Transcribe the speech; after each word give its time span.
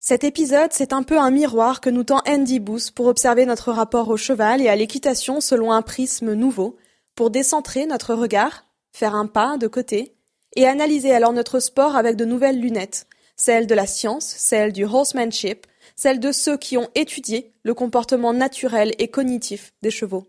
Cet 0.00 0.22
épisode, 0.22 0.72
c'est 0.72 0.92
un 0.92 1.02
peu 1.02 1.18
un 1.18 1.30
miroir 1.30 1.80
que 1.80 1.90
nous 1.90 2.04
tend 2.04 2.22
Andy 2.26 2.60
Booth 2.60 2.92
pour 2.92 3.06
observer 3.06 3.46
notre 3.46 3.72
rapport 3.72 4.08
au 4.08 4.16
cheval 4.16 4.62
et 4.62 4.68
à 4.68 4.76
l'équitation 4.76 5.40
selon 5.40 5.72
un 5.72 5.82
prisme 5.82 6.34
nouveau, 6.34 6.76
pour 7.16 7.30
décentrer 7.30 7.84
notre 7.84 8.14
regard, 8.14 8.64
faire 8.92 9.16
un 9.16 9.26
pas 9.26 9.56
de 9.58 9.66
côté, 9.66 10.14
et 10.54 10.66
analyser 10.66 11.12
alors 11.12 11.32
notre 11.32 11.58
sport 11.58 11.96
avec 11.96 12.16
de 12.16 12.24
nouvelles 12.24 12.60
lunettes, 12.60 13.06
celles 13.36 13.66
de 13.66 13.74
la 13.74 13.86
science, 13.86 14.24
celles 14.24 14.72
du 14.72 14.84
horsemanship, 14.84 15.66
celles 15.96 16.20
de 16.20 16.30
ceux 16.30 16.56
qui 16.56 16.78
ont 16.78 16.90
étudié 16.94 17.52
le 17.64 17.74
comportement 17.74 18.32
naturel 18.32 18.92
et 18.98 19.08
cognitif 19.08 19.74
des 19.82 19.90
chevaux. 19.90 20.28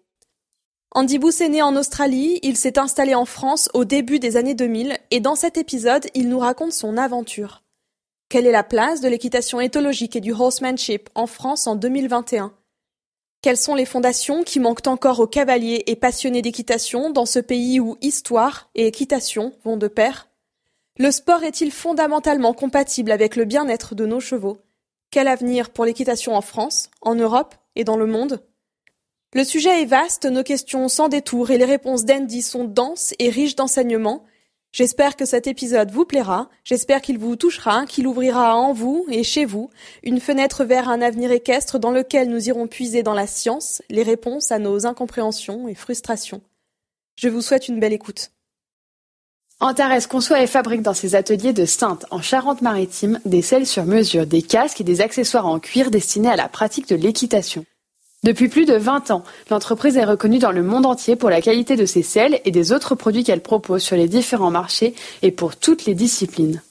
Andy 0.92 1.20
Booth 1.20 1.42
est 1.42 1.50
né 1.50 1.62
en 1.62 1.76
Australie, 1.76 2.40
il 2.42 2.58
s'est 2.58 2.80
installé 2.80 3.14
en 3.14 3.26
France 3.26 3.70
au 3.76 3.86
début 3.86 4.18
des 4.18 4.36
années 4.36 4.56
2000 4.56 4.98
et 5.12 5.20
dans 5.20 5.36
cet 5.36 5.58
épisode, 5.58 6.08
il 6.16 6.28
nous 6.28 6.40
raconte 6.40 6.74
son 6.74 6.98
aventure. 6.98 7.62
Quelle 8.30 8.46
est 8.46 8.52
la 8.52 8.64
place 8.64 9.02
de 9.02 9.08
l'équitation 9.08 9.60
éthologique 9.60 10.16
et 10.16 10.22
du 10.22 10.34
horsemanship 10.34 11.10
en 11.16 11.26
France 11.26 11.66
en 11.66 11.76
2021 11.76 12.54
Quelles 13.42 13.58
sont 13.58 13.74
les 13.74 13.86
fondations 13.86 14.44
qui 14.44 14.60
manquent 14.60 14.86
encore 14.86 15.20
aux 15.20 15.26
cavaliers 15.26 15.84
et 15.88 15.96
passionnés 15.96 16.44
d'équitation 16.44 17.10
dans 17.10 17.26
ce 17.26 17.40
pays 17.40 17.80
où 17.80 17.98
histoire 18.02 18.70
et 18.76 18.86
équitation 18.86 19.54
vont 19.64 19.78
de 19.78 19.88
pair? 19.88 20.30
Le 21.00 21.10
sport 21.10 21.44
est-il 21.44 21.72
fondamentalement 21.72 22.54
compatible 22.54 23.10
avec 23.10 23.36
le 23.36 23.46
bien-être 23.46 23.96
de 23.96 24.06
nos 24.06 24.20
chevaux? 24.20 24.60
Quel 25.10 25.28
avenir 25.28 25.72
pour 25.72 25.86
l'équitation 25.86 26.36
en 26.36 26.42
France, 26.42 26.92
en 27.02 27.16
Europe 27.16 27.56
et 27.76 27.84
dans 27.84 27.98
le 27.98 28.06
monde? 28.06 28.44
Le 29.34 29.44
sujet 29.44 29.82
est 29.82 29.88
vaste, 29.88 30.26
nos 30.28 30.44
questions 30.44 30.88
sans 30.88 31.08
détour 31.08 31.50
et 31.50 31.58
les 31.58 31.66
réponses 31.66 32.06
d'Andy 32.06 32.44
sont 32.44 32.66
denses 32.66 33.16
et 33.18 33.30
riches 33.32 33.56
d'enseignements 33.56 34.24
J'espère 34.72 35.16
que 35.16 35.26
cet 35.26 35.48
épisode 35.48 35.90
vous 35.90 36.06
plaira, 36.06 36.48
j'espère 36.64 37.02
qu'il 37.02 37.18
vous 37.18 37.36
touchera, 37.36 37.86
qu'il 37.88 38.06
ouvrira 38.06 38.56
en 38.56 38.72
vous 38.72 39.06
et 39.10 39.24
chez 39.24 39.46
vous 39.46 39.72
une 40.04 40.20
fenêtre 40.20 40.64
vers 40.64 40.90
un 40.90 41.02
avenir 41.02 41.32
équestre 41.32 41.80
dans 41.80 41.92
lequel 41.92 42.30
nous 42.30 42.50
irons 42.50 42.68
puiser 42.68 43.02
dans 43.02 43.16
la 43.16 43.26
science 43.26 43.82
les 43.90 44.04
réponses 44.04 44.52
à 44.52 44.60
nos 44.60 44.86
incompréhensions 44.86 45.68
et 45.68 45.74
frustrations. 45.74 46.42
Je 47.16 47.30
vous 47.30 47.42
souhaite 47.42 47.68
une 47.68 47.80
belle 47.80 47.94
écoute. 47.94 48.32
Antares 49.60 50.08
conçoit 50.08 50.42
et 50.42 50.48
fabrique 50.48 50.84
dans 50.84 50.94
ses 50.94 51.16
ateliers 51.16 51.52
de 51.52 51.66
Sainte, 51.66 52.06
en 52.12 52.22
Charente-Maritime, 52.22 53.20
des 53.26 53.42
selles 53.42 53.68
sur 53.68 53.86
mesure, 53.86 54.26
des 54.26 54.42
casques 54.42 54.80
et 54.80 54.86
des 54.86 55.02
accessoires 55.02 55.48
en 55.48 55.60
cuir 55.60 55.92
destinés 55.92 56.30
à 56.30 56.38
la 56.38 56.48
pratique 56.48 56.88
de 56.88 56.96
l'équitation. 56.96 57.66
Depuis 58.24 58.50
plus 58.50 58.66
de 58.66 58.74
20 58.74 59.12
ans, 59.12 59.24
l'entreprise 59.50 59.96
est 59.96 60.04
reconnue 60.04 60.40
dans 60.40 60.52
le 60.52 60.62
monde 60.62 60.86
entier 60.86 61.16
pour 61.16 61.30
la 61.30 61.42
qualité 61.42 61.78
de 61.78 61.86
ses 61.86 62.04
selles 62.04 62.42
et 62.44 62.52
des 62.52 62.74
autres 62.74 62.94
produits 62.94 63.24
qu'elle 63.24 63.42
propose 63.42 63.82
sur 63.82 63.96
les 63.96 64.10
différents 64.10 64.52
marchés 64.52 64.94
et 65.22 65.32
pour 65.32 65.56
toutes 65.56 65.86
les 65.86 65.96
disciplines. 65.96 66.62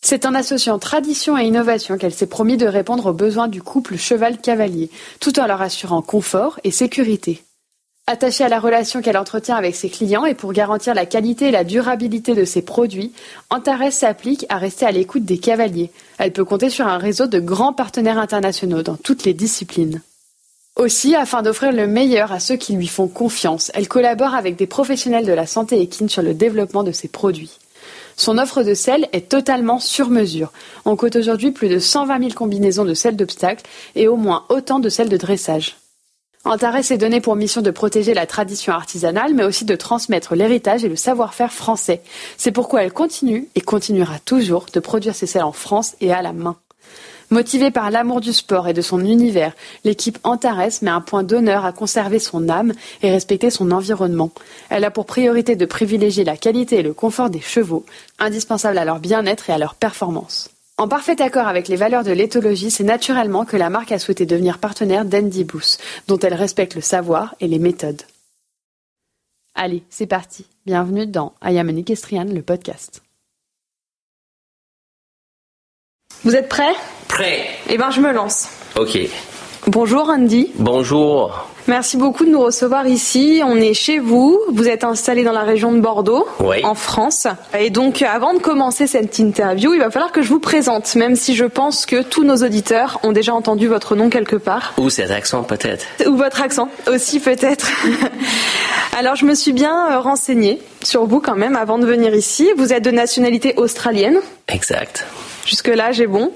C'est 0.00 0.24
en 0.24 0.34
associant 0.34 0.78
tradition 0.78 1.36
et 1.36 1.44
innovation 1.44 1.98
qu'elle 1.98 2.14
s'est 2.14 2.26
promis 2.26 2.56
de 2.56 2.66
répondre 2.66 3.06
aux 3.06 3.12
besoins 3.12 3.48
du 3.48 3.60
couple 3.60 3.96
cheval-cavalier, 3.96 4.90
tout 5.20 5.38
en 5.38 5.46
leur 5.46 5.60
assurant 5.60 6.00
confort 6.00 6.58
et 6.64 6.70
sécurité. 6.70 7.42
Attachée 8.06 8.44
à 8.44 8.48
la 8.48 8.58
relation 8.58 9.02
qu'elle 9.02 9.18
entretient 9.18 9.56
avec 9.56 9.76
ses 9.76 9.90
clients 9.90 10.24
et 10.24 10.34
pour 10.34 10.54
garantir 10.54 10.94
la 10.94 11.04
qualité 11.04 11.48
et 11.48 11.50
la 11.50 11.64
durabilité 11.64 12.34
de 12.34 12.46
ses 12.46 12.62
produits, 12.62 13.12
Antares 13.50 13.92
s'applique 13.92 14.46
à 14.48 14.56
rester 14.56 14.86
à 14.86 14.92
l'écoute 14.92 15.26
des 15.26 15.36
cavaliers. 15.36 15.90
Elle 16.16 16.32
peut 16.32 16.46
compter 16.46 16.70
sur 16.70 16.86
un 16.86 16.96
réseau 16.96 17.26
de 17.26 17.40
grands 17.40 17.74
partenaires 17.74 18.18
internationaux 18.18 18.82
dans 18.82 18.96
toutes 18.96 19.24
les 19.24 19.34
disciplines. 19.34 20.00
Aussi, 20.78 21.16
afin 21.16 21.42
d'offrir 21.42 21.72
le 21.72 21.88
meilleur 21.88 22.30
à 22.30 22.38
ceux 22.38 22.54
qui 22.54 22.72
lui 22.72 22.86
font 22.86 23.08
confiance, 23.08 23.72
elle 23.74 23.88
collabore 23.88 24.34
avec 24.34 24.54
des 24.54 24.68
professionnels 24.68 25.26
de 25.26 25.32
la 25.32 25.44
santé 25.44 25.80
équine 25.80 26.08
sur 26.08 26.22
le 26.22 26.34
développement 26.34 26.84
de 26.84 26.92
ses 26.92 27.08
produits. 27.08 27.58
Son 28.16 28.38
offre 28.38 28.62
de 28.62 28.74
sel 28.74 29.08
est 29.12 29.28
totalement 29.28 29.80
sur 29.80 30.08
mesure. 30.08 30.52
On 30.84 30.94
cote 30.94 31.16
aujourd'hui 31.16 31.50
plus 31.50 31.68
de 31.68 31.80
120 31.80 32.20
000 32.20 32.30
combinaisons 32.32 32.84
de 32.84 32.94
sel 32.94 33.16
d'obstacles 33.16 33.64
et 33.96 34.06
au 34.06 34.14
moins 34.14 34.44
autant 34.50 34.78
de 34.78 34.88
sel 34.88 35.08
de 35.08 35.16
dressage. 35.16 35.76
Antares 36.44 36.76
est 36.76 36.96
donné 36.96 37.20
pour 37.20 37.34
mission 37.34 37.60
de 37.60 37.72
protéger 37.72 38.14
la 38.14 38.26
tradition 38.26 38.72
artisanale, 38.72 39.34
mais 39.34 39.44
aussi 39.44 39.64
de 39.64 39.74
transmettre 39.74 40.36
l'héritage 40.36 40.84
et 40.84 40.88
le 40.88 40.96
savoir-faire 40.96 41.52
français. 41.52 42.02
C'est 42.36 42.52
pourquoi 42.52 42.84
elle 42.84 42.92
continue 42.92 43.48
et 43.56 43.60
continuera 43.60 44.20
toujours 44.20 44.66
de 44.72 44.78
produire 44.78 45.16
ses 45.16 45.26
sels 45.26 45.42
en 45.42 45.52
France 45.52 45.96
et 46.00 46.12
à 46.12 46.22
la 46.22 46.32
main. 46.32 46.56
Motivée 47.30 47.70
par 47.70 47.90
l'amour 47.90 48.22
du 48.22 48.32
sport 48.32 48.68
et 48.68 48.72
de 48.72 48.80
son 48.80 49.04
univers, 49.04 49.52
l'équipe 49.84 50.18
Antares 50.22 50.80
met 50.80 50.90
un 50.90 51.02
point 51.02 51.22
d'honneur 51.22 51.66
à 51.66 51.72
conserver 51.72 52.18
son 52.18 52.48
âme 52.48 52.72
et 53.02 53.10
respecter 53.10 53.50
son 53.50 53.70
environnement. 53.70 54.30
Elle 54.70 54.84
a 54.84 54.90
pour 54.90 55.04
priorité 55.04 55.54
de 55.54 55.66
privilégier 55.66 56.24
la 56.24 56.38
qualité 56.38 56.78
et 56.78 56.82
le 56.82 56.94
confort 56.94 57.28
des 57.28 57.40
chevaux, 57.40 57.84
indispensables 58.18 58.78
à 58.78 58.86
leur 58.86 58.98
bien-être 58.98 59.50
et 59.50 59.52
à 59.52 59.58
leur 59.58 59.74
performance. 59.74 60.48
En 60.78 60.88
parfait 60.88 61.20
accord 61.20 61.48
avec 61.48 61.68
les 61.68 61.76
valeurs 61.76 62.04
de 62.04 62.12
l'éthologie, 62.12 62.70
c'est 62.70 62.84
naturellement 62.84 63.44
que 63.44 63.58
la 63.58 63.68
marque 63.68 63.92
a 63.92 63.98
souhaité 63.98 64.24
devenir 64.24 64.58
partenaire 64.58 65.04
d'Andy 65.04 65.44
Booth, 65.44 65.76
dont 66.06 66.18
elle 66.20 66.34
respecte 66.34 66.76
le 66.76 66.80
savoir 66.80 67.34
et 67.40 67.48
les 67.48 67.58
méthodes. 67.58 68.02
Allez, 69.54 69.82
c'est 69.90 70.06
parti. 70.06 70.46
Bienvenue 70.64 71.06
dans 71.06 71.34
I 71.44 71.58
Am 71.58 71.68
an 71.68 71.76
Equestrian, 71.76 72.26
le 72.32 72.42
podcast. 72.42 73.02
Vous 76.24 76.34
êtes 76.34 76.48
prêts? 76.48 76.74
Prêt. 77.08 77.46
Eh 77.68 77.78
ben, 77.78 77.90
je 77.90 78.00
me 78.00 78.12
lance. 78.12 78.48
Ok. 78.78 78.98
Bonjour 79.66 80.08
Andy. 80.08 80.50
Bonjour. 80.56 81.46
Merci 81.66 81.98
beaucoup 81.98 82.24
de 82.24 82.30
nous 82.30 82.40
recevoir 82.40 82.86
ici. 82.86 83.42
On 83.44 83.56
est 83.56 83.74
chez 83.74 83.98
vous. 83.98 84.40
Vous 84.50 84.68
êtes 84.68 84.84
installé 84.84 85.22
dans 85.22 85.32
la 85.32 85.42
région 85.42 85.70
de 85.72 85.80
Bordeaux, 85.80 86.26
Oui. 86.40 86.64
en 86.64 86.74
France. 86.74 87.26
Et 87.58 87.68
donc, 87.68 88.00
avant 88.00 88.32
de 88.32 88.38
commencer 88.38 88.86
cette 88.86 89.18
interview, 89.18 89.74
il 89.74 89.80
va 89.80 89.90
falloir 89.90 90.10
que 90.10 90.22
je 90.22 90.28
vous 90.30 90.40
présente, 90.40 90.94
même 90.94 91.14
si 91.14 91.34
je 91.36 91.44
pense 91.44 91.84
que 91.84 92.02
tous 92.02 92.24
nos 92.24 92.36
auditeurs 92.36 92.98
ont 93.02 93.12
déjà 93.12 93.34
entendu 93.34 93.68
votre 93.68 93.96
nom 93.96 94.08
quelque 94.08 94.36
part. 94.36 94.72
Ou 94.78 94.88
cet 94.88 95.10
accent 95.10 95.42
peut-être. 95.42 95.84
Ou 96.06 96.16
votre 96.16 96.40
accent 96.40 96.70
aussi 96.90 97.20
peut-être. 97.20 97.68
Alors 98.98 99.14
je 99.16 99.26
me 99.26 99.34
suis 99.34 99.52
bien 99.52 99.92
euh, 99.92 99.98
renseignée 100.00 100.60
sur 100.82 101.04
vous 101.04 101.20
quand 101.20 101.36
même 101.36 101.54
avant 101.56 101.78
de 101.78 101.84
venir 101.86 102.14
ici. 102.14 102.48
Vous 102.56 102.72
êtes 102.72 102.82
de 102.84 102.90
nationalité 102.90 103.52
australienne. 103.58 104.18
Exact. 104.48 105.04
Jusque-là, 105.48 105.92
j'ai 105.92 106.06
bon. 106.06 106.30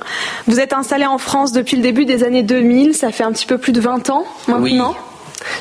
Vous 0.47 0.59
êtes 0.59 0.73
installé 0.73 1.05
en 1.07 1.19
France 1.19 1.53
depuis 1.53 1.77
le 1.77 1.83
début 1.83 2.05
des 2.07 2.25
années 2.25 2.43
2000. 2.43 2.95
Ça 2.95 3.11
fait 3.13 3.25
un 3.25 3.33
petit 3.33 3.47
peu 3.47 3.59
plus 3.59 3.73
de 3.73 3.81
20 3.81 4.09
ans 4.11 4.25
Oui. 4.49 4.75
maintenant. 4.75 4.95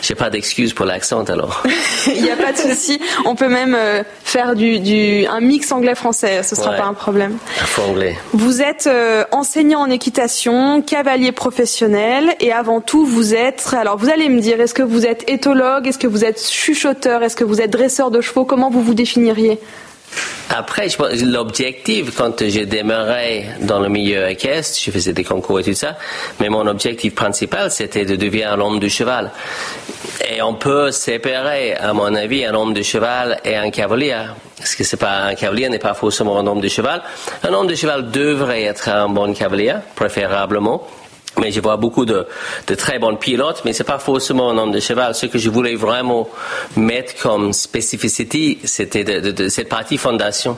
J'ai 0.04 0.14
pas 0.14 0.30
d'excuse 0.30 0.74
pour 0.74 0.86
l'accent 0.86 1.24
alors. 1.24 1.64
Il 2.08 2.22
n'y 2.22 2.30
a 2.30 2.36
pas 2.36 2.52
de 2.52 2.58
souci. 2.58 3.02
On 3.26 3.34
peut 3.36 3.48
même 3.50 3.76
euh, 3.76 4.04
faire 4.24 4.56
du, 4.56 4.80
du, 4.80 5.26
un 5.26 5.40
mix 5.40 5.72
anglais-français. 5.72 6.44
Ce 6.44 6.56
sera 6.56 6.72
Ouais. 6.72 6.78
pas 6.78 6.86
un 6.86 6.94
problème. 6.94 7.38
Faut 7.58 7.82
anglais. 7.82 8.16
Vous 8.34 8.62
êtes 8.62 8.86
euh, 8.86 9.24
enseignant 9.32 9.80
en 9.80 9.90
équitation, 9.90 10.84
cavalier 10.84 11.32
professionnel, 11.32 12.36
et 12.42 12.52
avant 12.54 12.80
tout, 12.80 13.06
vous 13.08 13.34
êtes. 13.34 13.74
Alors, 13.76 13.98
vous 13.98 14.10
allez 14.12 14.30
me 14.30 14.40
dire, 14.40 14.62
est-ce 14.62 14.76
que 14.76 14.84
vous 14.84 15.06
êtes 15.08 15.28
éthologue, 15.28 15.88
est-ce 15.88 15.98
que 15.98 16.08
vous 16.08 16.24
êtes 16.24 16.48
chuchoteur, 16.48 17.24
est-ce 17.24 17.36
que 17.36 17.44
vous 17.44 17.60
êtes 17.60 17.72
dresseur 17.72 18.12
de 18.12 18.22
chevaux? 18.22 18.46
Comment 18.46 18.70
vous 18.70 18.84
vous 18.84 18.94
définiriez? 18.94 19.60
Après, 20.50 20.88
l'objectif 21.24 22.16
quand 22.16 22.44
j'ai 22.46 22.66
démarré 22.66 23.46
dans 23.62 23.80
le 23.80 23.88
milieu 23.88 24.30
équestre, 24.30 24.80
je 24.84 24.92
faisais 24.92 25.14
des 25.14 25.24
concours 25.24 25.62
et 25.62 25.64
tout 25.64 25.74
ça, 25.74 25.96
mais 26.40 26.50
mon 26.50 26.68
objectif 26.68 27.16
principal 27.16 27.72
c'était 27.72 28.06
de 28.06 28.16
devenir 28.16 28.52
un 28.52 28.60
homme 28.60 28.80
de 28.80 28.90
cheval. 28.90 29.32
Et 30.30 30.42
on 30.42 30.56
peut 30.56 30.92
séparer, 30.92 31.74
à 31.74 31.94
mon 31.94 32.14
avis, 32.16 32.46
un 32.46 32.54
homme 32.54 32.74
de 32.74 32.82
cheval 32.82 33.40
et 33.44 33.56
un 33.56 33.70
cavalier. 33.70 34.16
Parce 34.58 34.76
que 34.76 34.84
c'est 34.84 34.98
pas 34.98 35.24
un 35.24 35.36
cavalier 35.36 35.70
n'est 35.70 35.80
pas 35.80 35.94
forcément 35.94 36.38
un 36.38 36.46
homme 36.46 36.62
de 36.62 36.68
cheval. 36.68 37.02
Un 37.44 37.54
homme 37.54 37.68
de 37.68 37.76
cheval 37.76 38.12
devrait 38.12 38.64
être 38.64 38.90
un 38.90 39.10
bon 39.10 39.34
cavalier, 39.34 39.76
préférablement. 39.96 40.88
Mais 41.42 41.52
je 41.52 41.60
vois 41.60 41.76
beaucoup 41.76 42.06
de, 42.06 42.28
très 42.78 43.00
bons 43.00 43.16
pilotes, 43.16 43.64
mais 43.66 43.74
c'est 43.74 43.84
pas 43.84 43.98
forcément 44.00 44.52
un 44.52 44.58
homme 44.60 44.72
de 44.72 44.80
cheval. 44.80 45.16
Ce 45.16 45.26
que 45.26 45.40
je 45.40 45.50
voulais 45.50 45.76
vraiment 45.76 46.30
mettre 46.78 47.16
comme 47.22 47.52
spécificité, 47.52 48.60
c'était 48.64 49.04
de, 49.04 49.32
de- 49.32 49.50
cette 49.50 49.68
partie 49.68 49.98
fondation, 49.98 50.56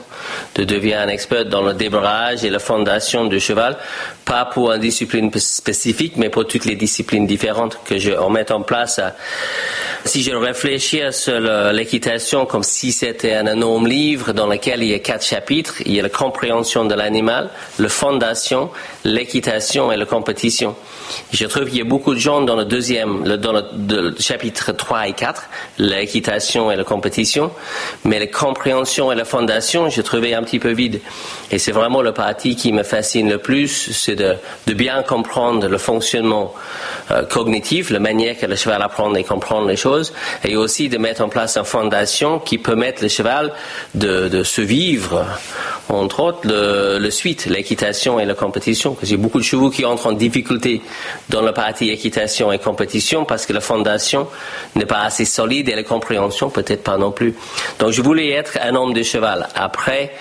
de 0.54 0.64
devenir 0.64 1.00
un 1.00 1.08
expert 1.08 1.46
dans 1.46 1.62
le 1.62 1.72
démarrage 1.72 2.44
et 2.44 2.50
la 2.50 2.58
fondation 2.58 3.24
du 3.24 3.40
cheval, 3.40 3.76
pas 4.24 4.44
pour 4.46 4.72
une 4.72 4.80
discipline 4.80 5.30
spécifique, 5.36 6.14
mais 6.16 6.30
pour 6.30 6.46
toutes 6.46 6.64
les 6.64 6.76
disciplines 6.76 7.26
différentes 7.26 7.78
que 7.84 7.98
je 7.98 8.10
met 8.30 8.50
en 8.50 8.62
place 8.62 8.98
à, 8.98 9.14
Si 10.06 10.22
je 10.22 10.32
réfléchis 10.32 11.00
sur 11.12 11.40
l'équitation 11.72 12.44
comme 12.44 12.62
si 12.62 12.92
c'était 12.92 13.34
un 13.34 13.46
énorme 13.46 13.86
livre 13.86 14.32
dans 14.32 14.46
lequel 14.46 14.82
il 14.82 14.90
y 14.90 14.94
a 14.94 14.98
quatre 14.98 15.24
chapitres, 15.24 15.76
il 15.86 15.94
y 15.94 15.98
a 15.98 16.02
la 16.02 16.10
compréhension 16.10 16.84
de 16.84 16.94
l'animal, 16.94 17.48
la 17.78 17.88
fondation, 17.88 18.70
l'équitation 19.04 19.90
et 19.90 19.96
la 19.96 20.04
compétition. 20.04 20.76
Je 21.32 21.46
trouve 21.46 21.66
qu'il 21.66 21.78
y 21.78 21.80
a 21.80 21.84
beaucoup 21.84 22.12
de 22.14 22.18
gens 22.18 22.42
dans 22.42 22.56
le 22.56 22.66
deuxième, 22.66 23.24
dans 23.38 23.52
le, 23.52 24.14
chapitre 24.18 24.72
3 24.72 25.08
et 25.08 25.12
4, 25.14 25.44
l'équitation 25.78 26.70
et 26.70 26.76
la 26.76 26.84
compétition, 26.84 27.50
mais 28.04 28.18
la 28.18 28.26
compréhension 28.26 29.10
et 29.10 29.14
la 29.14 29.24
fondation, 29.24 29.88
je 29.88 30.02
trouvais 30.02 30.34
un 30.34 30.42
petit 30.42 30.58
peu 30.58 30.72
vide. 30.72 31.00
Et 31.50 31.58
c'est 31.58 31.72
vraiment 31.72 32.02
le 32.02 32.12
parti 32.12 32.56
qui 32.56 32.72
me 32.72 32.82
fascine 32.82 33.30
le 33.30 33.38
plus, 33.38 33.90
de, 34.14 34.36
bien 34.74 35.02
comprendre 35.02 35.68
le 35.68 35.78
fonctionnement 35.78 36.54
euh, 37.10 37.24
cognitif, 37.24 37.90
la 37.90 38.00
manière 38.00 38.38
que 38.38 38.46
le 38.46 38.56
cheval 38.56 38.82
apprend 38.82 39.14
et 39.14 39.24
comprendre 39.24 39.68
les 39.68 39.76
choses 39.76 40.12
et 40.44 40.56
aussi 40.56 40.88
de 40.88 40.98
mettre 40.98 41.22
en 41.22 41.28
place 41.28 41.56
une 41.56 41.64
fondation 41.64 42.38
qui 42.38 42.58
permette 42.58 43.02
le 43.02 43.08
cheval 43.08 43.52
de, 43.94 44.42
se 44.42 44.60
vivre, 44.60 45.24
entre 45.88 46.20
autres 46.20 46.40
le, 46.44 47.10
suite, 47.10 47.46
l'équitation 47.46 48.18
et 48.18 48.24
la 48.24 48.34
compétition. 48.34 48.94
Parce 48.94 49.12
beaucoup 49.12 49.38
de 49.38 49.44
chevaux 49.44 49.70
qui 49.70 49.84
entrent 49.84 50.08
en 50.08 50.12
difficulté 50.12 50.82
dans 51.28 51.42
la 51.42 51.52
partie 51.52 51.90
équitation 51.90 52.52
et 52.52 52.58
compétition 52.58 53.24
parce 53.24 53.46
que 53.46 53.52
la 53.52 53.60
fondation 53.60 54.28
n'est 54.74 54.86
pas 54.86 55.02
assez 55.02 55.24
solide 55.24 55.68
et 55.68 55.74
la 55.74 55.82
compréhension 55.82 56.50
peut-être 56.50 56.82
pas 56.82 56.96
non 56.96 57.12
plus. 57.12 57.34
Donc 57.78 57.90
je 57.92 58.02
voulais 58.02 58.30
être 58.30 58.58
un 58.62 58.74
homme 58.74 58.92
de 58.92 59.02
cheval. 59.02 59.48
Après, 59.54 60.12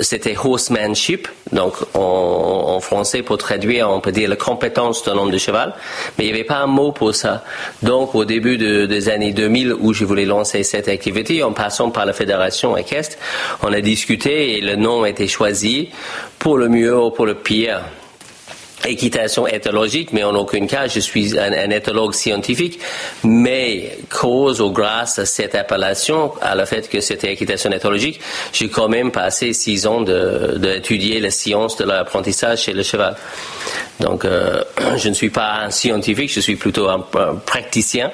c'était 0.00 0.36
horsemanship, 0.36 1.28
donc 1.52 1.74
en, 1.94 2.47
en, 2.48 2.80
français 2.80 3.22
pour 3.22 3.38
traduire, 3.38 3.90
on 3.90 4.00
peut 4.00 4.12
dire 4.12 4.28
la 4.28 4.36
compétence 4.36 5.04
d'un 5.04 5.16
homme 5.16 5.30
de 5.30 5.38
cheval, 5.38 5.74
mais 6.16 6.24
il 6.24 6.28
n'y 6.28 6.34
avait 6.34 6.44
pas 6.44 6.58
un 6.58 6.66
mot 6.66 6.92
pour 6.92 7.14
ça. 7.14 7.44
Donc 7.82 8.14
au 8.14 8.24
début 8.24 8.56
des 8.56 9.08
années 9.08 9.32
2000 9.32 9.74
où 9.74 9.92
je 9.92 10.04
voulais 10.04 10.24
lancer 10.24 10.62
cette 10.62 10.88
activité, 10.88 11.42
en 11.42 11.52
passant 11.52 11.90
par 11.90 12.06
la 12.06 12.12
fédération 12.12 12.76
équestre, 12.76 13.16
on 13.62 13.72
a 13.72 13.80
discuté 13.80 14.58
et 14.58 14.60
le 14.60 14.76
nom 14.76 15.02
a 15.02 15.08
été 15.08 15.28
choisi 15.28 15.90
pour 16.38 16.56
le 16.56 16.68
mieux 16.68 16.96
ou 16.96 17.10
pour 17.10 17.26
le 17.26 17.34
pire 17.34 17.80
équitation 18.86 19.46
éthologique, 19.46 20.12
mais 20.12 20.24
en 20.24 20.34
aucun 20.34 20.66
cas 20.66 20.86
je 20.86 21.00
suis 21.00 21.38
un, 21.38 21.70
éthologue 21.70 22.14
scientifique, 22.14 22.78
mais 23.24 23.98
cause 24.08 24.60
ou 24.60 24.70
grâce 24.70 25.18
à 25.18 25.26
cette 25.26 25.54
appellation, 25.54 26.32
à 26.40 26.54
le 26.54 26.64
fait 26.64 26.88
que 26.88 27.00
c'était 27.00 27.32
équitation 27.32 27.70
éthologique, 27.70 28.20
j'ai 28.52 28.68
quand 28.68 28.88
même 28.88 29.10
passé 29.10 29.52
six 29.52 29.86
ans 29.86 30.02
d'étudier 30.02 31.20
la 31.20 31.30
science 31.30 31.76
de 31.76 31.84
l'apprentissage 31.84 32.62
chez 32.62 32.72
le 32.72 32.82
cheval. 32.82 33.16
Donc 34.00 34.24
euh, 34.24 34.62
je 34.96 35.08
ne 35.08 35.14
suis 35.14 35.30
pas 35.30 35.60
un 35.64 35.70
scientifique, 35.70 36.32
je 36.32 36.40
suis 36.40 36.56
plutôt 36.56 36.88
un 36.88 37.00
praticien, 37.44 38.10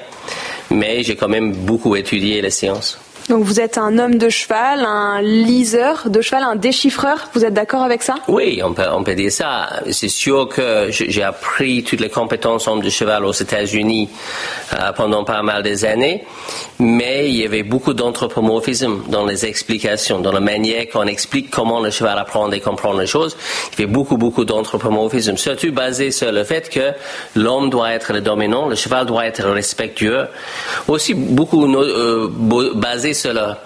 mais 0.69 1.03
j'ai 1.03 1.15
quand 1.15 1.29
même 1.29 1.53
beaucoup 1.53 1.95
étudié 1.95 2.41
la 2.41 2.49
science. 2.49 2.99
Donc 3.29 3.43
vous 3.43 3.59
êtes 3.59 3.79
un 3.79 3.97
homme 3.97 4.19
de 4.19 4.29
cheval, 4.29 4.85
un 4.85 5.19
liseur 5.19 6.09
de 6.09 6.21
cheval, 6.21 6.43
un 6.43 6.55
déchiffreur. 6.55 7.29
Vous 7.33 7.43
êtes 7.43 7.53
d'accord 7.53 7.81
avec 7.81 8.03
ça? 8.03 8.15
Oui, 8.27 8.61
on 8.63 8.73
peut, 8.73 9.15
dire 9.15 9.31
ça. 9.31 9.81
C'est 9.89 10.09
sûr 10.09 10.47
que 10.47 10.89
j'ai 10.91 11.23
appris 11.23 11.83
toutes 11.83 12.01
les 12.01 12.09
compétences 12.09 12.67
homme 12.67 12.81
de 12.81 12.89
cheval 12.89 13.25
aux 13.25 13.31
États-Unis 13.31 14.09
euh, 14.73 14.91
pendant 14.91 15.23
pas 15.23 15.41
mal 15.41 15.63
des 15.63 15.85
années, 15.85 16.23
mais 16.77 17.27
il 17.27 17.37
y 17.37 17.45
avait 17.45 17.63
beaucoup 17.63 17.95
d'anthropomorphisme 17.95 19.01
dans 19.07 19.25
les 19.25 19.45
explications, 19.45 20.19
dans 20.19 20.31
la 20.31 20.39
manière 20.39 20.87
qu'on 20.89 21.07
explique 21.07 21.49
comment 21.49 21.79
le 21.79 21.89
cheval 21.89 22.19
apprend 22.19 22.51
et 22.51 22.59
comprend 22.59 22.93
les 22.93 23.07
choses. 23.07 23.35
Il 23.73 23.81
y 23.81 23.83
avait 23.83 23.91
beaucoup, 23.91 24.17
beaucoup 24.17 24.45
d'anthropomorphisme, 24.45 25.37
surtout 25.37 25.71
basé 25.71 26.11
sur 26.11 26.31
le 26.31 26.43
fait 26.43 26.69
que 26.69 26.91
l'homme 27.35 27.71
doit 27.71 27.91
être 27.91 28.13
le 28.13 28.21
dominant, 28.21 28.67
le 28.67 28.75
cheval 28.75 29.07
doit 29.07 29.25
être 29.25 29.43
respectueux. 29.49 30.27
Aussi 30.87 31.15
beaucoup 31.15 31.65
euh, 31.65 32.29
basé 32.75 33.14
sur 33.15 33.33
la, 33.33 33.57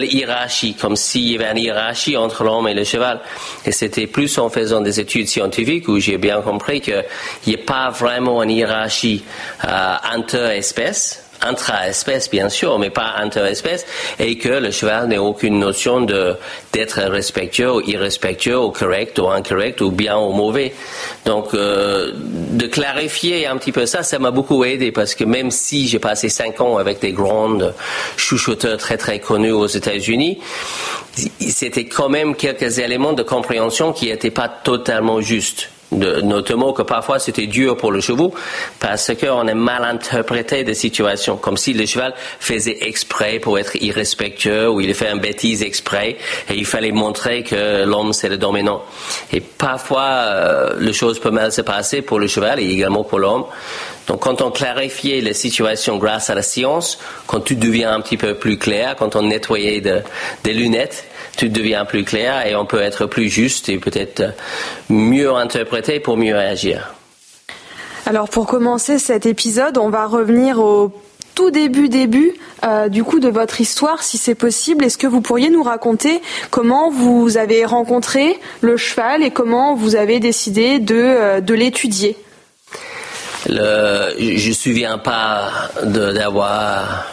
hiérarchie, 0.00 0.74
comme 0.74 0.96
s'il 0.96 1.32
y 1.32 1.34
avait 1.36 1.50
une 1.50 1.64
hiérarchie 1.64 2.16
entre 2.16 2.44
l'homme 2.44 2.68
et 2.68 2.74
le 2.74 2.84
cheval. 2.84 3.20
Et 3.64 3.72
c'était 3.72 4.06
plus 4.06 4.38
en 4.38 4.48
faisant 4.48 4.80
des 4.80 5.00
études 5.00 5.28
scientifiques 5.28 5.88
où 5.88 5.98
j'ai 5.98 6.18
bien 6.18 6.40
compris 6.40 6.80
qu'il 6.80 7.04
n'y 7.46 7.54
a 7.54 7.58
pas 7.58 7.90
vraiment 7.90 8.42
une 8.42 8.50
hiérarchie 8.50 9.24
euh, 9.64 9.94
inter-espèces 10.12 11.21
intra-espèce, 11.42 12.30
bien 12.30 12.48
sûr, 12.48 12.78
mais 12.78 12.90
pas 12.90 13.14
inter-espèce, 13.18 13.86
et 14.18 14.38
que 14.38 14.48
le 14.48 14.70
cheval 14.70 15.08
n'a 15.08 15.22
aucune 15.22 15.58
notion 15.58 16.00
de, 16.00 16.36
d'être 16.72 17.00
respectueux 17.00 17.72
ou 17.72 17.80
irrespectueux 17.80 18.58
ou 18.58 18.70
correct 18.70 19.18
ou 19.18 19.28
incorrect 19.28 19.80
ou 19.80 19.90
bien 19.90 20.16
ou 20.18 20.32
mauvais. 20.32 20.72
Donc, 21.26 21.54
euh, 21.54 22.12
de 22.14 22.66
clarifier 22.66 23.46
un 23.46 23.56
petit 23.56 23.72
peu 23.72 23.86
ça, 23.86 24.02
ça 24.02 24.18
m'a 24.18 24.30
beaucoup 24.30 24.64
aidé 24.64 24.92
parce 24.92 25.14
que 25.14 25.24
même 25.24 25.50
si 25.50 25.88
j'ai 25.88 25.98
passé 25.98 26.28
cinq 26.28 26.60
ans 26.60 26.78
avec 26.78 27.00
des 27.00 27.12
grandes 27.12 27.74
chuchoteurs 28.16 28.78
très 28.78 28.96
très 28.96 29.18
connus 29.18 29.52
aux 29.52 29.66
États-Unis, 29.66 30.38
c'était 31.40 31.84
quand 31.84 32.08
même 32.08 32.34
quelques 32.34 32.78
éléments 32.78 33.12
de 33.12 33.22
compréhension 33.22 33.92
qui 33.92 34.06
n'étaient 34.06 34.30
pas 34.30 34.48
totalement 34.48 35.20
justes 35.20 35.70
notamment 35.92 36.72
que 36.72 36.82
parfois 36.82 37.18
c'était 37.18 37.46
dur 37.46 37.76
pour 37.76 37.92
le 37.92 38.00
cheval 38.00 38.12
parce 38.80 39.12
qu'on 39.14 39.46
a 39.46 39.54
mal 39.54 39.84
interprété 39.84 40.64
des 40.64 40.74
situations, 40.74 41.36
comme 41.36 41.56
si 41.56 41.72
le 41.72 41.86
cheval 41.86 42.14
faisait 42.40 42.78
exprès 42.82 43.38
pour 43.38 43.58
être 43.58 43.76
irrespectueux 43.76 44.68
ou 44.68 44.80
il 44.80 44.94
fait 44.94 45.08
un 45.08 45.16
bêtise 45.16 45.62
exprès 45.62 46.16
et 46.48 46.54
il 46.54 46.66
fallait 46.66 46.92
montrer 46.92 47.42
que 47.42 47.84
l'homme 47.84 48.12
c'est 48.12 48.28
le 48.28 48.38
dominant. 48.38 48.82
Et 49.32 49.40
parfois, 49.40 50.02
euh, 50.02 50.74
les 50.78 50.92
choses 50.92 51.18
peuvent 51.18 51.32
mal 51.32 51.52
se 51.52 51.62
passer 51.62 52.02
pour 52.02 52.18
le 52.18 52.26
cheval 52.26 52.60
et 52.60 52.68
également 52.68 53.04
pour 53.04 53.18
l'homme. 53.18 53.44
Donc 54.06 54.20
quand 54.20 54.42
on 54.42 54.50
clarifie 54.50 55.20
les 55.20 55.34
situations 55.34 55.96
grâce 55.96 56.28
à 56.30 56.34
la 56.34 56.42
science, 56.42 56.98
quand 57.26 57.40
tout 57.40 57.54
devient 57.54 57.84
un 57.84 58.00
petit 58.00 58.16
peu 58.16 58.34
plus 58.34 58.58
clair, 58.58 58.96
quand 58.96 59.16
on 59.16 59.22
nettoyait 59.22 59.80
des 59.80 60.52
lunettes, 60.52 61.04
tout 61.36 61.48
devient 61.48 61.84
plus 61.88 62.04
clair 62.04 62.46
et 62.46 62.54
on 62.54 62.66
peut 62.66 62.80
être 62.80 63.06
plus 63.06 63.28
juste 63.28 63.68
et 63.68 63.78
peut-être 63.78 64.34
mieux 64.88 65.32
interpréter 65.32 66.00
pour 66.00 66.16
mieux 66.16 66.36
agir. 66.36 66.94
Alors 68.06 68.28
pour 68.28 68.46
commencer 68.46 68.98
cet 68.98 69.26
épisode, 69.26 69.78
on 69.78 69.88
va 69.88 70.06
revenir 70.06 70.58
au 70.58 70.92
tout 71.34 71.50
début 71.50 71.88
début 71.88 72.34
euh, 72.64 72.88
du 72.88 73.04
coup 73.04 73.20
de 73.20 73.28
votre 73.28 73.60
histoire, 73.60 74.02
si 74.02 74.18
c'est 74.18 74.34
possible. 74.34 74.84
Est-ce 74.84 74.98
que 74.98 75.06
vous 75.06 75.20
pourriez 75.20 75.50
nous 75.50 75.62
raconter 75.62 76.20
comment 76.50 76.90
vous 76.90 77.36
avez 77.36 77.64
rencontré 77.64 78.38
le 78.60 78.76
cheval 78.76 79.22
et 79.22 79.30
comment 79.30 79.74
vous 79.74 79.96
avez 79.96 80.20
décidé 80.20 80.78
de, 80.78 80.94
euh, 80.94 81.40
de 81.40 81.54
l'étudier? 81.54 82.16
Le, 83.48 84.14
Je 84.18 84.44
ne 84.44 84.48
me 84.48 84.52
souviens 84.54 84.98
pas 84.98 85.50
d'avoir 85.84 87.06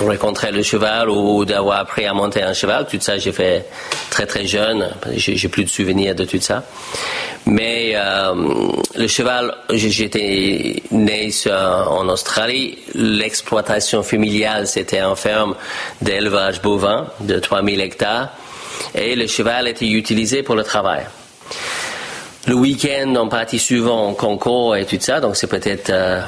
rencontrer 0.00 0.52
le 0.52 0.62
cheval 0.62 1.10
ou 1.10 1.44
d'avoir 1.44 1.80
appris 1.80 2.06
à 2.06 2.14
monter 2.14 2.42
un 2.42 2.52
cheval. 2.52 2.86
Tout 2.86 2.98
ça, 3.00 3.18
j'ai 3.18 3.32
fait 3.32 3.66
très 4.10 4.26
très 4.26 4.46
jeune. 4.46 4.88
J'ai 5.16 5.48
plus 5.48 5.64
de 5.64 5.68
souvenirs 5.68 6.14
de 6.14 6.24
tout 6.24 6.40
ça. 6.40 6.64
Mais 7.46 7.92
euh, 7.96 8.34
le 8.96 9.06
cheval, 9.08 9.54
j'étais 9.70 10.82
né 10.90 11.30
en 11.50 12.08
Australie. 12.08 12.78
L'exploitation 12.94 14.02
familiale, 14.02 14.66
c'était 14.66 15.00
une 15.00 15.16
ferme 15.16 15.54
d'élevage 16.00 16.62
bovin 16.62 17.06
de 17.20 17.38
3000 17.38 17.80
hectares. 17.80 18.30
Et 18.94 19.16
le 19.16 19.26
cheval 19.26 19.68
était 19.68 19.88
utilisé 19.88 20.42
pour 20.42 20.54
le 20.54 20.62
travail. 20.62 21.04
Le 22.48 22.54
week-end, 22.54 23.14
on 23.16 23.28
partit 23.28 23.60
souvent 23.60 24.08
en 24.08 24.14
concours 24.14 24.74
et 24.74 24.84
tout 24.84 24.98
ça, 24.98 25.20
donc 25.20 25.36
c'est 25.36 25.46
peut-être 25.46 25.90
euh, 25.90 26.22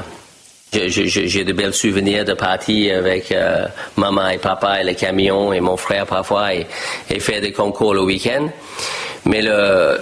j'ai 0.74 1.44
de 1.44 1.52
belles 1.52 1.74
souvenirs 1.74 2.24
de 2.24 2.34
parties 2.34 2.90
avec 2.90 3.30
euh, 3.32 3.66
maman 3.96 4.28
et 4.28 4.38
papa 4.38 4.80
et 4.80 4.84
les 4.84 4.94
camions 4.94 5.52
et 5.52 5.60
mon 5.60 5.76
frère 5.76 6.06
parfois 6.06 6.54
et, 6.54 6.66
faire 7.20 7.40
des 7.40 7.52
concours 7.52 7.94
le 7.94 8.02
week-end. 8.02 8.48
Mais 9.26 9.40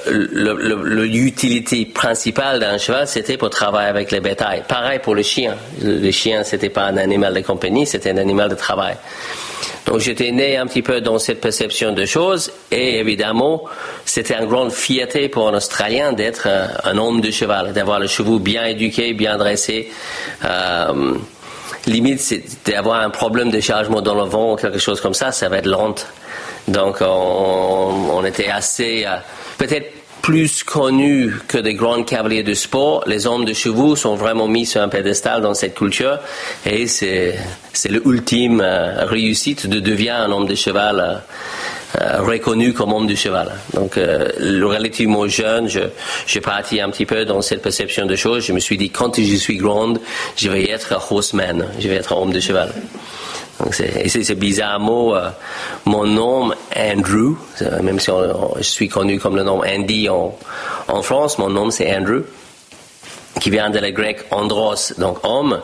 l'utilité 0.09 1.85
principale 1.87 2.59
d'un 2.59 2.77
cheval, 2.77 3.07
c'était 3.07 3.37
pour 3.37 3.51
travailler 3.51 3.89
avec 3.89 4.11
les 4.11 4.19
bétails. 4.21 4.65
Pareil 4.67 4.99
pour 4.99 5.15
le 5.15 5.23
chien. 5.23 5.55
Le 5.81 6.11
chien, 6.11 6.43
c'était 6.43 6.71
pas 6.71 6.87
un 6.87 6.97
animal 6.97 7.33
de 7.35 7.41
compagnie, 7.41 7.87
c'était 7.87 8.11
un 8.11 8.17
animal 8.17 8.49
de 8.49 8.57
travail. 8.57 8.97
Donc 9.87 9.99
j'étais 9.99 10.31
né 10.31 10.57
un 10.57 10.67
petit 10.67 10.83
peu 10.83 11.01
dans 11.01 11.19
cette 11.19 11.41
perception 11.41 11.93
de 11.93 12.05
choses 12.05 12.53
et 12.71 12.99
évidemment 12.99 13.65
c'était 14.05 14.35
une 14.35 14.47
grande 14.47 14.73
fierté 14.73 15.29
pour 15.29 15.49
un 15.49 15.55
Australien 15.55 16.13
d'être 16.13 16.49
un, 16.85 16.97
homme 16.99 17.21
de 17.21 17.31
cheval, 17.31 17.73
d'avoir 17.73 17.99
le 17.99 18.07
chevaux 18.07 18.39
bien 18.39 18.65
éduqué, 18.65 19.13
bien 19.13 19.37
dressé. 19.37 19.91
Euh, 20.45 21.15
limite 21.87 22.21
c'est 22.21 22.45
d'avoir 22.65 23.01
un 23.01 23.11
problème 23.11 23.51
de 23.51 23.61
chargement 23.61 24.01
dans 24.01 24.15
le 24.15 24.29
vent 24.29 24.53
ou 24.53 24.57
quelque 24.57 24.79
chose 24.79 25.01
comme 25.01 25.15
ça, 25.15 25.33
ça 25.33 25.49
va 25.49 25.59
être 25.59 25.67
lent. 25.67 25.95
Donc 26.69 26.99
on, 27.01 28.25
était 28.25 28.49
assez 28.49 29.05
euh, 29.05 29.17
peut-être 29.59 30.02
plus 30.23 30.63
connus 30.63 31.35
que 31.49 31.59
des 31.59 31.75
grands 31.75 32.05
cavaliers 32.05 32.43
de 32.43 32.55
sport, 32.55 33.05
les 33.07 33.27
hommes 33.27 33.45
de 33.45 33.53
chevaux 33.53 33.97
sont 33.97 34.15
vraiment 34.15 34.49
mis 34.49 34.65
sur 34.65 34.81
un 34.81 34.89
pédestal 34.89 35.43
dans 35.43 35.55
cette 35.55 35.75
culture 35.75 36.19
et 36.65 36.87
c'est, 36.87 37.35
l'ultime 37.91 38.61
euh, 38.63 39.05
réussite 39.05 39.67
de 39.67 39.81
devenir 39.81 40.15
un 40.15 40.31
homme 40.31 40.47
de 40.47 40.55
cheval 40.55 41.23
reconnu 42.21 42.73
comme 42.73 42.91
homme 42.95 43.07
du 43.07 43.17
cheval. 43.17 43.53
Donc, 43.75 43.97
relativement 43.97 45.29
jeune, 45.29 45.69
je, 45.69 45.81
je 46.27 46.39
partis 46.39 46.81
un 46.81 46.89
petit 46.89 47.05
peu 47.05 47.27
dans 47.27 47.43
cette 47.43 47.61
perception 47.61 48.07
de 48.07 48.17
choses. 48.17 48.47
Je 48.47 48.55
me 48.55 48.61
suis 48.61 48.79
dit, 48.79 48.89
quand 48.89 49.21
je 49.21 49.37
suis 49.37 49.59
grande, 49.59 50.01
je 50.35 50.49
vais 50.49 50.71
être 50.71 50.95
horseman, 51.11 51.67
je 51.79 51.89
vais 51.89 51.97
être 51.97 52.17
homme 52.17 52.33
de 52.33 52.41
cheval. 52.41 52.73
C'est 53.71 54.35
bizarre 54.39 54.81
mot. 54.81 55.15
mon 55.85 56.07
nom, 56.07 56.53
Andrew, 56.77 57.37
même 57.83 58.01
si 58.01 58.11
je 58.59 58.63
suis 58.63 58.89
connu 58.89 59.19
comme 59.19 59.37
le 59.37 59.43
nom 59.43 59.63
Andy 59.63 60.09
en, 60.09 60.37
en 60.89 61.03
France, 61.03 61.39
mon 61.39 61.49
nom 61.49 61.71
c'est 61.71 61.95
Andrew 61.95 62.23
qui 63.41 63.51
vient 63.51 63.71
de 63.71 63.79
la 63.79 63.91
grec 63.91 64.25
andros, 64.31 64.95
donc 64.99 65.19
homme, 65.25 65.61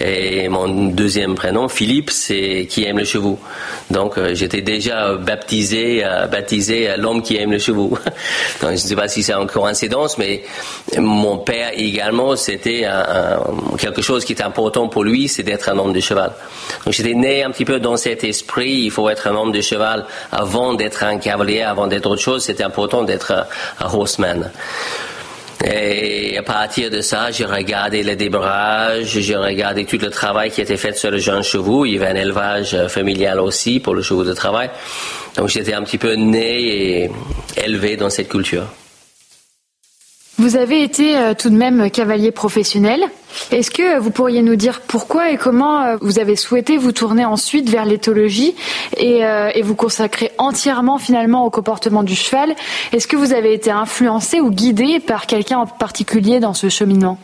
et 0.00 0.48
mon 0.48 0.88
deuxième 0.88 1.34
prénom, 1.34 1.68
Philippe, 1.68 2.10
c'est 2.10 2.66
qui 2.68 2.84
aime 2.84 2.98
le 2.98 3.04
chevaux. 3.04 3.38
Donc 3.90 4.18
euh, 4.18 4.34
j'étais 4.34 4.60
déjà 4.60 5.14
baptisé, 5.14 6.04
euh, 6.04 6.26
baptisé 6.26 6.94
l'homme 6.96 7.22
qui 7.22 7.36
aime 7.36 7.52
le 7.52 7.58
chevaux. 7.58 7.90
donc 8.60 8.70
je 8.70 8.72
ne 8.72 8.76
sais 8.76 8.96
pas 8.96 9.08
si 9.08 9.22
c'est 9.22 9.32
une 9.32 9.46
coïncidence, 9.46 10.18
mais 10.18 10.42
mon 10.98 11.38
père 11.38 11.70
également, 11.74 12.34
c'était 12.36 12.86
quelque 13.78 14.02
chose 14.02 14.24
qui 14.24 14.32
est 14.32 14.42
important 14.42 14.88
pour 14.88 15.04
lui, 15.04 15.28
c'est 15.28 15.42
d'être 15.42 15.68
un 15.68 15.78
homme 15.78 15.92
de 15.92 16.00
cheval. 16.00 16.32
Donc 16.84 16.94
j'étais 16.94 17.14
né 17.14 17.44
un 17.44 17.50
petit 17.50 17.64
peu 17.64 17.78
dans 17.78 17.96
cet 17.96 18.24
esprit, 18.24 18.82
il 18.84 18.90
faut 18.90 19.08
être 19.08 19.28
un 19.28 19.36
homme 19.36 19.52
de 19.52 19.60
cheval 19.60 20.06
avant 20.32 20.74
d'être 20.74 21.04
un 21.04 21.18
cavalier, 21.18 21.62
avant 21.62 21.86
d'être 21.86 22.06
autre 22.06 22.22
chose, 22.22 22.44
c'était 22.44 22.64
important 22.64 23.04
d'être 23.04 23.46
un 23.80 23.86
horseman. 23.86 24.50
Et 25.66 26.36
à 26.36 26.42
partir 26.42 26.90
de 26.90 27.00
ça, 27.00 27.30
j'ai 27.30 27.46
regardé 27.46 28.02
le 28.02 28.16
débrage, 28.16 29.18
j'ai 29.18 29.36
regardé 29.36 29.84
tout 29.84 29.96
le 29.96 30.10
travail 30.10 30.50
qui 30.50 30.60
était 30.60 30.76
fait 30.76 30.96
sur 30.96 31.10
le 31.10 31.18
jeune 31.18 31.42
chevaux. 31.42 31.86
Il 31.86 31.94
y 31.94 31.96
avait 31.96 32.08
un 32.08 32.16
élevage 32.16 32.74
euh, 32.74 32.88
familial 32.88 33.40
aussi 33.40 33.80
pour 33.80 33.94
le 33.94 34.02
chevaux 34.02 34.24
de 34.24 34.34
travail. 34.34 34.68
Donc 35.36 35.48
j'étais 35.48 35.72
un 35.72 35.82
petit 35.82 35.98
peu 35.98 36.14
né 36.14 37.04
et 37.04 37.10
élevé 37.64 37.96
dans 37.96 38.10
cette 38.10 38.28
culture. 38.28 38.66
Vous 40.36 40.56
avez 40.56 40.82
été 40.82 41.16
euh, 41.16 41.34
tout 41.34 41.48
de 41.48 41.54
même 41.54 41.90
cavalier 41.92 42.32
professionnel. 42.32 43.04
Est-ce 43.52 43.70
que 43.70 44.00
vous 44.00 44.10
pourriez 44.10 44.42
nous 44.42 44.56
dire 44.56 44.80
pourquoi 44.80 45.30
et 45.30 45.36
comment 45.36 45.82
euh, 45.82 45.96
vous 46.00 46.18
avez 46.18 46.34
souhaité 46.34 46.76
vous 46.76 46.90
tourner 46.90 47.24
ensuite 47.24 47.70
vers 47.70 47.84
l'éthologie 47.84 48.56
et, 48.96 49.24
euh, 49.24 49.50
et, 49.54 49.62
vous 49.62 49.76
consacrer 49.76 50.32
entièrement 50.38 50.98
finalement 50.98 51.46
au 51.46 51.50
comportement 51.50 52.02
du 52.02 52.16
cheval? 52.16 52.56
Est-ce 52.92 53.06
que 53.06 53.16
vous 53.16 53.32
avez 53.32 53.54
été 53.54 53.70
influencé 53.70 54.40
ou 54.40 54.50
guidé 54.50 54.98
par 54.98 55.26
quelqu'un 55.26 55.58
en 55.58 55.66
particulier 55.66 56.40
dans 56.40 56.54
ce 56.54 56.68
cheminement? 56.68 57.16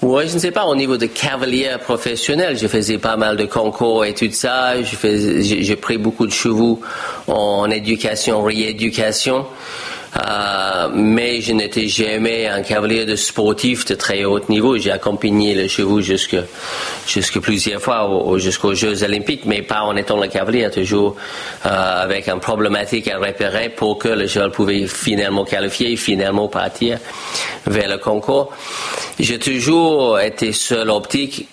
Oui, 0.00 0.28
je 0.28 0.34
ne 0.34 0.38
sais 0.38 0.52
pas, 0.52 0.64
au 0.64 0.76
niveau 0.76 0.96
de 0.96 1.06
cavalier 1.06 1.76
professionnel, 1.82 2.56
je 2.56 2.66
faisais 2.66 2.98
pas 2.98 3.16
mal 3.16 3.36
de 3.36 3.44
concours 3.44 4.04
et 4.04 4.14
tout 4.14 4.30
ça. 4.30 4.74
J'ai 4.82 5.76
pris 5.76 5.98
beaucoup 5.98 6.26
de 6.26 6.32
chevaux 6.32 6.80
en 7.26 7.68
éducation, 7.68 8.42
rééducation. 8.42 9.44
Euh, 10.16 10.88
mais 10.92 11.40
je 11.40 11.52
n'étais 11.52 11.86
jamais 11.86 12.46
un 12.46 12.62
cavalier 12.62 13.04
de 13.04 13.14
sportif 13.14 13.84
de 13.84 13.94
très 13.94 14.24
haut 14.24 14.40
niveau. 14.48 14.78
J'ai 14.78 14.90
accompagné 14.90 15.54
le 15.54 15.68
chevaux 15.68 16.00
jusque 16.00 16.36
plusieurs 17.42 17.80
fois 17.80 18.08
jusqu'aux 18.38 18.74
Jeux 18.74 19.02
Olympiques, 19.02 19.44
mais 19.44 19.62
pas 19.62 19.82
en 19.82 19.96
étant 19.96 20.18
le 20.20 20.28
cavalier, 20.28 20.70
toujours 20.70 21.16
euh, 21.66 22.02
avec 22.02 22.28
un 22.28 22.38
problématique 22.38 23.08
à 23.08 23.18
repérer 23.18 23.68
pour 23.68 23.98
que 23.98 24.08
le 24.08 24.26
cheval 24.26 24.50
pouvait 24.50 24.86
finalement 24.86 25.44
qualifier, 25.44 25.96
finalement 25.96 26.48
partir 26.48 26.98
vers 27.66 27.88
le 27.88 27.98
concours. 27.98 28.52
J'ai 29.20 29.38
toujours 29.38 30.18
été 30.20 30.52
seul 30.52 30.90
optique 30.90 31.48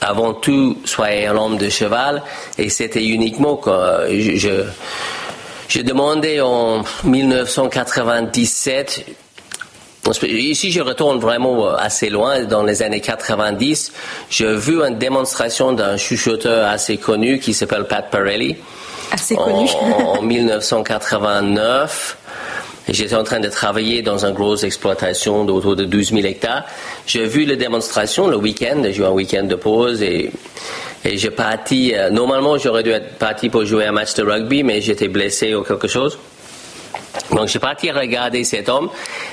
avant 0.00 0.34
tout 0.34 0.78
soyez 0.84 1.26
un 1.26 1.36
homme 1.36 1.58
de 1.58 1.68
cheval 1.68 2.22
et 2.56 2.68
c'était 2.68 3.04
uniquement 3.04 3.56
que 3.56 3.70
je 4.08 4.64
j'ai 5.68 5.82
demandé 5.82 6.40
en 6.40 6.82
1997 7.04 9.04
Ici, 10.22 10.72
je 10.72 10.80
retourne 10.80 11.18
vraiment 11.18 11.74
assez 11.74 12.08
loin. 12.08 12.44
Dans 12.44 12.62
les 12.62 12.82
années 12.82 13.00
90, 13.00 13.92
j'ai 14.30 14.54
vu 14.54 14.82
une 14.82 14.96
démonstration 14.96 15.72
d'un 15.72 15.98
chuchoteur 15.98 16.66
assez 16.66 16.96
connu 16.96 17.38
qui 17.38 17.52
s'appelle 17.52 17.84
Pat 17.84 18.10
Pirelli. 18.10 18.56
Assez 19.12 19.36
connu. 19.36 19.68
En, 20.16 20.22
1989. 20.22 22.16
J'étais 22.88 23.14
en 23.14 23.24
train 23.24 23.40
de 23.40 23.48
travailler 23.48 24.00
dans 24.00 24.24
une 24.24 24.32
grosse 24.32 24.64
exploitation 24.64 25.44
d'autour 25.44 25.76
de 25.76 25.84
12 25.84 26.14
000 26.14 26.26
hectares. 26.26 26.64
J'ai 27.06 27.26
vu 27.26 27.44
la 27.44 27.56
démonstration 27.56 28.28
le 28.28 28.36
week-end. 28.36 28.82
J'ai 28.84 29.02
eu 29.02 29.04
un 29.04 29.10
week-end 29.10 29.44
de 29.44 29.56
pause 29.56 30.00
et 30.00 30.30
et 31.04 31.16
j'ai 31.16 31.30
parti, 31.30 31.94
euh, 31.94 32.10
normalement 32.10 32.58
j'aurais 32.58 32.82
dû 32.82 32.90
être 32.90 33.18
parti 33.18 33.48
pour 33.48 33.64
jouer 33.64 33.86
un 33.86 33.92
match 33.92 34.14
de 34.14 34.22
rugby, 34.22 34.62
mais 34.62 34.80
j'étais 34.80 35.08
blessé 35.08 35.54
ou 35.54 35.62
quelque 35.62 35.88
chose. 35.88 36.18
Donc 37.32 37.48
j'ai 37.48 37.58
parti 37.58 37.90
regarder 37.90 38.42
cet 38.44 38.68
homme 38.68 38.88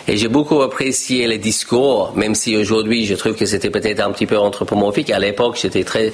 et 0.07 0.17
j'ai 0.17 0.27
beaucoup 0.27 0.61
apprécié 0.61 1.27
le 1.27 1.37
discours, 1.37 2.11
même 2.15 2.35
si 2.35 2.57
aujourd'hui 2.57 3.05
je 3.05 3.15
trouve 3.15 3.35
que 3.35 3.45
c'était 3.45 3.69
peut-être 3.69 4.01
un 4.01 4.11
petit 4.11 4.25
peu 4.25 4.37
anthropomorphique. 4.37 5.11
À 5.11 5.19
l'époque, 5.19 5.57
j'étais 5.61 5.83
très 5.83 6.13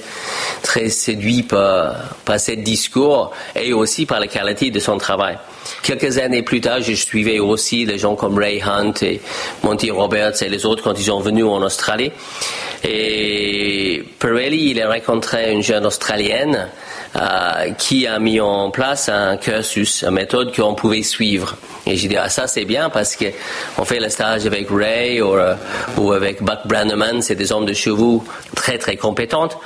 très 0.62 0.89
séduit 0.89 1.43
par, 1.43 1.96
par 2.24 2.39
ce 2.39 2.51
discours 2.51 3.31
et 3.55 3.74
aussi 3.74 4.05
par 4.05 4.20
la 4.20 4.27
qualité 4.27 4.70
de 4.70 4.79
son 4.79 4.98
travail. 4.98 5.38
Quelques 5.83 6.17
années 6.17 6.43
plus 6.43 6.61
tard, 6.61 6.81
je 6.81 6.93
suivais 6.93 7.39
aussi 7.39 7.85
des 7.85 7.97
gens 7.97 8.15
comme 8.15 8.37
Ray 8.37 8.61
Hunt 8.61 8.93
et 9.01 9.21
Monty 9.63 9.91
Roberts 9.91 10.41
et 10.41 10.49
les 10.49 10.65
autres 10.65 10.83
quand 10.83 10.97
ils 10.97 11.05
sont 11.05 11.19
venus 11.19 11.45
en 11.45 11.61
Australie. 11.61 12.11
Et 12.83 14.03
Pirelli, 14.19 14.71
il 14.71 14.81
a 14.81 14.89
rencontré 14.89 15.51
une 15.51 15.61
jeune 15.61 15.85
Australienne 15.85 16.67
euh, 17.15 17.71
qui 17.77 18.07
a 18.07 18.19
mis 18.19 18.39
en 18.39 18.71
place 18.71 19.09
un 19.09 19.37
cursus, 19.37 20.03
une 20.03 20.11
méthode 20.11 20.55
qu'on 20.55 20.75
pouvait 20.75 21.03
suivre. 21.03 21.57
Et 21.85 21.95
j'ai 21.95 22.07
dit, 22.07 22.17
ah, 22.17 22.29
ça 22.29 22.47
c'est 22.47 22.65
bien 22.65 22.89
parce 22.89 23.15
qu'on 23.15 23.85
fait 23.85 23.99
le 23.99 24.09
stage 24.09 24.45
avec 24.45 24.67
Ray 24.69 25.21
ou, 25.21 25.35
euh, 25.35 25.55
ou 25.97 26.11
avec 26.11 26.41
Buck 26.41 26.59
Brannaman, 26.65 27.21
c'est 27.21 27.35
des 27.35 27.51
hommes 27.51 27.65
de 27.65 27.73
chevaux 27.73 28.23
très 28.55 28.77
très 28.77 28.97
compétentes 28.97 29.57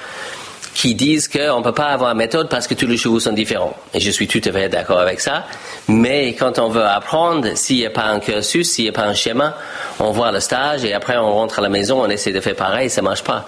qui 0.75 0.93
disent 0.93 1.29
qu'on 1.29 1.59
ne 1.59 1.63
peut 1.63 1.71
pas 1.71 1.87
avoir 1.87 2.11
une 2.11 2.17
méthode 2.17 2.49
parce 2.49 2.67
que 2.67 2.73
tous 2.73 2.85
les 2.85 2.97
chevaux 2.97 3.21
sont 3.21 3.31
différents. 3.31 3.75
Et 3.93 4.01
je 4.01 4.11
suis 4.11 4.27
tout 4.27 4.41
à 4.43 4.51
fait 4.51 4.67
d'accord 4.67 4.99
avec 4.99 5.21
ça. 5.21 5.45
Mais 5.87 6.33
quand 6.33 6.59
on 6.59 6.67
veut 6.67 6.83
apprendre, 6.83 7.55
s'il 7.55 7.77
n'y 7.77 7.85
a 7.85 7.89
pas 7.89 8.03
un 8.03 8.19
cursus, 8.19 8.69
s'il 8.69 8.83
n'y 8.83 8.89
a 8.89 8.93
pas 8.93 9.05
un 9.05 9.13
schéma, 9.13 9.55
on 9.99 10.11
voit 10.11 10.33
le 10.33 10.41
stage 10.41 10.83
et 10.83 10.93
après 10.93 11.15
on 11.17 11.33
rentre 11.33 11.59
à 11.59 11.61
la 11.61 11.69
maison, 11.69 12.03
on 12.03 12.09
essaie 12.09 12.33
de 12.33 12.41
faire 12.41 12.57
pareil, 12.57 12.89
ça 12.89 13.01
ne 13.01 13.05
marche 13.05 13.23
pas. 13.23 13.47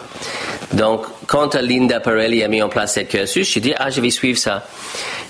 Donc, 0.72 1.06
quand 1.28 1.56
Linda 1.56 2.00
Pirelli 2.00 2.44
a 2.44 2.48
mis 2.48 2.62
en 2.62 2.70
place 2.70 2.94
cette 2.94 3.10
cursus, 3.10 3.52
j'ai 3.52 3.60
dit, 3.60 3.74
ah, 3.78 3.90
je 3.90 4.00
vais 4.00 4.10
suivre 4.10 4.40
ça. 4.40 4.66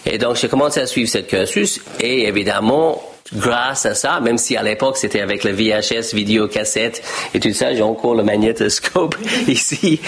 Et 0.06 0.20
donc, 0.20 0.36
j'ai 0.36 0.50
commencé 0.50 0.80
à 0.80 0.86
suivre 0.86 1.10
cette 1.10 1.28
cursus 1.28 1.82
et 2.00 2.28
évidemment, 2.28 3.02
grâce 3.34 3.86
à 3.86 3.94
ça, 3.94 4.20
même 4.20 4.38
si 4.38 4.56
à 4.56 4.64
l'époque 4.64 4.98
c'était 4.98 5.22
avec 5.22 5.44
le 5.44 5.52
VHS, 5.52 6.14
vidéocassette 6.14 7.02
et 7.34 7.40
tout 7.40 7.54
ça, 7.54 7.74
j'ai 7.74 7.82
encore 7.82 8.16
le 8.16 8.24
magnétoscope 8.24 9.16
ici. 9.48 10.00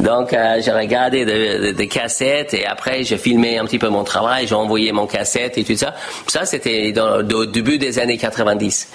Donc 0.00 0.32
euh, 0.32 0.60
j'ai 0.64 0.72
regardé 0.72 1.24
des 1.72 1.88
cassettes 1.88 2.54
et 2.54 2.66
après 2.66 3.04
j'ai 3.04 3.18
filmé 3.18 3.58
un 3.58 3.64
petit 3.64 3.78
peu 3.78 3.88
mon 3.88 4.04
travail, 4.04 4.46
j'ai 4.46 4.54
envoyé 4.54 4.92
mon 4.92 5.06
cassette 5.06 5.58
et 5.58 5.64
tout 5.64 5.76
ça. 5.76 5.94
Ça 6.26 6.44
c'était 6.44 6.92
au 6.98 7.46
début 7.46 7.78
des 7.78 7.98
années 7.98 8.18
90. 8.18 8.88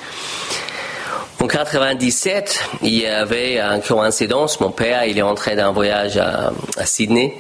En 1.41 1.47
97, 1.47 2.63
il 2.83 2.99
y 2.99 3.05
avait 3.05 3.59
une 3.59 3.81
coïncidence. 3.81 4.61
Mon 4.61 4.71
père, 4.71 5.03
il 5.03 5.17
est 5.17 5.23
entré 5.23 5.57
d'un 5.57 5.73
voyage 5.73 6.15
à, 6.15 6.53
à 6.77 6.85
Sydney 6.85 7.33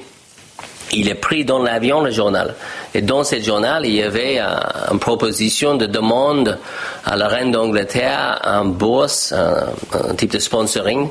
il 0.93 1.09
est 1.09 1.15
pris 1.15 1.45
dans 1.45 1.59
l'avion 1.59 2.01
le 2.01 2.11
journal. 2.11 2.55
Et 2.93 3.01
dans 3.01 3.23
ce 3.23 3.39
journal, 3.39 3.85
il 3.85 3.95
y 3.95 4.03
avait 4.03 4.39
une 4.39 4.99
proposition 4.99 5.75
de 5.75 5.85
demande 5.85 6.57
à 7.05 7.15
la 7.15 7.27
reine 7.27 7.51
d'Angleterre, 7.51 8.39
un 8.43 8.65
bourse, 8.65 9.33
un, 9.33 10.13
type 10.15 10.31
de 10.31 10.39
sponsoring. 10.39 11.09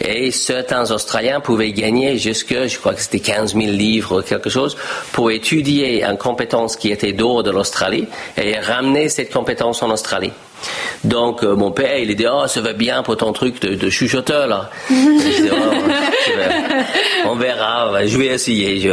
Et 0.00 0.30
certains 0.30 0.90
Australiens 0.90 1.40
pouvaient 1.40 1.72
gagner 1.72 2.18
jusque, 2.18 2.54
je 2.66 2.78
crois 2.78 2.94
que 2.94 3.00
c'était 3.00 3.20
15 3.20 3.54
000 3.54 3.66
livres 3.66 4.20
ou 4.20 4.22
quelque 4.22 4.50
chose, 4.50 4.76
pour 5.12 5.30
étudier 5.30 6.04
une 6.04 6.18
compétence 6.18 6.76
qui 6.76 6.90
était 6.90 7.12
dehors 7.12 7.42
de 7.42 7.50
l'Australie 7.50 8.06
et 8.36 8.58
ramener 8.58 9.08
cette 9.08 9.32
compétence 9.32 9.82
en 9.82 9.90
Australie. 9.90 10.32
Donc, 11.04 11.42
euh, 11.42 11.54
mon 11.54 11.70
père, 11.70 11.98
il 11.98 12.14
dit, 12.14 12.26
oh, 12.30 12.46
ça 12.46 12.60
va 12.60 12.72
bien 12.72 13.02
pour 13.02 13.16
ton 13.16 13.32
truc 13.32 13.60
de, 13.60 13.90
chuchoteur, 13.90 14.46
là. 14.46 14.70
Oh, 17.24 17.28
on 17.30 17.36
verra, 17.36 18.06
je 18.06 18.18
vais 18.18 18.26
essayer. 18.26 18.80
Je, 18.80 18.90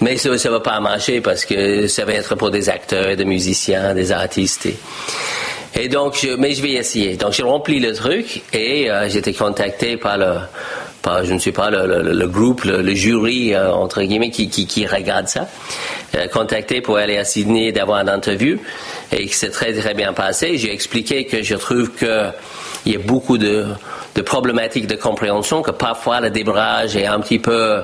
Mais 0.00 0.16
ça 0.16 0.30
ne 0.30 0.48
va 0.48 0.60
pas 0.60 0.80
marcher 0.80 1.20
parce 1.20 1.44
que 1.44 1.86
ça 1.86 2.04
va 2.04 2.14
être 2.14 2.34
pour 2.34 2.50
des 2.50 2.68
acteurs, 2.68 3.16
des 3.16 3.24
musiciens, 3.24 3.94
des 3.94 4.12
artistes. 4.12 4.68
Et, 5.74 5.88
donc, 5.88 6.16
je, 6.20 6.34
mais 6.36 6.54
je 6.54 6.62
vais 6.62 6.72
essayer. 6.72 7.16
Donc, 7.16 7.32
j'ai 7.32 7.42
rempli 7.42 7.80
le 7.80 7.92
truc 7.94 8.42
et 8.52 8.90
euh, 8.90 9.08
j'ai 9.08 9.18
été 9.18 9.32
contacté 9.32 9.96
par 9.96 10.18
le, 10.18 10.36
par, 11.02 11.24
je 11.24 11.34
ne 11.34 11.38
sais 11.38 11.52
pas, 11.52 11.70
le, 11.70 12.26
groupe, 12.26 12.64
le, 12.64 12.94
jury, 12.94 13.54
euh, 13.54 13.72
entre 13.72 14.02
guillemets, 14.02 14.30
qui, 14.30 14.48
qui, 14.48 14.86
regarde 14.86 15.28
ça, 15.28 15.48
contacté 16.32 16.80
pour 16.80 16.96
aller 16.96 17.18
à 17.18 17.24
Sydney 17.24 17.72
d'avoir 17.72 18.00
une 18.00 18.08
interview 18.08 18.58
et 19.10 19.26
que 19.26 19.34
c'est 19.34 19.50
très 19.50 19.72
très 19.72 19.94
bien 19.94 20.12
passé. 20.12 20.56
J'ai 20.58 20.72
expliqué 20.72 21.24
que 21.24 21.42
je 21.42 21.54
trouve 21.56 21.90
qu'il 21.92 22.32
y 22.86 22.96
a 22.96 23.00
beaucoup 23.00 23.38
de, 23.38 23.66
de, 24.14 24.22
problématiques 24.22 24.86
de 24.86 24.96
compréhension, 24.96 25.62
que 25.62 25.72
parfois 25.72 26.20
le 26.20 26.30
débrage 26.30 26.96
est 26.96 27.06
un 27.06 27.20
petit 27.20 27.38
peu 27.38 27.82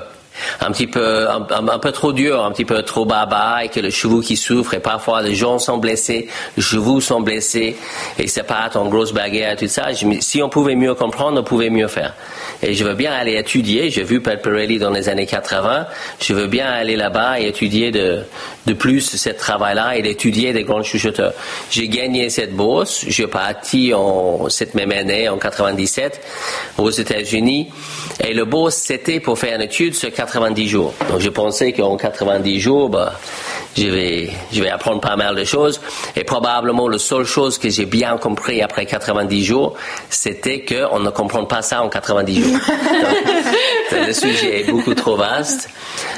un 0.60 0.70
petit 0.70 0.86
peu 0.86 1.28
un, 1.28 1.78
peu 1.78 1.92
trop 1.92 2.12
dur, 2.12 2.44
un 2.44 2.52
petit 2.52 2.64
peu 2.64 2.82
trop 2.82 3.04
baba 3.04 3.64
et 3.64 3.68
que 3.68 3.80
le 3.80 3.90
chevaux 3.90 4.20
qui 4.20 4.36
souffre 4.36 4.74
et 4.74 4.80
parfois 4.80 5.22
les 5.22 5.34
gens 5.34 5.58
sont 5.58 5.78
blessés, 5.78 6.28
les 6.56 6.62
chevaux 6.62 7.00
sont 7.00 7.20
blessés 7.20 7.76
et 8.18 8.26
c'est 8.26 8.42
pas 8.42 8.70
en 8.74 8.88
grosse 8.88 9.12
bagarre 9.12 9.56
tout 9.56 9.68
ça. 9.68 9.88
si 10.20 10.42
on 10.42 10.48
pouvait 10.48 10.74
mieux 10.74 10.94
comprendre, 10.94 11.40
on 11.40 11.44
pouvait 11.44 11.70
mieux 11.70 11.88
faire. 11.88 12.14
Et 12.62 12.74
je 12.74 12.84
veux 12.84 12.94
bien 12.94 13.12
aller 13.12 13.36
étudier. 13.36 13.90
J'ai 13.90 14.02
vu 14.02 14.20
Pat 14.20 14.42
dans 14.42 14.90
les 14.90 15.08
années 15.08 15.26
80. 15.26 15.86
Je 16.20 16.34
veux 16.34 16.46
bien 16.46 16.66
aller 16.66 16.96
là-bas 16.96 17.40
et 17.40 17.46
étudier 17.46 17.90
de, 17.90 18.22
de 18.68 18.74
plus 18.74 19.16
ce 19.16 19.30
travail-là 19.30 19.96
et 19.96 20.02
d'étudier 20.02 20.52
des 20.52 20.62
grands 20.62 20.82
chuchoteurs. 20.82 21.32
J'ai 21.70 21.88
gagné 21.88 22.28
cette 22.28 22.54
bourse. 22.54 23.04
J'ai 23.08 23.26
parti 23.26 23.94
en 23.94 24.48
cette 24.50 24.74
même 24.74 24.92
année, 24.92 25.28
en 25.28 25.38
97, 25.38 26.20
aux 26.76 26.90
États-Unis. 26.90 27.70
Et 28.20 28.34
le 28.34 28.44
bourse, 28.44 28.76
c'était 28.76 29.20
pour 29.20 29.38
faire 29.38 29.56
une 29.56 29.62
étude 29.62 29.94
sur 29.94 30.12
90 30.12 30.68
jours. 30.68 30.94
Donc, 31.10 31.20
je 31.20 31.30
pensais 31.30 31.72
qu'en 31.72 31.96
90 31.96 32.60
jours, 32.60 32.90
bah, 32.90 33.14
je 33.76 33.86
vais, 33.86 34.30
je 34.52 34.62
vais 34.62 34.68
apprendre 34.68 35.00
pas 35.00 35.16
mal 35.16 35.34
de 35.34 35.44
choses. 35.44 35.80
Et 36.14 36.24
probablement, 36.24 36.88
la 36.88 36.98
seule 36.98 37.24
chose 37.24 37.56
que 37.56 37.70
j'ai 37.70 37.86
bien 37.86 38.18
compris 38.18 38.60
après 38.60 38.84
90 38.84 39.44
jours, 39.44 39.74
c'était 40.10 40.64
qu'on 40.64 41.00
ne 41.00 41.10
comprend 41.10 41.46
pas 41.46 41.62
ça 41.62 41.82
en 41.82 41.88
90 41.88 42.42
jours. 42.42 42.58
le 43.92 44.12
sujet 44.12 44.60
est 44.60 44.70
beaucoup 44.70 44.94
trop 44.94 45.16
vaste. 45.16 45.70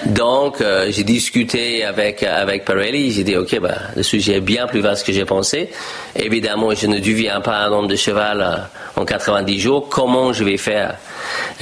Donc, 0.07 0.61
euh, 0.61 0.87
j'ai 0.91 1.05
discuté 1.05 1.85
avec, 1.85 2.23
avec 2.23 2.65
Pirelli. 2.65 3.11
J'ai 3.13 3.25
dit, 3.25 3.37
OK, 3.37 3.59
bah, 3.61 3.77
le 3.97 4.03
sujet 4.03 4.37
est 4.37 4.41
bien 4.41 4.67
plus 4.67 4.81
vaste 4.81 5.07
que 5.07 5.13
j'ai 5.13 5.25
pensé. 5.25 5.71
Évidemment, 6.17 6.75
je 6.75 6.87
ne 6.87 6.99
deviens 6.99 7.41
pas 7.41 7.59
un 7.59 7.73
homme 7.73 7.87
de 7.87 7.97
cheval 7.97 8.41
euh, 8.41 9.01
en 9.01 9.05
90 9.05 9.59
jours. 9.59 9.89
Comment 9.89 10.33
je 10.33 10.45
vais 10.45 10.57
faire? 10.57 10.97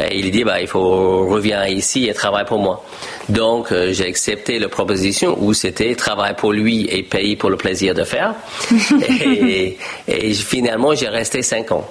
Et 0.02 0.18
il 0.18 0.30
dit, 0.30 0.44
bah, 0.44 0.60
il 0.60 0.68
faut 0.68 1.26
revenir 1.26 1.66
ici 1.66 2.08
et 2.08 2.14
travailler 2.14 2.46
pour 2.46 2.60
moi. 2.60 2.84
Donc, 3.28 3.72
euh, 3.72 3.92
j'ai 3.92 4.06
accepté 4.06 4.58
la 4.58 4.68
proposition 4.68 5.36
où 5.40 5.52
c'était 5.52 5.94
travail 5.94 6.34
pour 6.36 6.52
lui 6.52 6.86
et 6.90 7.02
payer 7.02 7.36
pour 7.36 7.50
le 7.50 7.56
plaisir 7.56 7.94
de 7.94 8.04
faire. 8.04 8.34
et, 9.10 9.76
et 10.06 10.34
finalement, 10.34 10.94
j'ai 10.94 11.08
resté 11.08 11.42
cinq 11.42 11.72
ans. 11.72 11.88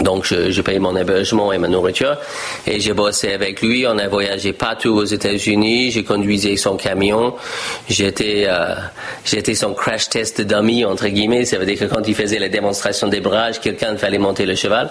Donc, 0.00 0.26
je, 0.26 0.50
je 0.50 0.62
payé 0.62 0.78
mon 0.78 0.94
hébergement 0.94 1.52
et 1.52 1.58
ma 1.58 1.68
nourriture. 1.68 2.16
Et 2.66 2.80
j'ai 2.80 2.92
bossé 2.92 3.32
avec 3.32 3.62
lui. 3.62 3.86
On 3.86 3.98
a 3.98 4.08
voyagé 4.08 4.52
partout 4.52 4.90
aux 4.90 5.04
États-Unis. 5.04 5.90
J'ai 5.90 6.04
conduisé 6.04 6.56
son 6.56 6.76
camion. 6.76 7.34
J'étais, 7.88 8.44
euh, 8.46 8.74
j'étais 9.24 9.54
son 9.54 9.72
crash 9.72 10.08
test 10.10 10.42
dummy, 10.42 10.84
entre 10.84 11.08
guillemets. 11.08 11.44
Ça 11.46 11.58
veut 11.58 11.64
dire 11.64 11.78
que 11.78 11.86
quand 11.86 12.06
il 12.06 12.14
faisait 12.14 12.38
la 12.38 12.48
démonstration 12.48 13.08
des 13.08 13.20
brages, 13.20 13.60
quelqu'un 13.60 13.96
fallait 13.96 14.18
monter 14.18 14.44
le 14.44 14.54
cheval. 14.54 14.90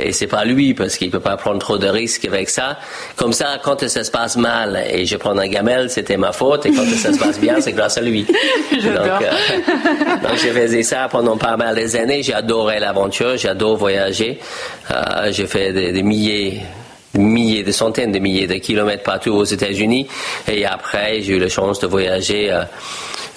Et 0.00 0.12
c'est 0.12 0.28
pas 0.28 0.44
lui, 0.44 0.74
parce 0.74 0.96
qu'il 0.96 1.10
peut 1.10 1.20
pas 1.20 1.36
prendre 1.36 1.58
trop 1.58 1.78
de 1.78 1.88
risques 1.88 2.24
avec 2.24 2.48
ça. 2.48 2.78
Comme 3.16 3.32
ça, 3.32 3.58
quand 3.62 3.88
ça 3.88 4.04
se 4.04 4.10
passe 4.10 4.36
mal 4.36 4.80
et 4.88 5.06
je 5.06 5.16
prends 5.16 5.36
un 5.36 5.48
gamelle, 5.48 5.90
c'était 5.90 6.16
ma 6.16 6.32
faute. 6.32 6.66
Et 6.66 6.70
quand 6.70 6.86
ça 6.96 7.12
se 7.12 7.18
passe 7.18 7.40
bien, 7.40 7.60
c'est 7.60 7.72
grâce 7.72 7.98
à 7.98 8.02
lui. 8.02 8.24
donc, 8.72 8.84
euh, 8.86 9.30
donc, 10.22 10.36
j'ai 10.40 10.50
fait 10.50 10.82
ça 10.84 11.08
pendant 11.10 11.36
pas 11.36 11.56
mal 11.56 11.74
des 11.74 11.96
années. 11.96 12.22
J'ai 12.22 12.34
adoré 12.34 12.78
l'aventure. 12.78 13.36
J'adore 13.36 13.76
voyager. 13.76 14.35
Euh, 14.90 15.32
j'ai 15.32 15.46
fait 15.46 15.72
des, 15.72 16.02
milliers 16.02 16.62
des 17.14 17.72
centaines 17.72 18.12
de 18.12 18.18
milliers 18.18 18.46
de 18.46 18.54
kilomètres 18.54 19.02
partout 19.02 19.32
aux 19.32 19.44
États-Unis. 19.44 20.06
Et 20.48 20.64
après, 20.64 21.22
j'ai 21.22 21.34
eu 21.34 21.38
la 21.38 21.48
chance 21.48 21.80
de 21.80 21.86
voyager 21.86 22.52
euh, 22.52 22.62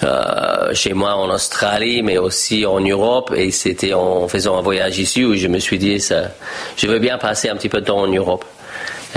euh, 0.04 0.74
chez 0.74 0.92
moi 0.92 1.14
en 1.14 1.30
Australie, 1.30 2.02
mais 2.02 2.18
aussi 2.18 2.66
en 2.66 2.80
Europe. 2.80 3.32
Et 3.36 3.50
c'était 3.50 3.94
en 3.94 4.28
faisant 4.28 4.58
un 4.58 4.62
voyage 4.62 4.98
ici 4.98 5.24
où 5.24 5.34
je 5.34 5.48
me 5.48 5.58
suis 5.58 5.78
dit, 5.78 5.98
je 6.76 6.86
veux 6.86 6.98
bien 6.98 7.18
passer 7.18 7.48
un 7.48 7.56
petit 7.56 7.68
peu 7.68 7.80
de 7.80 7.86
temps 7.86 8.00
en 8.00 8.08
Europe 8.08 8.44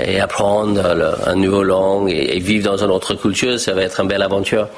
et 0.02 0.20
apprendre 0.20 1.16
un 1.24 1.34
nouveau 1.36 1.62
langue 1.62 2.10
et, 2.10 2.38
vivre 2.40 2.64
dans 2.64 2.82
une 2.82 2.90
autre 2.90 3.14
culture, 3.14 3.60
ça 3.60 3.74
va 3.74 3.82
être 3.82 4.00
une 4.00 4.08
belle 4.08 4.22
aventure. 4.22 4.68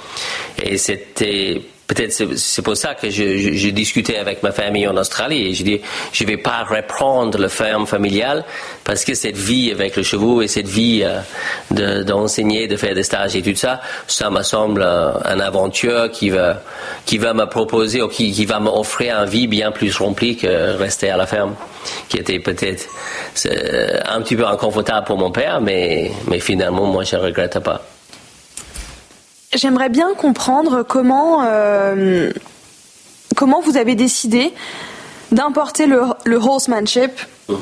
Et 0.62 0.76
c'était 0.76 1.62
Peut-être 1.86 2.12
c'est 2.36 2.62
pour 2.62 2.76
ça 2.76 2.94
que 2.94 3.10
j'ai 3.10 3.70
discuté 3.70 4.18
avec 4.18 4.42
ma 4.42 4.50
famille 4.50 4.88
en 4.88 4.96
Australie 4.96 5.46
et 5.46 5.54
je 5.54 5.62
dis 5.62 5.80
je 6.12 6.24
vais 6.24 6.36
pas 6.36 6.64
reprendre 6.64 7.38
le 7.38 7.46
ferme 7.46 7.86
familiale 7.86 8.44
parce 8.82 9.04
que 9.04 9.14
cette 9.14 9.36
vie 9.36 9.70
avec 9.70 9.94
le 9.94 10.02
chevaux 10.02 10.42
et 10.42 10.48
cette 10.48 10.66
vie 10.66 11.04
euh, 11.04 12.02
d'enseigner, 12.02 12.66
de, 12.66 12.76
faire 12.76 12.94
des 12.94 13.04
stages 13.04 13.36
et 13.36 13.42
tout 13.42 13.54
ça, 13.54 13.80
ça 14.08 14.30
me 14.30 14.42
semble 14.42 14.82
euh, 14.82 15.12
une 15.32 15.40
aventure 15.40 16.10
qui 16.10 16.30
va 16.30 16.60
qui 17.04 17.18
va 17.18 17.34
me 17.34 17.44
proposer 17.46 18.02
ou 18.02 18.08
qui, 18.08 18.32
qui 18.32 18.46
va 18.46 18.58
m'offrir 18.58 19.20
une 19.20 19.28
vie 19.28 19.46
bien 19.46 19.70
plus 19.70 19.96
remplie 19.96 20.36
que 20.36 20.76
rester 20.76 21.10
à 21.10 21.16
la 21.16 21.26
ferme, 21.26 21.54
qui 22.08 22.16
était 22.16 22.40
peut-être 22.40 22.88
euh, 23.46 24.00
un 24.06 24.20
petit 24.22 24.34
peu 24.34 24.46
inconfortable 24.46 25.06
pour 25.06 25.18
mon 25.18 25.30
père, 25.30 25.60
mais 25.60 26.10
finalement 26.40 26.86
moi 26.86 27.04
je 27.04 27.14
regrette 27.14 27.60
pas. 27.60 27.80
J'aimerais 29.54 29.88
bien 29.88 30.14
comprendre 30.14 30.82
comment, 30.82 31.44
euh, 31.44 32.30
comment 33.36 33.60
vous 33.60 33.76
avez 33.76 33.94
décidé 33.94 34.52
d'importer 35.32 35.86
le, 35.86 36.36
horsemanship 36.36 37.12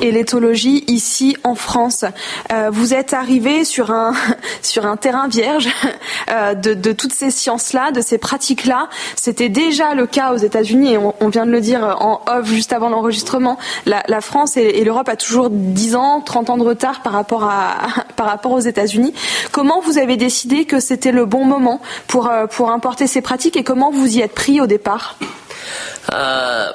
et 0.01 0.13
l'éthologie 0.13 0.83
ici 0.87 1.37
en 1.45 1.55
France. 1.55 2.07
Euh, 2.53 2.71
vous 2.73 2.95
êtes 2.95 3.13
arrivé 3.13 3.65
sur 3.65 3.91
un 3.91 4.15
sur 4.63 4.87
un 4.87 4.97
terrain 4.97 5.29
vierge 5.29 5.69
euh, 6.31 6.55
de, 6.55 6.73
de, 6.73 6.93
toutes 6.93 7.13
ces 7.13 7.31
sciences-là, 7.31 7.91
de 7.93 8.01
ces 8.01 8.17
pratiques-là. 8.17 8.89
C'était 9.15 9.51
déjà 9.51 9.95
le 9.95 10.07
cas 10.07 10.33
aux 10.33 10.39
États-Unis 10.39 10.95
et 10.95 10.99
on, 10.99 11.29
vient 11.29 11.45
de 11.45 11.51
le 11.51 11.61
dire 11.61 11.97
en 12.01 12.23
off 12.27 12.47
juste 12.47 12.73
avant 12.73 12.89
l'enregistrement. 12.89 13.59
La, 13.85 14.21
France 14.21 14.57
et, 14.57 14.63
et 14.63 14.85
l'Europe 14.85 15.09
a 15.09 15.17
toujours 15.17 15.51
10 15.51 15.97
ans, 15.97 16.23
30 16.23 16.51
ans 16.51 16.57
de 16.57 16.65
retard 16.65 17.03
par 17.03 17.13
rapport 17.13 17.45
à 17.45 17.77
par 18.17 18.27
rapport 18.27 18.53
aux 18.53 18.61
États-Unis. 18.61 19.13
Comment 19.53 19.81
vous 19.81 19.99
avez 19.99 20.17
décidé 20.17 20.65
que 20.65 20.81
c'était 20.81 21.13
le 21.13 21.27
bon 21.27 21.45
moment 21.45 21.81
pour 22.07 22.29
euh, 22.29 22.47
pour 22.47 22.71
importer 22.71 23.07
ces 23.07 23.21
pratiques 23.21 23.57
et 23.57 23.65
comment 23.65 23.91
vous 23.91 24.17
y 24.17 24.21
êtes 24.21 24.35
pris 24.35 24.61
au 24.61 24.67
départ? 24.67 25.17
Euh, 26.13 26.71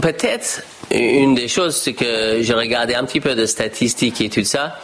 Peut-être 0.00 0.62
une 0.90 1.34
des 1.34 1.48
choses, 1.48 1.76
c'est 1.76 1.92
que 1.92 2.38
j'ai 2.40 2.54
regardé 2.54 2.94
un 2.94 3.04
petit 3.04 3.20
peu 3.20 3.34
de 3.34 3.46
statistiques 3.46 4.20
et 4.20 4.28
tout 4.28 4.44
ça. 4.44 4.76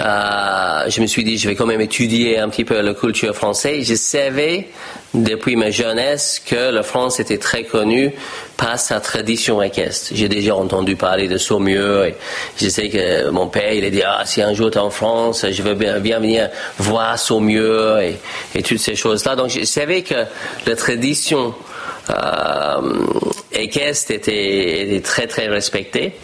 Euh, 0.00 0.88
je 0.88 1.00
me 1.00 1.06
suis 1.06 1.24
dit, 1.24 1.36
je 1.36 1.48
vais 1.48 1.54
quand 1.54 1.66
même 1.66 1.80
étudier 1.80 2.38
un 2.38 2.48
petit 2.48 2.64
peu 2.64 2.80
la 2.80 2.94
culture 2.94 3.34
française. 3.34 3.86
Je 3.86 3.94
savais 3.94 4.68
depuis 5.12 5.56
ma 5.56 5.70
jeunesse 5.70 6.40
que 6.44 6.70
la 6.70 6.82
France 6.82 7.20
était 7.20 7.38
très 7.38 7.64
connue 7.64 8.12
par 8.56 8.78
sa 8.78 9.00
tradition 9.00 9.60
équestre. 9.60 10.12
J'ai 10.14 10.28
déjà 10.28 10.54
entendu 10.54 10.96
parler 10.96 11.28
de 11.28 11.36
Saumur 11.36 12.04
et 12.04 12.14
je 12.58 12.68
sais 12.68 12.88
que 12.88 13.30
mon 13.30 13.48
père, 13.48 13.72
il 13.72 13.84
a 13.84 13.90
dit, 13.90 14.02
ah, 14.02 14.22
si 14.24 14.40
un 14.40 14.54
jour 14.54 14.70
tu 14.70 14.78
es 14.78 14.80
en 14.80 14.90
France, 14.90 15.44
je 15.50 15.62
veux 15.62 15.74
bien, 15.74 15.98
venir 15.98 16.48
voir 16.78 17.18
Saumur 17.18 17.98
et, 17.98 18.18
et 18.54 18.62
toutes 18.62 18.78
ces 18.78 18.94
choses-là. 18.94 19.36
Donc 19.36 19.50
je 19.50 19.64
savais 19.64 20.02
que 20.02 20.14
la 20.66 20.76
tradition 20.76 21.54
euh, 22.08 22.96
équestre 23.52 24.12
était, 24.12 25.00
très 25.04 25.26
très 25.26 25.48
respecté. 25.48 26.14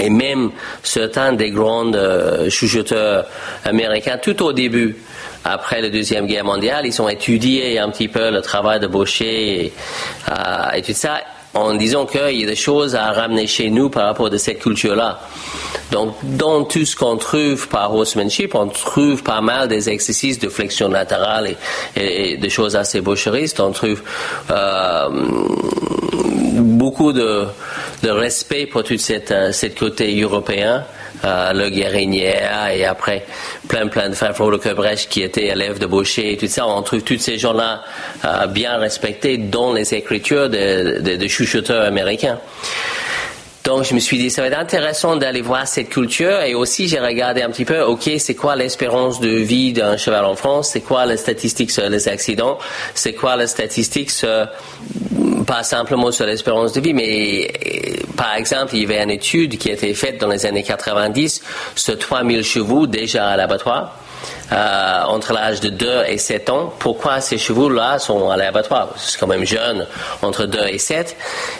Et 0.00 0.10
même 0.10 0.50
certains 0.82 1.32
des 1.32 1.50
grands 1.50 1.92
euh, 1.92 2.48
chuchoteurs 2.48 3.26
américains, 3.64 4.18
tout 4.18 4.42
au 4.44 4.52
début, 4.52 4.96
après 5.44 5.80
la 5.80 5.88
Deuxième 5.88 6.26
Guerre 6.26 6.44
mondiale, 6.44 6.86
ils 6.86 7.02
ont 7.02 7.08
étudié 7.08 7.78
un 7.78 7.90
petit 7.90 8.08
peu 8.08 8.30
le 8.30 8.40
travail 8.40 8.80
de 8.80 8.86
Boucher 8.86 9.64
et, 9.64 9.72
euh, 10.30 10.70
et 10.74 10.82
tout 10.82 10.92
ça 10.92 11.20
en 11.58 11.74
disant 11.74 12.06
qu'il 12.06 12.40
y 12.40 12.44
a 12.44 12.46
des 12.46 12.56
choses 12.56 12.94
à 12.94 13.12
ramener 13.12 13.46
chez 13.46 13.70
nous 13.70 13.90
par 13.90 14.06
rapport 14.06 14.32
à 14.32 14.38
cette 14.38 14.60
culture-là. 14.60 15.20
Donc, 15.90 16.16
dans 16.22 16.64
tout 16.64 16.84
ce 16.84 16.94
qu'on 16.94 17.16
trouve 17.16 17.68
par 17.68 17.94
horsemanship, 17.94 18.54
on 18.54 18.68
trouve 18.68 19.22
pas 19.22 19.40
mal 19.40 19.68
des 19.68 19.88
exercices 19.88 20.38
de 20.38 20.48
flexion 20.48 20.88
latérale 20.88 21.56
et, 21.96 22.36
des 22.36 22.50
choses 22.50 22.76
assez 22.76 23.00
boucheristes. 23.00 23.60
On 23.60 23.72
trouve 23.72 24.02
euh, 24.50 25.08
beaucoup 26.58 27.12
de, 27.12 27.46
respect 28.04 28.66
pour 28.66 28.84
tout 28.84 28.98
cette, 28.98 29.30
euh, 29.30 29.52
cette 29.52 29.78
côté 29.78 30.20
européen. 30.20 30.84
Euh, 31.24 31.52
le 31.52 31.68
Guérinière 31.68 32.68
et 32.72 32.84
après 32.84 33.24
plein 33.66 33.88
plein 33.88 34.08
de 34.08 34.14
frères 34.14 34.34
Brèche 34.76 35.08
qui 35.08 35.22
étaient 35.22 35.46
élèves 35.46 35.78
de 35.80 35.86
Boucher 35.86 36.32
et 36.32 36.36
tout 36.36 36.46
ça. 36.46 36.66
On 36.66 36.80
trouve 36.82 37.02
tous 37.02 37.18
ces 37.18 37.38
gens-là 37.38 37.82
euh, 38.24 38.46
bien 38.46 38.76
respectés 38.78 39.36
dans 39.36 39.72
les 39.72 39.94
écritures 39.94 40.48
de, 40.48 41.00
de, 41.00 41.16
de 41.16 41.26
chuchoteurs 41.26 41.84
américains. 41.86 42.38
Donc, 43.68 43.84
je 43.84 43.92
me 43.92 44.00
suis 44.00 44.16
dit, 44.16 44.30
ça 44.30 44.40
va 44.40 44.48
être 44.48 44.58
intéressant 44.58 45.16
d'aller 45.16 45.42
voir 45.42 45.68
cette 45.68 45.90
culture. 45.90 46.40
Et 46.40 46.54
aussi, 46.54 46.88
j'ai 46.88 47.00
regardé 47.00 47.42
un 47.42 47.50
petit 47.50 47.66
peu, 47.66 47.82
OK, 47.82 48.08
c'est 48.16 48.34
quoi 48.34 48.56
l'espérance 48.56 49.20
de 49.20 49.28
vie 49.28 49.74
d'un 49.74 49.98
cheval 49.98 50.24
en 50.24 50.36
France? 50.36 50.70
C'est 50.70 50.80
quoi 50.80 51.04
les 51.04 51.18
statistiques 51.18 51.70
sur 51.70 51.86
les 51.86 52.08
accidents? 52.08 52.56
C'est 52.94 53.12
quoi 53.12 53.36
les 53.36 53.46
statistiques 53.46 54.10
pas 55.46 55.62
simplement 55.64 56.10
sur 56.10 56.24
l'espérance 56.24 56.72
de 56.72 56.80
vie, 56.80 56.94
mais 56.94 57.52
par 58.16 58.36
exemple, 58.36 58.74
il 58.74 58.80
y 58.80 58.84
avait 58.86 59.02
une 59.02 59.10
étude 59.10 59.58
qui 59.58 59.68
a 59.68 59.74
été 59.74 59.92
faite 59.92 60.18
dans 60.18 60.28
les 60.28 60.46
années 60.46 60.62
90 60.62 61.42
sur 61.74 61.98
3000 61.98 62.44
chevaux 62.44 62.86
déjà 62.86 63.28
à 63.28 63.36
l'abattoir. 63.36 63.94
Euh, 64.50 65.02
entre 65.04 65.34
l'âge 65.34 65.60
de 65.60 65.68
2 65.68 66.04
et 66.06 66.16
7 66.16 66.48
ans. 66.48 66.72
Pourquoi 66.78 67.20
ces 67.20 67.36
chevaux-là 67.36 67.98
sont 67.98 68.30
à 68.30 68.36
l'abattoir? 68.38 68.94
C'est 68.96 69.20
quand 69.20 69.26
même 69.26 69.44
jeune, 69.44 69.86
entre 70.22 70.46
2 70.46 70.58
et 70.68 70.78
7. 70.78 71.16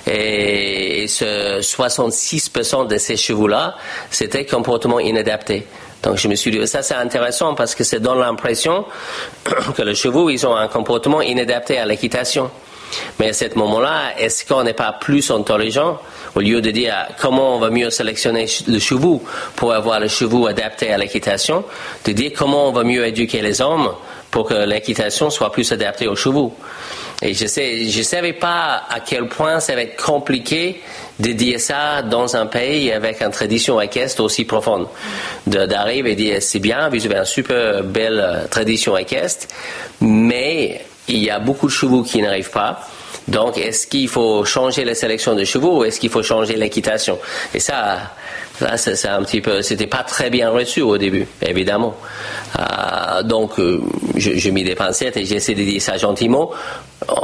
Et, 0.07 1.07
ce 1.07 1.61
66% 1.61 2.87
de 2.87 2.97
ces 2.97 3.19
chevaux-là, 3.19 3.77
c'était 4.11 4.47
comportement 4.47 5.01
inadapté. 5.01 5.67
Donc 6.03 6.17
je 6.17 6.29
me 6.29 6.35
suis 6.35 6.51
dit, 6.51 6.67
ça 6.67 6.83
c'est 6.83 6.95
intéressant 6.95 7.55
parce 7.55 7.75
que 7.75 7.85
c'est 7.85 8.01
donne 8.01 8.21
l'impression 8.21 8.87
que 9.77 9.83
les 9.83 9.95
chevaux, 9.95 10.31
ils 10.31 10.47
ont 10.47 10.57
un 10.57 10.69
comportement 10.69 11.21
inadapté 11.21 11.79
à 11.79 11.85
l'équitation. 11.85 12.51
Mais 13.19 13.29
à 13.29 13.33
ce 13.33 13.47
moment-là, 13.55 14.15
est-ce 14.19 14.45
qu'on 14.45 14.63
n'est 14.65 14.73
pas 14.75 14.93
plus 14.93 15.31
intelligent 15.31 15.99
au 16.35 16.41
lieu 16.41 16.61
de 16.61 16.71
dire 16.71 16.95
comment 17.21 17.57
on 17.57 17.59
va 17.59 17.71
mieux 17.71 17.91
sélectionner 17.91 18.47
le 18.67 18.79
chevaux 18.79 19.23
pour 19.57 19.73
avoir 19.73 20.01
le 20.01 20.09
chevaux 20.09 20.47
adapté 20.47 20.93
à 20.93 20.99
l'équitation, 20.99 21.65
de 22.05 22.13
dire 22.13 22.33
comment 22.37 22.69
on 22.69 22.73
va 22.73 22.85
mieux 22.85 23.07
éduquer 23.07 23.43
les 23.43 23.61
hommes 23.61 23.91
pour 24.31 24.47
que 24.49 24.67
l'équitation 24.67 25.31
soit 25.31 25.51
plus 25.51 25.71
adaptée 25.73 26.07
aux 26.07 26.17
chevaux. 26.17 26.55
Et 27.21 27.35
je 27.35 27.47
sais, 27.47 27.87
je 27.87 28.03
savais 28.03 28.35
pas 28.35 28.85
à 28.89 29.01
quel 29.01 29.27
point 29.27 29.59
ça 29.59 29.75
va 29.75 29.83
être 29.83 30.01
compliqué 30.01 30.81
de 31.19 31.33
dire 31.33 31.59
ça 31.59 32.03
dans 32.03 32.37
un 32.37 32.47
pays 32.47 32.93
avec 32.93 33.21
une 33.21 33.33
tradition 33.33 33.81
équestre 33.81 34.23
aussi 34.23 34.45
profonde. 34.45 34.87
D'arriver 35.47 36.13
et 36.13 36.15
dire 36.15 36.37
c'est 36.41 36.61
bien, 36.61 36.89
vous 36.89 37.05
avez 37.05 37.17
une 37.17 37.25
super 37.25 37.83
belle 37.83 38.21
euh, 38.21 38.47
tradition 38.47 38.97
équestre, 38.97 39.49
mais 40.01 40.81
il 41.09 41.19
y 41.19 41.31
a 41.31 41.39
beaucoup 41.39 41.67
de 41.67 41.73
chevaux 41.73 42.03
qui 42.03 42.21
n'arrivent 42.21 42.51
pas. 42.51 42.81
Donc, 43.27 43.59
est-ce 43.59 43.87
qu'il 43.87 44.09
faut 44.09 44.45
changer 44.45 44.85
la 44.85 44.95
sélection 44.95 45.35
de 45.35 45.45
chevaux 45.45 45.81
ou 45.81 45.85
est-ce 45.85 46.01
qu'il 46.01 46.09
faut 46.09 46.23
changer 46.23 46.57
l'équitation? 46.57 47.19
Et 47.55 47.61
ça, 47.61 47.99
ça 48.59 48.79
c'est 48.79 49.09
un 49.09 49.23
petit 49.23 49.43
peu, 49.43 49.61
c'était 49.61 49.87
pas 49.87 50.03
très 50.03 50.31
bien 50.31 50.51
reçu 50.51 50.81
au 50.81 50.97
début, 50.97 51.27
évidemment. 51.43 51.95
Euh, 52.59 53.23
donc, 53.23 53.59
euh, 53.59 53.83
je, 54.17 54.51
mis 54.51 54.65
des 54.65 54.75
pincettes 54.75 55.19
et 55.19 55.27
j'ai 55.27 55.37
essayé 55.37 55.63
de 55.63 55.71
dire 55.71 55.83
ça 55.83 55.99
gentiment 55.99 56.51
euh, 57.11 57.15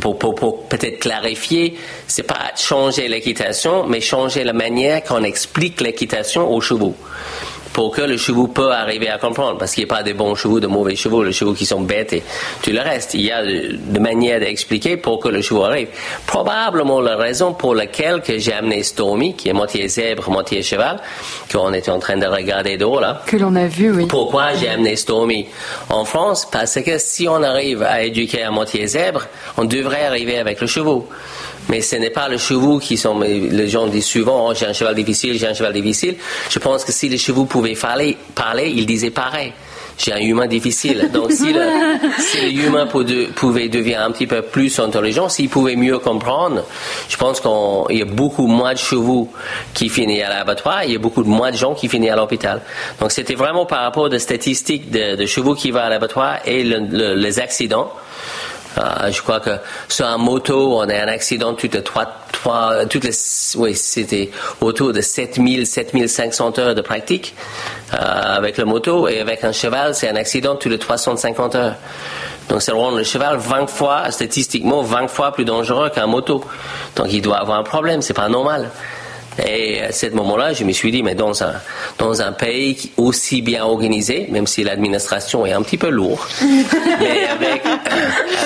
pour, 0.00 0.18
pour 0.18 0.64
peut-être 0.64 0.98
clarifier. 0.98 1.78
C'est 2.08 2.24
pas 2.24 2.50
changer 2.56 3.06
l'équitation, 3.06 3.86
mais 3.86 4.00
changer 4.00 4.42
la 4.42 4.52
manière 4.52 5.04
qu'on 5.04 5.22
explique 5.22 5.80
l'équitation 5.80 6.52
aux 6.52 6.60
chevaux 6.60 6.96
pour 7.76 7.90
que 7.90 8.00
le 8.00 8.16
chevaux 8.16 8.46
peut 8.46 8.72
arriver 8.72 9.10
à 9.10 9.18
comprendre. 9.18 9.58
Parce 9.58 9.74
qu'il 9.74 9.84
n'y 9.84 9.90
a 9.90 9.96
pas 9.96 10.02
de 10.02 10.14
bons 10.14 10.34
chevaux, 10.34 10.60
de 10.60 10.66
mauvais 10.66 10.96
chevaux, 10.96 11.22
les 11.22 11.34
chevaux 11.34 11.52
qui 11.52 11.66
sont 11.66 11.82
bêtes 11.82 12.14
et 12.14 12.22
tout 12.62 12.70
le 12.70 12.80
reste. 12.80 13.12
Il 13.12 13.20
y 13.20 13.30
a 13.30 13.44
de, 13.44 13.98
manières 13.98 14.40
d'expliquer 14.40 14.96
pour 14.96 15.20
que 15.20 15.28
le 15.28 15.42
chevaux 15.42 15.64
arrive. 15.64 15.88
Probablement 16.26 17.02
la 17.02 17.16
raison 17.16 17.52
pour 17.52 17.74
laquelle 17.74 18.22
que 18.22 18.38
j'ai 18.38 18.54
amené 18.54 18.82
Stormy, 18.82 19.36
qui 19.36 19.50
est 19.50 19.52
moitié 19.52 19.86
zèbre, 19.88 20.30
moitié 20.30 20.62
cheval, 20.62 21.02
qu'on 21.52 21.74
était 21.74 21.90
en 21.90 21.98
train 21.98 22.16
de 22.16 22.24
regarder 22.24 22.78
d'eau 22.78 22.98
là. 22.98 23.20
Que 23.26 23.36
l'on 23.36 23.54
a 23.56 23.66
vu, 23.66 23.90
oui. 23.90 24.06
Pourquoi 24.06 24.54
j'ai 24.54 24.70
amené 24.70 24.96
Stormy 24.96 25.46
en 25.90 26.06
France? 26.06 26.48
Parce 26.50 26.80
que 26.80 26.96
si 26.96 27.28
on 27.28 27.42
arrive 27.42 27.82
à 27.82 28.02
éduquer 28.02 28.42
à 28.42 28.50
moitié 28.50 28.86
zèbre, 28.86 29.26
on 29.58 29.66
devrait 29.66 30.06
arriver 30.06 30.38
avec 30.38 30.62
le 30.62 30.66
chevaux. 30.66 31.06
Mais 31.68 31.80
ce 31.80 31.96
n'est 31.96 32.10
pas 32.10 32.28
les 32.28 32.38
chevaux 32.38 32.78
qui 32.78 32.96
sont. 32.96 33.18
Les 33.18 33.68
gens 33.68 33.86
disent 33.86 34.06
souvent 34.06 34.48
oh, 34.48 34.54
j'ai 34.54 34.66
un 34.66 34.72
cheval 34.72 34.94
difficile, 34.94 35.38
j'ai 35.38 35.48
un 35.48 35.54
cheval 35.54 35.72
difficile. 35.72 36.16
Je 36.48 36.58
pense 36.58 36.84
que 36.84 36.92
si 36.92 37.08
les 37.08 37.18
chevaux 37.18 37.44
pouvaient 37.44 37.74
parler, 37.74 38.16
parler 38.34 38.72
ils 38.74 38.86
disaient 38.86 39.10
pareil. 39.10 39.52
J'ai 39.98 40.12
un 40.12 40.18
humain 40.18 40.46
difficile. 40.46 41.10
Donc, 41.12 41.32
si 41.32 41.52
le, 41.52 41.62
si 42.18 42.54
humain 42.54 42.86
pouvait 42.86 43.68
devenir 43.68 44.02
un 44.02 44.10
petit 44.10 44.26
peu 44.26 44.42
plus 44.42 44.78
intelligent, 44.78 45.28
s'il 45.28 45.48
pouvait 45.48 45.76
mieux 45.76 45.98
comprendre, 45.98 46.64
je 47.08 47.16
pense 47.16 47.40
qu'il 47.40 47.96
y 47.96 48.02
a 48.02 48.04
beaucoup 48.04 48.46
moins 48.46 48.74
de 48.74 48.78
chevaux 48.78 49.30
qui 49.72 49.88
finissent 49.88 50.24
à 50.24 50.28
l'abattoir, 50.28 50.84
il 50.84 50.92
y 50.92 50.96
a 50.96 50.98
beaucoup 50.98 51.24
moins 51.24 51.50
de 51.50 51.56
gens 51.56 51.74
qui 51.74 51.88
finissent 51.88 52.10
à 52.10 52.16
l'hôpital. 52.16 52.60
Donc, 53.00 53.10
c'était 53.10 53.34
vraiment 53.34 53.64
par 53.64 53.82
rapport 53.82 54.04
aux 54.04 54.18
statistiques 54.18 54.90
de, 54.90 55.24
chevaux 55.24 55.54
qui 55.54 55.70
vont 55.70 55.80
à 55.80 55.88
l'abattoir 55.88 56.40
et 56.44 56.62
les 56.62 57.40
accidents. 57.40 57.90
Euh, 58.78 59.10
je 59.10 59.22
crois 59.22 59.40
que 59.40 59.50
sur 59.88 60.06
un 60.06 60.18
moto, 60.18 60.76
on 60.78 60.88
a 60.88 60.94
un 60.94 61.08
accident 61.08 61.54
toutes 61.54 61.74
les 61.74 61.82
trois, 61.82 62.06
trois 62.32 62.84
toutes 62.86 63.04
les, 63.04 63.12
oui, 63.56 63.74
c'était 63.74 64.30
autour 64.60 64.92
de 64.92 65.00
7000, 65.00 65.66
7500 65.66 66.58
heures 66.58 66.74
de 66.74 66.82
pratique 66.82 67.34
euh, 67.94 67.96
avec 68.36 68.58
le 68.58 68.64
moto 68.64 69.08
et 69.08 69.20
avec 69.20 69.44
un 69.44 69.52
cheval, 69.52 69.94
c'est 69.94 70.08
un 70.08 70.16
accident 70.16 70.56
toutes 70.56 70.72
les 70.72 70.78
350 70.78 71.54
heures. 71.54 71.74
Donc, 72.48 72.62
ça 72.62 72.74
rend 72.74 72.92
le 72.92 73.02
cheval 73.02 73.38
20 73.38 73.66
fois, 73.68 74.10
statistiquement, 74.10 74.82
20 74.82 75.08
fois 75.08 75.32
plus 75.32 75.44
dangereux 75.44 75.90
qu'un 75.90 76.06
moto. 76.06 76.44
Donc, 76.94 77.08
il 77.10 77.20
doit 77.20 77.38
avoir 77.38 77.58
un 77.58 77.64
problème, 77.64 78.02
c'est 78.02 78.14
pas 78.14 78.28
normal. 78.28 78.70
Et 79.44 79.82
à 79.82 79.92
ce 79.92 80.06
moment-là, 80.06 80.52
je 80.52 80.64
me 80.64 80.72
suis 80.72 80.90
dit, 80.90 81.02
mais 81.02 81.14
dans 81.14 81.42
un, 81.42 81.54
dans 81.98 82.22
un 82.22 82.32
pays 82.32 82.90
aussi 82.96 83.42
bien 83.42 83.64
organisé, 83.64 84.26
même 84.30 84.46
si 84.46 84.64
l'administration 84.64 85.44
est 85.44 85.52
un 85.52 85.62
petit 85.62 85.76
peu 85.76 85.88
lourde, 85.88 86.18
mais 86.40 87.26
avec, 87.26 87.62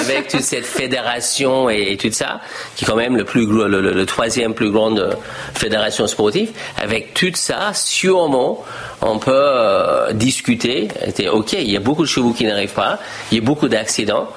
avec 0.01 0.29
toute 0.29 0.43
cette 0.43 0.67
fédération 0.67 1.71
et, 1.71 1.97
tout 1.97 2.11
ça, 2.11 2.41
qui 2.75 2.85
est 2.85 2.89
quand 2.89 2.97
même 2.97 3.17
le, 3.17 3.25
plus, 3.25 3.47
le, 3.47 3.81
le, 3.81 4.07
troisième 4.07 4.55
plus 4.55 4.71
grande 4.71 5.17
fédération 5.55 6.07
sportive, 6.07 6.51
avec 6.77 7.15
tout 7.15 7.33
ça, 7.35 7.73
sûrement, 7.73 8.65
on 9.03 9.19
peut 9.19 9.31
euh, 9.33 10.13
discuter. 10.13 10.89
ok, 11.33 11.53
il 11.53 11.71
y 11.71 11.77
a 11.77 11.81
beaucoup 11.81 12.03
de 12.03 12.09
chevaux 12.09 12.33
qui 12.33 12.45
n'arrivent 12.45 12.75
pas, 12.75 12.99
il 13.31 13.39
y 13.39 13.41
a 13.41 13.45
beaucoup 13.45 13.69
d'accidents. 13.69 14.29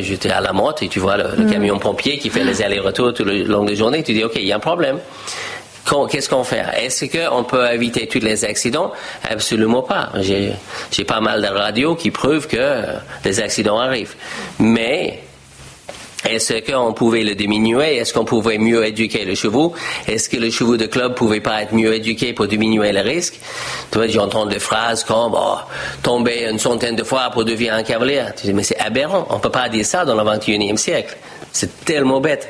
J'étais 0.00 0.30
à 0.30 0.40
la 0.40 0.52
motte 0.52 0.82
et 0.82 0.88
tu 0.88 0.98
vois 0.98 1.16
le, 1.16 1.44
mm. 1.44 1.50
camion 1.52 1.78
pompier 1.78 2.18
qui 2.18 2.30
fait 2.30 2.42
les 2.42 2.62
allers-retours 2.62 3.14
tout 3.14 3.24
le 3.24 3.44
long 3.44 3.62
de 3.62 3.70
la 3.70 3.76
journée. 3.76 4.02
Tu 4.02 4.12
dis, 4.12 4.24
OK, 4.24 4.32
il 4.34 4.44
y 4.44 4.52
a 4.52 4.56
un 4.56 4.60
problème 4.60 4.98
qu'est-ce 6.10 6.28
qu'on 6.28 6.44
fait? 6.44 6.64
Est-ce 6.76 7.06
qu'on 7.06 7.44
peut 7.44 7.66
éviter 7.72 8.06
tous 8.06 8.20
les 8.20 8.44
accidents? 8.44 8.92
Absolument 9.28 9.82
pas. 9.82 10.10
J'ai 10.20 11.04
pas 11.04 11.20
mal 11.20 11.42
de 11.42 11.48
radios 11.48 11.94
qui 11.94 12.10
prouvent 12.10 12.46
que 12.46 12.82
des 13.24 13.40
accidents 13.40 13.78
arrivent. 13.78 14.14
Mais 14.58 15.20
est-ce 16.28 16.60
qu'on 16.60 16.92
pouvait 16.92 17.22
le 17.22 17.34
diminuer? 17.34 17.96
Est-ce 17.96 18.12
qu'on 18.12 18.24
pouvait 18.24 18.58
mieux 18.58 18.84
éduquer 18.84 19.24
le 19.24 19.34
chevaux? 19.34 19.72
Est-ce 20.06 20.28
que 20.28 20.36
le 20.36 20.50
chevaux 20.50 20.76
de 20.76 20.86
club 20.86 21.14
pouvait 21.14 21.40
pas 21.40 21.62
être 21.62 21.72
mieux 21.72 21.94
éduqué 21.94 22.32
pour 22.32 22.46
diminuer 22.46 22.92
le 22.92 23.00
risque? 23.00 23.38
Tu 23.90 23.98
vois, 23.98 24.08
j'entends 24.08 24.46
des 24.46 24.58
phrases 24.58 25.04
comme 25.04 25.34
oh, 25.34 25.58
tomber 26.02 26.48
une 26.50 26.58
centaine 26.58 26.96
de 26.96 27.04
fois 27.04 27.30
pour 27.30 27.44
devenir 27.44 27.74
un 27.74 27.82
cavalier. 27.82 28.24
Mais 28.52 28.62
c'est 28.62 28.78
aberrant. 28.78 29.26
On 29.30 29.38
peut 29.38 29.50
pas 29.50 29.68
dire 29.68 29.86
ça 29.86 30.04
dans 30.04 30.14
le 30.14 30.22
21e 30.22 30.76
siècle. 30.76 31.16
C'est 31.52 31.84
tellement 31.84 32.20
bête. 32.20 32.48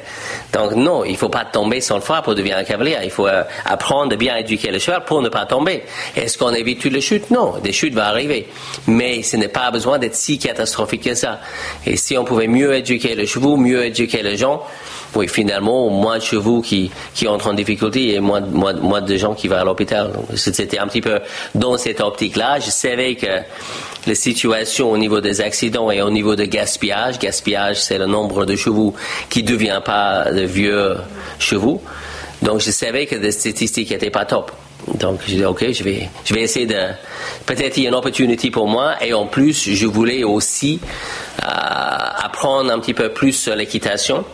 Donc 0.53 0.73
non, 0.73 1.05
il 1.05 1.17
faut 1.17 1.29
pas 1.29 1.45
tomber 1.45 1.81
sans 1.81 2.01
fois 2.01 2.23
pour 2.23 2.35
devenir 2.35 2.57
un 2.57 2.65
cavalier. 2.65 2.97
Il 3.05 3.11
faut 3.11 3.27
euh, 3.27 3.45
apprendre 3.65 4.13
à 4.13 4.17
bien 4.17 4.37
éduquer 4.37 4.71
le 4.71 4.79
cheval 4.79 5.05
pour 5.05 5.23
ne 5.23 5.29
pas 5.29 5.47
tomber. 5.47 5.85
Est-ce 6.17 6.37
qu'on 6.37 6.53
évite 6.53 6.81
toutes 6.81 6.93
les 6.93 7.01
chutes 7.01 7.31
Non, 7.31 7.55
des 7.63 7.73
chutes 7.73 7.95
vont 7.95 8.03
arriver. 8.03 8.49
Mais 8.87 9.23
ce 9.23 9.37
n'est 9.37 9.49
pas 9.49 9.71
besoin 9.71 9.99
d'être 9.99 10.15
si 10.15 10.39
catastrophique 10.39 11.05
que 11.05 11.15
ça. 11.15 11.41
Et 11.87 11.97
si 11.97 12.19
on 12.19 12.25
pouvait 12.25 12.49
mieux 12.49 12.75
éduquer 12.75 13.15
le 13.15 13.27
chevaux, 13.27 13.57
mieux 13.57 13.85
éduquer 13.85 14.23
les 14.23 14.37
gens, 14.37 14.63
oui, 15.15 15.27
finalement, 15.29 15.89
moins 15.89 16.19
de 16.19 16.23
chevaux 16.23 16.61
qui, 16.61 16.91
qui 17.15 17.27
entrent 17.29 17.49
en 17.49 17.55
difficulté 17.55 18.15
et 18.15 18.21
moins, 18.21 18.41
moins, 18.41 18.75
moins 18.75 19.01
de 19.01 19.17
gens 19.17 19.35
qui 19.35 19.49
vont 19.49 19.57
à 19.57 19.65
l'hôpital. 19.65 20.13
C'était 20.35 20.79
un 20.79 20.87
petit 20.87 21.01
peu 21.01 21.21
dans 21.55 21.79
cette 21.79 22.01
optique-là. 22.01 22.61
Je 22.61 22.71
savais 22.71 23.15
que 23.15 23.27
la 24.09 24.15
situation 24.15 24.91
au 24.91 24.99
niveau 24.99 25.21
des 25.21 25.41
accidents 25.41 25.91
et 25.91 26.01
au 26.03 26.11
niveau 26.11 26.35
de 26.35 26.45
gaspillage, 26.45 27.19
gaspillage, 27.19 27.81
c'est 27.81 27.99
le 27.99 28.07
nombre 28.07 28.47
de 28.47 28.57
chevaux 28.57 28.95
qui 29.29 29.43
ne 29.43 29.49
devient 29.49 29.81
pas 29.85 30.33
de 30.33 30.43
vieux 30.43 30.97
chevaux. 31.39 31.83
Donc, 32.43 32.61
je 32.61 32.71
savais 32.71 33.07
que 33.07 33.17
les 33.17 33.33
statistiques 33.33 33.91
n'étaient 33.91 34.11
pas 34.11 34.25
top. 34.25 34.53
Donc, 34.95 35.21
je 35.27 35.35
dis, 35.35 35.45
OK, 35.45 35.65
je 35.71 35.83
vais, 35.85 36.09
je 36.25 36.35
vais 36.35 36.43
essayer 36.43 36.67
de. 36.67 36.81
Peut-être 37.45 37.77
il 37.77 37.83
y 37.83 37.87
a 37.87 37.91
une 37.91 37.95
opportunité 37.95 38.51
pour 38.51 38.67
moi. 38.67 38.95
Et 39.05 39.13
en 39.13 39.27
plus, 39.27 39.71
je 39.71 39.87
voulais 39.87 40.25
aussi 40.25 40.81
euh, 41.43 41.47
apprendre 41.47 42.73
un 42.73 42.79
petit 42.79 42.95
peu 42.95 43.11
plus 43.11 43.33
sur 43.33 43.55
l'équitation. 43.55 44.25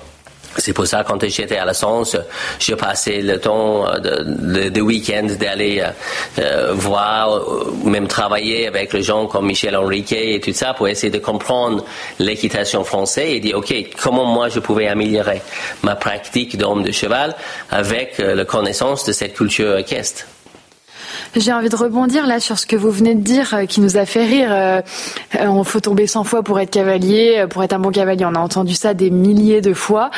C'est 0.58 0.72
pour 0.72 0.86
ça, 0.86 1.04
quand 1.04 1.22
j'étais 1.26 1.56
à 1.56 1.64
la 1.64 1.74
Science, 1.74 2.16
j'ai 2.58 2.76
passé 2.76 3.22
le 3.22 3.38
temps 3.40 3.86
euh, 3.88 3.98
de, 3.98 4.68
de, 4.68 4.80
week-end 4.80 5.26
d'aller 5.38 5.80
euh, 5.80 5.90
euh, 6.38 6.72
voir, 6.74 7.40
même 7.84 8.06
travailler 8.06 8.66
avec 8.66 8.92
les 8.92 9.02
gens 9.02 9.26
comme 9.26 9.46
Michel 9.46 9.76
Henriquet 9.76 10.34
et 10.34 10.40
tout 10.40 10.52
ça 10.52 10.74
pour 10.74 10.88
essayer 10.88 11.10
de 11.10 11.18
comprendre 11.18 11.84
l'équitation 12.18 12.84
française 12.84 13.32
et 13.32 13.40
dire, 13.40 13.58
OK, 13.58 13.74
comment 14.00 14.26
moi 14.26 14.48
je 14.48 14.60
pouvais 14.60 14.88
améliorer 14.88 15.42
ma 15.82 15.96
pratique 15.96 16.56
d'homme 16.56 16.82
de 16.82 16.92
cheval 16.92 17.34
avec 17.70 18.18
la 18.18 18.44
connaissance 18.44 19.04
de 19.04 19.12
cette 19.12 19.34
culture 19.34 19.76
équestre. 19.76 20.26
J'ai 21.36 21.52
envie 21.52 21.68
de 21.68 21.76
rebondir 21.76 22.26
là 22.26 22.38
sur 22.38 22.58
ce 22.58 22.66
que 22.66 22.76
vous 22.76 22.90
venez 22.90 23.14
de 23.14 23.20
dire, 23.20 23.66
qui 23.68 23.80
nous 23.80 23.96
a 23.96 24.06
fait 24.06 24.24
rire. 24.24 24.82
On 25.40 25.64
faut 25.64 25.80
tomber 25.80 26.06
100 26.06 26.24
fois 26.24 26.42
pour 26.42 26.60
être 26.60 26.70
cavalier, 26.70 27.46
pour 27.50 27.64
être 27.64 27.72
un 27.72 27.78
bon 27.80 27.90
cavalier. 27.90 28.24
On 28.24 28.34
a 28.34 28.38
entendu 28.38 28.74
ça 28.74 28.94
des 28.94 29.10
milliers 29.10 29.60
de 29.60 29.74
fois. 29.74 30.10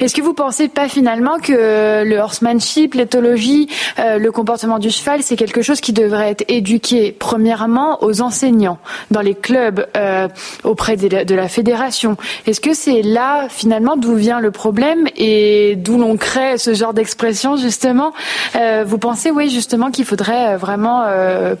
Est-ce 0.00 0.14
que 0.14 0.22
vous 0.22 0.32
pensez 0.32 0.68
pas 0.68 0.88
finalement 0.88 1.38
que 1.38 2.04
le 2.04 2.16
horsemanship, 2.16 2.94
l'éthologie, 2.94 3.68
euh, 3.98 4.16
le 4.16 4.32
comportement 4.32 4.78
du 4.78 4.88
cheval, 4.88 5.22
c'est 5.22 5.36
quelque 5.36 5.60
chose 5.60 5.82
qui 5.82 5.92
devrait 5.92 6.30
être 6.30 6.44
éduqué 6.48 7.12
premièrement 7.12 8.02
aux 8.02 8.22
enseignants, 8.22 8.78
dans 9.10 9.20
les 9.20 9.34
clubs, 9.34 9.86
euh, 9.98 10.26
auprès 10.64 10.96
de 10.96 11.34
la, 11.34 11.48
fédération? 11.48 12.16
Est-ce 12.46 12.62
que 12.62 12.72
c'est 12.72 13.02
là 13.02 13.48
finalement 13.50 13.98
d'où 13.98 14.14
vient 14.14 14.40
le 14.40 14.50
problème 14.50 15.06
et 15.16 15.74
d'où 15.76 15.98
l'on 15.98 16.16
crée 16.16 16.56
ce 16.56 16.72
genre 16.72 16.94
d'expression 16.94 17.58
justement? 17.58 18.14
Euh, 18.56 18.84
Vous 18.86 18.96
pensez 18.96 19.30
oui 19.30 19.50
justement 19.50 19.90
qu'il 19.90 20.06
faudrait 20.06 20.56
vraiment 20.56 21.04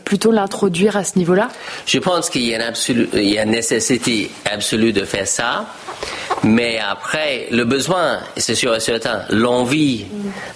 plutôt 0.04 0.32
l'introduire 0.32 0.96
à 0.96 1.04
ce 1.04 1.18
niveau-là? 1.18 1.48
Je 1.84 1.98
pense 1.98 2.30
qu'il 2.30 2.46
y 2.46 2.54
a 2.54 3.42
une 3.42 3.50
nécessité 3.50 4.30
absolue 4.50 4.92
de 4.92 5.04
faire 5.04 5.26
ça 5.26 5.66
Mais 6.42 6.78
après, 6.78 7.48
le 7.50 7.64
besoin, 7.64 8.20
c'est 8.36 8.54
sûr 8.54 8.74
et 8.74 8.80
certain. 8.80 9.22
L'envie, 9.28 10.06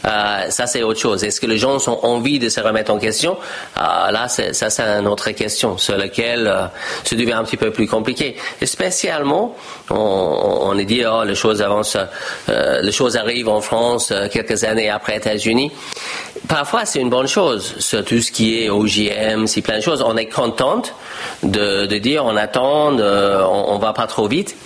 euh, 0.07 0.49
ça 0.49 0.67
c'est 0.67 0.83
autre 0.83 0.99
chose. 0.99 1.25
Est-ce 1.25 1.41
que 1.41 1.47
les 1.47 1.59
gens 1.59 1.77
ont 1.89 2.05
envie 2.05 2.39
de 2.39 2.49
se 2.49 2.61
remettre 2.61 2.91
en 2.93 2.99
question? 2.99 3.37
Euh, 3.77 4.11
Là, 4.11 4.29
ça 4.29 4.71
c'est 4.71 4.83
une 4.83 5.07
autre 5.07 5.31
question 5.33 5.77
sur 5.77 5.97
laquelle 5.97 6.47
euh, 6.47 6.67
ça 7.05 7.17
devient 7.17 7.33
un 7.33 7.45
petit 7.45 7.59
peu 7.59 7.71
plus 7.71 7.87
compliqué. 7.87 8.37
Et 8.61 8.67
spécialement, 8.67 9.55
on, 9.91 10.77
est 10.79 10.85
dit, 10.85 11.03
oh, 11.07 11.23
les 11.25 11.35
choses 11.35 11.61
avancent, 11.61 11.99
euh, 12.49 12.81
les 12.81 12.93
choses 12.93 13.17
arrivent 13.17 13.49
en 13.49 13.61
France 13.61 14.13
quelques 14.33 14.65
années 14.65 14.89
après 14.89 15.13
les 15.13 15.19
États-Unis. 15.19 15.71
Parfois, 16.49 16.87
c'est 16.87 17.01
une 17.01 17.11
bonne 17.11 17.29
chose, 17.29 17.75
sur 17.79 18.05
tout 18.05 18.21
ce 18.21 18.33
qui 18.33 18.63
est 18.63 18.71
OGM, 18.71 19.47
c'est 19.47 19.63
plein 19.63 19.79
de 19.79 19.83
choses. 19.83 20.03
On 20.03 20.17
est 20.17 20.27
contente 20.27 20.95
de, 21.43 21.87
de 21.87 21.99
dire, 21.99 22.25
on 22.25 22.37
attend, 22.37 22.93
on, 22.99 23.65
on 23.69 23.79
va 23.79 23.93
pas 23.93 24.07
trop 24.07 24.29
vite. 24.29 24.57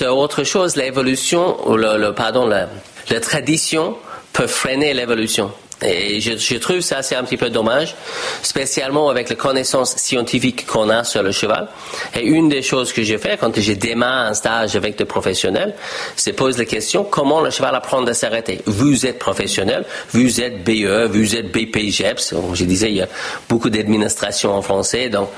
C'est 0.00 0.06
autre 0.06 0.44
chose, 0.44 0.76
l'évolution, 0.76 1.68
ou 1.68 1.76
le, 1.76 1.98
le, 1.98 2.14
pardon, 2.14 2.46
la, 2.46 2.70
la 3.10 3.20
tradition 3.20 3.98
peut 4.32 4.46
freiner 4.46 4.94
l'évolution. 4.94 5.52
Et 5.82 6.20
je, 6.20 6.36
je, 6.36 6.56
trouve 6.56 6.80
ça 6.80 7.02
c'est 7.02 7.16
un 7.16 7.24
petit 7.24 7.36
peu 7.36 7.50
dommage, 7.50 7.94
spécialement 8.42 9.08
avec 9.08 9.30
les 9.30 9.36
connaissances 9.36 9.96
scientifiques 9.96 10.66
qu'on 10.66 10.90
a 10.90 11.04
sur 11.04 11.22
le 11.22 11.32
cheval. 11.32 11.68
Et 12.14 12.22
une 12.26 12.48
des 12.48 12.62
choses 12.62 12.92
que 12.92 13.02
j'ai 13.02 13.18
fait 13.18 13.38
quand 13.38 13.58
j'ai 13.58 13.76
démarré 13.76 14.28
un 14.28 14.34
stage 14.34 14.76
avec 14.76 14.96
des 14.96 15.04
professionnels, 15.04 15.74
c'est 16.16 16.32
poser 16.32 16.58
la 16.58 16.64
question 16.64 17.04
comment 17.04 17.40
le 17.40 17.50
cheval 17.50 17.74
apprend 17.74 18.04
à 18.04 18.14
s'arrêter? 18.14 18.60
Vous 18.66 19.06
êtes 19.06 19.18
professionnel, 19.18 19.84
vous 20.12 20.40
êtes 20.40 20.64
BE, 20.64 21.06
vous 21.10 21.36
êtes 21.36 21.50
BPGEPS. 21.50 22.34
Je 22.54 22.64
disais 22.64 22.90
il 22.90 22.96
y 22.96 23.02
a 23.02 23.08
beaucoup 23.48 23.70
d'administration 23.70 24.54
en 24.54 24.62
français, 24.62 25.08
donc 25.08 25.28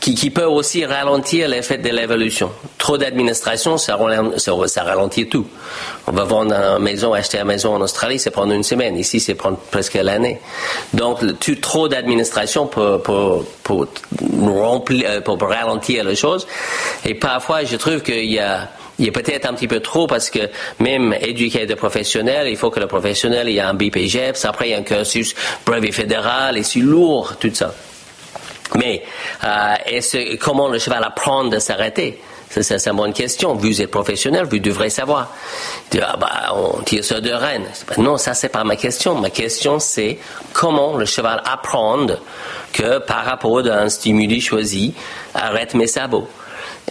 qui, 0.00 0.14
qui 0.14 0.30
peut 0.30 0.44
aussi 0.44 0.84
ralentir 0.84 1.48
l'effet 1.48 1.78
de 1.78 1.88
l'évolution. 1.88 2.50
Trop 2.78 2.98
d'administration, 2.98 3.78
ça, 3.78 3.96
ralentit 3.96 5.28
tout. 5.28 5.46
On 6.06 6.12
va 6.12 6.24
vendre 6.24 6.54
une 6.54 6.82
maison, 6.82 7.14
acheter 7.14 7.38
une 7.38 7.46
maison 7.46 7.74
en 7.74 7.80
Australie, 7.80 8.18
c'est 8.18 8.30
prendre 8.30 8.52
une 8.52 8.62
semaine. 8.62 8.96
Ici, 8.96 9.20
c'est 9.20 9.34
prendre 9.34 9.58
presque 9.84 10.02
l'année. 10.02 10.38
Donc, 10.92 11.18
tu, 11.40 11.60
trop 11.60 11.88
d'administration 11.88 12.66
pour, 12.66 13.02
pour, 13.02 13.44
pour, 13.62 13.86
remplir, 14.40 15.22
pour 15.22 15.40
ralentir 15.40 16.04
les 16.04 16.16
choses. 16.16 16.46
Et 17.04 17.14
parfois, 17.14 17.64
je 17.64 17.76
trouve 17.76 18.02
qu'il 18.02 18.30
y 18.30 18.38
a 18.38 18.68
il 19.00 19.06
y 19.06 19.08
a 19.08 19.12
peut-être 19.12 19.46
un 19.46 19.54
petit 19.54 19.66
peu 19.66 19.80
trop 19.80 20.06
parce 20.06 20.30
que 20.30 20.48
même 20.78 21.16
éduquer 21.20 21.66
des 21.66 21.74
professionnels, 21.74 22.46
il 22.48 22.56
faut 22.56 22.70
que 22.70 22.78
le 22.78 22.86
professionnel 22.86 23.48
il 23.48 23.56
y 23.56 23.58
a 23.58 23.68
un 23.68 23.74
BPGEPS, 23.74 24.44
après 24.44 24.68
il 24.68 24.70
y 24.70 24.74
a 24.74 24.78
un 24.78 24.84
cursus 24.84 25.34
brevet 25.66 25.90
fédéral 25.90 26.56
et 26.56 26.62
c'est 26.62 26.78
lourd, 26.78 27.34
tout 27.40 27.50
ça. 27.52 27.74
Mais 28.76 29.02
euh, 29.42 30.36
comment 30.40 30.68
le 30.68 30.78
cheval 30.78 31.02
apprend 31.02 31.42
de 31.42 31.58
s'arrêter? 31.58 32.20
C'est 32.62 32.86
une 32.86 32.96
bonne 32.96 33.12
question. 33.12 33.54
Vous 33.54 33.82
êtes 33.82 33.90
professionnel, 33.90 34.46
vous 34.50 34.58
devrez 34.58 34.90
savoir. 34.90 35.28
Ah 36.00 36.16
bah, 36.16 36.54
on 36.54 36.82
tire 36.82 37.04
ça 37.04 37.20
de 37.20 37.30
Rennes. 37.30 37.68
Non, 37.98 38.16
ça 38.16 38.34
c'est 38.34 38.48
pas 38.48 38.64
ma 38.64 38.76
question. 38.76 39.14
Ma 39.16 39.30
question 39.30 39.78
c'est 39.78 40.18
comment 40.52 40.96
le 40.96 41.04
cheval 41.04 41.42
apprend 41.44 42.06
que 42.72 42.98
par 42.98 43.24
rapport 43.24 43.58
à 43.66 43.80
un 43.80 43.88
stimuli 43.88 44.40
choisi, 44.40 44.94
arrête 45.34 45.74
mes 45.74 45.86
sabots. 45.86 46.28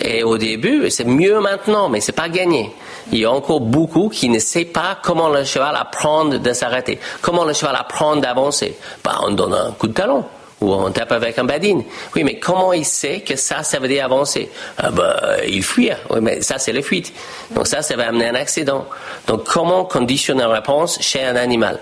Et 0.02 0.23
au 0.23 0.38
début, 0.38 0.89
c'est 0.89 1.04
mieux 1.04 1.39
maintenant, 1.39 1.88
mais 1.89 2.02
c'est 2.02 2.13
pas 2.13 2.30
gagné. 2.30 2.73
Il 3.12 3.19
y 3.19 3.26
a 3.26 3.32
encore 3.32 3.60
beaucoup 3.60 4.10
qui 4.10 4.30
ne 4.30 4.39
savent 4.39 4.65
pas 4.65 4.97
comment 5.02 5.30
le 5.30 5.43
cheval 5.43 5.76
apprend 5.76 6.26
de 6.26 6.54
s'arrêter, 6.54 6.99
comment 7.21 7.43
le 7.43 7.54
cheval 7.54 7.76
apprend 7.76 8.15
d'avancer? 8.15 8.78
Bah, 9.04 9.19
on 9.23 9.32
donne 9.32 9.54
un 9.54 9.71
coup 9.71 9.88
de 9.88 9.93
talon 9.93 10.26
ou 10.63 10.73
on 10.73 10.91
tape 10.91 11.12
avec 11.12 11.38
un 11.38 11.43
badine. 11.43 11.84
Oui, 12.15 12.23
mais 12.23 12.39
comment 12.39 12.73
il 12.73 12.86
sait 12.86 13.19
que 13.19 13.36
ça, 13.36 13.63
ça 13.63 13.80
veut 13.80 13.88
dire 13.88 14.06
avancer? 14.06 14.49
Ah 14.78 14.91
ben, 14.91 15.13
Il 15.47 15.63
fuit. 15.63 15.91
Oui, 16.10 16.19
mais 16.21 16.41
ça, 16.41 16.58
c'est 16.58 16.71
la 16.71 16.82
fuite. 16.82 17.13
Donc 17.52 17.67
ça, 17.67 17.82
ça 17.82 17.95
va 17.95 18.08
amener 18.08 18.30
un 18.30 18.36
accident. 18.36 18.86
Donc 19.28 19.43
comment 19.43 19.86
conditionner 19.86 20.43
une 20.43 20.52
réponse 20.52 20.99
chez 21.02 21.23
un 21.23 21.36
animal? 21.36 21.80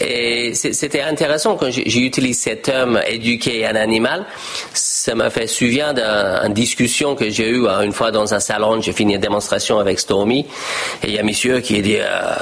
Et 0.00 0.54
c'était 0.54 1.02
intéressant 1.02 1.56
quand 1.56 1.70
j'ai 1.70 2.00
utilisé 2.00 2.50
ce 2.50 2.56
terme 2.56 3.00
éduquer 3.06 3.66
un 3.66 3.76
animal. 3.76 4.24
Ça 5.06 5.14
m'a 5.14 5.30
fait 5.30 5.46
souvenir 5.46 5.94
d'une 5.94 6.52
discussion 6.52 7.14
que 7.14 7.30
j'ai 7.30 7.48
eue 7.48 7.68
une 7.68 7.92
fois 7.92 8.10
dans 8.10 8.34
un 8.34 8.40
salon. 8.40 8.80
J'ai 8.80 8.92
fini 8.92 9.14
une 9.14 9.20
démonstration 9.20 9.78
avec 9.78 10.00
Stormy. 10.00 10.40
Et 11.04 11.06
il 11.06 11.14
y 11.14 11.18
a 11.18 11.20
un 11.20 11.24
monsieur 11.24 11.60
qui 11.60 11.78
a 11.78 11.80
dit 11.80 11.98
euh, 11.98 12.34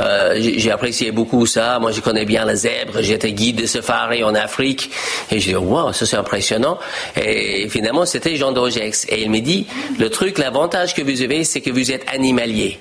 euh, 0.00 0.34
J'ai 0.40 0.70
apprécié 0.70 1.12
beaucoup 1.12 1.44
ça. 1.44 1.78
Moi, 1.78 1.92
je 1.92 2.00
connais 2.00 2.24
bien 2.24 2.46
les 2.46 2.56
zèbres. 2.56 3.02
J'étais 3.02 3.32
guide 3.32 3.60
de 3.60 3.66
safari 3.66 4.24
en 4.24 4.34
Afrique. 4.34 4.90
Et 5.30 5.38
je 5.38 5.50
dis, 5.50 5.54
wow, 5.54 5.92
ça 5.92 6.06
c'est 6.06 6.16
impressionnant. 6.16 6.78
Et 7.14 7.68
finalement, 7.68 8.06
c'était 8.06 8.36
Jean 8.36 8.52
Dogex. 8.52 9.04
Et 9.10 9.20
il 9.20 9.30
me 9.30 9.40
dit, 9.40 9.66
le 9.98 10.08
truc, 10.08 10.38
l'avantage 10.38 10.94
que 10.94 11.02
vous 11.02 11.20
avez, 11.20 11.44
c'est 11.44 11.60
que 11.60 11.70
vous 11.70 11.92
êtes 11.92 12.06
animalier. 12.08 12.78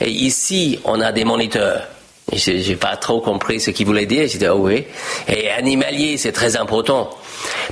Et 0.00 0.08
ici, 0.08 0.78
on 0.84 1.00
a 1.00 1.10
des 1.10 1.24
moniteurs. 1.24 1.97
J'ai 2.32 2.76
pas 2.76 2.96
trop 2.96 3.20
compris 3.20 3.60
ce 3.60 3.70
qu'il 3.70 3.86
voulait 3.86 4.06
dire. 4.06 4.28
J'ai 4.28 4.38
dit, 4.38 4.48
oh 4.48 4.58
oui. 4.58 4.84
Et 5.28 5.50
animalier, 5.50 6.18
c'est 6.18 6.32
très 6.32 6.56
important. 6.56 7.10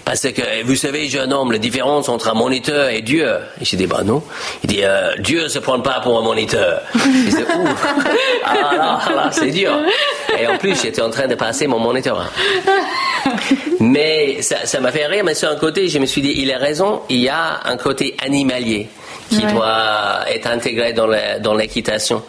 Parce 0.04 0.22
que, 0.32 0.64
vous 0.64 0.76
savez, 0.76 1.08
jeune 1.08 1.32
homme, 1.32 1.52
la 1.52 1.58
différence 1.58 2.08
entre 2.08 2.28
un 2.28 2.34
moniteur 2.34 2.88
et 2.88 3.02
Dieu. 3.02 3.28
Et 3.60 3.64
j'ai 3.64 3.76
dit, 3.76 3.86
bah 3.86 4.02
non. 4.04 4.22
Il 4.62 4.68
dit, 4.68 4.80
euh, 4.82 5.14
Dieu 5.18 5.48
se 5.48 5.58
prend 5.58 5.80
pas 5.80 6.00
pour 6.00 6.18
un 6.18 6.22
moniteur. 6.22 6.80
Je 6.94 7.30
dis, 7.30 7.36
ouf. 7.42 7.86
Ah 8.44 8.54
là, 8.54 9.14
là, 9.14 9.30
c'est 9.30 9.50
dur. 9.50 9.72
Et 10.38 10.46
en 10.46 10.56
plus, 10.56 10.80
j'étais 10.80 11.02
en 11.02 11.10
train 11.10 11.26
de 11.26 11.34
passer 11.34 11.66
mon 11.66 11.78
moniteur. 11.78 12.30
Mais 13.80 14.40
ça 14.40 14.80
m'a 14.80 14.92
fait 14.92 15.06
rire, 15.06 15.24
mais 15.24 15.34
sur 15.34 15.50
un 15.50 15.56
côté, 15.56 15.88
je 15.88 15.98
me 15.98 16.06
suis 16.06 16.22
dit, 16.22 16.34
il 16.36 16.50
a 16.52 16.58
raison, 16.58 17.02
il 17.08 17.18
y 17.18 17.28
a 17.28 17.60
un 17.64 17.76
côté 17.76 18.16
animalier 18.24 18.88
qui 19.28 19.44
ouais. 19.44 19.52
doit 19.52 20.20
être 20.28 20.46
intégré 20.46 20.92
dans 20.92 21.54
l'équitation. 21.54 22.22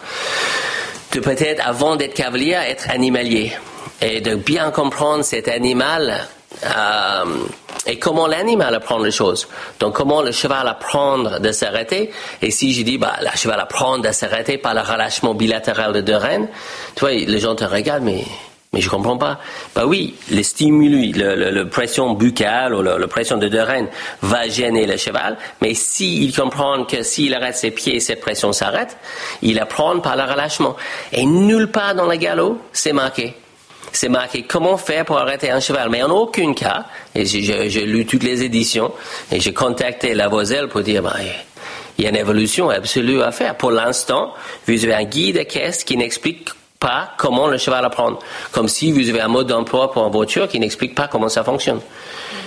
De 1.12 1.20
peut-être, 1.20 1.66
avant 1.66 1.96
d'être 1.96 2.14
cavalier, 2.14 2.52
être 2.52 2.90
animalier. 2.90 3.52
Et 4.00 4.20
de 4.20 4.34
bien 4.36 4.70
comprendre 4.70 5.24
cet 5.24 5.48
animal 5.48 6.28
euh, 6.64 7.24
et 7.86 7.98
comment 7.98 8.26
l'animal 8.26 8.74
apprend 8.74 8.98
les 8.98 9.10
choses. 9.10 9.48
Donc, 9.80 9.94
comment 9.94 10.22
le 10.22 10.32
cheval 10.32 10.68
apprend 10.68 11.18
de 11.18 11.52
s'arrêter. 11.52 12.10
Et 12.42 12.50
si 12.50 12.72
je 12.74 12.82
dis, 12.82 12.98
bah, 12.98 13.14
le 13.20 13.36
cheval 13.36 13.58
apprend 13.60 13.98
de 13.98 14.10
s'arrêter 14.12 14.58
par 14.58 14.74
le 14.74 14.80
relâchement 14.80 15.34
bilatéral 15.34 15.92
de 15.92 16.00
deux 16.00 16.16
rênes, 16.16 16.48
tu 16.94 17.00
vois, 17.00 17.12
les 17.12 17.40
gens 17.40 17.54
te 17.54 17.64
regardent, 17.64 18.04
mais 18.04 18.24
mais 18.72 18.80
je 18.82 18.90
comprends 18.90 19.16
pas. 19.16 19.38
Bah 19.74 19.86
oui, 19.86 20.14
les 20.30 20.42
stimuli, 20.42 21.12
le, 21.12 21.34
le, 21.36 21.50
le 21.50 21.68
pression 21.68 22.12
buccale 22.12 22.74
ou 22.74 22.82
la 22.82 23.08
pression 23.08 23.38
de 23.38 23.48
deux 23.48 23.62
reines 23.62 23.88
va 24.20 24.48
gêner 24.48 24.86
le 24.86 24.96
cheval, 24.96 25.38
mais 25.62 25.72
s'il 25.74 26.34
comprend 26.36 26.84
que 26.84 27.02
s'il 27.02 27.34
arrête 27.34 27.56
ses 27.56 27.70
pieds, 27.70 27.98
cette 28.00 28.20
pression 28.20 28.52
s'arrête, 28.52 28.96
il 29.40 29.58
apprend 29.58 29.98
par 30.00 30.16
le 30.16 30.24
relâchement. 30.24 30.76
Et 31.12 31.24
nulle 31.24 31.68
part 31.70 31.94
dans 31.94 32.06
le 32.06 32.16
galop, 32.16 32.60
c'est 32.72 32.92
marqué. 32.92 33.34
C'est 33.90 34.10
marqué 34.10 34.42
comment 34.42 34.76
faire 34.76 35.06
pour 35.06 35.16
arrêter 35.16 35.50
un 35.50 35.60
cheval. 35.60 35.88
Mais 35.88 36.02
en 36.02 36.10
aucun 36.10 36.52
cas, 36.52 36.84
et 37.14 37.24
j'ai 37.24 37.86
lu 37.86 38.04
toutes 38.04 38.22
les 38.22 38.42
éditions, 38.42 38.92
et 39.32 39.40
j'ai 39.40 39.54
contacté 39.54 40.14
la 40.14 40.28
Voselle 40.28 40.68
pour 40.68 40.82
dire, 40.82 41.02
bah, 41.02 41.16
il 41.96 42.04
y 42.04 42.06
a 42.06 42.10
une 42.10 42.16
évolution 42.16 42.68
absolue 42.68 43.22
à 43.22 43.32
faire. 43.32 43.56
Pour 43.56 43.70
l'instant, 43.70 44.34
vous 44.66 44.84
avez 44.84 44.94
un 44.94 45.04
guide 45.04 45.38
de 45.38 45.42
caisse 45.42 45.84
qui 45.84 45.96
n'explique 45.96 46.50
pas 46.78 47.10
comment 47.16 47.46
le 47.46 47.58
cheval 47.58 47.84
apprend. 47.84 48.18
Comme 48.52 48.68
si 48.68 48.92
vous 48.92 49.08
avez 49.08 49.20
un 49.20 49.28
mode 49.28 49.48
d'emploi 49.48 49.90
pour 49.92 50.04
une 50.06 50.12
voiture 50.12 50.48
qui 50.48 50.60
n'explique 50.60 50.94
pas 50.94 51.08
comment 51.08 51.28
ça 51.28 51.44
fonctionne. 51.44 51.80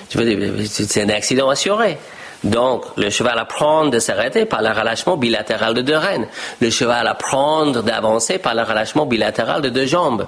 C'est 0.09 1.01
un 1.01 1.09
accident 1.09 1.49
assuré. 1.49 1.97
Donc, 2.43 2.85
le 2.97 3.09
cheval 3.11 3.37
apprend 3.37 3.85
de 3.85 3.99
s'arrêter 3.99 4.45
par 4.45 4.63
le 4.63 4.69
relâchement 4.69 5.15
bilatéral 5.15 5.75
de 5.75 5.81
deux 5.81 5.95
rênes. 5.95 6.27
Le 6.59 6.71
cheval 6.71 7.07
apprend 7.07 7.67
d'avancer 7.67 8.39
par 8.39 8.55
le 8.55 8.63
relâchement 8.63 9.05
bilatéral 9.05 9.61
de 9.61 9.69
deux 9.69 9.85
jambes. 9.85 10.25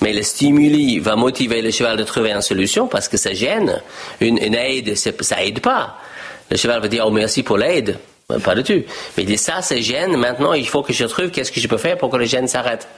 Mais 0.00 0.12
le 0.12 0.22
stimuli 0.22 0.98
va 0.98 1.14
motiver 1.14 1.62
le 1.62 1.70
cheval 1.70 1.96
de 1.96 2.02
trouver 2.02 2.32
une 2.32 2.42
solution 2.42 2.88
parce 2.88 3.08
que 3.08 3.16
ça 3.16 3.32
gêne. 3.32 3.80
Une, 4.20 4.38
aide, 4.54 4.96
ça 4.96 5.42
aide 5.42 5.60
pas. 5.60 5.98
Le 6.50 6.56
cheval 6.56 6.80
va 6.80 6.88
dire, 6.88 7.04
oh 7.06 7.10
merci 7.10 7.44
pour 7.44 7.58
l'aide. 7.58 7.96
Pas 8.28 8.54
du 8.54 8.62
tout. 8.62 8.72
Mais 9.16 9.24
il 9.24 9.26
dit, 9.26 9.38
ça, 9.38 9.60
c'est 9.62 9.82
gêne. 9.82 10.16
Maintenant, 10.16 10.52
il 10.52 10.66
faut 10.66 10.82
que 10.82 10.92
je 10.92 11.04
trouve 11.04 11.30
qu'est-ce 11.30 11.52
que 11.52 11.60
je 11.60 11.68
peux 11.68 11.76
faire 11.76 11.98
pour 11.98 12.10
que 12.10 12.16
le 12.16 12.24
gêne 12.24 12.48
s'arrête. 12.48 12.88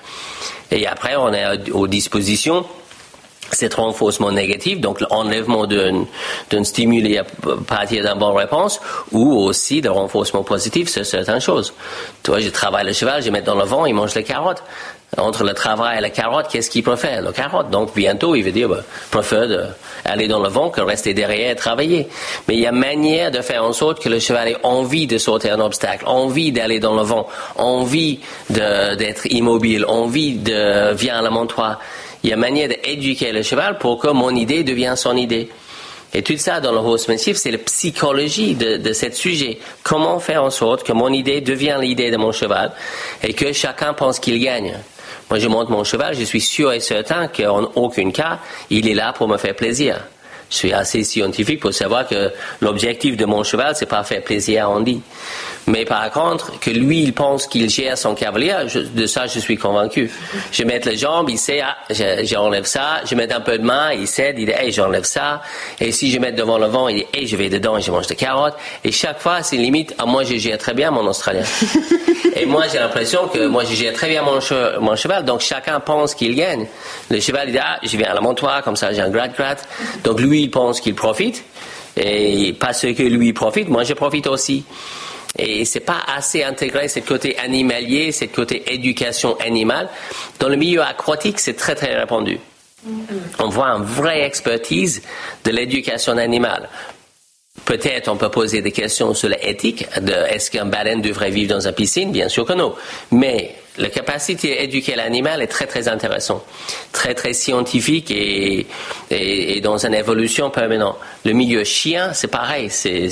Et 0.70 0.87
après, 0.87 1.16
on 1.16 1.32
est 1.32 1.70
aux 1.70 1.87
dispositions 1.87 2.64
cet 3.52 3.74
renforcement 3.74 4.32
négatif, 4.32 4.80
donc 4.80 5.00
l'enlèvement 5.00 5.66
d'un 5.66 6.64
stimuli 6.64 7.18
à 7.18 7.24
partir 7.66 8.02
d'une 8.02 8.18
bonne 8.18 8.37
réponse, 8.37 8.80
ou 9.12 9.34
aussi 9.34 9.80
le 9.80 9.90
renforcement 9.90 10.42
positif 10.42 10.88
sur 10.88 11.04
certaines 11.04 11.40
choses. 11.40 11.72
Toi, 12.22 12.40
je 12.40 12.48
travaille 12.48 12.87
le 12.87 12.92
cheval, 12.92 13.22
je 13.22 13.30
mets 13.30 13.42
dans 13.42 13.54
le 13.54 13.64
vent, 13.64 13.87
il 13.87 13.94
mange 13.94 14.14
les 14.14 14.24
carottes. 14.24 14.62
Entre 15.16 15.44
le 15.44 15.53
travail 15.55 15.98
et 15.98 16.00
la 16.00 16.11
carotte, 16.11 16.48
qu'est-ce 16.50 16.70
qu'il 16.70 16.83
préfère 16.83 17.22
La 17.22 17.33
carotte. 17.33 17.70
Donc 17.70 17.94
bientôt, 17.94 18.35
il 18.35 18.42
veut 18.42 18.53
dire, 18.53 18.68
bah, 18.68 18.83
préfère 19.11 19.74
aller 20.05 20.27
dans 20.27 20.40
le 20.40 20.48
vent 20.48 20.70
que 20.70 20.81
rester 20.81 21.14
derrière 21.14 21.53
et 21.53 21.57
travailler. 21.57 22.09
Mais 22.48 22.55
il 22.55 22.61
y 22.61 22.66
a 22.66 22.72
manière 22.72 23.31
de 23.31 23.40
faire 23.40 23.64
en 23.64 23.72
sorte 23.72 24.03
que 24.03 24.09
le 24.09 24.18
cheval 24.18 24.48
ait 24.48 24.57
envie 24.62 25.07
de 25.07 25.18
sauter 25.18 25.50
un 25.50 25.61
obstacle, 25.61 26.05
envie 26.07 26.53
d'aller 26.53 26.81
dans 26.81 26.96
le 26.96 27.03
vent, 27.03 27.29
envie 27.57 28.20
d'être 28.50 29.27
immobile, 29.27 29.85
envie 29.87 30.35
de 30.35 30.92
viens 30.94 31.18
à 31.18 31.22
la 31.22 31.31
montoie. 31.31 31.79
Il 32.22 32.31
y 32.31 32.33
a 32.33 32.37
manière 32.37 32.68
d'éduquer 32.68 33.33
le 33.33 33.42
cheval 33.42 33.79
pour 33.79 33.98
que 33.98 34.09
mon 34.09 34.35
idée 34.35 34.64
devienne 34.64 34.96
son 34.96 35.16
idée. 35.16 35.48
Et 36.16 36.22
tout 36.22 36.37
ça 36.38 36.61
dans 36.61 36.70
le 36.70 36.79
horsemanship, 36.79 37.37
c'est 37.37 37.50
la 37.50 37.59
psychologie 37.59 38.55
de, 38.55 38.77
de 38.77 38.92
ce 38.92 39.11
sujet. 39.11 39.59
Comment 39.83 40.20
faire 40.20 40.44
en 40.44 40.50
sorte 40.50 40.85
que 40.85 40.92
mon 40.92 41.09
idée 41.12 41.40
devienne 41.40 41.81
l'idée 41.81 42.11
de 42.11 42.16
mon 42.16 42.31
cheval 42.31 42.72
et 43.22 43.33
que 43.33 43.53
chacun 43.53 43.94
pense 43.94 44.20
qu'il 44.20 44.42
gagne? 44.42 44.79
Moi, 45.31 45.38
je 45.38 45.48
monte 45.48 45.70
mon 45.70 45.85
cheval, 45.85 46.14
je 46.14 46.24
suis 46.24 46.40
sûr 46.40 46.72
et 46.72 46.81
certain 46.81 47.29
qu'en 47.29 47.70
aucun 47.74 48.11
cas, 48.11 48.38
il 48.70 48.88
est 48.88 48.94
là 48.94 49.12
pour 49.12 49.29
me 49.29 49.37
faire 49.37 49.55
plaisir. 49.55 50.00
Je 50.50 50.57
suis 50.57 50.72
assez 50.72 51.03
scientifique 51.05 51.61
pour 51.61 51.72
savoir 51.72 52.07
que 52.07 52.31
l'objectif 52.61 53.16
de 53.16 53.24
mon 53.24 53.42
cheval, 53.42 53.74
c'est 53.74 53.87
pas 53.87 54.05
faire 54.05 54.22
plaisir 54.22 54.66
à 54.66 54.70
Andy. 54.70 55.00
Mais 55.66 55.85
par 55.85 56.11
contre, 56.11 56.59
que 56.61 56.70
lui, 56.70 57.03
il 57.03 57.14
pense 57.14 57.46
qu'il 57.46 57.70
gère 57.70 57.96
son 57.96 58.14
cavalier, 58.14 58.55
de 58.74 59.07
ça, 59.07 59.27
je 59.27 59.38
suis 59.38 59.57
convaincu. 59.57 60.11
Je 60.53 60.62
mets 60.64 60.81
les 60.81 60.96
jambes, 60.96 61.31
il 61.31 61.38
sait, 61.38 61.62
ah, 61.62 61.77
j'enlève 62.22 62.66
ça. 62.66 63.00
Je 63.07 63.14
mets 63.14 63.33
un 63.33 63.40
peu 63.40 63.57
de 63.59 63.64
main, 63.64 63.92
il 63.92 64.07
sait, 64.07 64.35
il 64.37 64.44
dit, 64.44 64.53
hey, 64.53 64.72
j'enlève 64.72 65.05
ça. 65.05 65.40
Et 65.81 65.90
si 65.90 66.11
je 66.11 66.18
mets 66.18 66.33
devant 66.33 66.59
le 66.59 66.66
vent, 66.66 66.88
il 66.88 66.96
dit, 66.96 67.07
hey, 67.14 67.27
je 67.27 67.37
vais 67.37 67.48
dedans 67.48 67.79
et 67.79 67.81
je 67.81 67.90
mange 67.90 68.07
des 68.07 68.16
carottes. 68.16 68.57
Et 68.85 68.92
chaque 68.92 69.20
fois, 69.20 69.42
c'est 69.42 69.57
limite, 69.57 69.94
ah, 69.98 70.05
moi, 70.05 70.22
je 70.24 70.37
gère 70.37 70.59
très 70.59 70.74
bien 70.74 70.90
mon 70.90 71.07
Australien. 71.07 71.44
et 72.37 72.44
moi, 72.44 72.64
j'ai 72.70 72.79
l'impression 72.79 73.29
que 73.29 73.46
moi, 73.46 73.64
je 73.64 73.74
gère 73.74 73.94
très 73.94 74.09
bien 74.09 74.22
mon, 74.22 74.40
mon 74.81 74.96
cheval. 74.96 75.24
Donc, 75.24 75.40
chacun 75.40 75.81
pense 75.81 76.14
qu'il 76.14 76.35
gagne. 76.35 76.66
Le 77.11 77.20
cheval, 77.20 77.48
il 77.48 77.53
dit, 77.53 77.59
ah, 77.59 77.79
je 77.83 77.96
viens 77.96 78.11
à 78.11 78.14
la 78.14 78.20
montoire, 78.20 78.62
comme 78.62 78.77
ça, 78.77 78.92
j'ai 78.92 79.00
un 79.00 79.11
gratte-gratte. 79.11 79.66
Donc, 80.05 80.20
lui, 80.20 80.42
il 80.42 80.50
pense 80.50 80.81
qu'il 80.81 80.94
profite. 80.94 81.42
Et 81.96 82.55
parce 82.59 82.83
que 82.83 83.03
lui 83.03 83.33
profite, 83.33 83.68
moi, 83.68 83.85
je 83.85 83.94
profite 83.94 84.27
aussi. 84.27 84.64
Et 85.38 85.64
c'est 85.64 85.80
pas 85.80 86.02
assez 86.06 86.44
intégré, 86.44 86.88
ce 86.88 87.00
côté 87.00 87.36
animalier, 87.38 88.12
ce 88.12 88.26
côté 88.26 88.72
éducation 88.72 89.36
animale. 89.40 89.88
Dans 90.38 90.48
le 90.48 90.56
milieu 90.56 90.82
aquatique, 90.82 91.40
c'est 91.40 91.54
très 91.54 91.74
très 91.74 91.94
répandu. 91.96 92.38
On 93.38 93.48
voit 93.48 93.68
une 93.68 93.84
vraie 93.84 94.22
expertise 94.22 95.02
de 95.44 95.50
l'éducation 95.50 96.16
animale. 96.18 96.68
Peut-être 97.64 98.08
on 98.08 98.16
peut 98.16 98.30
poser 98.30 98.62
des 98.62 98.72
questions 98.72 99.14
sur 99.14 99.28
l'éthique 99.28 99.86
de 100.00 100.12
est-ce 100.12 100.50
qu'un 100.50 100.66
baleine 100.66 101.00
devrait 101.00 101.30
vivre 101.30 101.54
dans 101.54 101.66
une 101.66 101.74
piscine? 101.74 102.12
Bien 102.12 102.28
sûr 102.28 102.44
que 102.44 102.52
non. 102.52 102.74
Mais 103.10 103.54
la 103.76 103.88
capacité 103.88 104.56
d'éduquer 104.56 104.94
l'animal 104.94 105.42
est 105.42 105.48
très 105.48 105.66
très 105.66 105.88
intéressant, 105.88 106.44
très 106.92 107.14
très 107.14 107.32
scientifique 107.32 108.10
et, 108.10 108.66
et, 109.10 109.60
dans 109.60 109.84
une 109.84 109.94
évolution 109.94 110.50
permanente. 110.50 110.96
Le 111.24 111.32
milieu 111.32 111.64
chien, 111.64 112.12
c'est 112.12 112.28
pareil, 112.28 112.70
c'est, 112.70 113.08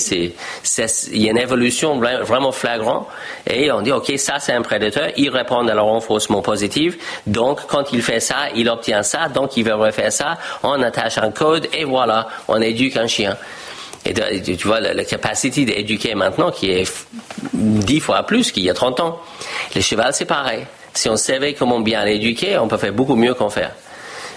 il 1.12 1.22
y 1.22 1.28
a 1.28 1.32
une 1.32 1.38
évolution 1.38 1.98
vraiment 1.98 2.52
flagrante 2.52 3.08
et 3.46 3.72
on 3.72 3.82
dit 3.82 3.92
ok 3.92 4.12
ça 4.16 4.38
c'est 4.38 4.52
un 4.52 4.62
prédateur, 4.62 5.08
il 5.16 5.30
répond 5.30 5.66
à 5.66 5.74
le 5.74 5.80
renforcement 5.80 6.42
positif, 6.42 6.96
donc 7.26 7.66
quand 7.66 7.92
il 7.92 8.02
fait 8.02 8.20
ça, 8.20 8.48
il 8.54 8.68
obtient 8.68 9.02
ça, 9.02 9.28
donc 9.28 9.56
il 9.56 9.64
veut 9.64 9.74
refaire 9.74 10.12
ça, 10.12 10.38
on 10.62 10.80
attache 10.82 11.18
un 11.18 11.32
code 11.32 11.68
et 11.72 11.84
voilà, 11.84 12.28
on 12.46 12.60
éduque 12.60 12.96
un 12.96 13.08
chien. 13.08 13.36
Et 14.04 14.14
tu 14.42 14.66
vois, 14.66 14.80
la, 14.80 15.04
capacité 15.04 15.64
d'éduquer 15.64 16.14
maintenant 16.14 16.50
qui 16.50 16.70
est 16.70 17.06
dix 17.52 18.00
fois 18.00 18.24
plus 18.24 18.50
qu'il 18.50 18.64
y 18.64 18.70
a 18.70 18.74
30 18.74 19.00
ans. 19.00 19.20
Le 19.74 19.80
cheval, 19.80 20.12
c'est 20.12 20.24
pareil. 20.24 20.66
Si 20.92 21.08
on 21.08 21.16
savait 21.16 21.54
comment 21.54 21.80
bien 21.80 22.04
l'éduquer, 22.04 22.58
on 22.58 22.68
peut 22.68 22.78
faire 22.78 22.92
beaucoup 22.92 23.14
mieux 23.14 23.34
qu'on 23.34 23.50
fait. 23.50 23.70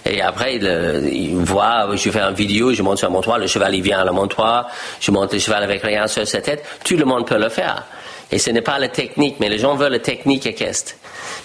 Et 0.05 0.21
après, 0.21 0.55
il, 0.57 1.35
voit, 1.37 1.87
je 1.95 2.11
fais 2.11 2.19
une 2.19 2.35
vidéo, 2.35 2.73
je 2.73 2.83
monte 2.83 2.99
sur 2.99 3.07
un 3.07 3.11
montoir, 3.11 3.39
le 3.39 3.47
cheval, 3.47 3.73
il 3.73 3.81
vient 3.81 3.99
à 3.99 4.05
la 4.05 4.11
montoir, 4.11 4.69
je 5.01 5.09
monte 5.09 5.33
le 5.33 5.39
cheval 5.39 5.63
avec 5.63 5.81
rien 5.81 6.05
sur 6.05 6.27
sa 6.27 6.41
tête. 6.41 6.63
Tout 6.83 6.95
le 6.95 7.05
monde 7.05 7.25
peut 7.25 7.39
le 7.39 7.49
faire. 7.49 7.83
Et 8.31 8.37
ce 8.37 8.51
n'est 8.51 8.61
pas 8.61 8.77
la 8.77 8.87
technique, 8.87 9.37
mais 9.39 9.49
les 9.49 9.57
gens 9.57 9.75
veulent 9.75 9.93
la 9.93 9.99
technique 9.99 10.45
équestre. 10.45 10.93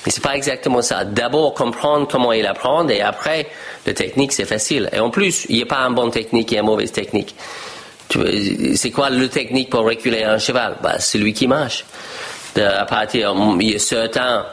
Mais 0.05 0.13
c'est 0.13 0.23
pas 0.23 0.37
exactement 0.37 0.83
ça. 0.83 1.05
D'abord, 1.05 1.55
comprendre 1.55 2.07
comment 2.07 2.33
il 2.33 2.47
apprend, 2.47 2.87
et 2.89 3.01
après, 3.01 3.47
la 3.87 3.95
technique, 3.95 4.33
c'est 4.33 4.45
facile. 4.45 4.91
Et 4.93 5.01
en 5.01 5.09
plus, 5.09 5.47
il 5.49 5.57
n'y 5.57 5.63
a 5.63 5.67
pas 5.67 5.79
un 5.79 5.91
bon 5.91 6.11
technique 6.11 6.53
et 6.53 6.59
une 6.59 6.67
mauvaise 6.67 6.93
technique. 6.93 7.35
C'est 8.75 8.91
quoi 8.91 9.11
le 9.11 9.29
technique 9.29 9.71
pour 9.71 9.85
reculer 9.85 10.25
un 10.25 10.39
cheval? 10.39 10.77
Bah, 10.83 10.97
C'est 10.99 11.19
lui 11.19 11.33
qui 11.33 11.47
marche. 11.47 11.85
à 12.57 12.85
partir, 12.85 13.35
il 13.61 13.71
y 13.71 13.75
a 13.75 13.79
certains, 13.79 14.47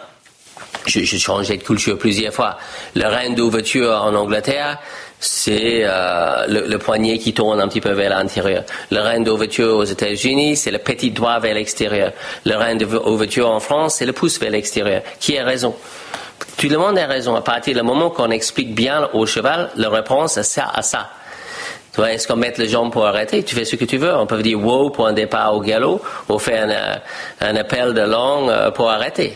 j'ai 0.85 1.05
changé 1.05 1.57
de 1.57 1.63
culture 1.63 1.97
plusieurs 1.97 2.33
fois. 2.33 2.57
Le 2.95 3.05
rein 3.05 3.31
d'ouverture 3.31 3.91
en 3.91 4.13
Angleterre, 4.13 4.79
c'est 5.19 5.81
euh, 5.83 6.45
le, 6.47 6.77
poignet 6.77 7.17
qui 7.17 7.33
tourne 7.33 7.59
un 7.59 7.67
petit 7.67 7.81
peu 7.81 7.91
vers 7.93 8.11
l'intérieur. 8.11 8.63
Le 8.91 8.99
rein 8.99 9.21
d'ouverture 9.21 9.77
aux 9.77 9.83
États-Unis, 9.83 10.55
c'est 10.55 10.71
le 10.71 10.77
petit 10.77 11.09
doigt 11.09 11.39
vers 11.39 11.55
l'extérieur. 11.55 12.11
Le 12.45 12.55
rein 12.55 12.75
d'ouverture 12.75 13.49
en 13.49 13.59
France, 13.59 13.95
c'est 13.95 14.05
le 14.05 14.13
pouce 14.13 14.39
vers 14.39 14.51
l'extérieur. 14.51 15.01
Qui 15.19 15.37
a 15.37 15.43
raison? 15.43 15.75
Tout 16.57 16.69
le 16.69 16.77
monde 16.77 16.97
a 16.99 17.07
raison. 17.07 17.35
À 17.35 17.41
partir 17.41 17.75
du 17.75 17.81
moment 17.81 18.11
qu'on 18.11 18.29
explique 18.29 18.75
bien 18.75 19.09
au 19.13 19.25
cheval 19.25 19.71
la 19.75 19.89
réponse 19.89 20.37
à 20.37 20.43
ça, 20.43 20.69
à 20.71 20.83
ça. 20.83 21.09
Est-ce 22.05 22.27
qu'on 22.27 22.35
met 22.35 22.53
les 22.57 22.69
jambes 22.69 22.91
pour 22.91 23.05
arrêter? 23.05 23.43
Tu 23.43 23.55
fais 23.55 23.65
ce 23.65 23.75
que 23.75 23.85
tu 23.85 23.97
veux. 23.97 24.13
On 24.15 24.27
peut 24.27 24.41
dire 24.41 24.63
wow 24.63 24.89
pour 24.89 25.07
un 25.07 25.13
départ 25.13 25.55
au 25.55 25.61
galop 25.61 26.01
ou 26.29 26.39
faire 26.39 27.01
un, 27.41 27.55
appel 27.55 27.93
de 27.93 28.01
langue 28.01 28.49
euh, 28.49 28.71
pour 28.71 28.89
arrêter. 28.89 29.33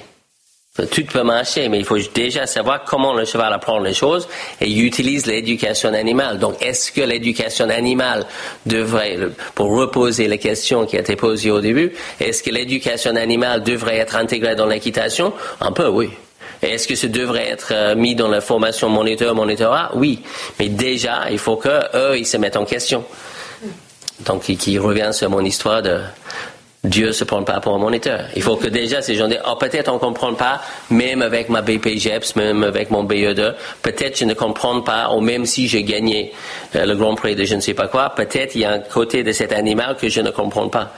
Tout 0.89 1.03
peut 1.03 1.23
marcher, 1.23 1.67
mais 1.67 1.79
il 1.79 1.85
faut 1.85 1.97
déjà 2.13 2.47
savoir 2.47 2.85
comment 2.85 3.13
le 3.13 3.25
cheval 3.25 3.51
apprend 3.51 3.79
les 3.79 3.93
choses 3.93 4.29
et 4.61 4.67
il 4.67 4.85
utilise 4.85 5.25
l'éducation 5.25 5.93
animale. 5.93 6.39
Donc, 6.39 6.61
est-ce 6.61 6.93
que 6.93 7.01
l'éducation 7.01 7.69
animale 7.69 8.25
devrait, 8.65 9.17
pour 9.53 9.75
reposer 9.77 10.29
les 10.29 10.37
questions 10.37 10.85
qui 10.85 10.95
étaient 10.95 11.17
posées 11.17 11.51
au 11.51 11.59
début, 11.59 11.91
est-ce 12.21 12.41
que 12.41 12.51
l'éducation 12.51 13.17
animale 13.17 13.63
devrait 13.63 13.97
être 13.97 14.15
intégrée 14.15 14.55
dans 14.55 14.65
l'équitation? 14.65 15.33
Un 15.59 15.73
peu, 15.73 15.89
oui. 15.89 16.09
Est-ce 16.61 16.87
que 16.87 16.95
ça 16.95 17.07
devrait 17.07 17.49
être 17.49 17.71
euh, 17.71 17.95
mis 17.95 18.15
dans 18.15 18.27
la 18.27 18.41
formation 18.41 18.89
moniteur, 18.89 19.33
monitorat? 19.33 19.91
Oui. 19.95 20.21
Mais 20.59 20.69
déjà, 20.69 21.29
il 21.31 21.39
faut 21.39 21.55
qu'eux, 21.55 22.17
ils 22.17 22.25
se 22.25 22.37
mettent 22.37 22.57
en 22.57 22.65
question. 22.65 23.03
Donc, 24.25 24.43
qui 24.43 24.77
revient 24.77 25.09
sur 25.13 25.29
mon 25.29 25.43
histoire 25.43 25.81
de 25.81 25.99
Dieu 26.83 27.11
se 27.11 27.23
prend 27.23 27.43
pas 27.43 27.59
pour 27.59 27.75
un 27.75 27.77
moniteur. 27.77 28.25
Il 28.35 28.41
faut 28.41 28.55
que 28.55 28.67
déjà 28.67 29.03
ces 29.03 29.13
gens 29.13 29.27
disent, 29.27 29.41
oh, 29.47 29.55
peut-être 29.55 29.91
on 29.93 29.99
comprend 29.99 30.33
pas, 30.33 30.61
même 30.89 31.21
avec 31.21 31.47
ma 31.49 31.61
BPGEPS, 31.61 32.35
même 32.35 32.63
avec 32.63 32.89
mon 32.89 33.03
BE2, 33.03 33.53
peut-être 33.83 34.17
je 34.17 34.25
ne 34.25 34.33
comprends 34.33 34.81
pas, 34.81 35.11
ou 35.11 35.21
même 35.21 35.45
si 35.45 35.67
j'ai 35.67 35.83
gagné 35.83 36.33
euh, 36.75 36.87
le 36.87 36.95
Grand 36.95 37.13
Prix 37.13 37.35
de 37.35 37.45
je 37.45 37.53
ne 37.53 37.61
sais 37.61 37.75
pas 37.75 37.87
quoi, 37.87 38.09
peut-être 38.15 38.55
il 38.55 38.61
y 38.61 38.65
a 38.65 38.71
un 38.71 38.79
côté 38.79 39.23
de 39.23 39.31
cet 39.31 39.53
animal 39.53 39.95
que 39.95 40.09
je 40.09 40.21
ne 40.21 40.31
comprends 40.31 40.69
pas. 40.69 40.91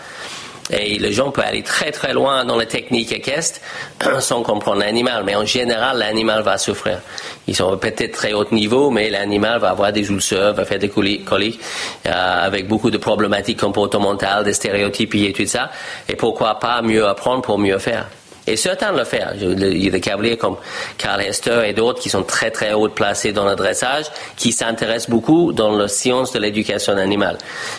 Et 0.71 0.97
les 0.97 1.12
gens 1.12 1.32
peuvent 1.32 1.45
aller 1.45 1.62
très 1.62 1.91
très 1.91 2.13
loin 2.13 2.45
dans 2.45 2.56
la 2.56 2.65
technique 2.65 3.12
équestre 3.12 3.60
sans 4.19 4.43
comprendre 4.43 4.80
l'animal. 4.80 5.23
Mais 5.26 5.36
en 5.36 5.45
général, 5.45 5.97
l'animal 5.97 6.41
va 6.41 6.58
souffrir. 6.58 6.99
Ils 7.47 7.56
sont 7.56 7.76
peut-être 7.78 8.13
très 8.13 8.34
haut 8.34 8.45
niveau, 8.52 8.89
mais 8.89 9.10
l'animal 9.10 9.60
va 9.60 9.71
avoir 9.71 9.91
des 9.91 10.10
ulcères, 10.10 10.54
va 10.54 10.65
faire 10.65 10.80
des 10.80 10.89
coliques, 10.89 11.60
euh, 12.06 12.45
avec 12.45 12.67
beaucoup 12.67 12.91
de 12.91 12.97
problématiques 12.97 13.60
comportementales, 13.60 14.43
des 14.45 14.54
stéréotypes 14.54 15.15
et 15.15 15.34
tout 15.34 15.45
ça. 15.45 15.69
Et 16.08 16.15
pourquoi 16.15 16.60
pas 16.60 16.82
mieux 16.82 17.06
apprendre 17.06 17.41
pour 17.41 17.58
mieux 17.58 17.78
faire. 17.80 18.08
Et 18.45 18.58
certains 18.58 18.91
le 18.91 19.06
font. 19.06 19.17
Il 19.39 19.84
y 19.84 19.88
a 19.88 19.91
des 19.91 20.01
cavaliers 20.01 20.38
comme 20.38 20.58
Carl 20.97 21.21
Hester 21.21 21.62
et 21.65 21.73
d'autres 21.73 22.01
qui 22.01 22.10
sont 22.10 22.23
très 22.23 22.51
très 22.51 22.73
haut 22.73 22.89
placés 22.89 23.32
dans 23.32 23.45
le 23.45 23.56
dressage, 23.56 24.06
qui 24.36 24.51
s'intéressent 24.51 25.10
beaucoup 25.10 25.53
dans 25.53 25.75
la 25.75 25.88
science 25.88 26.34
de 26.34 26.39
l'éducation 26.39 26.97
animale. 26.97 27.38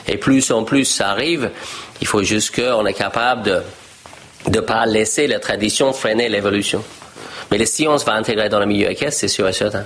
Et 0.09 0.17
plus 0.17 0.51
en 0.51 0.65
plus 0.65 0.87
ça 0.87 1.11
arrive, 1.11 1.51
il 2.01 2.07
faut 2.07 2.23
juste 2.23 2.55
qu'on 2.55 2.87
est 2.87 2.95
capable 2.95 3.63
de 4.47 4.59
ne 4.59 4.61
pas 4.61 4.87
laisser 4.87 5.27
la 5.27 5.39
tradition 5.39 5.93
freiner 5.93 6.29
l'évolution. 6.29 6.83
Mais 7.51 7.59
les 7.59 7.67
sciences 7.67 8.05
vont 8.05 8.13
intégrer 8.13 8.49
dans 8.49 8.61
le 8.61 8.67
milieu 8.67 8.91
équestre, 8.91 9.21
c'est 9.21 9.29
sûr 9.29 9.47
et 9.47 9.53
certain. 9.53 9.85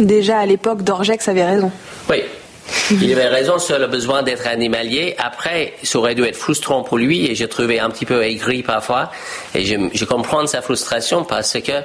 Déjà 0.00 0.38
à 0.38 0.46
l'époque, 0.46 0.82
Dorjex 0.82 1.26
avait 1.28 1.44
raison. 1.44 1.70
Oui, 2.10 2.22
il 2.90 3.12
avait 3.12 3.28
raison 3.28 3.58
sur 3.58 3.78
le 3.78 3.86
besoin 3.86 4.22
d'être 4.22 4.46
animalier. 4.46 5.14
Après, 5.18 5.74
ça 5.82 5.98
aurait 5.98 6.14
dû 6.14 6.24
être 6.24 6.36
frustrant 6.36 6.82
pour 6.82 6.98
lui 6.98 7.30
et 7.30 7.34
j'ai 7.34 7.48
trouvé 7.48 7.80
un 7.80 7.90
petit 7.90 8.06
peu 8.06 8.22
aigri 8.22 8.62
parfois. 8.62 9.10
Et 9.54 9.64
je, 9.64 10.04
comprends 10.04 10.46
sa 10.46 10.62
frustration 10.62 11.24
parce 11.24 11.58
que 11.60 11.82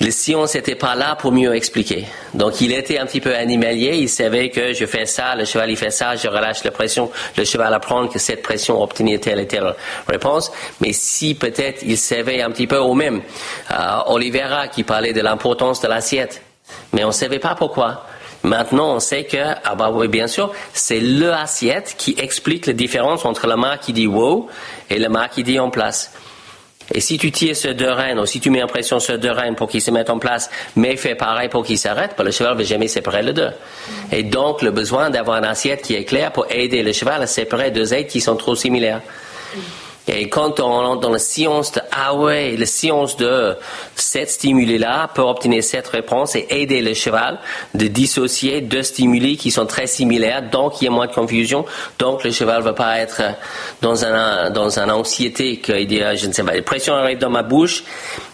les 0.00 0.12
sciences 0.12 0.54
n'étaient 0.54 0.76
pas 0.76 0.94
là 0.94 1.14
pour 1.16 1.32
mieux 1.32 1.54
expliquer. 1.54 2.06
Donc 2.32 2.60
il 2.60 2.72
était 2.72 2.98
un 2.98 3.06
petit 3.06 3.20
peu 3.20 3.34
animalier, 3.34 3.96
il 3.96 4.08
savait 4.08 4.48
que 4.48 4.72
je 4.72 4.86
fais 4.86 5.04
ça, 5.04 5.34
le 5.34 5.44
cheval 5.44 5.70
il 5.70 5.76
fait 5.76 5.90
ça, 5.90 6.16
je 6.16 6.26
relâche 6.26 6.64
la 6.64 6.70
pression, 6.70 7.10
le 7.36 7.44
cheval 7.44 7.74
apprend 7.74 8.08
que 8.08 8.18
cette 8.18 8.42
pression 8.42 8.82
obtenir 8.82 9.20
telle 9.20 9.40
et 9.40 9.46
telle 9.46 9.74
réponse. 10.08 10.50
Mais 10.80 10.92
si 10.94 11.34
peut-être 11.34 11.82
il 11.82 11.98
savait 11.98 12.40
un 12.40 12.50
petit 12.50 12.66
peu, 12.66 12.78
ou 12.78 12.94
même 12.94 13.20
euh, 13.70 13.74
Olivera 14.06 14.68
qui 14.68 14.84
parlait 14.84 15.12
de 15.12 15.20
l'importance 15.20 15.82
de 15.82 15.88
l'assiette, 15.88 16.40
mais 16.92 17.04
on 17.04 17.08
ne 17.08 17.12
savait 17.12 17.38
pas 17.38 17.54
pourquoi. 17.54 18.06
Maintenant, 18.42 18.94
on 18.94 19.00
sait 19.00 19.24
que, 19.24 19.36
ah 19.64 19.74
bah 19.74 19.90
oui, 19.92 20.08
bien 20.08 20.26
sûr, 20.26 20.52
c'est 20.72 21.00
le 21.00 21.32
assiette 21.32 21.94
qui 21.98 22.14
explique 22.18 22.66
la 22.66 22.72
différence 22.72 23.24
entre 23.24 23.46
le 23.46 23.56
mât 23.56 23.78
qui 23.78 23.92
dit 23.92 24.06
wow 24.06 24.48
et 24.88 24.98
le 24.98 25.08
mât 25.08 25.28
qui 25.28 25.42
dit 25.42 25.58
en 25.58 25.70
place. 25.70 26.12
Et 26.92 27.00
si 27.00 27.18
tu 27.18 27.30
tires 27.30 27.56
ce 27.56 27.68
deux 27.68 27.90
rênes, 27.90 28.18
ou 28.18 28.26
si 28.26 28.40
tu 28.40 28.50
mets 28.50 28.62
en 28.62 28.66
pression 28.66 28.98
ce 28.98 29.12
deux 29.12 29.30
rênes 29.30 29.54
pour 29.54 29.68
qu'il 29.68 29.80
se 29.80 29.90
mette 29.90 30.10
en 30.10 30.18
place, 30.18 30.50
mais 30.74 30.96
fait 30.96 31.14
pareil 31.14 31.48
pour 31.48 31.64
qu'il 31.64 31.78
s'arrête, 31.78 32.14
bah, 32.18 32.24
le 32.24 32.32
cheval 32.32 32.54
ne 32.54 32.58
va 32.58 32.64
jamais 32.64 32.88
séparer 32.88 33.22
les 33.22 33.32
deux. 33.32 33.50
Et 34.10 34.24
donc, 34.24 34.62
le 34.62 34.70
besoin 34.70 35.10
d'avoir 35.10 35.38
une 35.38 35.44
assiette 35.44 35.82
qui 35.82 35.94
est 35.94 36.04
claire 36.04 36.32
pour 36.32 36.46
aider 36.50 36.82
le 36.82 36.92
cheval 36.92 37.22
à 37.22 37.26
séparer 37.26 37.70
deux 37.70 37.94
aides 37.94 38.08
qui 38.08 38.20
sont 38.20 38.36
trop 38.36 38.56
similaires. 38.56 39.02
Et 40.12 40.28
quand 40.28 40.58
on 40.58 40.64
entre 40.64 41.02
dans 41.02 41.10
la 41.10 41.20
science 41.20 41.72
ah 41.92 42.14
ouais, 42.14 42.56
la 42.56 42.66
science 42.66 43.16
de 43.16 43.54
cette 43.94 44.28
stimuli-là 44.28 45.08
peut 45.14 45.22
obtenir 45.22 45.62
cette 45.62 45.86
réponse 45.86 46.34
et 46.34 46.46
aider 46.50 46.82
le 46.82 46.94
cheval 46.94 47.38
de 47.74 47.86
dissocier 47.86 48.60
deux 48.60 48.82
stimuli 48.82 49.36
qui 49.36 49.52
sont 49.52 49.66
très 49.66 49.86
similaires, 49.86 50.50
donc 50.50 50.82
il 50.82 50.86
y 50.86 50.88
a 50.88 50.90
moins 50.90 51.06
de 51.06 51.12
confusion, 51.12 51.64
donc 52.00 52.24
le 52.24 52.32
cheval 52.32 52.58
ne 52.58 52.64
va 52.64 52.72
pas 52.72 52.98
être 52.98 53.22
dans 53.82 54.04
un, 54.04 54.50
dans 54.50 54.80
une 54.80 54.90
anxiété 54.90 55.58
qu'il 55.58 55.86
dit, 55.86 56.00
je 56.16 56.26
ne 56.26 56.32
sais 56.32 56.42
pas, 56.42 56.54
la 56.54 56.62
pression 56.62 56.94
arrive 56.94 57.18
dans 57.18 57.30
ma 57.30 57.44
bouche, 57.44 57.84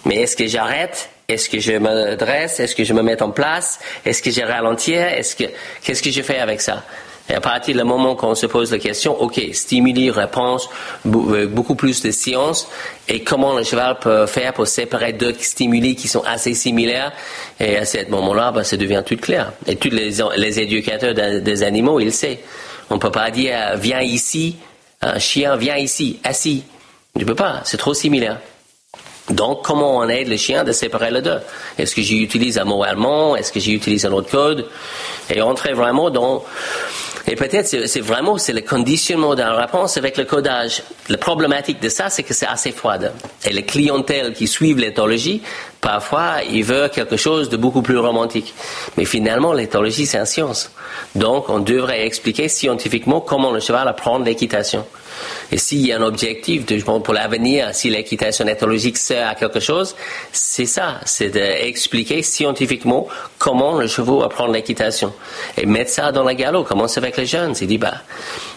mais 0.06 0.16
est-ce 0.22 0.36
que 0.36 0.46
j'arrête? 0.46 1.10
Est-ce 1.28 1.50
que 1.50 1.58
je 1.58 1.72
me 1.72 2.14
dresse? 2.14 2.60
Est-ce 2.60 2.74
que 2.74 2.84
je 2.84 2.94
me 2.94 3.02
mets 3.02 3.20
en 3.20 3.32
place? 3.32 3.80
Est-ce 4.04 4.22
que 4.22 4.30
je 4.30 4.40
ralentis? 4.40 4.94
Est-ce 4.94 5.34
que, 5.34 5.44
qu'est-ce 5.82 6.02
que 6.02 6.10
je 6.10 6.22
fais 6.22 6.38
avec 6.38 6.60
ça? 6.60 6.84
Et 7.28 7.34
à 7.34 7.40
partir 7.40 7.76
du 7.76 7.82
moment 7.82 8.14
qu'on 8.14 8.34
se 8.34 8.46
pose 8.46 8.70
la 8.70 8.78
question, 8.78 9.20
OK, 9.20 9.40
stimuli, 9.52 10.10
réponse, 10.10 10.68
euh, 11.06 11.46
beaucoup 11.46 11.74
plus 11.74 12.00
de 12.02 12.10
science, 12.10 12.68
et 13.08 13.24
comment 13.24 13.54
le 13.54 13.64
cheval 13.64 13.98
peut 13.98 14.26
faire 14.26 14.52
pour 14.52 14.66
séparer 14.66 15.12
deux 15.12 15.34
stimuli 15.40 15.96
qui 15.96 16.06
sont 16.06 16.22
assez 16.24 16.54
similaires, 16.54 17.12
et 17.58 17.76
à 17.78 17.84
ce 17.84 18.08
moment-là, 18.08 18.52
ben, 18.52 18.62
ça 18.62 18.76
devient 18.76 19.02
tout 19.04 19.16
clair. 19.16 19.52
Et 19.66 19.76
tous 19.76 19.90
les, 19.90 20.60
éducateurs 20.60 21.14
des 21.14 21.62
animaux, 21.62 21.98
ils 21.98 22.06
le 22.06 22.10
savent. 22.12 22.36
On 22.90 22.98
peut 22.98 23.10
pas 23.10 23.30
dire, 23.30 23.76
viens 23.76 24.00
ici, 24.00 24.56
un 25.02 25.18
chien, 25.18 25.56
viens 25.56 25.76
ici, 25.76 26.20
assis. 26.22 26.62
Tu 27.18 27.24
peux 27.24 27.34
pas, 27.34 27.62
c'est 27.64 27.76
trop 27.76 27.94
similaire. 27.94 28.38
Donc, 29.30 29.64
comment 29.64 29.96
on 29.96 30.08
aide 30.08 30.28
le 30.28 30.36
chien 30.36 30.62
de 30.62 30.70
séparer 30.70 31.10
les 31.10 31.22
deux? 31.22 31.40
Est-ce 31.78 31.96
que 31.96 32.02
j'utilise 32.02 32.58
un 32.58 32.64
mot 32.64 32.84
allemand? 32.84 33.34
Est-ce 33.34 33.50
que 33.50 33.58
j'utilise 33.58 34.06
un 34.06 34.12
autre 34.12 34.30
code? 34.30 34.68
Et 35.30 35.40
entrer 35.40 35.72
vraiment 35.72 36.10
dans 36.10 36.44
et 37.28 37.34
peut-être 37.34 37.66
c'est 37.66 38.00
vraiment 38.00 38.38
c'est 38.38 38.52
le 38.52 38.60
conditionnement 38.60 39.34
d'un 39.34 39.52
réponse 39.54 39.96
avec 39.96 40.16
le 40.16 40.24
codage. 40.24 40.82
La 41.08 41.18
problématique 41.18 41.80
de 41.80 41.88
ça, 41.88 42.08
c'est 42.08 42.22
que 42.22 42.32
c'est 42.34 42.46
assez 42.46 42.70
froide. 42.70 43.12
Et 43.44 43.52
les 43.52 43.64
clientèles 43.64 44.32
qui 44.32 44.46
suivent 44.46 44.78
l'éthologie, 44.78 45.42
parfois, 45.80 46.42
ils 46.48 46.62
veulent 46.64 46.90
quelque 46.90 47.16
chose 47.16 47.48
de 47.48 47.56
beaucoup 47.56 47.82
plus 47.82 47.98
romantique. 47.98 48.54
Mais 48.96 49.04
finalement, 49.04 49.52
l'éthologie, 49.52 50.06
c'est 50.06 50.18
une 50.18 50.26
science. 50.26 50.70
Donc, 51.16 51.48
on 51.48 51.58
devrait 51.58 52.06
expliquer 52.06 52.48
scientifiquement 52.48 53.20
comment 53.20 53.50
le 53.50 53.60
cheval 53.60 53.88
apprend 53.88 54.18
l'équitation. 54.20 54.84
Et 55.52 55.58
s'il 55.58 55.86
y 55.86 55.92
a 55.92 55.98
un 55.98 56.02
objectif 56.02 56.64
pour 56.84 57.14
l'avenir, 57.14 57.70
si 57.72 57.90
l'équitation 57.90 58.46
éthologique 58.46 58.98
sert 58.98 59.28
à 59.28 59.34
quelque 59.34 59.60
chose, 59.60 59.94
c'est 60.32 60.66
ça, 60.66 61.00
c'est 61.04 61.28
d'expliquer 61.28 62.22
scientifiquement 62.22 63.06
comment 63.38 63.78
le 63.78 63.86
cheval 63.86 64.24
apprend 64.24 64.46
l'équitation. 64.46 65.12
Et 65.56 65.66
mettre 65.66 65.90
ça 65.90 66.12
dans 66.12 66.24
la 66.24 66.34
galop, 66.34 66.64
commencer 66.64 66.98
avec 66.98 67.16
les 67.16 67.26
jeunes. 67.26 67.54
C'est 67.54 67.66
dit, 67.66 67.78
bah, 67.78 67.94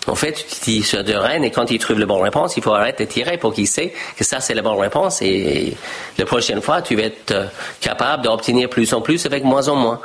en 0.08 0.16
fait, 0.16 0.34
tu 0.34 0.60
tires 0.60 0.86
sur 0.86 1.04
deux 1.04 1.18
rênes 1.18 1.44
et 1.44 1.52
quand 1.52 1.70
il 1.72 1.80
trouve 1.80 2.00
la 2.00 2.06
bonne 2.06 2.22
réponse, 2.22 2.58
il 2.58 2.64
faut 2.64 2.74
arrêter 2.74 3.06
de 3.06 3.12
tirer 3.12 3.38
pour 3.38 3.54
qu'il 3.54 3.68
sait 3.68 3.94
que 4.18 4.24
ça, 4.24 4.40
c'est 4.40 4.54
la 4.54 4.62
bonne 4.62 4.80
réponse 4.80 5.22
et 5.22 5.76
la 6.18 6.26
prochaine 6.26 6.62
fois, 6.62 6.82
tu 6.82 6.96
vas 6.96 7.04
être 7.04 7.32
euh, 7.32 7.46
capable 7.80 8.24
d'obtenir 8.24 8.70
plus 8.70 8.94
en 8.94 9.02
plus 9.02 9.26
avec 9.26 9.44
moins 9.44 9.68
en 9.68 9.76
moins. 9.76 10.00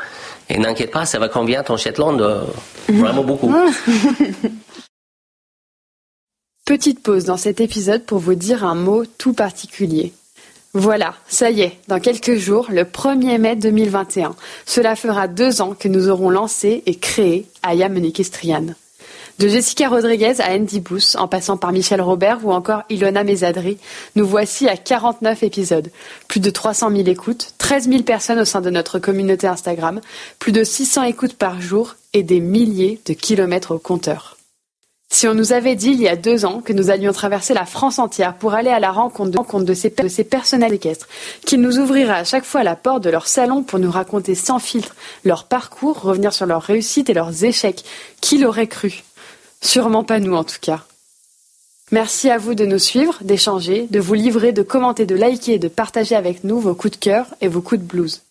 Et 0.49 0.59
n'inquiète 0.59 0.91
pas, 0.91 1.07
ça 1.07 1.19
va 1.19 1.29
convenir 1.29 1.65
ton 1.65 1.77
Shetland 1.77 2.21
euh, 2.21 2.43
vraiment 2.89 3.25
beaucoup. 3.25 3.55
Petite 6.67 7.03
pause 7.03 7.25
dans 7.25 7.37
cet 7.37 7.61
épisode 7.61 8.05
pour 8.05 8.21
vous 8.21 8.35
dire 8.35 8.65
un 8.65 8.75
mot 8.75 9.05
tout 9.05 9.35
particulier. 9.35 10.15
Voilà, 10.73 11.15
ça 11.29 11.51
y 11.51 11.61
est, 11.61 11.77
dans 11.89 12.01
quelques 12.01 12.37
jours, 12.37 12.69
le 12.71 12.85
1er 12.85 13.37
mai 13.37 13.55
2021, 13.55 14.35
cela 14.65 14.97
fera 14.97 15.29
deux 15.29 15.61
ans 15.61 15.77
que 15.79 15.89
nous 15.89 16.09
aurons 16.09 16.31
lancé 16.31 16.83
et 16.87 16.95
créé 16.95 17.45
Ayam 17.63 18.03
Equestrian. 18.03 18.65
De 19.39 19.47
Jessica 19.47 19.91
Rodriguez 19.91 20.41
à 20.41 20.55
Andy 20.55 20.81
Booth, 20.81 21.17
en 21.19 21.29
passant 21.29 21.59
par 21.59 21.71
Michel 21.71 22.01
Robert 22.01 22.39
ou 22.45 22.53
encore 22.53 22.85
Ilona 22.89 23.25
Mesadri, 23.25 23.77
nous 24.17 24.27
voici 24.27 24.67
à 24.67 24.79
49 24.79 25.43
épisodes, 25.43 25.91
plus 26.29 26.41
de 26.41 26.49
300 26.49 26.93
000 26.93 27.03
écoutes, 27.09 27.53
13 27.59 27.91
000 27.91 28.03
personnes 28.05 28.41
au 28.41 28.47
sein 28.47 28.63
de 28.63 28.71
notre 28.71 28.99
communauté 28.99 29.47
Instagram, 29.47 30.01
plus 30.39 30.53
de 30.53 30.65
600 30.65 31.03
écoutes 31.03 31.35
par 31.35 31.61
jour 31.61 31.97
et 32.15 32.23
des 32.23 32.41
milliers 32.41 33.01
de 33.05 33.13
kilomètres 33.13 33.73
au 33.73 33.79
compteur. 33.79 34.34
Si 35.15 35.29
on 35.29 35.35
nous 35.35 35.53
avait 35.53 35.77
dit 35.77 35.91
il 35.91 36.01
y 36.01 36.09
a 36.09 36.17
deux 36.17 36.45
ans 36.45 36.61
que 36.61 36.73
nous 36.73 36.91
allions 36.91 37.13
traverser 37.13 37.55
la 37.55 37.67
France 37.67 38.01
entière 38.01 38.35
pour 38.35 38.55
aller 38.55 38.71
à 38.71 38.81
la 38.81 38.91
rencontre 38.91 39.61
de, 39.61 39.73
ces, 39.73 40.25
personnels 40.25 40.75
équestres, 40.75 41.07
qu'ils 41.47 41.61
nous 41.61 41.79
ouvriraient 41.79 42.19
à 42.19 42.25
chaque 42.25 42.45
fois 42.45 42.65
la 42.65 42.75
porte 42.75 43.05
de 43.05 43.11
leur 43.11 43.29
salon 43.29 43.63
pour 43.63 43.79
nous 43.79 43.93
raconter 43.93 44.35
sans 44.35 44.59
filtre 44.59 44.97
leur 45.25 45.45
parcours, 45.45 46.01
revenir 46.01 46.33
sur 46.33 46.47
leurs 46.47 46.63
réussites 46.63 47.11
et 47.11 47.15
leurs 47.15 47.45
échecs, 47.45 47.85
qui 48.21 48.39
l'aurait 48.39 48.67
cru? 48.67 49.05
Sûrement 49.61 50.03
pas 50.03 50.19
nous 50.19 50.35
en 50.35 50.43
tout 50.43 50.59
cas. 50.61 50.81
Merci 51.93 52.29
à 52.29 52.37
vous 52.37 52.57
de 52.57 52.67
nous 52.67 52.81
suivre, 52.81 53.19
d'échanger, 53.21 53.87
de 53.89 54.01
vous 54.01 54.15
livrer, 54.15 54.51
de 54.51 54.63
commenter, 54.63 55.07
de 55.07 55.15
liker 55.15 55.55
et 55.55 55.59
de 55.61 55.69
partager 55.69 56.17
avec 56.17 56.43
nous 56.43 56.59
vos 56.59 56.75
coups 56.75 56.99
de 56.99 57.05
cœur 57.05 57.27
et 57.41 57.47
vos 57.47 57.61
coups 57.61 57.81
de 57.81 57.87
blues. 57.87 58.23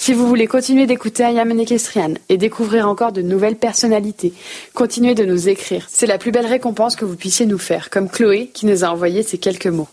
Si 0.00 0.14
vous 0.14 0.26
voulez 0.26 0.46
continuer 0.46 0.86
d'écouter 0.86 1.24
Ayam 1.24 1.50
Equestrian 1.58 2.14
et 2.28 2.38
découvrir 2.38 2.88
encore 2.88 3.12
de 3.12 3.20
nouvelles 3.20 3.56
personnalités, 3.56 4.32
continuez 4.72 5.14
de 5.14 5.24
nous 5.24 5.48
écrire. 5.48 5.86
C'est 5.90 6.06
la 6.06 6.16
plus 6.16 6.30
belle 6.30 6.46
récompense 6.46 6.96
que 6.96 7.04
vous 7.04 7.16
puissiez 7.16 7.44
nous 7.44 7.58
faire, 7.58 7.90
comme 7.90 8.08
Chloé 8.08 8.46
qui 8.54 8.64
nous 8.64 8.84
a 8.84 8.88
envoyé 8.88 9.22
ces 9.22 9.38
quelques 9.38 9.66
mots. 9.66 9.88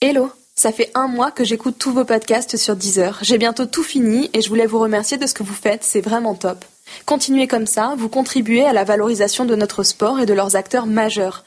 Hello 0.00 0.30
ça 0.58 0.72
fait 0.72 0.90
un 0.96 1.06
mois 1.06 1.30
que 1.30 1.44
j'écoute 1.44 1.76
tous 1.78 1.92
vos 1.92 2.04
podcasts 2.04 2.56
sur 2.56 2.74
Deezer. 2.74 3.20
J'ai 3.22 3.38
bientôt 3.38 3.64
tout 3.64 3.84
fini 3.84 4.28
et 4.32 4.42
je 4.42 4.48
voulais 4.48 4.66
vous 4.66 4.80
remercier 4.80 5.16
de 5.16 5.24
ce 5.24 5.32
que 5.32 5.44
vous 5.44 5.54
faites, 5.54 5.84
c'est 5.84 6.00
vraiment 6.00 6.34
top. 6.34 6.64
Continuez 7.06 7.46
comme 7.46 7.68
ça, 7.68 7.94
vous 7.96 8.08
contribuez 8.08 8.64
à 8.64 8.72
la 8.72 8.82
valorisation 8.82 9.44
de 9.44 9.54
notre 9.54 9.84
sport 9.84 10.18
et 10.18 10.26
de 10.26 10.34
leurs 10.34 10.56
acteurs 10.56 10.86
majeurs. 10.86 11.44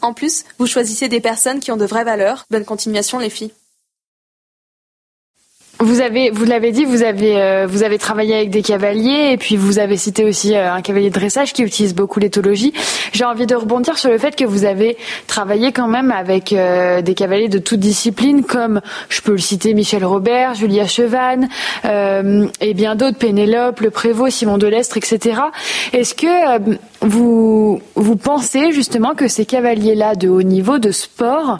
En 0.00 0.14
plus, 0.14 0.44
vous 0.58 0.66
choisissez 0.66 1.08
des 1.08 1.20
personnes 1.20 1.60
qui 1.60 1.72
ont 1.72 1.76
de 1.76 1.84
vraies 1.84 2.04
valeurs. 2.04 2.46
Bonne 2.50 2.64
continuation 2.64 3.18
les 3.18 3.28
filles. 3.28 3.52
Vous 5.84 6.00
avez, 6.00 6.30
vous 6.30 6.46
l'avez 6.46 6.72
dit, 6.72 6.86
vous 6.86 7.02
avez, 7.02 7.36
euh, 7.36 7.66
vous 7.68 7.82
avez 7.82 7.98
travaillé 7.98 8.34
avec 8.34 8.48
des 8.48 8.62
cavaliers 8.62 9.32
et 9.32 9.36
puis 9.36 9.58
vous 9.58 9.78
avez 9.78 9.98
cité 9.98 10.24
aussi 10.24 10.54
euh, 10.54 10.72
un 10.72 10.80
cavalier 10.80 11.10
de 11.10 11.14
dressage 11.14 11.52
qui 11.52 11.62
utilise 11.62 11.94
beaucoup 11.94 12.20
l'éthologie. 12.20 12.72
J'ai 13.12 13.24
envie 13.26 13.44
de 13.44 13.54
rebondir 13.54 13.98
sur 13.98 14.10
le 14.10 14.16
fait 14.16 14.34
que 14.34 14.46
vous 14.46 14.64
avez 14.64 14.96
travaillé 15.26 15.72
quand 15.72 15.86
même 15.86 16.10
avec 16.10 16.54
euh, 16.54 17.02
des 17.02 17.12
cavaliers 17.12 17.50
de 17.50 17.58
toute 17.58 17.80
discipline, 17.80 18.44
comme 18.44 18.80
je 19.10 19.20
peux 19.20 19.32
le 19.32 19.38
citer 19.38 19.74
Michel 19.74 20.06
Robert, 20.06 20.54
Julia 20.54 20.86
Chevanne 20.86 21.48
et 21.84 22.74
bien 22.74 22.94
d'autres, 22.94 23.18
Pénélope, 23.18 23.80
Le 23.80 23.90
Prévost, 23.90 24.38
Simon 24.38 24.56
Delestre, 24.56 24.96
etc. 24.96 25.38
Est-ce 25.92 26.14
que 26.14 26.78
vous, 27.04 28.16
pensez 28.16 28.72
justement 28.72 29.14
que 29.14 29.28
ces 29.28 29.44
cavaliers-là 29.44 30.14
de 30.14 30.28
haut 30.28 30.42
niveau 30.42 30.78
de 30.78 30.90
sport 30.90 31.58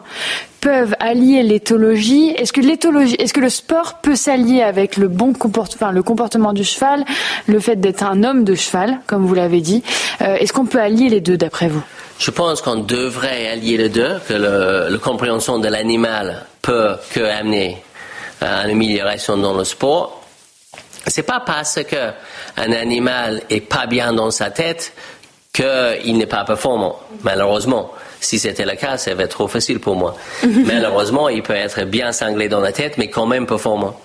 peuvent 0.60 0.94
allier 1.00 1.42
l'éthologie? 1.42 2.30
Est-ce 2.30 2.52
que 2.52 2.62
l'éthologie, 2.62 3.16
est-ce 3.18 3.34
que 3.34 3.40
le 3.40 3.50
sport 3.50 4.00
peut 4.00 4.16
s'allier 4.16 4.62
avec 4.62 4.96
le 4.96 5.08
bon 5.08 5.34
comportement, 5.34 6.52
du 6.54 6.64
cheval, 6.64 7.04
le 7.46 7.60
fait 7.60 7.76
d'être 7.76 8.04
un 8.04 8.24
homme 8.24 8.44
de 8.44 8.54
cheval, 8.54 9.00
comme 9.06 9.26
vous 9.26 9.34
l'avez 9.34 9.60
dit? 9.60 9.82
Euh, 10.22 10.36
Est-ce 10.36 10.54
qu'on 10.54 10.64
peut 10.64 10.80
allier 10.80 11.10
les 11.10 11.20
deux 11.20 11.36
d'après 11.36 11.68
vous? 11.68 11.82
Je 12.18 12.30
pense 12.30 12.62
qu'on 12.62 12.76
devrait 12.76 13.48
allier 13.48 13.76
les 13.76 13.90
deux, 13.90 14.18
que 14.26 14.34
la 14.34 14.98
compréhension 14.98 15.58
de 15.58 15.68
l'animal 15.68 16.46
peut 16.62 16.96
que 17.12 17.20
amener 17.20 17.82
à 18.40 18.64
une 18.64 18.70
amélioration 18.70 19.36
dans 19.36 19.54
le 19.54 19.64
sport. 19.64 20.22
C'est 21.06 21.22
pas 21.22 21.40
parce 21.40 21.80
que 21.84 22.12
un 22.56 22.72
animal 22.72 23.42
est 23.50 23.60
pas 23.60 23.86
bien 23.86 24.14
dans 24.14 24.30
sa 24.30 24.50
tête 24.50 24.94
qu'il 25.54 26.18
n'est 26.18 26.26
pas 26.26 26.44
performant, 26.44 26.98
malheureusement. 27.22 27.92
Si 28.20 28.38
c'était 28.38 28.64
le 28.64 28.74
cas, 28.74 28.98
ça 28.98 29.14
va 29.14 29.22
être 29.22 29.30
trop 29.30 29.48
facile 29.48 29.78
pour 29.78 29.94
moi. 29.94 30.16
malheureusement, 30.42 31.28
il 31.28 31.42
peut 31.42 31.54
être 31.54 31.84
bien 31.84 32.10
cinglé 32.10 32.48
dans 32.48 32.60
la 32.60 32.72
tête, 32.72 32.98
mais 32.98 33.08
quand 33.08 33.26
même 33.26 33.46
performant. 33.46 33.98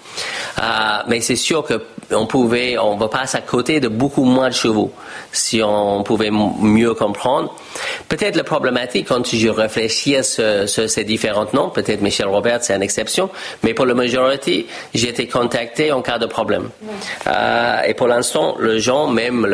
Euh, 0.60 0.64
mais 1.08 1.22
c'est 1.22 1.36
sûr 1.36 1.66
qu'on 1.66 2.26
pouvait, 2.26 2.78
on 2.78 2.98
va 2.98 3.08
passer 3.08 3.38
à 3.38 3.42
côté 3.42 3.80
de 3.80 3.88
beaucoup 3.88 4.24
moins 4.24 4.50
de 4.50 4.54
chevaux 4.54 4.92
si 5.32 5.62
on 5.64 6.04
pouvait 6.04 6.32
mieux 6.32 6.94
comprendre. 6.94 7.54
Peut-être 8.08 8.36
la 8.36 8.44
problématique 8.44 9.08
quand 9.08 9.26
je 9.26 9.48
réfléchis 9.48 10.16
sur, 10.24 10.90
ces 10.90 11.04
différents 11.04 11.48
noms, 11.54 11.70
peut-être 11.70 12.02
Michel 12.02 12.28
Robert 12.28 12.60
c'est 12.62 12.76
une 12.76 12.82
exception, 12.82 13.30
mais 13.64 13.74
pour 13.74 13.86
la 13.86 13.94
majorité, 13.94 14.68
j'ai 14.94 15.10
été 15.10 15.28
contacté 15.28 15.92
en 15.92 16.02
cas 16.02 16.18
de 16.18 16.26
problème. 16.26 16.70
Euh, 17.28 17.82
et 17.84 17.94
pour 17.94 18.08
l'instant, 18.08 18.58
les 18.60 18.80
gens, 18.80 19.08
même 19.08 19.46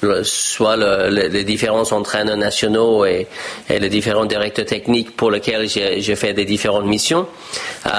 le, 0.00 0.24
soit 0.24 0.76
les 0.76 1.44
différents 1.44 1.90
entraîneurs 1.92 2.36
nationaux 2.36 3.04
et, 3.04 3.26
les 3.68 3.88
différents 3.88 4.24
directeurs 4.24 4.64
techniques 4.64 5.14
pour 5.16 5.30
lesquels 5.30 5.68
j'ai 5.68 6.16
fait 6.16 6.32
des 6.32 6.44
différentes 6.44 6.86
missions, 6.86 7.26
euh, 7.86 7.90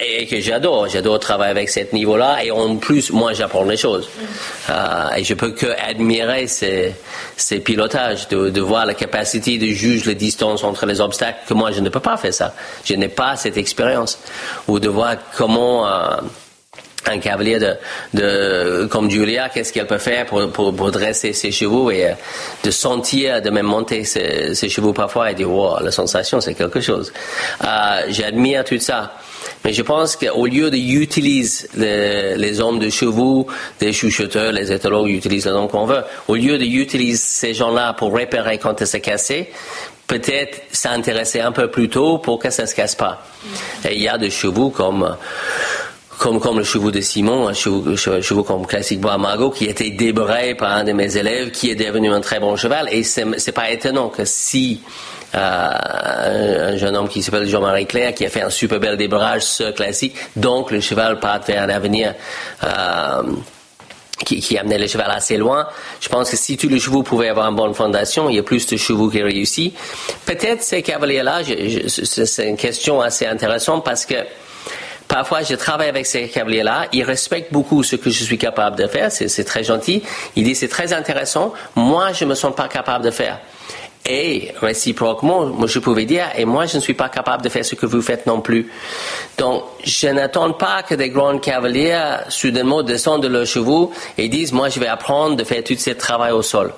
et 0.00 0.26
que 0.26 0.40
j'adore, 0.40 0.88
j'adore 0.88 1.18
travailler 1.18 1.37
avec 1.46 1.70
ce 1.70 1.80
niveau-là, 1.92 2.44
et 2.44 2.50
en 2.50 2.76
plus, 2.76 3.10
moi, 3.12 3.32
j'apprends 3.32 3.64
les 3.64 3.76
choses. 3.76 4.08
Euh, 4.70 5.14
et 5.16 5.24
je 5.24 5.34
peux 5.34 5.50
que 5.50 5.66
admirer 5.66 6.46
ces, 6.46 6.94
ces 7.36 7.60
pilotages, 7.60 8.28
de, 8.28 8.50
de 8.50 8.60
voir 8.60 8.86
la 8.86 8.94
capacité 8.94 9.58
de 9.58 9.66
juger 9.66 10.10
les 10.10 10.14
distances 10.14 10.64
entre 10.64 10.86
les 10.86 11.00
obstacles, 11.00 11.38
que 11.46 11.54
moi, 11.54 11.70
je 11.72 11.80
ne 11.80 11.88
peux 11.88 12.00
pas 12.00 12.16
faire 12.16 12.34
ça. 12.34 12.54
Je 12.84 12.94
n'ai 12.94 13.08
pas 13.08 13.36
cette 13.36 13.56
expérience. 13.56 14.18
Ou 14.66 14.78
de 14.78 14.88
voir 14.88 15.16
comment... 15.36 15.86
Euh, 15.86 16.16
un 17.06 17.18
cavalier 17.18 17.58
de, 17.58 17.74
de 18.14 18.88
comme 18.90 19.10
Julia, 19.10 19.48
qu'est-ce 19.48 19.72
qu'elle 19.72 19.86
peut 19.86 19.98
faire 19.98 20.26
pour, 20.26 20.50
pour, 20.50 20.90
dresser 20.90 21.32
ses 21.32 21.50
chevaux 21.50 21.90
et 21.90 22.06
euh, 22.06 22.12
de 22.64 22.70
sentir, 22.70 23.40
de 23.40 23.50
même 23.50 23.66
monter 23.66 24.04
ses, 24.04 24.68
chevaux 24.68 24.92
parfois 24.92 25.30
et 25.30 25.34
dire, 25.34 25.50
wow, 25.50 25.80
la 25.80 25.90
sensation, 25.90 26.40
c'est 26.40 26.54
quelque 26.54 26.80
chose. 26.80 27.12
Euh, 27.64 28.02
J'admire 28.08 28.64
tout 28.64 28.78
ça. 28.78 29.14
Mais 29.64 29.72
je 29.72 29.82
pense 29.82 30.16
qu'au 30.16 30.46
lieu 30.46 30.70
d'utiliser 30.70 31.68
les, 31.76 32.36
les, 32.36 32.60
hommes 32.60 32.78
de 32.78 32.90
chevaux, 32.90 33.46
les 33.80 33.92
chuchoteurs, 33.92 34.52
les 34.52 34.72
éthologues 34.72 35.10
utilisent 35.10 35.46
le 35.46 35.52
nom 35.52 35.68
qu'on 35.68 35.84
veut, 35.84 36.02
au 36.28 36.36
lieu 36.36 36.58
d'utiliser 36.58 37.16
ces 37.16 37.54
gens-là 37.54 37.92
pour 37.92 38.14
réparer 38.14 38.58
quand 38.58 38.84
c'est 38.84 39.00
cassé, 39.00 39.50
peut-être 40.06 40.62
s'intéresser 40.72 41.40
un 41.40 41.52
peu 41.52 41.70
plus 41.70 41.88
tôt 41.88 42.18
pour 42.18 42.38
que 42.38 42.50
ça 42.50 42.66
se 42.66 42.74
casse 42.74 42.94
pas. 42.94 43.22
Et 43.88 43.94
il 43.94 44.02
y 44.02 44.08
a 44.08 44.18
des 44.18 44.30
chevaux 44.30 44.70
comme 44.70 45.16
comme, 46.18 46.40
comme 46.40 46.58
le 46.58 46.64
chevaux 46.64 46.90
de 46.90 47.00
Simon, 47.00 47.48
un 47.48 47.52
chevaux, 47.54 48.42
comme 48.42 48.66
Classique 48.66 49.00
Bois 49.00 49.16
Margot, 49.18 49.50
qui 49.50 49.66
était 49.66 49.90
débrayé 49.90 50.54
par 50.54 50.72
un 50.72 50.84
de 50.84 50.92
mes 50.92 51.16
élèves, 51.16 51.52
qui 51.52 51.70
est 51.70 51.76
devenu 51.76 52.10
un 52.10 52.20
très 52.20 52.40
bon 52.40 52.56
cheval. 52.56 52.88
Et 52.90 53.04
c'est 53.04 53.52
pas 53.52 53.70
étonnant 53.70 54.08
que 54.08 54.24
si 54.24 54.80
un 55.34 56.76
jeune 56.76 56.96
homme 56.96 57.08
qui 57.08 57.22
s'appelle 57.22 57.46
Jean-Marie 57.46 57.86
Claire, 57.86 58.14
qui 58.14 58.24
a 58.24 58.30
fait 58.30 58.42
un 58.42 58.50
super 58.50 58.80
bel 58.80 58.96
débrayage 58.96 59.42
sur 59.42 59.74
Classique, 59.74 60.16
donc 60.36 60.70
le 60.70 60.80
cheval 60.80 61.20
part 61.20 61.40
vers 61.42 61.62
un 61.62 61.68
avenir 61.68 62.14
euh, 62.64 63.22
qui, 64.24 64.40
qui, 64.40 64.58
amenait 64.58 64.78
le 64.78 64.86
cheval 64.86 65.10
assez 65.10 65.36
loin. 65.36 65.68
Je 66.00 66.08
pense 66.08 66.30
que 66.30 66.36
si 66.36 66.56
tous 66.56 66.68
les 66.68 66.80
chevaux 66.80 67.02
pouvaient 67.02 67.28
avoir 67.28 67.48
une 67.48 67.56
bonne 67.56 67.74
fondation, 67.74 68.28
il 68.28 68.36
y 68.36 68.38
a 68.38 68.42
plus 68.42 68.66
de 68.66 68.76
chevaux 68.76 69.08
qui 69.08 69.22
réussissent. 69.22 69.72
Peut-être 70.26 70.62
ces 70.62 70.82
cavaliers-là, 70.82 71.42
c'est 71.44 72.48
une 72.48 72.56
question 72.56 73.00
assez 73.00 73.26
intéressante 73.26 73.84
parce 73.84 74.06
que 74.06 74.16
Parfois, 75.08 75.42
je 75.42 75.54
travaille 75.54 75.88
avec 75.88 76.04
ces 76.04 76.28
cavaliers-là. 76.28 76.86
Ils 76.92 77.02
respectent 77.02 77.50
beaucoup 77.50 77.82
ce 77.82 77.96
que 77.96 78.10
je 78.10 78.22
suis 78.22 78.36
capable 78.36 78.76
de 78.76 78.86
faire. 78.86 79.10
C'est 79.10 79.44
très 79.44 79.64
gentil. 79.64 80.02
Ils 80.36 80.44
disent 80.44 80.58
c'est 80.60 80.68
très 80.68 80.92
intéressant. 80.92 81.54
Moi, 81.74 82.12
je 82.12 82.26
me 82.26 82.34
sens 82.34 82.54
pas 82.54 82.68
capable 82.68 83.06
de 83.06 83.10
faire. 83.10 83.40
Et 84.06 84.52
réciproquement, 84.60 85.46
moi 85.46 85.66
je 85.66 85.78
pouvais 85.78 86.06
dire, 86.06 86.26
et 86.36 86.44
moi 86.44 86.66
je 86.66 86.76
ne 86.76 86.80
suis 86.80 86.94
pas 86.94 87.08
capable 87.08 87.42
de 87.42 87.48
faire 87.48 87.64
ce 87.64 87.74
que 87.74 87.84
vous 87.84 88.00
faites 88.00 88.26
non 88.26 88.40
plus. 88.40 88.70
Donc, 89.36 89.64
je 89.84 90.08
n'attends 90.08 90.52
pas 90.52 90.82
que 90.82 90.94
des 90.94 91.10
grands 91.10 91.38
cavaliers 91.38 92.16
soudainement 92.28 92.82
descendent 92.82 93.22
de 93.22 93.28
leurs 93.28 93.46
chevaux 93.46 93.92
et 94.16 94.28
disent, 94.28 94.52
moi 94.52 94.68
je 94.70 94.80
vais 94.80 94.86
apprendre 94.86 95.36
de 95.36 95.44
faire 95.44 95.62
tout 95.62 95.74
ce 95.76 95.90
travail 95.90 96.32
au 96.32 96.42
sol. 96.42 96.72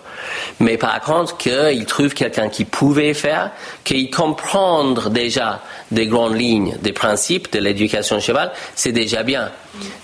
Mais 0.58 0.76
par 0.76 1.00
contre, 1.00 1.36
qu'ils 1.36 1.86
trouvent 1.86 2.14
quelqu'un 2.14 2.48
qui 2.48 2.64
pouvait 2.64 3.14
faire, 3.14 3.52
qu'ils 3.84 4.10
comprennent 4.10 4.98
déjà 5.10 5.60
des 5.90 6.06
grandes 6.06 6.38
lignes, 6.38 6.76
des 6.82 6.92
principes 6.92 7.52
de 7.52 7.58
l'éducation 7.58 8.20
cheval, 8.20 8.52
c'est 8.74 8.92
déjà 8.92 9.22
bien. 9.22 9.50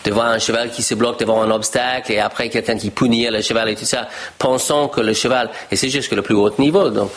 De 0.05 0.12
voir 0.12 0.28
un 0.28 0.39
cheval 0.39 0.70
qui 0.70 0.82
se 0.82 0.95
bloque 0.95 1.18
devant 1.18 1.43
un 1.43 1.51
obstacle 1.51 2.12
et 2.12 2.20
après 2.20 2.49
quelqu'un 2.49 2.76
qui 2.76 2.91
punit 2.91 3.28
le 3.28 3.43
cheval 3.43 3.68
et 3.68 3.74
tout 3.74 3.84
ça, 3.84 4.09
pensant 4.39 4.89
que 4.89 5.01
le 5.01 5.12
cheval, 5.12 5.51
et 5.70 5.76
c'est 5.76 5.89
juste 5.89 6.09
que 6.09 6.14
le 6.14 6.22
plus 6.22 6.34
haut 6.34 6.53
niveau, 6.59 6.91
donc, 6.91 7.11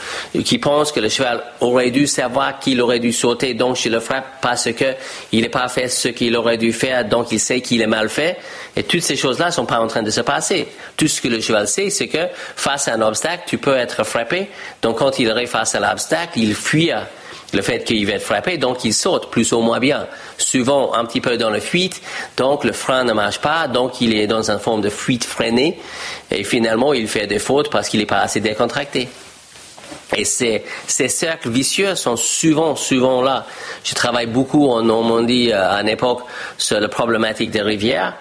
qui 0.43 0.57
pense 0.57 0.91
que 0.91 0.99
le 0.99 1.09
cheval 1.09 1.43
aurait 1.61 1.91
dû 1.91 2.07
savoir 2.07 2.59
qu'il 2.59 2.81
aurait 2.81 2.99
dû 2.99 3.13
sauter, 3.13 3.53
donc 3.53 3.77
je 3.77 3.89
le 3.89 3.99
frappe 3.99 4.41
parce 4.41 4.71
que 4.71 4.95
il 5.31 5.43
n'a 5.43 5.49
pas 5.49 5.67
fait 5.67 5.87
ce 5.89 6.07
qu'il 6.07 6.35
aurait 6.35 6.57
dû 6.57 6.73
faire, 6.73 7.05
donc 7.05 7.31
il 7.31 7.39
sait 7.39 7.61
qu'il 7.61 7.81
est 7.81 7.87
mal 7.87 8.09
fait. 8.09 8.37
Et 8.75 8.83
toutes 8.83 9.01
ces 9.01 9.15
choses-là 9.15 9.47
ne 9.47 9.51
sont 9.51 9.65
pas 9.65 9.79
en 9.79 9.87
train 9.87 10.03
de 10.03 10.11
se 10.11 10.21
passer. 10.21 10.67
Tout 10.97 11.07
ce 11.07 11.21
que 11.21 11.27
le 11.27 11.41
cheval 11.41 11.67
sait, 11.67 11.89
c'est 11.89 12.07
que 12.07 12.27
face 12.55 12.87
à 12.87 12.93
un 12.93 13.01
obstacle, 13.01 13.43
tu 13.45 13.57
peux 13.57 13.75
être 13.75 14.03
frappé. 14.03 14.47
Donc 14.81 14.99
quand 14.99 15.19
il 15.19 15.29
arrive 15.29 15.49
face 15.49 15.75
à 15.75 15.79
l'obstacle, 15.79 16.39
il 16.39 16.55
fuit 16.55 16.91
le 17.53 17.61
fait 17.61 17.83
qu'il 17.83 18.05
va 18.05 18.13
être 18.13 18.23
frappé, 18.23 18.57
donc 18.57 18.83
il 18.85 18.93
saute 18.93 19.29
plus 19.29 19.51
ou 19.53 19.61
moins 19.61 19.79
bien. 19.79 20.07
Souvent 20.37 20.93
un 20.93 21.05
petit 21.05 21.21
peu 21.21 21.37
dans 21.37 21.49
la 21.49 21.59
fuite, 21.59 22.01
donc 22.37 22.63
le 22.63 22.71
frein 22.71 23.03
ne 23.03 23.13
marche 23.13 23.39
pas, 23.39 23.67
donc 23.67 24.01
il 24.01 24.15
est 24.15 24.27
dans 24.27 24.51
une 24.51 24.59
forme 24.59 24.81
de 24.81 24.89
fuite 24.89 25.23
freinée, 25.23 25.79
et 26.31 26.43
finalement 26.43 26.93
il 26.93 27.07
fait 27.07 27.27
des 27.27 27.39
fautes 27.39 27.69
parce 27.69 27.89
qu'il 27.89 27.99
n'est 27.99 28.05
pas 28.05 28.19
assez 28.19 28.39
décontracté. 28.39 29.09
Et 30.15 30.25
ces, 30.25 30.63
cercles 30.87 31.49
vicieux 31.49 31.95
sont 31.95 32.15
souvent, 32.15 32.75
souvent 32.75 33.21
là. 33.21 33.45
Je 33.83 33.93
travaille 33.93 34.25
beaucoup 34.25 34.67
en 34.69 34.81
Normandie 34.81 35.51
euh, 35.51 35.71
à 35.71 35.81
une 35.81 35.89
époque 35.89 36.21
sur 36.57 36.79
la 36.79 36.87
problématique 36.87 37.51
des 37.51 37.61
rivières. 37.61 38.15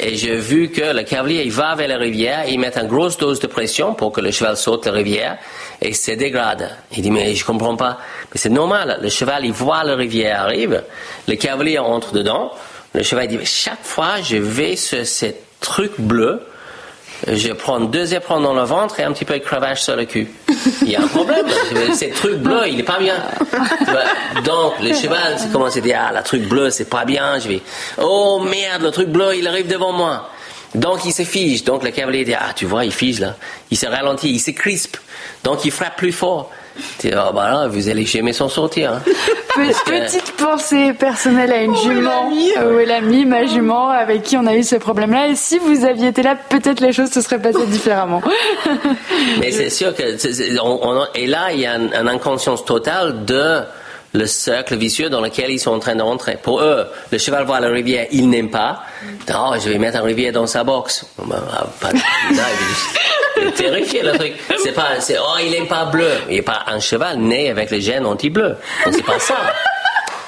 Et 0.00 0.16
j'ai 0.16 0.36
vu 0.36 0.70
que 0.70 0.94
le 0.94 1.02
cavalier, 1.02 1.42
il 1.44 1.52
va 1.52 1.74
vers 1.74 1.88
la 1.88 1.98
rivière, 1.98 2.44
il 2.48 2.58
met 2.58 2.76
une 2.78 2.88
grosse 2.88 3.18
dose 3.18 3.40
de 3.40 3.46
pression 3.46 3.92
pour 3.92 4.10
que 4.10 4.22
le 4.22 4.30
cheval 4.30 4.56
saute 4.56 4.86
la 4.86 4.92
rivière 4.92 5.36
et 5.82 5.92
se 5.92 6.12
dégrade. 6.12 6.70
Il 6.96 7.02
dit, 7.02 7.10
mais 7.10 7.34
je 7.34 7.44
comprends 7.44 7.76
pas. 7.76 7.98
Mais 8.32 8.38
c'est 8.38 8.48
normal. 8.48 8.98
Le 9.02 9.08
cheval, 9.08 9.44
il 9.44 9.52
voit 9.52 9.84
la 9.84 9.96
rivière 9.96 10.42
arrive, 10.42 10.82
le 11.28 11.34
cavalier 11.34 11.78
entre 11.78 12.12
dedans. 12.12 12.52
Le 12.94 13.02
cheval 13.02 13.26
dit, 13.28 13.38
chaque 13.44 13.82
fois, 13.82 14.20
je 14.22 14.36
vais 14.36 14.76
sur 14.76 15.06
ce 15.06 15.26
truc 15.60 15.92
bleu, 15.98 16.42
je 17.26 17.52
prends 17.52 17.80
deux 17.80 18.14
éperons 18.14 18.40
dans 18.40 18.52
le 18.52 18.62
ventre 18.62 18.98
et 18.98 19.04
un 19.04 19.12
petit 19.12 19.24
peu 19.24 19.34
de 19.34 19.44
cravache 19.44 19.82
sur 19.82 19.94
le 19.94 20.04
cul. 20.04 20.28
Il 20.82 20.90
y 20.90 20.96
a 20.96 21.02
un 21.02 21.06
problème. 21.06 21.46
Ce 21.94 22.12
truc 22.14 22.38
bleu, 22.38 22.62
il 22.68 22.80
est 22.80 22.84
pas 22.84 22.98
bien. 22.98 23.14
Donc, 24.44 24.74
le 24.80 24.92
cheval 24.92 25.36
commence 25.52 25.76
à 25.76 25.80
dire, 25.80 26.00
ah, 26.00 26.12
le 26.12 26.22
truc 26.22 26.48
bleu, 26.48 26.70
c'est 26.70 26.90
pas 26.90 27.04
bien. 27.04 27.38
Je 27.38 27.48
vais, 27.48 27.62
oh 27.98 28.40
merde, 28.40 28.82
le 28.82 28.90
truc 28.90 29.08
bleu, 29.08 29.36
il 29.36 29.46
arrive 29.46 29.68
devant 29.68 29.92
moi. 29.92 30.30
Donc, 30.74 31.04
il 31.04 31.12
se 31.12 31.22
fige. 31.22 31.64
Donc, 31.64 31.82
le 31.82 31.90
cavalier 31.90 32.24
dit, 32.24 32.34
ah, 32.34 32.52
tu 32.54 32.64
vois, 32.64 32.84
il 32.84 32.92
fige 32.92 33.20
là. 33.20 33.36
Il 33.70 33.76
se 33.76 33.86
ralentit, 33.86 34.30
il 34.30 34.40
se 34.40 34.50
crispe. 34.50 34.96
Donc, 35.44 35.64
il 35.64 35.70
frappe 35.70 35.96
plus 35.96 36.12
fort. 36.12 36.50
Oh, 37.04 37.32
bah 37.34 37.50
là, 37.50 37.68
vous 37.68 37.88
allez 37.88 38.06
jamais 38.06 38.32
s'en 38.32 38.48
sortir. 38.48 38.92
Hein. 38.92 39.02
Petite 39.84 40.32
pensée 40.36 40.94
personnelle 40.94 41.52
à 41.52 41.62
une 41.62 41.76
jument, 41.76 42.30
ou 42.30 42.78
l'ami, 42.86 43.26
ma 43.26 43.44
jument, 43.44 43.90
avec 43.90 44.22
qui 44.22 44.36
on 44.38 44.46
a 44.46 44.54
eu 44.54 44.62
ce 44.62 44.76
problème-là. 44.76 45.28
Et 45.28 45.34
si 45.34 45.58
vous 45.58 45.84
aviez 45.84 46.08
été 46.08 46.22
là, 46.22 46.36
peut-être 46.36 46.80
les 46.80 46.92
choses 46.92 47.10
se 47.10 47.20
seraient 47.20 47.40
passées 47.40 47.66
différemment. 47.66 48.22
Mais 49.40 49.50
c'est 49.50 49.68
sûr 49.68 49.94
que, 49.94 50.02
et 51.14 51.26
là, 51.26 51.52
il 51.52 51.60
y 51.60 51.66
a 51.66 51.76
une, 51.76 52.08
inconscience 52.08 52.64
totale 52.64 53.24
de 53.26 53.60
le 54.12 54.26
cercle 54.26 54.76
vicieux 54.76 55.08
dans 55.08 55.20
lequel 55.20 55.50
ils 55.50 55.58
sont 55.58 55.72
en 55.72 55.78
train 55.78 55.94
de 55.94 56.02
rentrer. 56.02 56.36
Pour 56.42 56.60
eux, 56.60 56.86
le 57.10 57.18
cheval 57.18 57.44
voit 57.44 57.60
la 57.60 57.68
rivière, 57.68 58.06
il 58.10 58.28
n'aime 58.28 58.50
pas. 58.50 58.82
Oh, 59.34 59.54
je 59.62 59.68
vais 59.68 59.78
mettre 59.78 59.98
la 59.98 60.04
rivière 60.04 60.32
dans 60.32 60.46
sa 60.46 60.64
boxe. 60.64 61.06
Ben, 61.24 61.42
ah, 61.52 61.66
pas, 61.80 61.90
terrifié 63.56 64.02
le 64.02 64.12
truc. 64.12 64.34
C'est 64.62 64.72
pas, 64.72 65.00
c'est, 65.00 65.18
oh, 65.18 65.38
il 65.42 65.54
est 65.54 65.66
pas 65.66 65.86
bleu. 65.86 66.12
Il 66.28 66.36
n'est 66.36 66.42
pas 66.42 66.64
un 66.66 66.80
cheval 66.80 67.18
né 67.18 67.50
avec 67.50 67.70
les 67.70 67.80
gènes 67.80 68.06
anti-bleu. 68.06 68.56
C'est 68.90 69.04
pas 69.04 69.18
ça. 69.18 69.36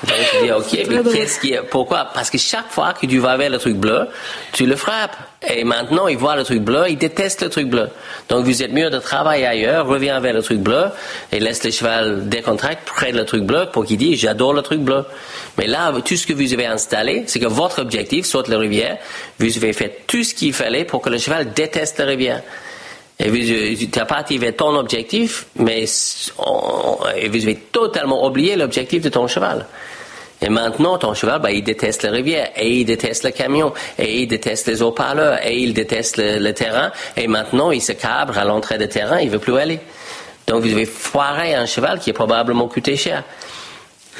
Donc 0.06 0.16
tu 0.30 0.44
dis, 0.44 0.52
ok, 0.52 0.86
mais 0.88 1.12
qu'est-ce 1.12 1.40
qui 1.40 1.54
pourquoi? 1.70 2.08
Parce 2.12 2.30
que 2.30 2.38
chaque 2.38 2.70
fois 2.70 2.92
que 2.92 3.06
tu 3.06 3.18
vas 3.18 3.36
vers 3.36 3.50
le 3.50 3.58
truc 3.58 3.76
bleu, 3.76 4.08
tu 4.52 4.66
le 4.66 4.76
frappes. 4.76 5.16
Et 5.48 5.64
maintenant, 5.64 6.08
il 6.08 6.16
voit 6.16 6.36
le 6.36 6.44
truc 6.44 6.60
bleu, 6.60 6.84
il 6.88 6.96
déteste 6.96 7.42
le 7.42 7.48
truc 7.50 7.68
bleu. 7.68 7.88
Donc 8.28 8.44
vous 8.44 8.62
êtes 8.62 8.72
mieux 8.72 8.90
de 8.90 8.98
travailler 8.98 9.46
ailleurs, 9.46 9.86
reviens 9.86 10.18
vers 10.20 10.32
le 10.32 10.42
truc 10.42 10.58
bleu 10.58 10.86
et 11.32 11.40
laisse 11.40 11.62
le 11.64 11.70
cheval 11.70 12.28
décontracter 12.28 12.82
près 12.86 13.12
de 13.12 13.18
le 13.18 13.24
truc 13.24 13.44
bleu 13.44 13.66
pour 13.72 13.84
qu'il 13.84 13.98
dise, 13.98 14.20
j'adore 14.20 14.54
le 14.54 14.62
truc 14.62 14.80
bleu. 14.80 15.04
Mais 15.58 15.66
là, 15.66 15.92
tout 16.04 16.16
ce 16.16 16.26
que 16.26 16.32
vous 16.32 16.52
avez 16.52 16.66
installé, 16.66 17.24
c'est 17.26 17.40
que 17.40 17.46
votre 17.46 17.80
objectif, 17.80 18.26
soit 18.26 18.48
la 18.48 18.58
rivière, 18.58 18.98
vous 19.38 19.56
avez 19.56 19.72
fait 19.72 20.04
tout 20.06 20.22
ce 20.22 20.34
qu'il 20.34 20.52
fallait 20.52 20.84
pour 20.84 21.02
que 21.02 21.10
le 21.10 21.18
cheval 21.18 21.52
déteste 21.52 21.98
la 21.98 22.06
rivière. 22.06 22.42
Et 23.18 23.28
vous, 23.28 23.36
tu 23.36 23.98
as 23.98 24.02
activé 24.02 24.52
ton 24.54 24.74
objectif, 24.76 25.46
mais 25.56 25.84
vous 26.36 27.42
avez 27.42 27.56
totalement 27.70 28.26
oublié 28.26 28.56
l'objectif 28.56 29.02
de 29.02 29.08
ton 29.08 29.28
cheval. 29.28 29.66
Et 30.44 30.50
maintenant, 30.50 30.98
ton 30.98 31.14
cheval, 31.14 31.40
ben, 31.40 31.48
il 31.48 31.64
déteste 31.64 32.02
la 32.02 32.10
rivière, 32.10 32.50
et 32.54 32.70
il 32.70 32.84
déteste 32.84 33.24
le 33.24 33.30
camion, 33.30 33.72
et 33.98 34.20
il 34.20 34.26
déteste 34.28 34.66
les 34.66 34.82
haut-parleurs, 34.82 35.38
et 35.42 35.56
il 35.56 35.72
déteste 35.72 36.18
le, 36.18 36.52
terrain, 36.52 36.92
et 37.16 37.26
maintenant, 37.28 37.70
il 37.70 37.80
se 37.80 37.92
cabre 37.92 38.36
à 38.36 38.44
l'entrée 38.44 38.76
de 38.76 38.84
terrain, 38.84 39.20
il 39.20 39.30
veut 39.30 39.38
plus 39.38 39.56
aller. 39.56 39.80
Donc, 40.46 40.62
vous 40.62 40.70
avez 40.70 40.84
foiré 40.84 41.54
un 41.54 41.64
cheval 41.64 41.98
qui 41.98 42.10
est 42.10 42.14
probablement 42.14 42.68
coûté 42.68 42.94
cher. 42.94 43.24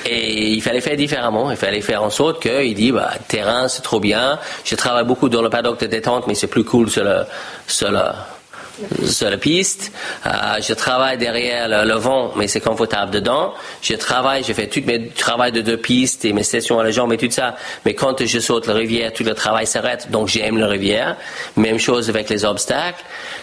Et 0.06 0.52
il 0.52 0.62
fallait 0.62 0.80
faire 0.80 0.96
différemment. 0.96 1.50
Il 1.50 1.58
fallait 1.58 1.82
faire 1.82 2.02
en 2.02 2.08
sorte 2.08 2.40
qu'il 2.40 2.74
dit, 2.74 2.90
bah, 2.90 3.12
terrain, 3.28 3.68
c'est 3.68 3.82
trop 3.82 4.00
bien. 4.00 4.38
Je 4.64 4.74
travaille 4.76 5.04
beaucoup 5.04 5.28
dans 5.28 5.42
le 5.42 5.50
paddock 5.50 5.78
de 5.80 5.86
détente, 5.86 6.26
mais 6.26 6.34
c'est 6.34 6.46
plus 6.46 6.64
cool 6.64 6.88
sur 6.88 7.04
le, 7.04 7.26
sur 9.04 9.30
la 9.30 9.36
piste. 9.36 9.92
Euh, 10.26 10.30
je 10.60 10.72
travaille 10.74 11.18
derrière 11.18 11.84
le, 11.84 11.94
vent, 11.94 12.32
mais 12.36 12.48
c'est 12.48 12.60
confortable 12.60 13.10
dedans. 13.12 13.54
Je 13.82 13.94
travaille, 13.94 14.42
je 14.44 14.52
fais 14.52 14.66
tout 14.66 14.82
mes 14.86 15.08
travail 15.08 15.52
de 15.52 15.60
deux 15.60 15.76
pistes 15.76 16.24
et 16.24 16.32
mes 16.32 16.42
sessions 16.42 16.78
à 16.78 16.84
la 16.84 16.90
jambe 16.90 17.12
et 17.12 17.16
tout 17.16 17.30
ça. 17.30 17.56
Mais 17.84 17.94
quand 17.94 18.24
je 18.24 18.38
saute 18.40 18.66
la 18.66 18.74
rivière, 18.74 19.12
tout 19.12 19.24
le 19.24 19.34
travail 19.34 19.66
s'arrête. 19.66 20.10
Donc 20.10 20.28
j'aime 20.28 20.58
la 20.58 20.66
rivière. 20.66 21.16
Même 21.56 21.78
chose 21.78 22.08
avec 22.08 22.28
les 22.28 22.44
obstacles. 22.44 23.02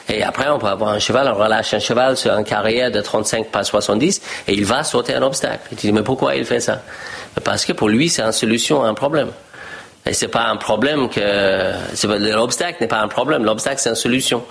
Et 0.10 0.24
après, 0.24 0.50
on 0.50 0.60
peut 0.60 0.68
avoir 0.68 0.92
un 0.92 1.00
cheval, 1.00 1.32
on 1.34 1.38
relâche 1.38 1.74
un 1.74 1.80
cheval 1.80 2.18
sur 2.18 2.34
une 2.34 2.44
carrière 2.44 2.92
de 2.92 3.02
35 3.02 3.48
par 3.48 3.66
70 3.66 4.22
et 4.48 4.54
il 4.54 4.66
va 4.66 4.84
sauter 4.84 5.14
un 5.14 5.22
obstacle. 5.22 5.62
Et 5.72 5.76
tu 5.76 5.88
dis, 5.88 5.94
mais 5.94 6.04
pourquoi 6.04 6.36
il 6.36 6.46
fait 6.46 6.60
ça? 6.60 6.82
Parce 7.44 7.66
que 7.66 7.74
pour 7.74 7.88
lui, 7.88 8.10
c'est 8.10 8.22
une 8.22 8.32
solution 8.32 8.84
à 8.84 8.88
un 8.88 8.94
problème. 8.94 9.30
Et 10.06 10.14
c'est 10.14 10.28
pas 10.28 10.48
un 10.48 10.58
problème 10.58 11.10
que, 11.10 12.34
l'obstacle 12.34 12.78
n'est 12.82 12.88
pas 12.88 13.02
un 13.02 13.08
problème. 13.08 13.46
L'obstacle, 13.46 13.80
c'est 13.80 13.90
une 13.90 13.96
solution. 13.96 14.44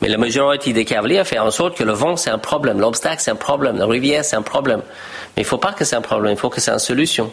Mais 0.00 0.08
la 0.08 0.16
majorité 0.16 0.72
des 0.72 0.84
cavaliers 0.84 1.24
fait 1.24 1.38
en 1.38 1.50
sorte 1.50 1.76
que 1.76 1.84
le 1.84 1.92
vent, 1.92 2.16
c'est 2.16 2.30
un 2.30 2.38
problème, 2.38 2.80
l'obstacle, 2.80 3.20
c'est 3.20 3.30
un 3.30 3.36
problème, 3.36 3.76
la 3.76 3.86
rivière, 3.86 4.24
c'est 4.24 4.36
un 4.36 4.42
problème. 4.42 4.80
Mais 5.36 5.42
il 5.42 5.44
ne 5.44 5.48
faut 5.48 5.58
pas 5.58 5.72
que 5.72 5.84
c'est 5.84 5.96
un 5.96 6.00
problème, 6.00 6.32
il 6.32 6.38
faut 6.38 6.48
que 6.48 6.60
c'est 6.60 6.70
une 6.70 6.78
solution. 6.78 7.30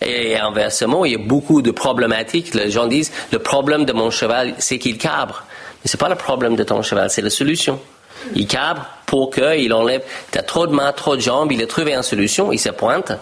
Et 0.00 0.38
inversement, 0.38 1.04
il 1.04 1.12
y 1.12 1.14
a 1.14 1.18
beaucoup 1.18 1.62
de 1.62 1.70
problématiques. 1.70 2.54
Les 2.54 2.70
gens 2.70 2.86
disent, 2.86 3.12
le 3.32 3.38
problème 3.38 3.84
de 3.84 3.92
mon 3.92 4.10
cheval, 4.10 4.54
c'est 4.58 4.78
qu'il 4.78 4.98
cabre. 4.98 5.44
Mais 5.82 5.88
c'est 5.90 5.98
pas 5.98 6.08
le 6.08 6.14
problème 6.14 6.54
de 6.54 6.62
ton 6.62 6.82
cheval, 6.82 7.10
c'est 7.10 7.22
la 7.22 7.30
solution. 7.30 7.80
Il 8.34 8.46
cabre 8.46 8.86
pour 9.06 9.30
qu'il 9.30 9.72
enlève, 9.72 10.02
tu 10.30 10.38
as 10.38 10.42
trop 10.42 10.66
de 10.66 10.72
mains, 10.72 10.92
trop 10.92 11.16
de 11.16 11.20
jambes, 11.20 11.50
il 11.52 11.62
a 11.62 11.66
trouvé 11.66 11.94
une 11.94 12.02
solution, 12.02 12.52
il 12.52 12.58
se 12.58 12.70
pointe. 12.70 13.12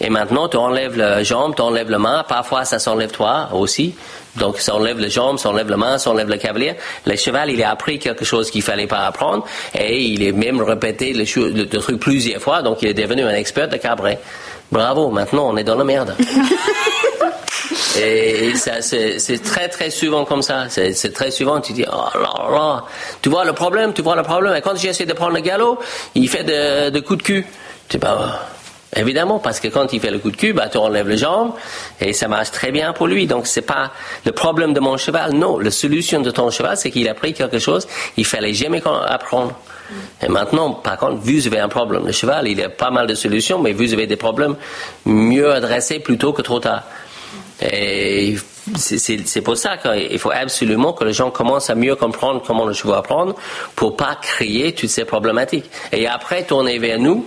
Et 0.00 0.08
maintenant, 0.08 0.48
tu 0.48 0.56
enlèves 0.56 0.96
la 0.96 1.22
jambe, 1.22 1.54
tu 1.54 1.62
enlèves 1.62 1.90
la 1.90 1.98
main. 1.98 2.24
Parfois, 2.26 2.64
ça 2.64 2.78
s'enlève 2.78 3.10
toi 3.10 3.50
aussi. 3.52 3.94
Donc, 4.36 4.58
ça 4.58 4.74
enlève 4.74 4.98
les 4.98 5.10
jambes, 5.10 5.38
ça 5.38 5.48
enlève 5.48 5.68
la 5.68 5.76
main, 5.76 5.98
ça 5.98 6.10
enlève 6.10 6.28
le 6.28 6.36
cavalier. 6.36 6.74
Le 7.04 7.16
cheval, 7.16 7.50
il 7.50 7.62
a 7.62 7.70
appris 7.70 7.98
quelque 7.98 8.24
chose 8.24 8.50
qu'il 8.50 8.62
fallait 8.62 8.86
pas 8.86 9.06
apprendre. 9.06 9.44
Et 9.74 10.02
il 10.02 10.22
est 10.22 10.32
même 10.32 10.60
répété 10.62 11.12
le, 11.12 11.24
le, 11.48 11.64
le 11.64 11.66
truc 11.66 11.98
plusieurs 11.98 12.40
fois. 12.40 12.62
Donc, 12.62 12.82
il 12.82 12.88
est 12.88 12.94
devenu 12.94 13.22
un 13.22 13.34
expert 13.34 13.68
de 13.68 13.76
cabrer. 13.76 14.18
Bravo, 14.70 15.10
maintenant, 15.10 15.50
on 15.50 15.56
est 15.56 15.64
dans 15.64 15.74
la 15.74 15.84
merde. 15.84 16.14
Et 17.98 18.54
ça, 18.54 18.80
c'est 18.82 19.42
très, 19.42 19.68
très 19.68 19.90
souvent 19.90 20.24
comme 20.24 20.42
ça. 20.42 20.66
C'est 20.68 21.12
très 21.12 21.30
souvent, 21.30 21.60
tu 21.60 21.72
dis, 21.72 21.84
oh 21.90 22.18
là 22.18 22.50
là, 22.50 22.84
tu 23.20 23.28
vois 23.28 23.44
le 23.44 23.52
problème, 23.52 23.92
tu 23.92 24.02
vois 24.02 24.16
le 24.16 24.22
problème. 24.22 24.54
Et 24.54 24.60
quand 24.60 24.76
j'essaie 24.76 25.06
de 25.06 25.12
prendre 25.12 25.34
le 25.34 25.40
galop, 25.40 25.78
il 26.14 26.28
fait 26.28 26.44
de, 26.44 26.90
de 26.90 27.00
coups 27.00 27.18
de 27.18 27.22
cul. 27.22 27.46
Tu 27.88 27.96
dis, 27.96 28.00
bah, 28.00 28.46
Évidemment, 28.96 29.38
parce 29.38 29.60
que 29.60 29.68
quand 29.68 29.92
il 29.92 30.00
fait 30.00 30.10
le 30.10 30.18
coup 30.18 30.32
de 30.32 30.36
cul, 30.36 30.52
bah, 30.52 30.68
tu 30.68 30.76
enlèves 30.76 31.08
les 31.08 31.16
jambes 31.16 31.52
et 32.00 32.12
ça 32.12 32.26
marche 32.26 32.50
très 32.50 32.72
bien 32.72 32.92
pour 32.92 33.06
lui. 33.06 33.26
Donc, 33.26 33.46
c'est 33.46 33.62
pas 33.62 33.92
le 34.26 34.32
problème 34.32 34.72
de 34.72 34.80
mon 34.80 34.96
cheval. 34.96 35.32
Non, 35.32 35.58
la 35.58 35.70
solution 35.70 36.20
de 36.20 36.30
ton 36.30 36.50
cheval, 36.50 36.76
c'est 36.76 36.90
qu'il 36.90 37.08
a 37.08 37.14
pris 37.14 37.32
quelque 37.32 37.60
chose, 37.60 37.86
il 38.16 38.26
fallait 38.26 38.52
jamais 38.52 38.82
apprendre. 39.06 39.54
Et 40.22 40.28
maintenant, 40.28 40.72
par 40.72 40.96
contre, 40.96 41.20
vous 41.20 41.46
avez 41.46 41.60
un 41.60 41.68
problème. 41.68 42.04
Le 42.04 42.12
cheval, 42.12 42.48
il 42.48 42.60
a 42.62 42.68
pas 42.68 42.90
mal 42.90 43.06
de 43.06 43.14
solutions, 43.14 43.60
mais 43.60 43.72
vous 43.72 43.92
avez 43.92 44.08
des 44.08 44.16
problèmes 44.16 44.56
mieux 45.04 45.52
adressés 45.52 46.00
plutôt 46.00 46.32
que 46.32 46.42
trop 46.42 46.58
tard. 46.58 46.82
Et 47.62 48.36
c'est 48.76 49.42
pour 49.42 49.56
ça 49.56 49.76
qu'il 49.76 50.18
faut 50.18 50.32
absolument 50.32 50.94
que 50.94 51.04
les 51.04 51.12
gens 51.12 51.30
commencent 51.30 51.70
à 51.70 51.74
mieux 51.74 51.94
comprendre 51.94 52.42
comment 52.44 52.64
le 52.64 52.72
cheval 52.72 52.98
apprendre 52.98 53.34
pour 53.76 53.96
pas 53.96 54.16
créer 54.20 54.72
toutes 54.74 54.90
ces 54.90 55.04
problématiques. 55.04 55.70
Et 55.92 56.08
après, 56.08 56.42
tourner 56.44 56.78
vers 56.78 56.98
nous 56.98 57.26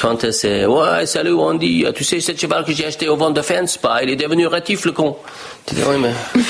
quand 0.00 0.30
c'est 0.30 0.64
ouais 0.64 1.06
salut 1.06 1.34
Andy, 1.34 1.84
tu 1.94 2.04
sais 2.04 2.20
ce 2.20 2.36
cheval 2.36 2.64
que 2.64 2.72
j'ai 2.72 2.86
acheté 2.86 3.08
au 3.08 3.16
vent 3.16 3.30
de 3.30 3.42
fence, 3.42 3.78
bah, 3.82 3.98
il 4.02 4.10
est 4.10 4.16
devenu 4.16 4.46
rétif 4.46 4.84
le 4.84 4.92
con. 4.92 5.16
Tu 5.66 5.74
dis 5.74 5.82
oui 5.88 5.96
mais 5.98 6.12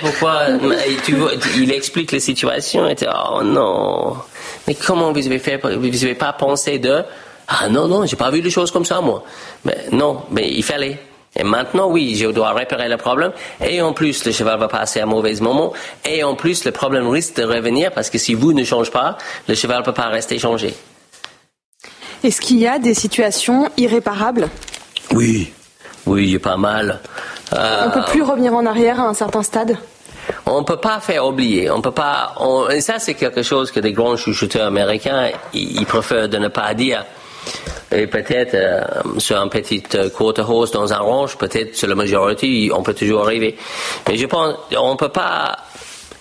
pourquoi 0.00 0.46
tu 1.04 1.14
vois, 1.14 1.32
il 1.56 1.72
explique 1.72 2.12
la 2.12 2.20
situation 2.20 2.88
et 2.88 2.96
tu 2.96 3.04
oh 3.06 3.42
non 3.42 4.16
mais 4.66 4.74
comment 4.74 5.12
vous 5.12 5.26
avez 5.26 5.38
fait 5.38 5.60
vous 5.62 6.04
avez 6.04 6.14
pas 6.14 6.32
pensé 6.32 6.78
de 6.78 7.02
ah 7.46 7.68
non 7.68 7.86
non 7.86 8.04
j'ai 8.04 8.16
pas 8.16 8.30
vu 8.30 8.40
les 8.40 8.50
choses 8.50 8.70
comme 8.70 8.84
ça 8.84 9.00
moi 9.00 9.22
mais 9.64 9.86
non 9.92 10.22
mais 10.30 10.50
il 10.50 10.64
fallait 10.64 10.98
et 11.36 11.42
maintenant, 11.42 11.90
oui, 11.90 12.14
je 12.14 12.28
dois 12.28 12.52
réparer 12.52 12.88
le 12.88 12.96
problème. 12.96 13.32
Et 13.60 13.82
en 13.82 13.92
plus, 13.92 14.24
le 14.24 14.30
cheval 14.30 14.56
va 14.56 14.68
passer 14.68 15.00
un 15.00 15.06
mauvais 15.06 15.34
moment. 15.40 15.72
Et 16.04 16.22
en 16.22 16.36
plus, 16.36 16.64
le 16.64 16.70
problème 16.70 17.08
risque 17.08 17.34
de 17.34 17.42
revenir 17.42 17.90
parce 17.90 18.08
que 18.08 18.18
si 18.18 18.34
vous 18.34 18.52
ne 18.52 18.62
changez 18.62 18.92
pas, 18.92 19.18
le 19.48 19.56
cheval 19.56 19.80
ne 19.80 19.84
peut 19.84 19.92
pas 19.92 20.10
rester 20.10 20.38
changé. 20.38 20.74
Est-ce 22.24 22.40
qu'il 22.40 22.58
y 22.58 22.66
a 22.66 22.78
des 22.78 22.94
situations 22.94 23.70
irréparables? 23.76 24.48
Oui, 25.12 25.52
oui, 26.06 26.38
pas 26.38 26.56
mal. 26.56 27.00
Euh, 27.52 27.82
on 27.82 27.88
ne 27.88 27.92
peut 27.92 28.10
plus 28.10 28.22
revenir 28.22 28.54
en 28.54 28.64
arrière 28.64 28.98
à 28.98 29.04
un 29.04 29.12
certain 29.12 29.42
stade? 29.42 29.76
On 30.46 30.60
ne 30.60 30.64
peut 30.64 30.78
pas 30.78 31.00
faire 31.00 31.26
oublier. 31.26 31.70
On 31.70 31.82
peut 31.82 31.90
pas. 31.90 32.34
et 32.72 32.80
ça, 32.80 32.98
c'est 32.98 33.12
quelque 33.12 33.42
chose 33.42 33.70
que 33.70 33.78
des 33.78 33.92
grands 33.92 34.16
chouchouteurs 34.16 34.66
américains, 34.66 35.32
ils, 35.52 35.84
préfèrent 35.84 36.30
de 36.30 36.38
ne 36.38 36.48
pas 36.48 36.72
dire. 36.72 37.04
Et 37.92 38.06
peut-être 38.06 38.54
euh, 38.54 38.80
sur 39.18 39.38
un 39.38 39.48
petit 39.48 39.82
euh, 39.94 40.08
quarter 40.08 40.44
dans 40.72 40.94
un 40.94 40.98
range, 40.98 41.36
peut-être 41.36 41.76
sur 41.76 41.88
la 41.88 41.94
majorité, 41.94 42.70
on 42.74 42.82
peut 42.82 42.94
toujours 42.94 43.24
arriver. 43.24 43.54
Mais 44.08 44.16
je 44.16 44.24
pense, 44.24 44.54
on 44.74 44.96
peut 44.96 45.10
pas. 45.10 45.58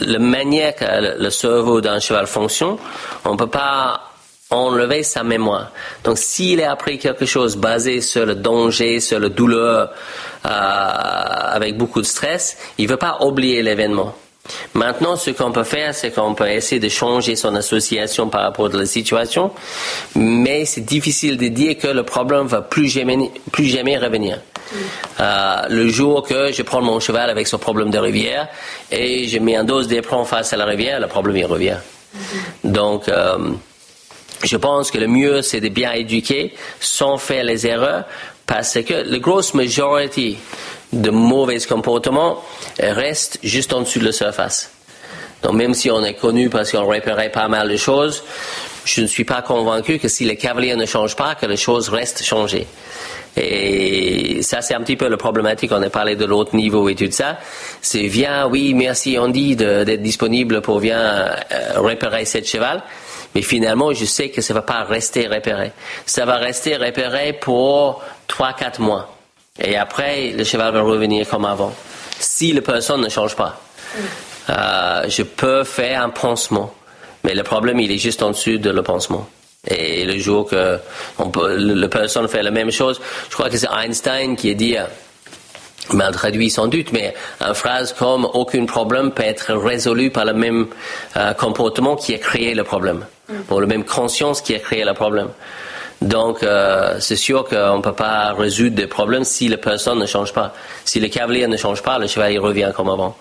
La 0.01 0.19
manière 0.19 0.75
que 0.75 0.83
le 1.17 1.29
cerveau 1.29 1.79
d'un 1.79 1.99
cheval 1.99 2.27
fonctionne, 2.27 2.75
on 3.23 3.37
peut 3.37 3.47
pas 3.47 4.12
enlever 4.53 5.03
sa 5.03 5.23
mémoire. 5.23 5.71
Donc, 6.03 6.17
s'il 6.17 6.61
a 6.61 6.71
appris 6.71 6.99
quelque 6.99 7.25
chose 7.25 7.57
basé 7.57 8.01
sur 8.01 8.25
le 8.25 8.35
danger, 8.35 8.99
sur 8.99 9.19
la 9.19 9.29
douleur, 9.29 9.91
euh, 10.45 10.49
avec 10.49 11.77
beaucoup 11.77 12.01
de 12.01 12.05
stress, 12.05 12.57
il 12.77 12.85
ne 12.85 12.91
veut 12.91 12.97
pas 12.97 13.17
oublier 13.21 13.63
l'événement. 13.63 14.15
Maintenant, 14.73 15.15
ce 15.15 15.31
qu'on 15.31 15.51
peut 15.51 15.63
faire, 15.63 15.95
c'est 15.95 16.11
qu'on 16.11 16.35
peut 16.35 16.49
essayer 16.49 16.81
de 16.81 16.89
changer 16.89 17.35
son 17.37 17.55
association 17.55 18.27
par 18.27 18.41
rapport 18.41 18.65
à 18.65 18.77
la 18.77 18.85
situation, 18.85 19.51
mais 20.15 20.65
c'est 20.65 20.81
difficile 20.81 21.37
de 21.37 21.47
dire 21.47 21.77
que 21.77 21.87
le 21.87 22.03
problème 22.03 22.47
va 22.47 22.61
plus 22.61 22.89
jamais, 22.89 23.97
revenir. 23.97 24.41
Euh, 25.19 25.55
le 25.69 25.87
jour 25.87 26.23
que 26.23 26.51
je 26.51 26.61
prends 26.61 26.81
mon 26.81 26.99
cheval 26.99 27.29
avec 27.29 27.47
son 27.47 27.57
problème 27.57 27.89
de 27.89 27.97
rivière 27.97 28.47
et 28.91 29.27
je 29.27 29.37
mets 29.39 29.55
un 29.55 29.63
dose 29.63 29.87
d'éperon 29.87 30.25
face 30.25 30.51
à 30.51 30.57
la 30.57 30.65
rivière, 30.65 30.99
le 30.99 31.07
problème 31.07 31.37
il 31.37 31.45
revient. 31.45 31.77
Donc, 32.63 33.07
euh, 33.07 33.37
je 34.43 34.57
pense 34.57 34.91
que 34.91 34.97
le 34.97 35.07
mieux, 35.07 35.41
c'est 35.41 35.61
de 35.61 35.69
bien 35.69 35.91
éduquer 35.93 36.53
sans 36.79 37.17
faire 37.17 37.43
les 37.43 37.65
erreurs, 37.65 38.05
parce 38.45 38.79
que 38.81 38.93
la 39.05 39.19
grosse 39.19 39.53
majorité 39.53 40.37
de 40.91 41.09
mauvais 41.09 41.59
comportements 41.59 42.43
reste 42.79 43.39
juste 43.43 43.73
en 43.73 43.81
dessous 43.81 43.99
de 43.99 44.05
la 44.05 44.11
surface. 44.11 44.71
Donc 45.41 45.53
même 45.53 45.73
si 45.73 45.91
on 45.91 46.03
est 46.03 46.13
connu 46.13 46.49
parce 46.49 46.71
qu'on 46.71 46.87
réparait 46.87 47.31
pas 47.31 47.47
mal 47.47 47.69
de 47.69 47.77
choses, 47.77 48.23
je 48.85 49.01
ne 49.01 49.07
suis 49.07 49.25
pas 49.25 49.41
convaincu 49.41 49.99
que 49.99 50.07
si 50.07 50.25
les 50.25 50.35
cavaliers 50.35 50.75
ne 50.75 50.85
changent 50.85 51.15
pas, 51.15 51.35
que 51.35 51.45
les 51.45 51.57
choses 51.57 51.89
restent 51.89 52.23
changées. 52.23 52.67
Et 53.35 54.41
ça, 54.43 54.61
c'est 54.61 54.75
un 54.75 54.81
petit 54.81 54.95
peu 54.95 55.07
la 55.07 55.17
problématique. 55.17 55.71
On 55.73 55.81
a 55.81 55.89
parlé 55.89 56.15
de 56.15 56.25
l'autre 56.25 56.55
niveau 56.55 56.87
et 56.87 56.95
tout 56.95 57.09
ça. 57.09 57.39
C'est 57.81 58.07
viens, 58.07 58.47
oui, 58.47 58.73
merci 58.73 59.17
Andy 59.17 59.55
d'être 59.55 60.01
disponible 60.01 60.61
pour 60.61 60.79
viens 60.79 60.99
euh, 60.99 61.33
réparer 61.77 62.25
cette 62.25 62.47
cheval. 62.47 62.83
Mais 63.35 63.41
finalement, 63.41 63.93
je 63.93 64.05
sais 64.05 64.29
que 64.29 64.41
ça 64.41 64.53
ne 64.53 64.59
va 64.59 64.61
pas 64.61 64.83
rester 64.83 65.27
repéré. 65.27 65.71
Ça 66.05 66.25
va 66.25 66.37
rester 66.37 66.75
repéré 66.75 67.33
pour 67.33 68.03
3-4 68.29 68.81
mois. 68.81 69.15
Et 69.59 69.75
après, 69.75 70.31
le 70.31 70.43
cheval 70.43 70.73
va 70.73 70.81
revenir 70.81 71.27
comme 71.29 71.45
avant. 71.45 71.73
Si 72.19 72.53
la 72.53 72.61
personne 72.61 73.01
ne 73.01 73.09
change 73.09 73.35
pas. 73.35 73.59
Euh, 74.49 75.05
je 75.07 75.23
peux 75.23 75.63
faire 75.63 76.03
un 76.03 76.09
pansement. 76.09 76.73
Mais 77.23 77.33
le 77.33 77.43
problème, 77.43 77.79
il 77.79 77.91
est 77.91 77.97
juste 77.97 78.21
en 78.23 78.31
dessous 78.31 78.57
de 78.57 78.69
le 78.69 78.83
pansement. 78.83 79.27
Et 79.67 80.05
le 80.05 80.17
jour 80.17 80.49
que 80.49 80.77
on 81.19 81.29
peut, 81.29 81.55
la 81.55 81.87
personne 81.87 82.27
fait 82.27 82.43
la 82.43 82.51
même 82.51 82.71
chose, 82.71 82.99
je 83.29 83.33
crois 83.33 83.49
que 83.49 83.55
c'est 83.57 83.69
Einstein 83.71 84.35
qui 84.35 84.51
a 84.51 84.53
dit, 84.55 84.77
euh, 84.77 84.83
mal 85.93 86.13
traduit 86.13 86.49
sans 86.49 86.67
doute, 86.67 86.91
mais 86.91 87.13
une 87.39 87.53
phrase 87.53 87.93
comme 87.93 88.25
aucun 88.25 88.65
problème 88.65 89.11
peut 89.11 89.23
être 89.23 89.53
résolu 89.53 90.09
par 90.11 90.25
le 90.25 90.33
même 90.33 90.67
euh, 91.15 91.33
comportement 91.33 91.95
qui 91.95 92.13
a 92.13 92.17
créé 92.17 92.53
le 92.53 92.65
problème 92.65 93.05
pour 93.47 93.61
la 93.61 93.67
même 93.67 93.85
conscience 93.85 94.41
qui 94.41 94.55
a 94.55 94.59
créé 94.59 94.83
le 94.83 94.93
problème. 94.93 95.29
Donc, 96.03 96.43
euh, 96.43 96.97
c'est 96.99 97.15
sûr 97.15 97.45
qu'on 97.45 97.77
ne 97.77 97.81
peut 97.81 97.93
pas 97.93 98.33
résoudre 98.33 98.75
des 98.75 98.87
problèmes 98.87 99.23
si 99.23 99.47
la 99.47 99.55
personne 99.55 99.99
ne 99.99 100.05
change 100.05 100.33
pas. 100.33 100.53
Si 100.83 100.99
le 100.99 101.07
cavalier 101.07 101.47
ne 101.47 101.55
change 101.55 101.81
pas, 101.81 101.97
le 101.97 102.07
cheval 102.07 102.37
revient 102.39 102.71
comme 102.75 102.89
avant. 102.89 103.15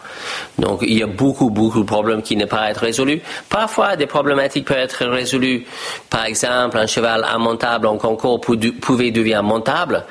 Donc, 0.59 0.81
il 0.83 0.99
y 0.99 1.03
a 1.03 1.07
beaucoup, 1.07 1.49
beaucoup 1.49 1.81
de 1.81 1.87
problèmes 1.87 2.23
qui 2.23 2.35
ne 2.35 2.45
peuvent 2.45 2.59
pas 2.59 2.71
être 2.71 2.81
résolus. 2.81 3.23
Parfois, 3.49 3.95
des 3.95 4.07
problématiques 4.07 4.67
peuvent 4.67 4.79
être 4.79 5.07
résolues. 5.07 5.65
Par 6.11 6.25
exemple, 6.25 6.77
un 6.77 6.89
cheval 6.89 7.25
immontable 7.33 7.87
en 7.87 7.99
concours 7.99 8.41
pouvait 8.41 9.13
devenir 9.13 9.45
montable, 9.45 10.05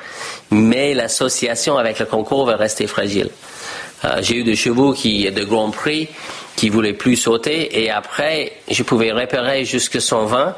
mais 0.50 0.94
l'association 0.94 1.76
avec 1.76 1.98
le 1.98 2.06
concours 2.06 2.46
va 2.46 2.56
rester 2.56 2.86
fragile. 2.86 3.28
Euh, 4.04 4.18
j'ai 4.20 4.36
eu 4.36 4.44
des 4.44 4.56
chevaux 4.56 4.92
qui, 4.92 5.30
de 5.30 5.44
Grand 5.44 5.70
Prix, 5.70 6.08
qui 6.56 6.68
voulaient 6.68 6.92
plus 6.92 7.16
sauter, 7.16 7.82
et 7.82 7.90
après, 7.90 8.52
je 8.70 8.82
pouvais 8.82 9.12
repérer 9.12 9.64
jusque 9.64 10.00
120, 10.00 10.56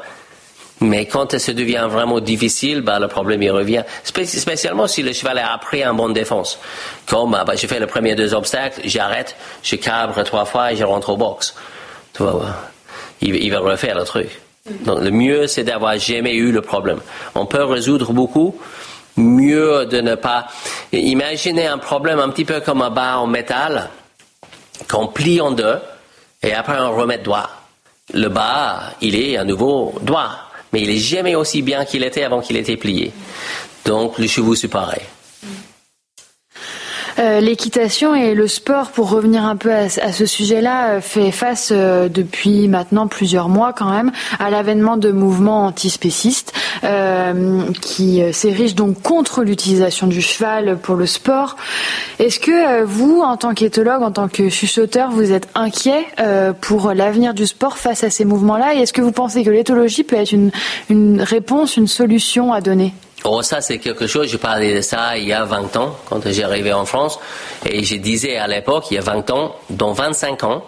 mais 0.81 1.05
quand 1.05 1.37
ça 1.37 1.53
devient 1.53 1.87
vraiment 1.89 2.19
difficile, 2.19 2.81
bah, 2.81 2.99
le 2.99 3.07
problème 3.07 3.41
il 3.41 3.51
revient. 3.51 3.83
spécialement 4.03 4.87
si 4.87 5.03
le 5.03 5.13
cheval 5.13 5.37
a 5.37 5.53
appris 5.53 5.83
un 5.83 5.93
bon 5.93 6.09
défense. 6.09 6.59
Comme 7.07 7.31
bah, 7.31 7.53
j'ai 7.55 7.67
fait 7.67 7.79
les 7.79 7.87
premiers 7.87 8.15
deux 8.15 8.33
obstacles, 8.33 8.81
j'arrête, 8.83 9.35
je 9.63 9.77
cabre 9.77 10.21
trois 10.23 10.45
fois 10.45 10.73
et 10.73 10.75
je 10.75 10.83
rentre 10.83 11.09
au 11.09 11.17
box. 11.17 11.55
Tu 12.13 12.23
vois, 12.23 12.45
il, 13.21 13.35
il 13.35 13.51
va 13.51 13.59
refaire 13.59 13.97
le 13.97 14.03
truc. 14.03 14.27
Donc 14.83 15.01
le 15.01 15.11
mieux 15.11 15.47
c'est 15.47 15.63
d'avoir 15.63 15.97
jamais 15.97 16.33
eu 16.33 16.51
le 16.51 16.61
problème. 16.61 16.99
On 17.35 17.45
peut 17.45 17.63
résoudre 17.63 18.11
beaucoup, 18.11 18.57
mieux 19.17 19.85
de 19.85 20.01
ne 20.01 20.15
pas. 20.15 20.47
Imaginez 20.91 21.67
un 21.67 21.77
problème 21.77 22.19
un 22.19 22.29
petit 22.29 22.45
peu 22.45 22.59
comme 22.61 22.81
un 22.81 22.89
bar 22.89 23.21
en 23.21 23.27
métal 23.27 23.89
qu'on 24.89 25.07
plie 25.07 25.41
en 25.41 25.51
deux 25.51 25.77
et 26.43 26.53
après 26.53 26.79
on 26.79 26.95
remet 26.95 27.17
droit. 27.19 27.49
Le 28.13 28.27
bas, 28.27 28.91
il 29.01 29.15
est 29.15 29.37
à 29.37 29.43
nouveau 29.43 29.95
droit, 30.01 30.29
mais 30.71 30.81
il 30.81 30.89
est 30.89 30.97
jamais 30.97 31.35
aussi 31.35 31.61
bien 31.61 31.85
qu'il 31.85 32.03
était 32.03 32.23
avant 32.23 32.41
qu'il 32.41 32.57
était 32.57 32.77
plié. 32.77 33.11
Donc 33.85 34.17
le 34.17 34.27
chevaux 34.27 34.55
c'est 34.55 34.67
pareil. 34.67 35.01
Euh, 37.17 37.39
l'équitation 37.39 38.13
et 38.13 38.33
le 38.33 38.47
sport, 38.47 38.91
pour 38.91 39.09
revenir 39.09 39.45
un 39.45 39.55
peu 39.55 39.71
à, 39.71 39.89
ce 39.89 40.25
sujet-là, 40.25 40.89
euh, 40.89 41.01
fait 41.01 41.31
face 41.31 41.69
euh, 41.71 42.09
depuis 42.09 42.67
maintenant 42.67 43.07
plusieurs 43.07 43.47
mois 43.47 43.73
quand 43.73 43.89
même 43.89 44.11
à 44.39 44.49
l'avènement 44.49 44.97
de 44.97 45.11
mouvements 45.11 45.65
antispécistes 45.65 46.53
qui 47.81 48.21
s'érigent 48.31 48.75
donc 48.75 49.01
contre 49.01 49.43
l'utilisation 49.43 50.07
du 50.07 50.21
cheval 50.21 50.77
pour 50.77 50.95
le 50.95 51.05
sport. 51.05 51.55
Est-ce 52.19 52.39
que 52.39 52.83
vous, 52.83 53.21
en 53.21 53.37
tant 53.37 53.53
qu'éthologue, 53.53 54.03
en 54.03 54.11
tant 54.11 54.27
que 54.27 54.49
chuchoteur, 54.49 55.09
vous 55.09 55.31
êtes 55.31 55.47
inquiet 55.55 56.05
pour 56.61 56.93
l'avenir 56.93 57.33
du 57.33 57.47
sport 57.47 57.77
face 57.77 58.03
à 58.03 58.09
ces 58.09 58.25
mouvements-là? 58.25 58.75
Et 58.75 58.79
est-ce 58.79 58.93
que 58.93 59.01
vous 59.01 59.11
pensez 59.11 59.43
que 59.43 59.49
l'éthologie 59.49 60.03
peut 60.03 60.15
être 60.15 60.31
une, 60.31 60.51
une 60.89 61.21
réponse, 61.21 61.77
une 61.77 61.87
solution 61.87 62.53
à 62.53 62.61
donner? 62.61 62.93
Oh, 63.27 63.41
ça, 63.41 63.59
c'est 63.59 63.79
quelque 63.79 64.05
chose, 64.05 64.27
je 64.29 64.37
parlais 64.37 64.75
de 64.75 64.81
ça 64.81 65.17
il 65.17 65.25
y 65.25 65.33
a 65.33 65.43
20 65.43 65.75
ans, 65.77 65.95
quand 66.07 66.21
j'ai 66.29 66.43
arrivé 66.43 66.71
en 66.73 66.85
France, 66.85 67.19
et 67.65 67.83
je 67.83 67.95
disais 67.95 68.37
à 68.37 68.47
l'époque, 68.47 68.85
il 68.91 68.95
y 68.95 68.97
a 68.97 69.01
20 69.01 69.31
ans, 69.31 69.55
dans 69.71 69.93
25 69.93 70.43
ans, 70.43 70.63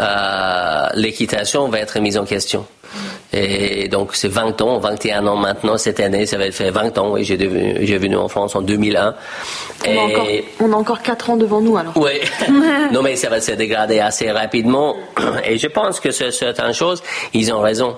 euh, 0.00 0.88
l'équitation 0.94 1.68
va 1.68 1.78
être 1.78 2.00
mise 2.00 2.18
en 2.18 2.24
question. 2.24 2.66
Et 3.32 3.88
donc, 3.88 4.14
c'est 4.14 4.28
20 4.28 4.60
ans, 4.62 4.78
21 4.78 5.26
ans 5.26 5.36
maintenant, 5.36 5.76
cette 5.76 5.98
année, 5.98 6.26
ça 6.26 6.36
va 6.36 6.46
être 6.46 6.54
fait 6.54 6.70
20 6.70 6.98
ans, 6.98 7.16
et 7.16 7.24
j'ai 7.24 7.36
venu 7.36 8.16
en 8.16 8.28
France 8.28 8.54
en 8.54 8.60
2001. 8.60 9.14
On, 9.86 9.96
a 9.96 10.00
encore, 10.00 10.28
on 10.60 10.72
a 10.72 10.76
encore 10.76 11.02
4 11.02 11.30
ans 11.30 11.36
devant 11.36 11.60
nous, 11.60 11.76
alors. 11.76 11.92
Oui. 11.96 12.20
non, 12.92 13.02
mais 13.02 13.16
ça 13.16 13.28
va 13.28 13.40
se 13.40 13.52
dégrader 13.52 14.00
assez 14.00 14.30
rapidement, 14.30 14.96
et 15.44 15.58
je 15.58 15.66
pense 15.68 16.00
que 16.00 16.10
sur 16.10 16.32
certaines 16.32 16.74
choses, 16.74 17.02
ils 17.32 17.52
ont 17.52 17.60
raison. 17.60 17.96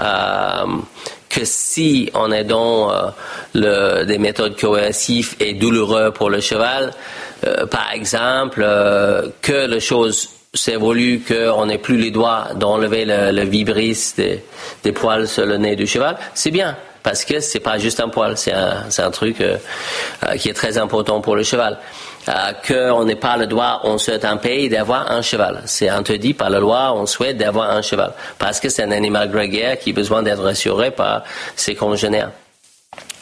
Euh, 0.00 0.66
que 1.38 1.44
si 1.44 2.10
on 2.14 2.32
est 2.32 2.44
dans 2.44 2.92
euh, 2.92 3.10
le, 3.54 4.04
des 4.04 4.18
méthodes 4.18 4.58
coercives 4.58 5.36
et 5.38 5.54
douloureuses 5.54 6.12
pour 6.12 6.30
le 6.30 6.40
cheval, 6.40 6.92
euh, 7.46 7.64
par 7.66 7.92
exemple, 7.92 8.62
euh, 8.64 9.28
que 9.40 9.66
les 9.66 9.78
choses 9.78 10.30
s'évoluent, 10.52 11.20
qu'on 11.20 11.66
n'ait 11.66 11.78
plus 11.78 11.96
les 11.96 12.10
doigts 12.10 12.48
d'enlever 12.56 13.04
le, 13.04 13.30
le 13.30 13.42
vibris 13.42 14.14
des, 14.16 14.92
poils 14.92 15.28
sur 15.28 15.46
le 15.46 15.58
nez 15.58 15.76
du 15.76 15.86
cheval, 15.86 16.16
c'est 16.34 16.50
bien. 16.50 16.76
Parce 17.04 17.24
que 17.24 17.38
c'est 17.38 17.60
pas 17.60 17.78
juste 17.78 18.00
un 18.00 18.08
poil, 18.08 18.36
c'est 18.36 18.52
un, 18.52 18.86
un, 18.98 19.10
truc 19.10 19.36
qui 20.36 20.48
est 20.48 20.54
très 20.54 20.76
important 20.76 21.20
pour 21.20 21.36
le 21.36 21.44
cheval. 21.44 21.78
Euh, 22.28 22.52
qu'on 22.66 23.04
n'ait 23.04 23.16
pas 23.16 23.38
le 23.38 23.46
droit 23.46 23.80
en 23.84 23.96
certain 23.96 24.36
pays 24.36 24.68
d'avoir 24.68 25.10
un 25.10 25.22
cheval. 25.22 25.62
C'est 25.64 25.88
interdit 25.88 26.34
par 26.34 26.50
la 26.50 26.60
loi, 26.60 26.92
on 26.94 27.06
souhaite 27.06 27.38
d'avoir 27.38 27.70
un 27.70 27.80
cheval. 27.80 28.12
Parce 28.38 28.60
que 28.60 28.68
c'est 28.68 28.82
un 28.82 28.90
animal 28.90 29.30
grégaire 29.30 29.78
qui 29.78 29.90
a 29.90 29.92
besoin 29.94 30.22
d'être 30.22 30.42
rassuré 30.42 30.90
par 30.90 31.22
ses 31.56 31.74
congénères. 31.74 32.30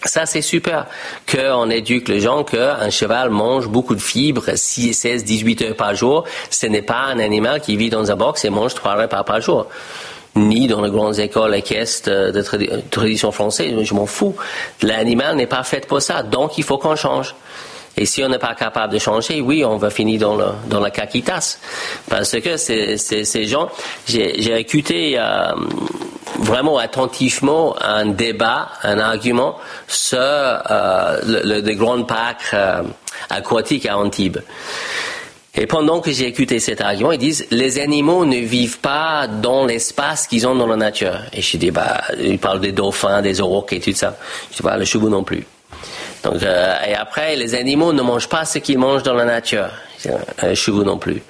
Ça, 0.05 0.27
c'est 0.27 0.43
super 0.43 0.87
qu'on 1.31 1.71
éduque 1.71 2.09
les 2.09 2.21
gens 2.21 2.43
qu'un 2.43 2.91
cheval 2.91 3.31
mange 3.31 3.69
beaucoup 3.69 3.95
de 3.95 4.01
fibres, 4.01 4.57
6, 4.57 4.93
16, 4.95 5.25
18 5.25 5.63
heures 5.63 5.77
par 5.77 5.95
jour. 5.95 6.25
Ce 6.51 6.67
n'est 6.67 6.83
pas 6.83 7.05
un 7.05 7.21
animal 7.21 7.61
qui 7.61 7.77
vit 7.77 7.91
dans 7.91 8.11
un 8.11 8.17
box 8.17 8.45
et 8.45 8.51
mange 8.51 8.75
trois 8.75 8.97
repas 8.97 9.23
par 9.23 9.41
jour. 9.41 9.69
Ni 10.35 10.67
dans 10.67 10.81
les 10.81 10.91
grandes 10.91 11.19
écoles 11.21 11.55
équestres 11.55 12.33
de 12.33 12.43
tradition 12.91 13.31
française, 13.31 13.73
je 13.81 13.95
m'en 13.95 14.07
fous. 14.07 14.35
L'animal 14.83 15.37
n'est 15.37 15.47
pas 15.47 15.63
fait 15.63 15.87
pour 15.87 16.03
ça, 16.03 16.25
donc 16.25 16.59
il 16.59 16.65
faut 16.65 16.79
qu'on 16.79 16.97
change. 16.97 17.35
Et 17.99 18.05
si 18.05 18.23
on 18.23 18.29
n'est 18.29 18.39
pas 18.39 18.55
capable 18.55 18.93
de 18.93 18.99
changer, 18.99 19.41
oui, 19.41 19.65
on 19.65 19.79
va 19.79 19.89
finir 19.89 20.21
dans, 20.21 20.37
le, 20.37 20.47
dans 20.69 20.81
la 20.81 20.91
caquitas. 20.91 21.59
Parce 22.11 22.39
que 22.41 22.57
c'est, 22.59 22.97
ces 22.99 23.45
gens, 23.47 23.69
j'ai 24.07 24.59
écouté 24.59 25.15
euh, 25.19 25.53
vraiment 26.39 26.77
attentivement 26.77 27.75
un 27.81 28.07
débat, 28.07 28.69
un 28.83 28.99
argument 28.99 29.57
sur 29.89 30.19
euh, 30.19 31.21
le, 31.27 31.61
le, 31.63 31.75
grand 31.75 32.07
euh, 32.53 32.83
à 33.31 33.97
Antibes. 33.97 34.39
Et 35.59 35.67
pendant 35.67 36.01
que 36.01 36.13
j'ai 36.13 36.27
écouté 36.27 36.61
cet 36.61 36.83
argument, 36.83 37.13
ils 37.13 37.19
disent 37.19 37.47
les 37.51 37.79
animaux 37.79 38.27
ne 38.27 38.37
vivent 38.37 38.81
pas 38.81 39.27
dans 39.27 39.65
l'espace 39.65 40.27
qu'ils 40.27 40.47
ont 40.47 40.55
dans 40.55 40.67
la 40.67 40.77
nature. 40.77 41.19
Et 41.33 41.41
je 41.41 41.57
dis 41.57 41.71
bah 41.71 42.03
ils 42.21 42.39
parlent 42.39 42.61
des 42.61 42.73
dauphins, 42.73 43.23
des 43.23 43.41
aurochs 43.41 43.73
et 43.73 43.81
tout 43.81 43.95
ça. 43.95 44.19
Je 44.51 44.57
dis 44.59 44.63
bah 44.63 44.77
le 44.77 44.85
chevaux 44.85 45.09
non 45.09 45.25
plus. 45.25 45.47
Euh, 46.27 46.75
et 46.87 46.95
après, 46.95 47.37
les 47.37 47.55
animaux 47.55 47.93
ne 47.93 48.03
mangent 48.03 48.29
pas 48.29 48.45
ce 48.45 48.59
qu'ils 48.59 48.79
mangent 48.79 49.03
dans 49.03 49.15
la 49.15 49.25
nature. 49.25 49.69
Les 50.43 50.55
chevaux 50.55 50.85
non 50.85 50.99
plus. 50.99 51.23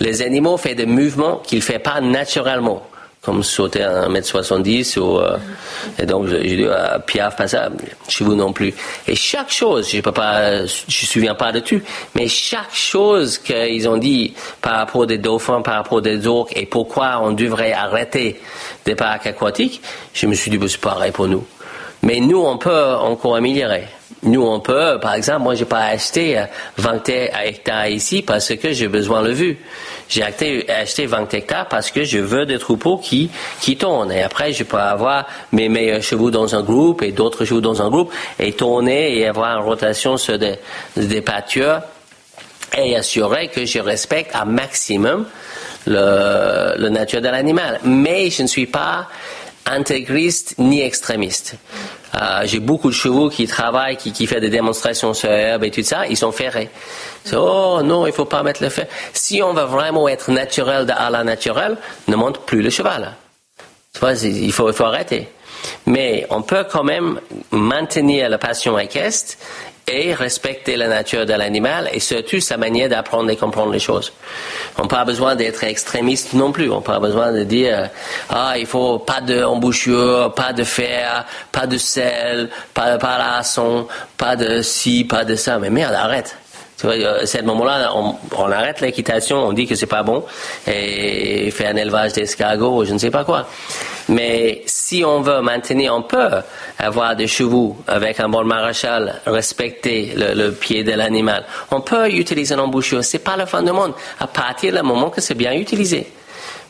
Les 0.00 0.22
animaux 0.22 0.56
font 0.56 0.74
des 0.74 0.86
mouvements 0.86 1.36
qu'ils 1.36 1.58
ne 1.58 1.62
font 1.64 1.78
pas 1.78 2.00
naturellement 2.00 2.82
comme 3.24 3.42
sauter 3.42 3.82
à 3.82 4.06
1m70 4.06 4.98
ou, 4.98 5.18
euh, 5.18 5.38
et 5.98 6.04
donc 6.04 6.26
je, 6.26 6.36
dis 6.36 6.66
à 6.66 6.98
Piaf 6.98 7.36
pas 7.36 7.48
ça, 7.48 7.70
chevaux 8.06 8.34
non 8.34 8.52
plus. 8.52 8.74
Et 9.08 9.16
chaque 9.16 9.50
chose, 9.50 9.88
je 9.90 9.96
je 9.96 10.02
me 10.02 10.66
souviens 11.06 11.34
pas 11.34 11.50
de 11.50 11.60
tout, 11.60 11.80
mais 12.14 12.28
chaque 12.28 12.74
chose 12.74 13.38
qu'ils 13.38 13.88
ont 13.88 13.96
dit 13.96 14.34
par 14.60 14.74
rapport 14.74 15.06
des 15.06 15.18
dauphins, 15.18 15.62
par 15.62 15.76
rapport 15.76 16.02
des 16.02 16.26
orques 16.26 16.54
et 16.54 16.66
pourquoi 16.66 17.20
on 17.22 17.32
devrait 17.32 17.72
arrêter 17.72 18.38
des 18.84 18.94
parcs 18.94 19.26
aquatiques, 19.26 19.80
je 20.12 20.26
me 20.26 20.34
suis 20.34 20.50
dit, 20.50 20.58
c'est 20.68 20.80
pareil 20.80 21.10
pour 21.10 21.26
nous. 21.26 21.44
Mais 22.02 22.20
nous, 22.20 22.44
on 22.44 22.58
peut 22.58 22.94
encore 22.96 23.36
améliorer. 23.36 23.84
Nous, 24.24 24.42
on 24.42 24.60
peut, 24.60 24.98
par 25.00 25.14
exemple, 25.14 25.40
moi, 25.40 25.54
j'ai 25.54 25.66
pas 25.66 25.84
acheté 25.84 26.42
20 26.78 27.08
euh, 27.10 27.26
hectares 27.44 27.88
ici 27.88 28.22
parce 28.22 28.54
que 28.56 28.72
j'ai 28.72 28.88
besoin 28.88 29.22
de 29.22 29.30
vue. 29.30 29.58
J'ai 30.08 30.22
acheté, 30.22 31.06
20 31.06 31.32
hectares 31.34 31.68
parce 31.68 31.90
que 31.90 32.04
je 32.04 32.18
veux 32.18 32.46
des 32.46 32.58
troupeaux 32.58 32.96
qui, 32.96 33.30
tournent. 33.78 34.12
Et 34.12 34.22
après, 34.22 34.52
je 34.52 34.64
peux 34.64 34.78
avoir 34.78 35.26
mes 35.52 35.68
meilleurs 35.68 36.02
chevaux 36.02 36.30
dans 36.30 36.54
un 36.54 36.62
groupe 36.62 37.02
et 37.02 37.12
d'autres 37.12 37.44
chevaux 37.44 37.60
dans 37.60 37.82
un 37.82 37.90
groupe 37.90 38.12
et 38.38 38.52
tourner 38.52 39.18
et 39.18 39.26
avoir 39.26 39.58
une 39.58 39.64
rotation 39.64 40.16
sur 40.16 40.38
des, 40.38 40.54
des 40.96 41.20
pâtures 41.20 41.80
et 42.76 42.96
assurer 42.96 43.48
que 43.48 43.66
je 43.66 43.78
respecte 43.78 44.34
un 44.34 44.46
maximum 44.46 45.26
le 45.86 46.88
nature 46.88 47.20
de 47.20 47.28
l'animal. 47.28 47.78
Mais 47.84 48.30
je 48.30 48.42
ne 48.42 48.48
suis 48.48 48.66
pas 48.66 49.08
intégriste 49.66 50.54
ni 50.58 50.80
extrémiste. 50.80 51.56
Euh, 52.14 52.42
j'ai 52.44 52.60
beaucoup 52.60 52.90
de 52.90 52.94
chevaux 52.94 53.28
qui 53.28 53.46
travaillent, 53.46 53.96
qui, 53.96 54.12
qui 54.12 54.26
font 54.26 54.38
des 54.38 54.50
démonstrations 54.50 55.14
sur 55.14 55.30
herbe 55.30 55.64
et 55.64 55.70
tout 55.70 55.82
ça, 55.82 56.06
ils 56.06 56.16
sont 56.16 56.32
ferrés. 56.32 56.70
oh 57.32 57.80
non, 57.82 58.06
il 58.06 58.12
faut 58.12 58.24
pas 58.24 58.42
mettre 58.42 58.62
le 58.62 58.68
fer. 58.68 58.86
Si 59.12 59.42
on 59.42 59.52
veut 59.52 59.64
vraiment 59.64 60.08
être 60.08 60.30
naturel 60.30 60.86
à 60.96 61.10
la 61.10 61.24
naturelle, 61.24 61.76
ne 62.06 62.16
monte 62.16 62.40
plus 62.46 62.62
le 62.62 62.70
cheval. 62.70 63.12
il 64.22 64.52
faut, 64.52 64.68
il 64.68 64.74
faut 64.74 64.84
arrêter. 64.84 65.28
Mais 65.86 66.26
on 66.30 66.42
peut 66.42 66.64
quand 66.70 66.84
même 66.84 67.20
maintenir 67.50 68.28
la 68.28 68.38
passion 68.38 68.78
équestre 68.78 69.36
et 69.86 70.14
respecter 70.14 70.76
la 70.76 70.88
nature 70.88 71.26
de 71.26 71.32
l'animal 71.34 71.90
et 71.92 72.00
surtout 72.00 72.40
sa 72.40 72.56
manière 72.56 72.88
d'apprendre 72.88 73.30
et 73.30 73.36
comprendre 73.36 73.72
les 73.72 73.78
choses. 73.78 74.12
On 74.78 74.82
n'a 74.82 74.88
pas 74.88 75.04
besoin 75.04 75.36
d'être 75.36 75.62
extrémiste 75.64 76.32
non 76.32 76.52
plus. 76.52 76.70
On 76.70 76.76
n'a 76.76 76.80
pas 76.80 77.00
besoin 77.00 77.32
de 77.32 77.44
dire 77.44 77.90
ah 78.30 78.54
il 78.56 78.66
faut 78.66 78.98
pas 78.98 79.20
d'embouchure, 79.20 80.32
pas 80.34 80.52
de 80.52 80.64
fer, 80.64 81.26
pas 81.52 81.66
de 81.66 81.76
sel, 81.76 82.48
pas 82.72 82.92
de 82.92 82.98
palasson, 82.98 83.86
pas 84.16 84.36
de 84.36 84.62
ci, 84.62 85.04
pas 85.04 85.24
de 85.24 85.34
ça. 85.36 85.58
Mais 85.58 85.70
merde, 85.70 85.94
arrête. 85.94 86.36
Vois, 86.82 86.94
à 86.94 87.26
ce 87.26 87.40
moment-là, 87.40 87.92
on, 87.94 88.16
on 88.36 88.50
arrête 88.50 88.80
l'équitation, 88.80 89.38
on 89.38 89.52
dit 89.52 89.66
que 89.66 89.74
c'est 89.74 89.86
pas 89.86 90.02
bon 90.02 90.24
et 90.66 91.50
fait 91.50 91.66
un 91.66 91.76
élevage 91.76 92.12
d'escargots, 92.12 92.84
je 92.84 92.92
ne 92.92 92.98
sais 92.98 93.10
pas 93.10 93.24
quoi. 93.24 93.46
Mais 94.08 94.62
si 94.66 95.02
on 95.04 95.20
veut 95.20 95.40
maintenir, 95.40 95.94
on 95.94 96.02
peut 96.02 96.28
avoir 96.78 97.16
des 97.16 97.26
chevaux 97.26 97.76
avec 97.86 98.20
un 98.20 98.28
bon 98.28 98.44
maréchal, 98.44 99.20
respecter 99.26 100.14
le, 100.16 100.50
pied 100.50 100.84
de 100.84 100.92
l'animal. 100.92 101.44
On 101.70 101.80
peut 101.80 102.10
utiliser 102.10 102.54
l'embouchure. 102.54 103.02
C'est 103.02 103.20
pas 103.20 103.36
la 103.36 103.46
fin 103.46 103.62
du 103.62 103.72
monde. 103.72 103.94
À 104.20 104.26
partir 104.26 104.74
du 104.74 104.82
moment 104.82 105.10
que 105.10 105.20
c'est 105.20 105.34
bien 105.34 105.52
utilisé. 105.52 106.06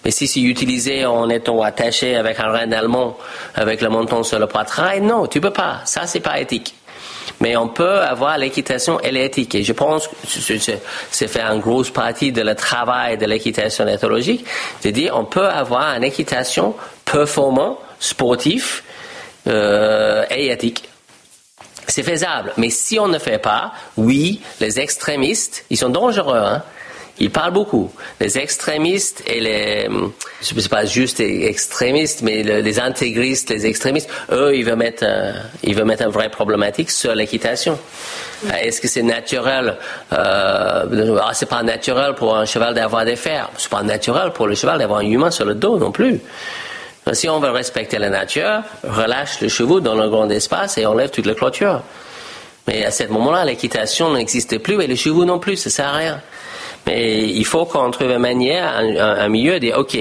Mais 0.04 0.10
si 0.10 0.26
c'est 0.28 0.40
utilisé 0.40 1.06
en 1.06 1.28
étant 1.30 1.62
attaché 1.62 2.14
avec 2.14 2.38
un 2.38 2.50
rein 2.50 2.70
allemand, 2.72 3.16
avec 3.54 3.80
le 3.80 3.88
menton 3.88 4.22
sur 4.22 4.38
le 4.38 4.46
poitrail, 4.46 5.00
non, 5.00 5.26
tu 5.26 5.40
peux 5.40 5.50
pas. 5.50 5.80
Ça, 5.86 6.06
c'est 6.06 6.20
pas 6.20 6.38
éthique. 6.38 6.74
Mais 7.40 7.56
on 7.56 7.68
peut 7.68 8.00
avoir 8.00 8.38
l'équitation 8.38 9.00
et 9.00 9.10
l'éthique. 9.10 9.54
Et 9.54 9.64
je 9.64 9.72
pense 9.72 10.06
que 10.08 10.14
c'est 11.10 11.28
fait 11.28 11.42
une 11.42 11.60
grosse 11.60 11.90
partie 11.90 12.32
de 12.32 12.42
le 12.42 12.54
travail 12.54 13.18
de 13.18 13.26
l'équitation 13.26 13.88
éthologique, 13.88 14.44
de 14.84 14.90
dire 14.90 15.14
on 15.16 15.24
peut 15.24 15.48
avoir 15.48 15.96
une 15.96 16.04
équitation 16.04 16.74
performant, 17.04 17.78
sportif 18.00 18.84
euh, 19.46 20.24
et 20.30 20.50
éthique. 20.50 20.88
C'est 21.86 22.02
faisable. 22.02 22.52
Mais 22.56 22.70
si 22.70 22.98
on 22.98 23.08
ne 23.08 23.18
fait 23.18 23.38
pas, 23.38 23.72
oui, 23.96 24.40
les 24.60 24.80
extrémistes, 24.80 25.64
ils 25.70 25.76
sont 25.76 25.90
dangereux. 25.90 26.38
Hein? 26.38 26.62
Ils 27.18 27.30
parlent 27.30 27.52
beaucoup. 27.52 27.92
Les 28.20 28.38
extrémistes 28.38 29.22
et 29.26 29.38
les, 29.38 29.88
sais 30.40 30.68
pas 30.68 30.84
juste 30.84 31.18
les 31.18 31.46
extrémistes, 31.46 32.22
mais 32.22 32.42
les 32.42 32.80
intégristes, 32.80 33.50
les 33.50 33.66
extrémistes, 33.66 34.10
eux, 34.32 34.56
ils 34.56 34.64
veulent 34.64 34.76
mettre, 34.76 35.04
ils 35.62 35.76
veulent 35.76 35.84
mettre 35.84 36.04
un 36.04 36.08
vrai 36.08 36.28
problématique 36.28 36.90
sur 36.90 37.14
l'équitation. 37.14 37.78
Euh, 38.46 38.56
est-ce 38.60 38.80
que 38.80 38.88
c'est 38.88 39.02
naturel 39.02 39.76
euh, 40.12 41.18
ah, 41.22 41.30
C'est 41.34 41.48
pas 41.48 41.62
naturel 41.62 42.14
pour 42.14 42.36
un 42.36 42.46
cheval 42.46 42.74
d'avoir 42.74 43.04
des 43.04 43.16
fers. 43.16 43.48
C'est 43.58 43.70
pas 43.70 43.82
naturel 43.82 44.32
pour 44.32 44.48
le 44.48 44.56
cheval 44.56 44.78
d'avoir 44.78 45.00
un 45.00 45.06
humain 45.06 45.30
sur 45.30 45.44
le 45.44 45.54
dos 45.54 45.78
non 45.78 45.92
plus. 45.92 46.20
Si 47.12 47.28
on 47.28 47.38
veut 47.38 47.50
respecter 47.50 47.98
la 47.98 48.08
nature, 48.08 48.62
relâche 48.82 49.40
le 49.40 49.48
chevaux 49.48 49.80
dans 49.80 49.94
le 49.94 50.08
grand 50.08 50.28
espace 50.30 50.78
et 50.78 50.86
enlève 50.86 51.10
toutes 51.10 51.26
les 51.26 51.34
clôtures. 51.34 51.82
Mais 52.66 52.84
à 52.84 52.90
ce 52.90 53.04
moment-là, 53.04 53.44
l'équitation 53.44 54.12
n'existait 54.12 54.58
plus 54.58 54.82
et 54.82 54.86
les 54.86 54.96
chevaux 54.96 55.26
non 55.26 55.38
plus, 55.38 55.56
ça 55.56 55.68
sert 55.68 55.88
à 55.88 55.96
rien. 55.96 56.20
Mais 56.86 57.24
il 57.28 57.44
faut 57.44 57.66
qu'on 57.66 57.90
trouve 57.90 58.10
une 58.10 58.18
manière, 58.18 58.76
un, 58.76 58.96
un 58.96 59.28
milieu 59.28 59.54
de 59.54 59.58
dire, 59.58 59.78
OK, 59.78 59.96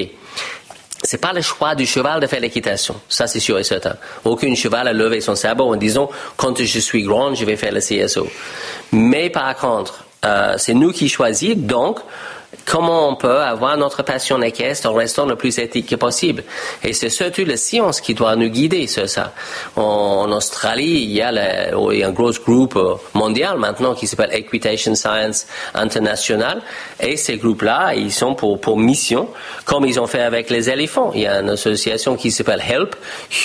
c'est 1.04 1.18
pas 1.18 1.34
le 1.34 1.41
choix 1.41 1.76
du 1.76 1.86
cheval 1.86 2.22
de 2.22 2.28
faire 2.28 2.39
l'équitation. 2.39 2.95
Ça, 3.10 3.28
c'est 3.28 3.41
sûr 3.41 3.60
et 3.60 3.64
certain. 3.64 3.95
Aucun 4.24 4.56
cheval 4.56 4.88
a 4.88 4.93
levé 4.93 5.20
son 5.20 5.36
sabot 5.36 5.74
en 5.74 5.76
disant, 5.76 6.10
quand 6.38 6.64
je 6.64 6.80
suis 6.80 7.04
grand, 7.04 7.36
je 7.36 7.43
vais 7.43 7.58
faire 7.58 7.74
le 7.74 7.82
CSO. 7.82 8.28
Mais 8.93 9.30
par 9.30 9.56
contre, 9.56 10.06
euh, 10.24 10.56
c'est 10.58 10.74
nous 10.74 10.91
qui 10.91 11.10
choisissons, 11.10 11.56
donc, 11.58 11.99
comment 12.66 13.10
on 13.10 13.16
peut 13.16 13.41
avoir 13.41 13.78
notre 13.78 14.04
passion 14.04 14.41
équestre 14.41 14.89
en 14.89 14.93
restant 14.93 15.26
le 15.26 15.36
plus 15.36 15.58
éthique 15.60 15.89
que 15.89 15.95
possible? 15.95 16.43
Et 16.84 16.93
c'est 16.93 17.10
surtout 17.10 17.45
la 17.45 17.58
science 17.58 18.01
qui 18.01 18.14
doit 18.14 18.36
nous 18.36 18.49
guider 18.49 18.88
sur 18.88 19.08
ça. 19.08 19.34
En, 19.76 20.32
Australie, 20.32 21.04
il 21.04 21.12
y, 21.12 21.22
a 21.22 21.30
un 21.30 22.12
gros 22.12 22.32
groupe 22.32 22.76
euh, 22.76 22.95
mondial 23.14 23.58
maintenant 23.58 23.93
qui 23.93 24.08
s'appelle 24.08 24.34
Equitation 24.34 24.95
Science 24.95 25.45
International. 25.74 26.62
Et 26.99 27.18
ces 27.18 27.38
groupes-là, 27.38 27.93
ils 27.95 28.12
sont 28.12 28.36
pour, 28.36 28.60
pour 28.60 28.78
mission, 28.78 29.30
comme 29.66 29.86
ils 29.86 29.99
ont 29.99 30.08
fait 30.08 30.22
avec 30.22 30.49
les 30.49 30.70
éléphants. 30.70 31.12
Il 31.14 31.22
y 31.22 31.28
a 31.28 31.39
une 31.39 31.49
association 31.49 32.16
qui 32.16 32.32
s'appelle 32.32 32.62
HELP, 32.68 32.95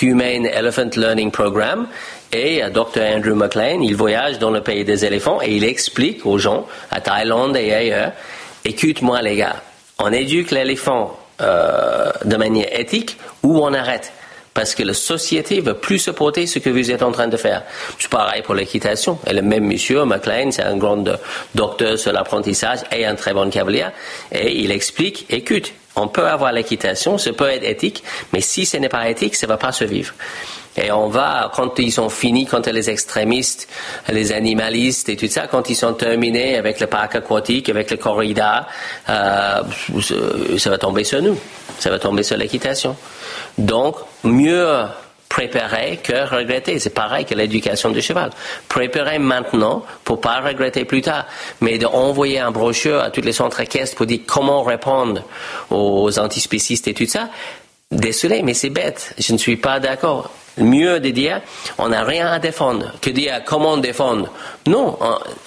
Humane 0.03 0.47
Elephant 0.47 0.91
Learning 0.97 1.31
Program. 1.31 1.89
Et 2.33 2.63
euh, 2.63 2.71
Dr. 2.71 3.01
Andrew 3.01 3.35
McLean, 3.35 3.81
il 3.81 3.97
voyage 3.97 4.39
dans 4.39 4.51
le 4.51 4.61
pays 4.61 4.85
des 4.85 5.05
éléphants 5.05 5.41
et 5.43 5.57
il 5.57 5.65
explique 5.65 6.27
aux 6.27 6.39
gens, 6.39 6.67
à 6.91 7.01
Thaïlande 7.01 7.57
et 7.57 7.73
ailleurs, 7.73 8.13
écoute-moi 8.65 9.23
les 9.23 9.37
gars, 9.37 9.63
on 9.99 10.13
éduque 10.13 10.51
l'éléphant 10.51 11.19
euh, 11.41 12.11
de 12.25 12.37
manière 12.37 12.69
éthique 12.79 13.17
ou 13.43 13.59
on 13.59 13.73
arrête? 13.73 14.13
Parce 14.55 14.75
que 14.75 14.83
la 14.83 14.95
société 14.95 15.61
veut 15.61 15.75
plus 15.75 16.01
supporter 16.01 16.47
ce 16.47 16.59
que 16.59 16.69
vous 16.69 16.91
êtes 16.91 17.05
en 17.05 17.13
train 17.13 17.29
de 17.29 17.37
faire. 17.37 17.63
C'est 17.97 18.11
pareil 18.11 18.43
pour 18.43 18.57
l'équitation. 18.57 19.19
Et 19.25 19.33
le 19.33 19.43
même 19.43 19.65
monsieur, 19.65 20.05
McLean, 20.05 20.51
c'est 20.51 20.65
un 20.65 20.77
grand 20.77 21.05
docteur 21.55 21.97
sur 21.97 22.13
l'apprentissage 22.13 22.81
et 22.91 23.07
un 23.07 23.15
très 23.15 23.33
bon 23.35 23.51
cavalier. 23.51 23.87
Et 24.33 24.61
il 24.61 24.73
explique, 24.73 25.27
écoute, 25.31 25.73
on 25.95 26.09
peut 26.09 26.27
avoir 26.27 26.53
l'équitation, 26.53 27.19
ça 27.19 27.33
peut 27.33 27.51
être 27.51 27.65
éthique, 27.65 28.03
mais 28.33 28.41
si 28.41 28.67
ce 28.67 28.77
n'est 28.77 28.89
pas 28.89 29.09
éthique, 29.09 29.37
ça 29.37 29.47
ne 29.47 29.53
va 29.53 29.59
pas 29.59 29.73
se 29.73 29.85
vivre. 29.85 30.15
Et 30.81 30.93
on 30.93 31.09
va, 31.09 31.51
quand 31.55 31.79
ils 31.79 31.93
sont 31.93 32.09
finis, 32.09 32.47
quand 32.47 32.67
les 32.67 32.89
extrémistes, 32.89 33.69
les 34.09 34.33
animalistes 34.33 35.09
et 35.09 35.17
tout 35.17 35.27
ça, 35.29 35.47
quand 35.47 35.69
ils 35.71 35.75
sont 35.75 35.95
terminés 35.95 36.57
avec 36.57 36.81
le 36.81 36.87
parc 36.87 37.17
aquatique, 37.17 37.69
avec 37.69 37.91
le 37.91 37.97
corrida, 37.97 38.69
euh, 39.09 39.63
ça 40.57 40.71
va 40.71 40.79
tomber 40.79 41.05
sur 41.05 41.21
nous. 41.21 41.37
Ça 41.79 41.91
va 41.91 41.99
tomber 41.99 42.23
sur 42.23 42.37
l'équitation. 42.37 42.97
Donc, 43.57 43.97
mieux 44.25 44.87
préparer 45.29 45.99
que 46.03 46.29
regretter. 46.35 46.79
C'est 46.79 46.91
pareil 46.91 47.25
que 47.25 47.35
l'éducation 47.35 47.91
du 47.91 48.03
cheval. 48.03 48.31
Préparer 48.69 49.19
maintenant 49.19 49.85
pour 50.05 50.21
pas 50.21 50.41
regretter 50.41 50.85
plus 50.85 51.03
tard. 51.03 51.27
Mais 51.61 51.79
d'envoyer 51.79 52.41
un 52.41 52.51
brochure 52.51 53.01
à 53.01 53.11
tous 53.11 53.21
les 53.21 53.33
centres 53.33 53.61
équestres 53.61 53.97
pour 53.97 54.07
dire 54.07 54.21
comment 54.27 54.63
répondre 54.63 55.23
aux 55.71 56.19
antispécistes 56.19 56.89
et 56.89 56.95
tout 56.95 57.07
ça, 57.07 57.29
désolé, 57.91 58.43
mais 58.43 58.55
c'est 58.55 58.71
bête. 58.71 59.15
Je 59.19 59.33
ne 59.33 59.39
suis 59.39 59.57
pas 59.57 59.81
d'accord 59.81 60.31
mieux 60.57 60.99
de 60.99 61.11
dire 61.11 61.41
on 61.79 61.89
n'a 61.89 62.03
rien 62.03 62.27
à 62.27 62.39
défendre 62.39 62.93
que 63.01 63.11
dire 63.11 63.43
comment 63.45 63.77
défendre. 63.77 64.33
Non, 64.67 64.99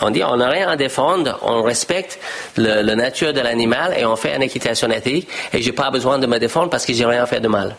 on, 0.02 0.10
dit 0.10 0.24
on 0.24 0.38
n'a 0.38 0.50
rien 0.50 0.70
à 0.70 0.76
défendre, 0.76 1.38
on 1.42 1.64
respecte 1.64 2.20
la 2.58 2.96
nature 2.96 3.34
de 3.34 3.42
l'animal 3.42 3.94
et 3.98 4.06
on 4.06 4.16
fait 4.16 4.36
une 4.36 4.44
équitation 4.44 4.90
éthique 4.90 5.28
et 5.54 5.62
j'ai 5.62 5.74
pas 5.74 5.92
besoin 5.92 6.18
de 6.18 6.28
me 6.28 6.40
défendre 6.40 6.70
parce 6.70 6.86
que 6.86 6.94
j'ai 6.94 7.06
rien 7.06 7.26
fait 7.26 7.40
de 7.40 7.48
mal. 7.48 7.76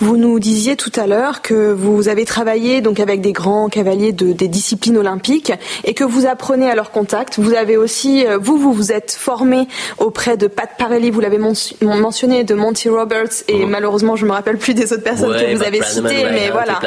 Vous 0.00 0.16
nous 0.16 0.38
disiez 0.38 0.76
tout 0.76 0.92
à 0.96 1.06
l'heure 1.06 1.42
que 1.42 1.72
vous 1.72 2.08
avez 2.08 2.24
travaillé 2.24 2.80
donc 2.80 3.00
avec 3.00 3.20
des 3.20 3.32
grands 3.32 3.68
cavaliers 3.68 4.12
de, 4.12 4.32
des 4.32 4.48
disciplines 4.48 4.96
olympiques 4.96 5.52
et 5.84 5.92
que 5.92 6.04
vous 6.04 6.26
apprenez 6.26 6.70
à 6.70 6.74
leur 6.74 6.90
contact. 6.90 7.38
Vous 7.38 7.52
avez 7.52 7.76
aussi, 7.76 8.26
euh, 8.26 8.38
vous, 8.40 8.56
vous 8.56 8.72
vous 8.72 8.92
êtes 8.92 9.12
formé 9.12 9.68
auprès 9.98 10.38
de 10.38 10.46
Pat 10.46 10.70
Parelli, 10.78 11.10
vous 11.10 11.20
l'avez 11.20 11.38
mentionné, 11.38 12.44
de 12.44 12.54
Monty 12.54 12.88
Roberts 12.88 13.44
et 13.48 13.64
mhm. 13.64 13.70
malheureusement 13.70 14.16
je 14.16 14.24
me 14.24 14.32
rappelle 14.32 14.56
plus 14.56 14.72
des 14.72 14.90
autres 14.94 15.02
personnes 15.02 15.36
que 15.36 15.54
vous 15.54 15.62
avez 15.62 15.82
citées, 15.82 16.24
mais 16.32 16.50
voilà, 16.50 16.80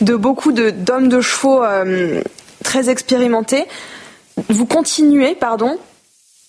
de 0.00 0.16
beaucoup 0.16 0.52
d'hommes 0.52 1.08
de, 1.08 1.20
chevaux 1.20 1.62
euh, 1.62 2.22
très 2.64 2.88
expérimentés. 2.88 3.66
Vous 4.48 4.64
continuez, 4.64 5.34
pardon, 5.34 5.78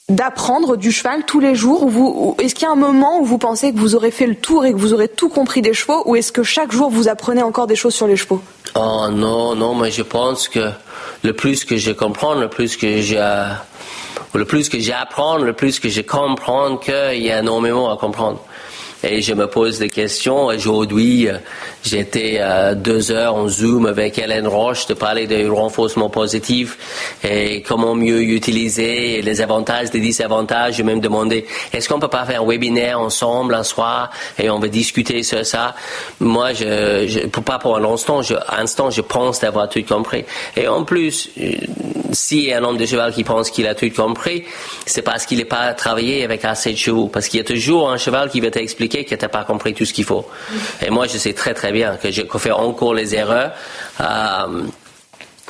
d'apprendre 0.10 0.78
du 0.78 0.94
cheval 0.94 1.24
tous 1.26 1.42
les 1.42 1.54
jours 1.54 2.36
est-ce 2.40 2.56
qu'il 2.56 2.64
y 2.64 2.70
a 2.70 2.72
un 2.72 2.76
moment 2.76 3.20
où 3.20 3.26
vous 3.26 3.38
pensez 3.38 3.74
que 3.74 3.78
vous 3.78 3.94
aurez 3.94 4.12
fait 4.12 4.26
le 4.26 4.36
tour 4.36 4.66
et 4.66 4.72
que 4.72 4.78
vous 4.78 4.94
aurez 4.94 5.10
tout 5.10 5.28
compris 5.28 5.62
des 5.62 5.74
chevaux 5.74 6.02
ou 6.06 6.16
est-ce 6.16 6.32
que 6.32 6.44
chaque 6.44 6.72
jour 6.72 6.90
vous 6.90 7.10
apprenez 7.10 7.44
encore 7.44 7.68
des 7.68 7.76
choses 7.76 7.94
sur 7.94 8.08
les 8.08 8.16
chevaux? 8.16 8.42
Oh 8.76 9.08
non 9.12 9.54
non 9.56 9.76
mais 9.76 9.92
je 9.92 10.04
pense 10.04 10.48
que 10.48 10.72
le 11.24 11.34
plus 11.34 11.66
que 11.66 11.76
je 11.76 11.92
comprends 11.92 12.36
le 12.36 12.48
plus 12.48 12.78
que 12.78 13.02
j'ai 13.02 13.22
le 14.34 14.46
plus 14.46 14.70
que 14.70 14.80
j'apprends 14.80 15.38
le 15.38 15.52
plus 15.52 15.78
que 15.82 15.90
je 15.90 16.02
comprends 16.02 16.78
qu'il 16.78 17.22
y 17.22 17.30
a 17.30 17.40
énormément 17.40 17.92
à 17.92 17.98
comprendre 17.98 18.40
et 19.04 19.22
je 19.22 19.34
me 19.34 19.48
pose 19.48 19.80
des 19.80 19.90
questions. 19.90 20.46
Aujourd'hui, 20.46 21.28
euh, 21.28 21.38
j'étais 21.84 22.42
deux 22.76 23.12
heures 23.12 23.36
en 23.36 23.48
Zoom 23.48 23.86
avec 23.86 24.18
Hélène 24.18 24.48
Roche 24.48 24.88
de 24.88 24.94
parler 24.94 25.28
du 25.28 25.50
renforcement 25.50 26.10
positif 26.10 27.18
et 27.24 27.62
comment 27.62 27.96
mieux 27.96 28.22
utiliser 28.22 29.22
les 29.22 29.42
avantages, 29.42 29.94
les 29.94 30.00
désavantages. 30.00 30.76
Je 30.76 30.84
même 30.84 31.00
demandé, 31.00 31.46
est-ce 31.74 31.88
qu'on 31.88 32.00
peut 32.00 32.08
pas 32.08 32.26
faire 32.26 32.42
un 32.42 32.46
webinaire 32.46 33.00
ensemble 33.00 33.56
un 33.56 33.64
soir 33.64 34.12
et 34.38 34.50
on 34.50 34.60
va 34.60 34.68
discuter 34.68 35.24
sur 35.24 35.46
ça? 35.46 35.76
Moi, 36.20 36.54
je, 36.54 37.08
je 37.08 37.28
pas 37.48 37.60
pour 37.60 37.78
un 37.78 37.84
instant, 37.86 38.22
je, 38.22 38.36
instant, 38.50 38.90
je 38.90 39.02
pense 39.02 39.40
d'avoir 39.40 39.70
tout 39.70 39.84
compris. 39.84 40.26
Et 40.56 40.68
en 40.68 40.84
plus, 40.84 41.30
euh, 41.40 41.54
si 42.12 42.52
un 42.54 42.64
homme 42.64 42.78
de 42.78 42.86
cheval 42.86 43.14
qui 43.14 43.24
pense 43.24 43.50
qu'il 43.50 43.68
a 43.68 43.76
tout 43.76 43.90
compris, 43.96 44.44
c'est 44.86 45.02
parce 45.02 45.26
qu'il 45.26 45.38
n'est 45.38 45.46
pas 45.46 45.74
travaillé 45.74 46.24
avec 46.24 46.44
assez 46.46 46.72
de 46.72 46.78
chevaux. 46.78 47.08
Parce 47.08 47.28
qu'il 47.28 47.40
y 47.40 47.42
a 47.42 47.46
toujours 47.46 47.90
un 47.90 47.98
cheval 47.98 48.30
qui 48.30 48.40
va 48.40 48.52
t'expliquer 48.52 48.87
que 48.90 49.16
tu 49.16 49.22
n'as 49.22 49.30
pas 49.30 49.44
compris 49.44 49.74
tout 49.74 49.86
ce 49.86 49.94
qu'il 49.94 50.06
faut. 50.06 50.26
Et 50.86 50.90
moi, 50.90 51.08
je 51.08 51.18
sais 51.18 51.34
très 51.34 51.54
très 51.54 51.72
bien 51.72 51.98
que 51.98 52.12
je 52.12 52.22
fais 52.38 52.52
encore 52.52 52.94
les 52.94 53.16
erreurs. 53.16 53.52
Euh, 54.02 54.64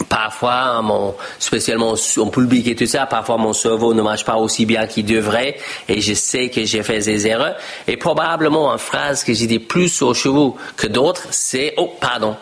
parfois, 0.10 0.82
mon, 0.82 1.16
spécialement 1.40 1.96
en 2.18 2.28
public 2.28 2.68
et 2.68 2.76
tout 2.76 2.86
ça, 2.86 3.06
parfois 3.06 3.38
mon 3.38 3.54
cerveau 3.54 3.94
ne 3.94 4.02
marche 4.02 4.26
pas 4.26 4.36
aussi 4.36 4.66
bien 4.66 4.88
qu'il 4.88 5.06
devrait 5.06 5.58
et 5.88 6.02
je 6.02 6.14
sais 6.14 6.50
que 6.50 6.64
j'ai 6.66 6.84
fait 6.84 7.00
des 7.00 7.28
erreurs. 7.28 7.56
Et 7.88 7.98
probablement, 7.98 8.72
une 8.72 8.78
phrase 8.78 9.24
que 9.24 9.34
j'ai 9.34 9.48
dit 9.48 9.60
plus 9.60 10.02
aux 10.02 10.14
chevaux 10.14 10.58
que 10.76 10.88
d'autres, 10.88 11.28
c'est, 11.32 11.74
oh, 11.78 11.94
pardon, 12.00 12.36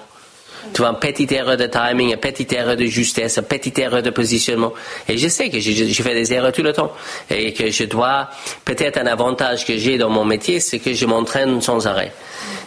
tu 0.73 0.81
vois, 0.81 0.91
une 0.91 0.99
petite 0.99 1.31
erreur 1.31 1.57
de 1.57 1.67
timing, 1.67 2.11
une 2.11 2.17
petite 2.17 2.53
erreur 2.53 2.75
de 2.75 2.85
justesse, 2.85 3.37
une 3.37 3.43
petite 3.43 3.77
erreur 3.79 4.01
de 4.01 4.09
positionnement. 4.09 4.73
Et 5.07 5.17
je 5.17 5.27
sais 5.27 5.49
que 5.49 5.59
je, 5.59 6.01
fais 6.03 6.13
des 6.13 6.33
erreurs 6.33 6.51
tout 6.51 6.63
le 6.63 6.73
temps. 6.73 6.91
Et 7.29 7.53
que 7.53 7.71
je 7.71 7.83
dois, 7.85 8.29
peut-être 8.63 8.97
un 8.97 9.05
avantage 9.05 9.65
que 9.65 9.77
j'ai 9.77 9.97
dans 9.97 10.09
mon 10.09 10.25
métier, 10.25 10.59
c'est 10.59 10.79
que 10.79 10.93
je 10.93 11.05
m'entraîne 11.05 11.61
sans 11.61 11.87
arrêt. 11.87 12.11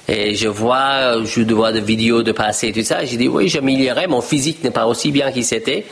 Et 0.08 0.34
je 0.34 0.48
vois, 0.48 1.22
je 1.22 1.42
vois 1.42 1.70
des 1.70 1.82
vidéos 1.82 2.22
de 2.22 2.32
passé 2.32 2.68
et 2.68 2.72
tout 2.72 2.82
ça. 2.82 3.04
J'ai 3.04 3.18
dit, 3.18 3.28
oui, 3.28 3.48
j'améliorerai. 3.48 4.06
Mon 4.06 4.22
physique 4.22 4.64
n'est 4.64 4.70
pas 4.70 4.86
aussi 4.86 5.12
bien 5.12 5.30
qu'il 5.30 5.44
s'était. 5.44 5.84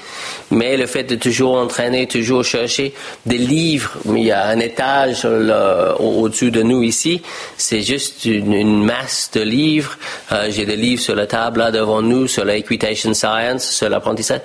Mais 0.50 0.78
le 0.78 0.86
fait 0.86 1.04
de 1.04 1.16
toujours 1.16 1.56
entraîner, 1.56 2.06
toujours 2.06 2.42
chercher 2.42 2.94
des 3.26 3.36
livres, 3.36 3.98
il 4.06 4.24
y 4.24 4.32
a 4.32 4.46
un 4.46 4.58
étage 4.60 5.26
au-dessus 5.26 6.50
de 6.50 6.62
nous 6.62 6.82
ici. 6.82 7.20
C'est 7.58 7.82
juste 7.82 8.24
une, 8.24 8.84
masse 8.84 9.30
de 9.34 9.42
livres. 9.42 9.98
Euh, 10.32 10.48
j'ai 10.50 10.64
des 10.64 10.76
livres 10.76 11.02
sur 11.02 11.14
la 11.14 11.26
table 11.26 11.58
là 11.58 11.70
devant 11.70 12.00
nous, 12.00 12.26
sur 12.26 12.44
l'equitation 12.44 13.12
science, 13.12 13.68
sur 13.70 13.88
l'apprentissage 13.88 14.40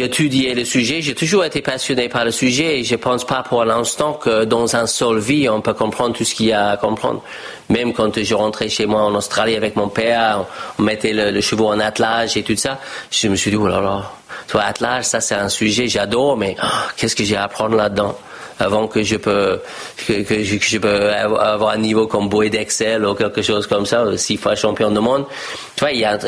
étudié 0.00 0.54
le 0.54 0.64
sujet, 0.64 1.02
j'ai 1.02 1.14
toujours 1.14 1.44
été 1.44 1.60
passionné 1.60 2.08
par 2.08 2.24
le 2.24 2.30
sujet 2.30 2.80
et 2.80 2.84
je 2.84 2.96
pense 2.96 3.26
pas 3.26 3.42
pour 3.42 3.64
l'instant 3.64 4.14
que 4.14 4.44
dans 4.44 4.74
un 4.74 4.86
seul 4.86 5.18
vie 5.18 5.48
on 5.48 5.60
peut 5.60 5.74
comprendre 5.74 6.16
tout 6.16 6.24
ce 6.24 6.34
qu'il 6.34 6.46
y 6.46 6.52
a 6.52 6.70
à 6.70 6.76
comprendre. 6.76 7.22
Même 7.68 7.92
quand 7.92 8.18
je 8.22 8.34
rentrais 8.34 8.68
chez 8.68 8.86
moi 8.86 9.02
en 9.02 9.14
Australie 9.14 9.54
avec 9.54 9.76
mon 9.76 9.88
père, 9.88 10.46
on 10.78 10.82
mettait 10.82 11.12
le, 11.12 11.30
le 11.30 11.60
en 11.62 11.78
attelage 11.78 12.36
et 12.36 12.42
tout 12.42 12.56
ça, 12.56 12.80
je 13.10 13.28
me 13.28 13.36
suis 13.36 13.50
dit, 13.50 13.56
oh 13.56 13.66
là 13.66 13.80
là, 13.80 14.10
toi, 14.48 14.62
attelage, 14.62 15.04
ça 15.04 15.20
c'est 15.20 15.34
un 15.34 15.48
sujet, 15.48 15.88
j'adore, 15.88 16.36
mais 16.36 16.56
oh, 16.62 16.66
qu'est-ce 16.96 17.14
que 17.14 17.24
j'ai 17.24 17.36
à 17.36 17.44
apprendre 17.44 17.76
là-dedans? 17.76 18.16
Avant 18.62 18.86
que 18.86 19.02
je 19.02 19.16
peux 19.16 19.60
que, 20.06 20.42
je, 20.42 20.78
peux 20.78 21.10
avoir 21.10 21.70
un 21.70 21.78
niveau 21.78 22.06
comme 22.06 22.28
Boyd 22.28 22.54
Excel 22.54 23.04
ou 23.04 23.14
quelque 23.14 23.42
chose 23.42 23.66
comme 23.66 23.86
ça, 23.86 24.04
six 24.16 24.36
fois 24.36 24.54
champion 24.54 24.90
du 24.90 25.00
monde. 25.00 25.24
Tu 25.76 25.84
il 25.92 25.98
y 25.98 26.04
a, 26.04 26.18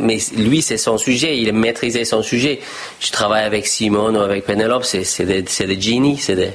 mais 0.00 0.18
lui 0.36 0.62
c'est 0.62 0.76
son 0.76 0.98
sujet, 0.98 1.38
il 1.38 1.48
a 1.48 1.52
maîtrisé 1.52 2.04
son 2.04 2.22
sujet. 2.22 2.60
Je 3.00 3.10
travaille 3.10 3.44
avec 3.44 3.66
Simone 3.66 4.16
ou 4.16 4.20
avec 4.20 4.44
Penelope, 4.44 4.84
c'est 4.84 5.24
des, 5.24 5.42
des 5.42 5.80
génies, 5.80 6.18
c'est 6.18 6.36
des, 6.36 6.52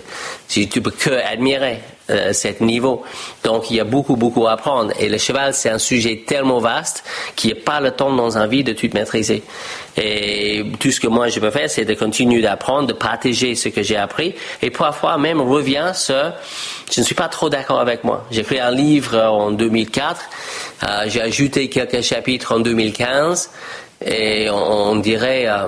tu 0.48 0.82
peux 0.82 0.92
que 0.92 1.10
admirer 1.10 1.80
euh, 2.10 2.34
cet 2.34 2.62
niveau. 2.62 3.04
Donc 3.44 3.72
il 3.72 3.78
y 3.78 3.80
a 3.80 3.84
beaucoup, 3.84 4.16
beaucoup 4.16 4.48
à 4.48 4.52
apprendre. 4.52 4.94
Et 5.00 5.10
le 5.10 5.18
cheval, 5.18 5.54
c'est 5.54 5.70
un 5.70 5.80
sujet 5.80 6.24
tellement 6.28 6.60
vaste 6.60 7.04
qu'il 7.36 7.52
n'y 7.52 7.60
a 7.60 7.64
pas 7.64 7.80
le 7.80 7.92
temps 7.92 8.14
dans 8.14 8.38
un 8.38 8.48
vie 8.48 8.64
de 8.64 8.74
tout 8.74 8.90
maîtriser. 8.94 9.44
Et 9.98 10.66
tout 10.80 10.92
ce 10.92 11.00
que 11.00 11.08
moi 11.08 11.30
je 11.30 11.40
peux 11.40 11.52
faire, 11.52 11.70
c'est 11.70 11.86
de 11.86 11.94
continuer 11.94 12.42
d'apprendre, 12.42 12.88
de 12.88 12.94
partager 12.94 13.56
ce 13.56 13.70
que 13.70 13.82
j'ai 13.82 13.98
appris. 13.98 14.36
Et 14.62 14.70
parfois 14.70 15.18
même 15.18 15.42
revient 15.42 15.92
sur, 15.94 16.34
je 16.92 17.00
ne 17.00 17.06
suis 17.06 17.16
pas 17.16 17.28
trop 17.28 17.50
d'accord 17.50 17.80
avec 17.80 18.04
moi. 18.04 18.26
J'ai 18.30 18.42
écrit 18.42 18.60
un 18.60 18.72
livre 18.72 19.18
en 19.18 19.52
2004, 19.52 20.22
euh, 20.84 20.88
j'ai 21.08 21.22
ajouté 21.22 21.70
quelques 21.70 22.02
chapitres 22.02 22.54
en 22.54 22.60
2015 22.60 23.50
et 24.06 24.50
on, 24.50 24.96
dirait 24.98 25.48
euh, 25.48 25.68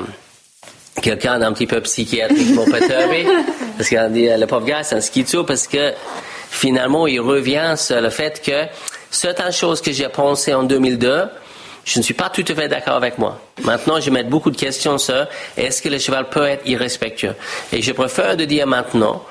quelqu'un 1.01 1.39
d'un 1.39 1.53
petit 1.53 1.67
peu 1.67 1.81
psychiatriquement 1.81 2.65
perturbé, 2.65 3.27
parce 3.77 3.89
qu'on 3.89 4.09
dit 4.09 4.27
le 4.27 4.45
pauvre 4.45 4.65
gars 4.65 4.83
c'est 4.83 4.95
un 4.95 5.01
schizo 5.01 5.43
parce 5.43 5.67
que 5.67 5.93
finalement 6.49 7.07
il 7.07 7.19
revient 7.19 7.73
sur 7.77 8.01
le 8.01 8.09
fait 8.09 8.41
que 8.41 8.65
certaines 9.11 9.51
choses 9.51 9.81
que 9.81 9.91
j'ai 9.91 10.09
pensées 10.09 10.53
en 10.53 10.63
2002 10.63 11.29
je 11.87 11.99
ne 11.99 12.03
suis 12.03 12.13
pas 12.13 12.29
tout 12.29 12.43
à 12.45 12.53
fait 12.53 12.67
d'accord 12.67 12.95
avec 12.95 13.17
moi. 13.17 13.39
Maintenant, 13.63 14.01
je 14.01 14.11
mets 14.11 14.25
beaucoup 14.25 14.51
de 14.51 14.57
questions 14.57 14.97
sur 14.97 15.25
est-ce 15.55 15.81
que 15.81 15.87
le 15.87 15.99
cheval 15.99 16.27
peut 16.27 16.45
être 16.45 16.67
irrespectueux? 16.67 17.33
Et 17.71 17.81
je 17.81 17.93
préfère 17.93 18.35
de 18.35 18.43
dire 18.43 18.67
maintenant, 18.67 19.23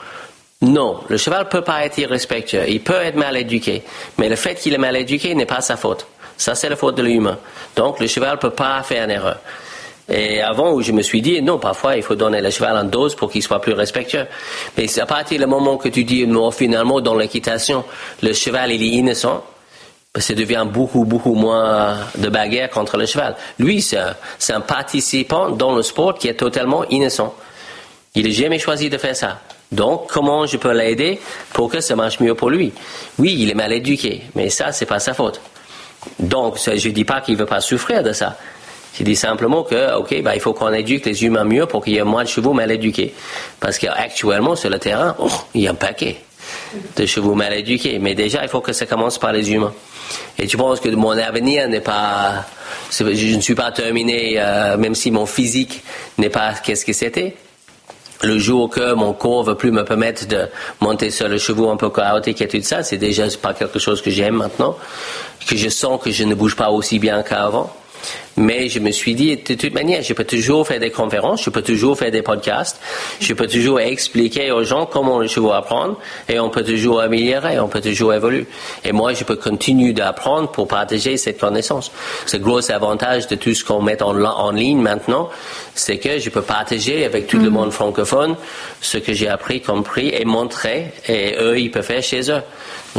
non, 0.63 1.01
le 1.09 1.19
cheval 1.19 1.51
peut 1.51 1.61
pas 1.61 1.85
être 1.85 1.99
irrespectueux. 1.99 2.65
Il 2.67 2.81
peut 2.81 2.95
être 2.95 3.17
mal 3.17 3.37
éduqué. 3.37 3.83
Mais 4.17 4.31
le 4.31 4.37
fait 4.37 4.55
qu'il 4.55 4.73
est 4.73 4.79
mal 4.79 4.97
éduqué 4.97 5.35
n'est 5.35 5.45
pas 5.45 5.61
sa 5.61 5.77
faute. 5.77 6.07
Ça, 6.39 6.55
c'est 6.55 6.71
la 6.71 6.77
faute 6.77 6.95
de 6.95 7.03
l'humain. 7.03 7.39
Donc, 7.77 8.01
le 8.01 8.07
cheval 8.07 8.39
peut 8.39 8.51
pas 8.51 8.83
faire 8.83 9.05
une 9.05 9.11
erreur. 9.11 9.39
Et 10.09 10.41
avant, 10.41 10.81
je 10.81 10.93
me 10.93 11.03
suis 11.03 11.21
dit, 11.21 11.43
non, 11.43 11.59
parfois, 11.59 11.97
il 11.97 12.03
faut 12.03 12.15
donner 12.15 12.41
le 12.41 12.51
cheval 12.51 12.77
en 12.77 12.85
dose 12.85 13.17
pour 13.17 13.31
qu'il 13.31 13.43
soit 13.43 13.61
plus 13.61 13.73
respectueux. 13.73 14.27
Mais 14.77 14.99
à 15.01 15.07
partir 15.07 15.41
du 15.41 15.47
moment 15.47 15.77
que 15.77 15.89
tu 15.89 16.05
dis, 16.05 16.27
non, 16.27 16.51
finalement, 16.53 17.01
dans 17.01 17.17
l'équitation, 17.17 17.85
le 18.23 18.33
cheval, 18.33 18.71
il 18.71 18.83
est 18.83 18.99
innocent, 18.99 19.43
ça 20.21 20.35
devient 20.35 20.65
beaucoup, 20.71 21.05
beaucoup 21.05 21.35
moins 21.35 21.99
de 22.17 22.29
bagarre 22.29 22.71
contre 22.71 22.97
le 22.97 23.07
cheval. 23.07 23.37
Lui, 23.59 23.83
c'est 23.83 23.99
un, 24.53 24.61
participant 24.61 25.51
dans 25.51 25.75
le 25.75 25.83
sport 25.83 26.15
qui 26.15 26.29
est 26.29 26.35
totalement 26.35 26.85
innocent. 26.89 27.35
Il 28.15 28.27
n'a 28.27 28.31
jamais 28.33 28.59
choisi 28.59 28.89
de 28.89 28.99
faire 28.99 29.17
ça. 29.17 29.41
Donc, 29.73 30.07
comment 30.09 30.47
je 30.47 30.57
peux 30.57 30.73
l'aider 30.73 31.21
pour 31.53 31.71
que 31.71 31.81
ça 31.81 31.97
marche 31.97 32.21
mieux 32.21 32.35
pour 32.35 32.51
lui? 32.51 32.73
Oui, 33.19 33.37
il 33.41 33.51
est 33.51 33.55
mal 33.55 33.73
éduqué, 33.73 34.23
mais 34.37 34.49
ça, 34.49 34.71
c'est 34.71 34.87
pas 34.87 35.01
sa 35.01 35.13
faute. 35.13 35.41
Donc, 36.21 36.59
je 36.65 36.89
ne 36.89 36.95
dis 36.95 37.05
pas 37.05 37.21
qu'il 37.21 37.35
ne 37.35 37.41
veut 37.41 37.47
pas 37.47 37.61
souffrir 37.61 38.03
de 38.03 38.13
ça. 38.13 38.37
Je 38.99 39.05
dis 39.05 39.17
simplement 39.17 39.63
que, 39.63 39.97
OK, 39.97 40.23
bah, 40.23 40.35
il 40.35 40.41
faut 40.41 40.55
qu'on 40.55 40.73
éduque 40.73 41.05
les 41.05 41.25
humains 41.25 41.45
mieux 41.45 41.67
pour 41.67 41.85
qu'il 41.85 41.95
y 41.95 41.99
ait 41.99 42.05
moins 42.05 42.25
de 42.25 42.29
chevaux 42.29 42.55
mal 42.55 42.71
éduqués. 42.71 43.13
Parce 43.61 43.79
qu'actuellement, 43.79 44.57
sur 44.57 44.71
le 44.71 44.79
terrain, 44.79 45.15
oh, 45.19 45.29
il 45.55 45.63
y 45.63 45.69
a 45.69 45.73
un 45.73 45.75
paquet 45.75 46.17
de 46.97 47.05
chevaux 47.05 47.35
mal 47.35 47.53
éduqués. 47.53 47.99
Mais 47.99 48.15
déjà, 48.15 48.43
il 48.43 48.49
faut 48.49 48.61
que 48.61 48.73
ça 48.73 48.87
commence 48.87 49.19
par 49.19 49.33
les 49.33 49.53
humains. 49.53 49.75
Et 50.39 50.47
tu 50.47 50.57
penses 50.57 50.81
que 50.81 50.89
mon 50.89 51.11
avenir 51.11 51.69
n'est 51.69 51.81
pas, 51.81 52.47
je 52.91 53.37
ne 53.37 53.41
suis 53.41 53.55
pas 53.55 53.71
terminé, 53.73 54.37
euh, 54.39 54.77
même 54.77 54.95
si 54.95 55.11
mon 55.11 55.27
physique 55.27 55.83
n'est 56.17 56.31
pas 56.31 56.55
qu'est-ce 56.55 56.85
que 56.87 56.93
c'était. 56.93 57.37
Le 58.23 58.39
jour 58.39 58.71
que 58.71 58.95
mon 58.95 59.13
corps 59.13 59.45
ne 59.45 59.51
veut 59.51 59.57
plus 59.57 59.71
me 59.71 59.85
permettre 59.85 60.27
de 60.27 60.47
monter 60.81 61.11
sur 61.11 61.29
le 61.29 61.37
chevaux 61.37 61.69
un 61.69 61.77
peu 61.77 61.91
chaotique 61.91 62.41
et 62.41 62.49
tout 62.49 62.63
ça, 62.63 62.83
c'est 62.83 62.97
déjà 62.97 63.25
pas 63.43 63.53
quelque 63.53 63.79
chose 63.79 64.01
que 64.01 64.11
j'aime 64.11 64.37
maintenant, 64.37 64.77
que 65.47 65.57
je 65.57 65.69
sens 65.69 66.01
que 66.03 66.11
je 66.11 66.25
ne 66.25 66.35
bouge 66.35 66.57
pas 66.57 66.71
aussi 66.71 66.99
bien 66.99 67.23
qu'avant. 67.23 67.71
Mais 68.37 68.69
je 68.69 68.81
me 68.81 68.91
suis 68.91 69.15
dit, 69.15 69.37
de 69.37 69.55
toute 69.55 69.73
manière, 69.73 70.03
je 70.03 70.13
peux 70.13 70.25
toujours 70.25 70.67
faire 70.67 70.79
des 70.79 70.91
conférences, 70.91 71.43
je 71.43 71.51
peux 71.51 71.63
toujours 71.63 71.97
faire 71.97 72.11
des 72.11 72.23
podcasts, 72.23 72.79
je 73.19 73.33
peux 73.33 73.47
toujours 73.47 73.81
expliquer 73.81 74.51
aux 74.51 74.63
gens 74.63 74.85
comment 74.85 75.21
les 75.21 75.29
chevaux 75.29 75.53
apprendre 75.53 75.99
et 76.29 76.39
on 76.39 76.51
peut 76.51 76.63
toujours 76.63 77.01
améliorer, 77.01 77.59
on 77.59 77.69
peut 77.69 77.81
toujours 77.81 78.13
évoluer. 78.13 78.47
Et 78.85 78.93
moi, 78.93 79.15
je 79.15 79.25
peux 79.25 79.37
continuer 79.37 79.95
d'apprendre 79.95 80.51
pour 80.51 80.69
partager 80.69 81.17
cette 81.17 81.39
connaissance. 81.39 81.91
C'est 82.27 82.39
le 82.39 82.45
gros 82.45 82.71
avantage 82.71 83.27
de 83.27 83.37
tout 83.37 83.55
ce 83.55 83.65
qu'on 83.65 83.81
met 83.81 84.03
en, 84.03 84.23
en, 84.23 84.51
ligne 84.51 84.81
maintenant, 84.81 85.31
c'est 85.75 85.99
que 85.99 86.19
je 86.19 86.29
peux 86.29 86.43
partager 86.43 87.05
avec 87.05 87.27
tout 87.27 87.39
le 87.39 87.51
mm. 87.51 87.55
monde 87.55 87.73
francophone 87.73 88.37
ce 88.81 88.99
que 88.99 89.15
j'ai 89.15 89.29
appris, 89.29 89.63
compris 89.63 90.13
et 90.15 90.25
montrer 90.25 90.93
et 91.09 91.37
eux, 91.41 91.59
ils 91.59 91.71
peuvent 91.71 91.85
faire 91.85 92.03
chez 92.03 92.31
eux. 92.31 92.43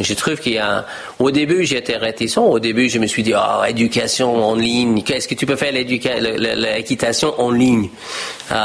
Je 0.02 0.14
trouve 0.14 0.40
qu'il 0.40 0.54
y 0.54 0.58
a. 0.58 0.86
Au 1.20 1.32
début, 1.32 1.66
j'étais 1.66 1.98
réticent. 1.98 2.38
Au 2.38 2.60
début, 2.60 2.90
je 2.90 3.00
me 3.00 3.08
suis 3.08 3.24
dit, 3.24 3.34
oh, 3.36 3.64
éducation 3.68 4.44
en 4.44 4.56
ligne. 4.56 5.02
Qu'est-ce 5.04 5.27
que 5.28 5.36
tu 5.36 5.46
peux 5.46 5.56
faire 5.56 5.72
l'équitation 5.72 7.40
en 7.40 7.52
ligne 7.52 7.90
euh, 8.52 8.56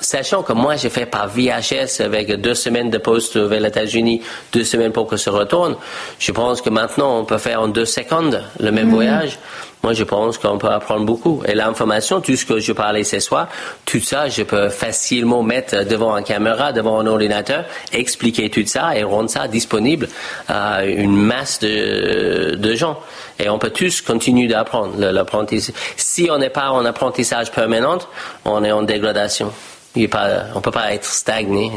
Sachant 0.00 0.42
que 0.42 0.52
moi, 0.52 0.76
j'ai 0.76 0.90
fait 0.90 1.06
par 1.06 1.28
VHS 1.28 2.00
avec 2.00 2.32
deux 2.40 2.54
semaines 2.54 2.90
de 2.90 2.98
poste 2.98 3.36
vers 3.36 3.60
les 3.60 3.68
États-Unis, 3.68 4.22
deux 4.52 4.64
semaines 4.64 4.92
pour 4.92 5.06
que 5.06 5.16
ça 5.16 5.30
retourne. 5.30 5.76
Je 6.18 6.32
pense 6.32 6.62
que 6.62 6.70
maintenant, 6.70 7.18
on 7.18 7.24
peut 7.24 7.38
faire 7.38 7.62
en 7.62 7.68
deux 7.68 7.84
secondes 7.84 8.42
le 8.58 8.70
même 8.70 8.86
mhm. 8.86 8.94
voyage. 8.94 9.38
Moi, 9.82 9.94
je 9.94 10.04
pense 10.04 10.36
qu'on 10.36 10.58
peut 10.58 10.68
apprendre 10.68 11.06
beaucoup. 11.06 11.42
Et 11.46 11.54
l'information, 11.54 12.20
tout 12.20 12.36
ce 12.36 12.44
que 12.44 12.60
je 12.60 12.72
parlais 12.72 13.04
ce 13.04 13.18
soir, 13.18 13.48
tout 13.86 14.00
ça, 14.00 14.28
je 14.28 14.42
peux 14.42 14.68
facilement 14.68 15.42
mettre 15.42 15.84
devant 15.84 16.16
une 16.16 16.24
caméra, 16.24 16.72
devant 16.72 17.00
un 17.00 17.06
ordinateur, 17.06 17.64
expliquer 17.92 18.50
tout 18.50 18.66
ça 18.66 18.96
et 18.96 19.04
rendre 19.04 19.30
ça 19.30 19.48
disponible 19.48 20.08
à 20.48 20.84
une 20.84 21.16
masse 21.16 21.60
de, 21.60 22.56
de 22.56 22.74
gens. 22.74 23.00
Et 23.38 23.48
on 23.48 23.58
peut 23.58 23.70
tous 23.70 24.02
continuer 24.02 24.48
d'apprendre. 24.48 24.98
L'apprentissage. 24.98 25.74
Si 25.96 26.28
on 26.30 26.38
n'est 26.38 26.50
pas 26.50 26.70
en 26.70 26.84
apprentissage 26.84 27.50
permanent, 27.50 27.98
on 28.44 28.62
est 28.64 28.72
en 28.72 28.82
dégradation 28.82 29.52
on 29.96 30.06
pas, 30.06 30.28
on 30.54 30.60
peut 30.60 30.70
pas 30.70 30.92
être 30.94 31.04
stagné. 31.04 31.70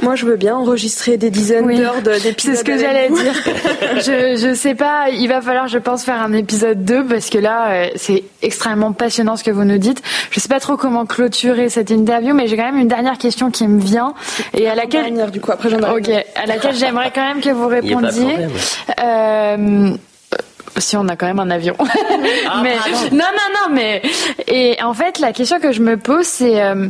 Moi, 0.00 0.14
je 0.14 0.24
veux 0.24 0.36
bien 0.36 0.54
enregistrer 0.54 1.16
des 1.16 1.30
dizaines 1.30 1.66
d'heures 1.76 2.00
d'épisodes. 2.02 2.34
C'est 2.38 2.56
ce 2.56 2.64
que 2.64 2.78
j'allais 2.78 3.08
dire. 3.08 3.34
je, 3.96 4.36
je 4.36 4.54
sais 4.54 4.74
pas, 4.74 5.08
il 5.10 5.26
va 5.28 5.40
falloir, 5.40 5.66
je 5.66 5.78
pense, 5.78 6.04
faire 6.04 6.20
un 6.20 6.32
épisode 6.32 6.84
2 6.84 7.06
parce 7.06 7.28
que 7.28 7.38
là, 7.38 7.70
euh, 7.70 7.88
c'est 7.96 8.24
extrêmement 8.42 8.92
passionnant 8.92 9.36
ce 9.36 9.42
que 9.42 9.50
vous 9.50 9.64
nous 9.64 9.78
dites. 9.78 10.02
Je 10.30 10.38
sais 10.38 10.48
pas 10.48 10.60
trop 10.60 10.76
comment 10.76 11.06
clôturer 11.06 11.68
cette 11.68 11.90
interview, 11.90 12.34
mais 12.34 12.46
j'ai 12.46 12.56
quand 12.56 12.64
même 12.66 12.78
une 12.78 12.88
dernière 12.88 13.18
question 13.18 13.50
qui 13.50 13.66
me 13.66 13.80
vient 13.80 14.14
et 14.54 14.68
à 14.68 14.74
laquelle, 14.74 15.04
dernière, 15.04 15.30
du 15.30 15.40
coup, 15.40 15.50
après 15.50 15.68
j'en 15.70 15.78
Ok, 15.78 16.08
à 16.36 16.46
laquelle 16.46 16.76
j'aimerais 16.76 17.10
quand 17.12 17.26
même 17.26 17.40
que 17.40 17.50
vous 17.50 17.66
répondiez. 17.66 18.46
Euh, 19.02 19.90
si 20.78 20.96
on 20.96 21.08
a 21.08 21.16
quand 21.16 21.26
même 21.26 21.40
un 21.40 21.50
avion. 21.50 21.74
Ah, 21.78 22.60
mais 22.62 22.76
non, 23.10 23.18
non, 23.18 23.18
non, 23.54 23.74
mais 23.74 24.02
et 24.46 24.76
en 24.82 24.94
fait, 24.94 25.18
la 25.18 25.32
question 25.32 25.58
que 25.58 25.72
je 25.72 25.80
me 25.80 25.96
pose, 25.96 26.26
c'est 26.26 26.62
euh, 26.62 26.88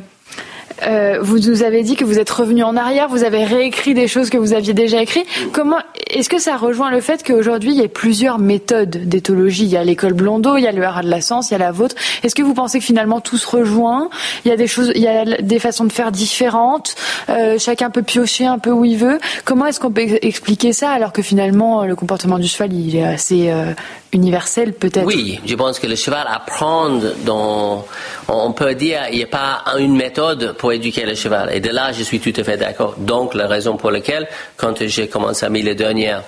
euh, 0.83 1.19
vous 1.21 1.39
nous 1.39 1.63
avez 1.63 1.83
dit 1.83 1.97
que 1.97 2.05
vous 2.05 2.19
êtes 2.19 2.31
revenu 2.31 2.63
en 2.63 2.77
arrière, 2.77 3.09
vous 3.09 3.25
avez 3.25 3.45
réécrit 3.45 3.95
des 3.95 4.09
choses 4.09 4.31
que 4.31 4.37
vous 4.37 4.53
aviez 4.53 4.75
déjà 4.75 5.01
écrites. 5.01 5.27
Comment 5.53 5.79
est-ce 6.11 6.29
que 6.29 6.39
ça 6.39 6.57
rejoint 6.57 6.91
le 6.91 7.01
fait 7.01 7.23
qu'aujourd'hui 7.23 7.73
il 7.73 7.81
y 7.81 7.85
a 7.85 7.89
plusieurs 7.89 8.39
méthodes 8.39 8.91
d'éthologie? 8.91 9.65
Il 9.65 9.71
y 9.71 9.77
a 9.77 9.85
l'école 9.85 10.13
Blondeau, 10.13 10.57
il 10.57 10.63
y 10.63 10.67
a 10.67 10.73
le 10.73 10.83
haras 10.83 11.03
de 11.03 11.11
la 11.11 11.21
science, 11.21 11.51
il 11.51 11.53
y 11.53 11.57
a 11.57 11.59
la 11.59 11.73
vôtre. 11.73 11.97
Est-ce 12.23 12.35
que 12.35 12.43
vous 12.43 12.55
pensez 12.55 12.79
que 12.79 12.85
finalement 12.85 13.21
tout 13.21 13.39
se 13.39 13.47
rejoint? 13.47 14.11
Il 14.45 14.49
y 14.49 14.53
a 14.53 14.57
des 14.57 14.67
choses, 14.67 14.93
il 14.95 15.03
y 15.03 15.09
a 15.09 15.25
des 15.25 15.59
façons 15.59 15.85
de 15.85 15.93
faire 15.93 16.13
différentes. 16.13 16.95
Euh, 17.29 17.59
chacun 17.59 17.91
peut 17.91 18.03
piocher 18.03 18.47
un 18.47 18.59
peu 18.59 18.71
où 18.71 18.85
il 18.85 18.99
veut. 18.99 19.19
Comment 19.45 19.67
est-ce 19.67 19.81
qu'on 19.81 19.91
peut 19.91 20.07
expliquer 20.23 20.73
ça 20.73 20.91
alors 20.91 21.13
que 21.13 21.23
finalement 21.23 21.85
le 21.85 21.97
comportement 21.97 22.39
du 22.39 22.47
cheval 22.47 22.73
il 22.73 22.97
est 22.97 23.05
assez 23.05 23.51
euh, 23.51 23.73
universel 24.13 24.73
peut-être? 24.73 25.07
Oui, 25.07 25.41
je 25.45 25.55
pense 25.55 25.79
que 25.79 25.87
le 25.87 25.97
cheval 25.97 26.27
apprend 26.29 26.91
dans, 27.25 27.87
on 28.29 28.53
peut 28.53 28.75
dire, 28.75 29.01
il 29.11 29.19
n'y 29.19 29.25
a 29.25 29.29
pas 29.29 29.65
une 29.79 29.97
méthode 29.97 30.55
pour 30.59 30.66
éduquer 30.73 31.05
le 31.05 31.15
cheval. 31.15 31.51
Et 31.55 31.61
de 31.61 31.71
là, 31.71 31.93
je 31.93 32.03
suis 32.03 32.21
tout 32.21 32.33
à 32.37 32.45
fait 32.45 32.57
d'accord. 32.57 32.95
Donc, 32.99 33.35
la 33.35 33.47
raison 33.47 33.77
pour 33.77 33.91
laquelle, 33.91 34.29
quand 34.57 34.87
j'ai 34.87 35.09
commencé 35.09 35.45
à 35.47 35.49
mettre 35.49 35.67
les 35.67 35.75
dernières 35.75 36.23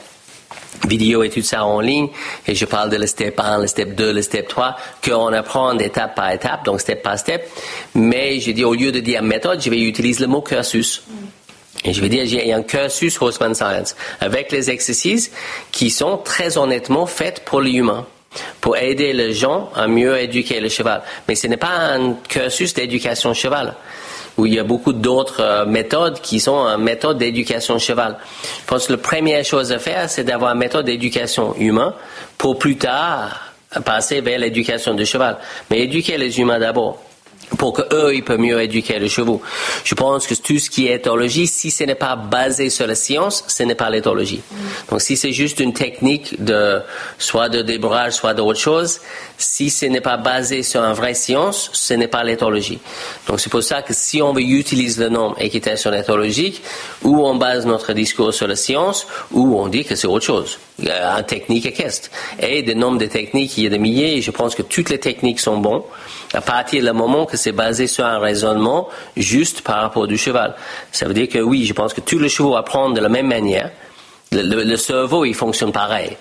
vidéos 0.86 1.22
et 1.22 1.30
tout 1.30 1.42
ça 1.42 1.64
en 1.64 1.80
ligne, 1.80 2.08
et 2.46 2.54
je 2.54 2.64
parle 2.64 2.90
de 2.90 2.96
le 2.96 3.06
step 3.06 3.38
1, 3.38 3.58
le 3.58 3.66
step 3.66 3.94
2, 3.94 4.12
le 4.12 4.22
step 4.22 4.48
3, 4.48 4.76
qu'on 5.04 5.32
apprend 5.32 5.76
étape 5.78 6.14
par 6.14 6.30
étape, 6.30 6.64
donc 6.64 6.80
step 6.80 7.02
par 7.02 7.18
step. 7.18 7.48
Mais 7.94 8.40
je 8.40 8.52
dis, 8.52 8.64
au 8.64 8.74
lieu 8.74 8.92
de 8.92 9.00
dire 9.00 9.22
méthode, 9.22 9.60
je 9.60 9.70
vais 9.70 9.80
utiliser 9.80 10.20
le 10.20 10.28
mot 10.28 10.40
cursus. 10.40 11.02
Et 11.84 11.92
je 11.92 12.00
vais 12.00 12.08
dire, 12.08 12.54
a 12.54 12.56
un 12.56 12.62
cursus 12.62 13.20
Horseman 13.20 13.54
Science 13.54 13.94
avec 14.20 14.50
les 14.50 14.68
exercices 14.68 15.30
qui 15.70 15.90
sont 15.90 16.18
très 16.18 16.58
honnêtement 16.58 17.06
faits 17.06 17.42
pour 17.44 17.60
l'humain 17.60 18.04
pour 18.60 18.76
aider 18.76 19.12
les 19.12 19.32
gens 19.32 19.70
à 19.74 19.86
mieux 19.86 20.18
éduquer 20.18 20.60
le 20.60 20.68
cheval. 20.68 21.02
Mais 21.26 21.34
ce 21.34 21.46
n'est 21.46 21.56
pas 21.56 21.94
un 21.94 22.14
cursus 22.28 22.74
d'éducation 22.74 23.32
cheval 23.32 23.74
où 24.38 24.46
il 24.46 24.54
y 24.54 24.58
a 24.58 24.64
beaucoup 24.64 24.92
d'autres 24.92 25.42
euh, 25.42 25.66
méthodes 25.66 26.20
qui 26.20 26.40
sont 26.40 26.66
une 26.66 26.82
méthode 26.82 27.18
d'éducation 27.18 27.78
cheval. 27.78 28.16
Je 28.62 28.66
pense 28.66 28.86
que 28.86 28.92
la 28.92 28.98
première 28.98 29.44
chose 29.44 29.72
à 29.72 29.78
faire, 29.78 30.08
c'est 30.08 30.24
d'avoir 30.24 30.52
une 30.52 30.58
méthode 30.58 30.86
d'éducation 30.86 31.54
humain 31.58 31.94
pour 32.38 32.58
plus 32.58 32.76
tard 32.76 33.52
passer 33.84 34.20
vers 34.20 34.38
l'éducation 34.38 34.94
du 34.94 35.04
cheval. 35.04 35.36
Mais 35.70 35.80
éduquer 35.80 36.16
les 36.16 36.40
humains 36.40 36.58
d'abord 36.58 37.02
pour 37.56 37.72
que 37.72 37.82
eux 37.94 38.14
ils 38.14 38.24
peuvent 38.24 38.38
mieux 38.38 38.60
éduquer 38.60 38.98
les 38.98 39.08
chevaux. 39.08 39.40
Je 39.84 39.94
pense 39.94 40.26
que 40.26 40.34
tout 40.34 40.58
ce 40.58 40.68
qui 40.68 40.88
est 40.88 40.96
éthologie, 40.96 41.46
si 41.46 41.70
ce 41.70 41.84
n'est 41.84 41.94
pas 41.94 42.16
basé 42.16 42.70
sur 42.70 42.86
la 42.86 42.94
science, 42.94 43.44
ce 43.46 43.62
n'est 43.62 43.74
pas 43.74 43.90
l'éthologie. 43.90 44.42
Donc 44.90 45.00
si 45.00 45.16
c'est 45.16 45.32
juste 45.32 45.60
une 45.60 45.72
technique 45.72 46.42
de 46.42 46.80
soit 47.18 47.48
de 47.48 47.62
débrage, 47.62 48.14
soit 48.14 48.34
d'autre 48.34 48.58
chose, 48.58 49.00
si 49.38 49.70
ce 49.70 49.86
n'est 49.86 50.00
pas 50.00 50.16
basé 50.16 50.62
sur 50.62 50.82
une 50.82 50.94
vraie 50.94 51.14
science, 51.14 51.70
ce 51.72 51.94
n'est 51.94 52.08
pas 52.08 52.24
l'éthologie. 52.24 52.80
Donc 53.26 53.40
c'est 53.40 53.50
pour 53.50 53.62
ça 53.62 53.82
que 53.82 53.94
si 53.94 54.20
on 54.20 54.32
veut 54.32 54.42
utiliser 54.42 55.04
le 55.04 55.10
nom 55.10 55.34
équitation 55.36 55.92
éthologique, 55.92 56.62
ou 57.02 57.24
on 57.24 57.36
base 57.36 57.64
notre 57.66 57.92
discours 57.92 58.34
sur 58.34 58.46
la 58.46 58.56
science, 58.56 59.06
ou 59.30 59.58
on 59.58 59.68
dit 59.68 59.84
que 59.84 59.94
c'est 59.94 60.06
autre 60.06 60.24
chose, 60.24 60.58
une 60.78 61.24
technique 61.26 61.66
équestre. 61.66 62.10
Et 62.40 62.62
des 62.62 62.74
noms 62.74 62.94
de 62.94 63.06
techniques, 63.06 63.56
il 63.58 63.64
y 63.64 63.66
a 63.66 63.70
des 63.70 63.78
milliers, 63.78 64.16
et 64.16 64.22
je 64.22 64.30
pense 64.30 64.54
que 64.54 64.62
toutes 64.62 64.90
les 64.90 64.98
techniques 64.98 65.40
sont 65.40 65.58
bonnes 65.58 65.82
à 66.34 66.40
partir 66.40 66.82
du 66.82 66.92
moment 66.92 67.26
que 67.26 67.36
c'est 67.36 67.52
basé 67.52 67.86
sur 67.86 68.04
un 68.04 68.18
raisonnement 68.18 68.88
juste 69.16 69.62
par 69.62 69.80
rapport 69.80 70.06
du 70.06 70.18
cheval. 70.18 70.54
Ça 70.92 71.06
veut 71.06 71.14
dire 71.14 71.28
que 71.28 71.38
oui, 71.38 71.64
je 71.64 71.72
pense 71.72 71.94
que 71.94 72.00
tous 72.00 72.18
les 72.18 72.28
chevaux 72.28 72.56
apprennent 72.56 72.94
de 72.94 73.00
la 73.00 73.08
même 73.08 73.26
manière. 73.26 73.70
Le, 74.30 74.76
cerveau, 74.76 75.24
il 75.24 75.34
fonctionne 75.34 75.72
pareil. 75.72 76.16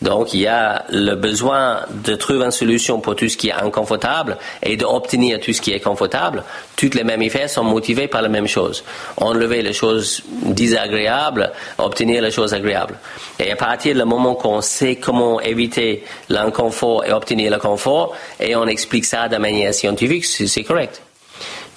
Donc, 0.00 0.32
il 0.32 0.40
y 0.40 0.46
a 0.46 0.84
le 0.90 1.16
besoin 1.16 1.80
de 1.90 2.14
trouver 2.14 2.44
une 2.44 2.52
solution 2.52 3.00
pour 3.00 3.16
tout 3.16 3.28
ce 3.28 3.36
qui 3.36 3.48
est 3.48 3.52
inconfortable 3.52 4.36
et 4.62 4.76
d'obtenir 4.76 5.40
tout 5.40 5.52
ce 5.52 5.60
qui 5.60 5.72
est 5.72 5.80
confortable. 5.80 6.44
Toutes 6.76 6.94
les 6.94 7.02
mammifères 7.02 7.50
sont 7.50 7.64
motivés 7.64 8.06
par 8.06 8.22
la 8.22 8.28
même 8.28 8.46
chose. 8.46 8.84
Enlever 9.16 9.62
les 9.62 9.72
choses 9.72 10.22
désagréables, 10.44 11.50
obtenir 11.78 12.22
les 12.22 12.30
choses 12.30 12.54
agréables. 12.54 12.94
Et 13.40 13.50
à 13.50 13.56
partir 13.56 13.96
du 13.96 14.04
moment 14.04 14.36
qu'on 14.36 14.60
sait 14.60 14.94
comment 14.96 15.40
éviter 15.40 16.04
l'inconfort 16.28 17.04
et 17.04 17.12
obtenir 17.12 17.50
le 17.50 17.58
confort, 17.58 18.14
et 18.38 18.54
on 18.54 18.66
explique 18.68 19.04
ça 19.04 19.28
de 19.28 19.36
manière 19.36 19.74
scientifique, 19.74 20.24
c'est 20.24 20.62
correct. 20.62 21.02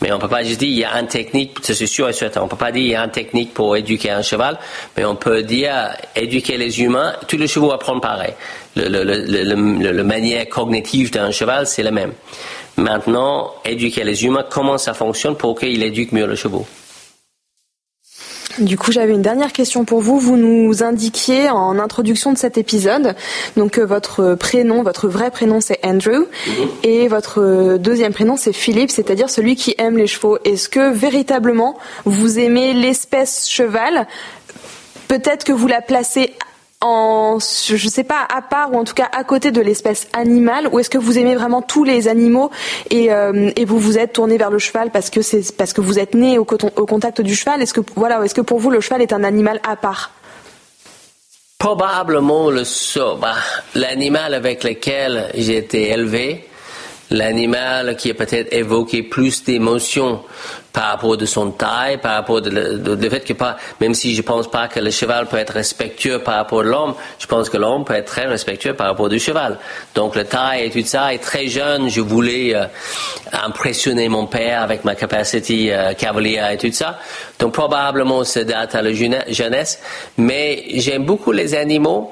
Mais 0.02 0.12
on 0.12 0.18
peut 0.18 0.28
pas 0.28 0.44
juste 0.44 0.60
dire 0.60 0.70
il 0.70 0.80
y 0.80 0.84
a 0.84 1.00
une 1.00 1.08
technique, 1.08 1.60
c'est 1.62 1.86
sûr 1.86 2.10
et 2.10 2.14
certain. 2.14 2.42
On 2.42 2.48
peut 2.48 2.56
pas 2.56 2.72
dire 2.72 2.82
il 2.82 2.90
y 2.90 2.96
a 2.96 3.04
une 3.04 3.12
technique 3.12 3.54
pour 3.54 3.78
éduquer 3.78 4.10
un 4.10 4.24
cheval, 4.24 4.58
mais 4.98 5.06
on 5.06 5.16
peut 5.16 5.44
dire 5.44 5.96
éduquer 6.16 6.58
les 6.58 6.82
humains. 6.82 7.14
Tous 7.28 7.38
les 7.38 7.48
chevaux 7.48 7.72
apprennent 7.72 8.02
pareil. 8.02 8.34
Le, 8.76 10.02
manière 10.04 10.50
cognitive 10.50 11.12
d'un 11.12 11.32
cheval, 11.32 11.68
c'est 11.68 11.84
le 11.84 11.92
même. 11.92 12.14
Maintenant, 12.78 13.54
éduquer 13.64 14.04
les 14.04 14.26
humains, 14.26 14.46
comment 14.50 14.78
ça 14.78 14.94
fonctionne 14.94 15.36
pour 15.36 15.60
qu'ils 15.60 15.84
éduquent 15.84 16.14
mieux 16.14 16.26
le 16.26 16.36
chevaux. 16.36 16.66
Du 18.60 18.78
coup, 18.78 18.92
j'avais 18.92 19.14
une 19.14 19.22
dernière 19.22 19.54
question 19.54 19.86
pour 19.86 20.02
vous. 20.02 20.20
Vous 20.20 20.38
nous 20.38 20.84
indiquiez 20.84 21.50
en 21.50 21.80
introduction 21.80 22.34
de 22.34 22.38
cet 22.38 22.58
épisode, 22.58 23.16
donc 23.56 23.78
euh, 23.78 23.86
votre 23.86 24.36
prénom, 24.36 24.84
votre 24.84 25.08
vrai 25.08 25.32
prénom 25.32 25.62
c'est 25.62 25.80
Andrew, 25.86 26.26
mhm. 26.48 26.70
et 26.84 27.08
votre 27.08 27.42
euh, 27.42 27.78
deuxième 27.78 28.14
prénom 28.14 28.36
c'est 28.36 28.54
Philippe, 28.54 28.92
c'est-à-dire 28.92 29.30
celui 29.30 29.56
qui 29.56 29.76
aime 29.78 29.98
les 29.98 30.08
chevaux. 30.08 30.38
Est-ce 30.44 30.70
que 30.70 30.92
véritablement 30.92 31.78
vous 32.06 32.40
aimez 32.40 32.74
l'espèce 32.74 33.50
cheval? 33.50 34.08
Peut-être 35.08 35.44
que 35.44 35.54
vous 35.54 35.68
la 35.68 35.82
placez 35.82 36.34
en, 36.82 37.38
je 37.40 37.88
sais 37.88 38.04
pas, 38.04 38.26
à 38.34 38.42
part 38.42 38.74
ou 38.74 38.78
en 38.78 38.84
tout 38.84 38.96
cas 38.96 39.08
à 39.14 39.24
côté 39.24 39.52
de 39.52 39.62
l'espèce 39.62 40.08
animale, 40.14 40.68
ou 40.72 40.80
est-ce 40.80 40.90
que 40.90 40.98
vous 40.98 41.18
aimez 41.18 41.36
vraiment 41.36 41.62
tous 41.62 41.84
les 41.84 42.08
animaux 42.08 42.50
et, 42.90 43.14
euh, 43.14 43.52
vous 43.66 43.80
vous 43.80 43.98
êtes 43.98 44.14
tourné 44.14 44.38
vers 44.38 44.50
le 44.50 44.60
cheval 44.60 44.90
parce 44.92 45.10
que 45.10 45.22
c'est 45.22 45.56
parce 45.56 45.74
que 45.74 45.82
vous 45.82 46.00
êtes 46.00 46.16
né 46.16 46.38
au, 46.38 46.42
au 46.42 46.86
contact 46.86 47.22
du 47.22 47.36
cheval? 47.36 47.62
Est-ce 47.62 47.74
que 47.74 47.82
voilà, 47.96 48.24
est-ce 48.26 48.34
que 48.34 48.42
pour 48.42 48.60
vous 48.60 48.72
le 48.72 48.82
cheval 48.82 49.02
est 49.02 49.14
un 49.14 49.24
animal 49.24 49.62
à 49.68 49.76
part? 49.76 50.12
Probablement 51.60 52.50
le 52.50 52.64
bah, 53.20 53.36
l'animal 53.76 54.34
avec 54.34 54.64
lequel 54.64 55.30
j'ai 55.36 55.58
été 55.58 55.92
élevé, 55.92 56.48
l'animal 57.12 57.96
qui 57.98 58.10
a 58.10 58.16
peut-être 58.16 58.52
évoqué 58.52 59.04
plus 59.04 59.44
d'émotions 59.44 60.24
par 60.74 60.86
rapport 60.86 61.18
de 61.18 61.26
son 61.26 61.52
taille, 61.52 61.98
par 61.98 62.14
rapport 62.14 62.42
de, 62.42 62.50
le, 62.50 63.10
fait 63.10 63.22
que 63.22 63.34
pas, 63.34 63.58
même 63.80 63.94
si 63.94 64.16
je 64.16 64.22
pense 64.22 64.50
pas 64.50 64.68
que 64.68 64.80
le 64.80 64.90
cheval 64.90 65.28
peut 65.28 65.38
être 65.38 65.54
respectueux 65.54 66.20
par 66.20 66.36
rapport 66.36 66.62
à 66.62 66.64
l'homme, 66.64 66.94
je 67.20 67.28
pense 67.28 67.50
que 67.50 67.58
l'homme 67.58 67.84
peut 67.84 67.96
être 67.96 68.06
très 68.06 68.26
respectueux 68.26 68.74
par 68.74 68.88
rapport 68.88 69.10
du 69.10 69.20
cheval. 69.20 69.58
Donc 69.96 70.16
le 70.16 70.24
taille 70.24 70.66
et 70.66 70.70
tout 70.70 70.88
ça, 70.88 71.14
et 71.14 71.20
très 71.20 71.48
jeune, 71.48 71.90
je 71.90 72.02
voulais 72.02 72.56
euh, 72.56 72.66
impressionner 73.32 74.08
mon 74.08 74.28
père 74.28 74.62
avec 74.62 74.86
ma 74.86 74.96
capacité 74.96 75.74
euh, 75.74 75.94
cavalière 75.94 76.52
et 76.52 76.58
tout 76.58 76.72
ça. 76.72 77.00
Donc 77.40 77.54
probablement 77.54 78.24
c'est 78.24 78.46
date 78.46 78.76
à 78.76 78.82
la 78.82 78.94
jeunesse, 78.94 79.82
mais 80.18 80.64
j'aime 80.76 81.06
beaucoup 81.06 81.32
les 81.32 81.54
animaux, 81.54 82.12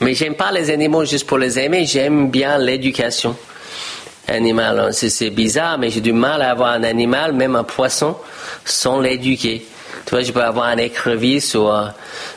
mais 0.00 0.14
j'aime 0.14 0.34
pas 0.34 0.50
les 0.50 0.70
animaux 0.70 1.04
juste 1.04 1.26
pour 1.26 1.38
les 1.38 1.58
aimer, 1.58 1.86
j'aime 1.86 2.30
bien 2.30 2.58
l'éducation 2.58 3.36
animal. 4.28 4.78
Hein. 4.78 4.88
C'est 4.92 5.30
bizarre, 5.30 5.78
mais 5.78 5.90
j'ai 5.90 6.00
du 6.00 6.12
mal 6.12 6.42
à 6.42 6.50
avoir 6.50 6.72
un 6.72 6.82
animal, 6.82 7.32
même 7.32 7.56
un 7.56 7.64
poisson, 7.64 8.16
sans 8.64 9.00
l'éduquer. 9.00 9.66
Tu 10.06 10.10
vois, 10.10 10.22
je 10.22 10.32
peux 10.32 10.42
avoir 10.42 10.66
un 10.66 10.76
écrevisse 10.76 11.54
ou 11.54 11.66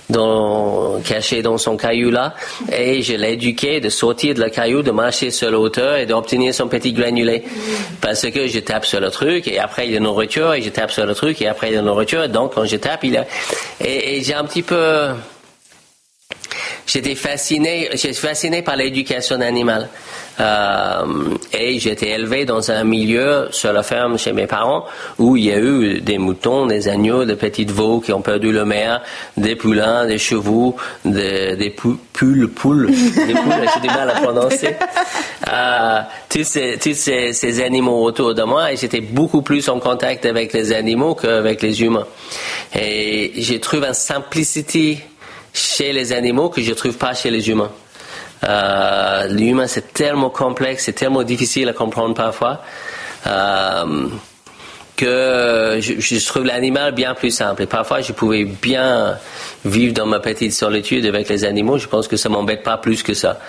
dans, 0.10 1.02
caché 1.02 1.42
dans 1.42 1.58
son 1.58 1.76
caillou 1.76 2.12
là, 2.12 2.34
et 2.72 3.02
je 3.02 3.14
l'ai 3.14 3.34
éduqué 3.34 3.82
de 3.82 3.90
sortir 3.90 4.36
de 4.36 4.40
la 4.40 4.50
caillou, 4.50 4.84
de 4.84 4.92
marcher 4.92 5.32
sur 5.32 5.52
la 5.52 5.60
hauteur 5.60 5.98
et 5.98 6.06
d'obtenir 6.06 6.54
son 6.54 6.70
petit 6.70 6.94
granulé. 6.94 7.44
Parce 8.00 8.30
que 8.30 8.48
je 8.48 8.60
tape 8.60 8.86
sur 8.86 9.02
le 9.02 9.12
truc, 9.12 9.50
et 9.50 9.60
après 9.60 9.88
il 9.88 9.94
y 9.94 9.98
a 9.98 10.00
nourriture, 10.00 10.54
et 10.54 10.62
je 10.62 10.70
tape 10.70 10.92
sur 10.92 11.06
le 11.06 11.14
truc, 11.14 11.42
et 11.42 11.48
après 11.48 11.70
il 11.70 11.74
y 11.74 11.78
a 11.78 11.82
nourriture, 11.82 12.30
donc 12.30 12.54
quand 12.54 12.66
je 12.66 12.78
tape, 12.78 13.04
il 13.04 13.18
a... 13.18 13.26
Et 13.82 14.24
j'ai 14.24 14.34
un 14.34 14.46
petit 14.46 14.64
peu... 14.64 15.10
J'étais 16.88 17.16
fasciné, 17.16 17.90
j'étais 17.94 18.14
fasciné 18.14 18.62
par 18.62 18.78
l'éducation 18.78 19.40
animale. 19.42 19.90
Euh, 20.40 21.36
et 21.52 21.76
été 21.76 22.10
élevé 22.12 22.46
dans 22.46 22.70
un 22.70 22.84
milieu 22.84 23.48
sur 23.50 23.74
la 23.74 23.82
ferme 23.82 24.20
chez 24.20 24.34
mes 24.34 24.46
parents 24.46 24.86
où 25.18 25.36
il 25.36 25.46
y 25.46 25.52
a 25.52 25.58
eu 25.58 26.00
des 26.00 26.20
moutons, 26.20 26.68
des 26.68 26.88
agneaux, 26.88 27.26
des 27.26 27.36
petites 27.36 27.72
veaux 27.72 28.02
qui 28.02 28.14
ont 28.14 28.22
perdu 28.22 28.52
le 28.52 28.64
maire, 28.64 29.02
des 29.36 29.56
poulains, 29.56 30.06
des 30.06 30.20
chevaux, 30.20 30.76
des, 31.04 31.56
des 31.56 31.72
poules, 31.72 31.98
poules, 32.14 32.50
des 32.92 33.34
poules, 33.34 33.68
j'ai 33.74 33.80
du 33.82 33.88
mal 33.88 34.12
à 34.12 34.22
prononcer. 34.22 34.76
Euh, 35.52 36.02
tous 36.30 36.44
ces, 36.44 36.78
tous 36.78 36.94
ces, 36.94 37.34
ces 37.34 37.64
animaux 37.64 38.04
autour 38.04 38.36
de 38.36 38.44
moi 38.44 38.72
et 38.72 38.78
j'étais 38.78 39.02
beaucoup 39.02 39.42
plus 39.42 39.68
en 39.70 39.80
contact 39.80 40.26
avec 40.26 40.54
les 40.54 40.72
animaux 40.72 41.16
qu'avec 41.16 41.64
les 41.64 41.82
humains. 41.82 42.06
Et 42.76 43.32
j'ai 43.38 43.60
trouvé 43.60 43.88
une 43.88 43.94
simplicité 43.94 45.00
chez 45.54 45.94
les 45.94 46.14
animaux 46.14 46.50
que 46.50 46.62
je 46.62 46.70
ne 46.70 46.76
trouve 46.76 46.98
pas 46.98 47.14
chez 47.14 47.32
les 47.32 47.50
humains. 47.50 47.72
Euh, 48.44 49.28
l'humain, 49.28 49.68
c'est 49.68 49.94
tellement 49.94 50.30
complexe, 50.30 50.84
c'est 50.86 50.94
tellement 50.94 51.24
difficile 51.24 51.70
à 51.70 51.74
comprendre 51.74 52.14
parfois. 52.14 52.62
Euh, 53.26 54.08
que 54.96 55.78
je, 55.80 56.26
trouve 56.26 56.46
l'animal 56.46 56.92
bien 56.92 57.14
plus 57.14 57.30
simple. 57.30 57.62
Et 57.62 57.66
parfois, 57.68 58.02
je 58.02 58.12
pouvais 58.14 58.46
bien 58.46 59.18
vivre 59.64 59.94
dans 59.94 60.08
ma 60.08 60.20
petite 60.20 60.54
solitude 60.54 61.06
avec 61.06 61.30
les 61.30 61.46
animaux. 61.46 61.78
Je 61.78 61.88
pense 61.88 62.08
que 62.08 62.18
ça 62.18 62.30
m'embête 62.30 62.64
pas 62.64 62.78
plus 62.78 63.04
que 63.04 63.14
ça. 63.14 63.40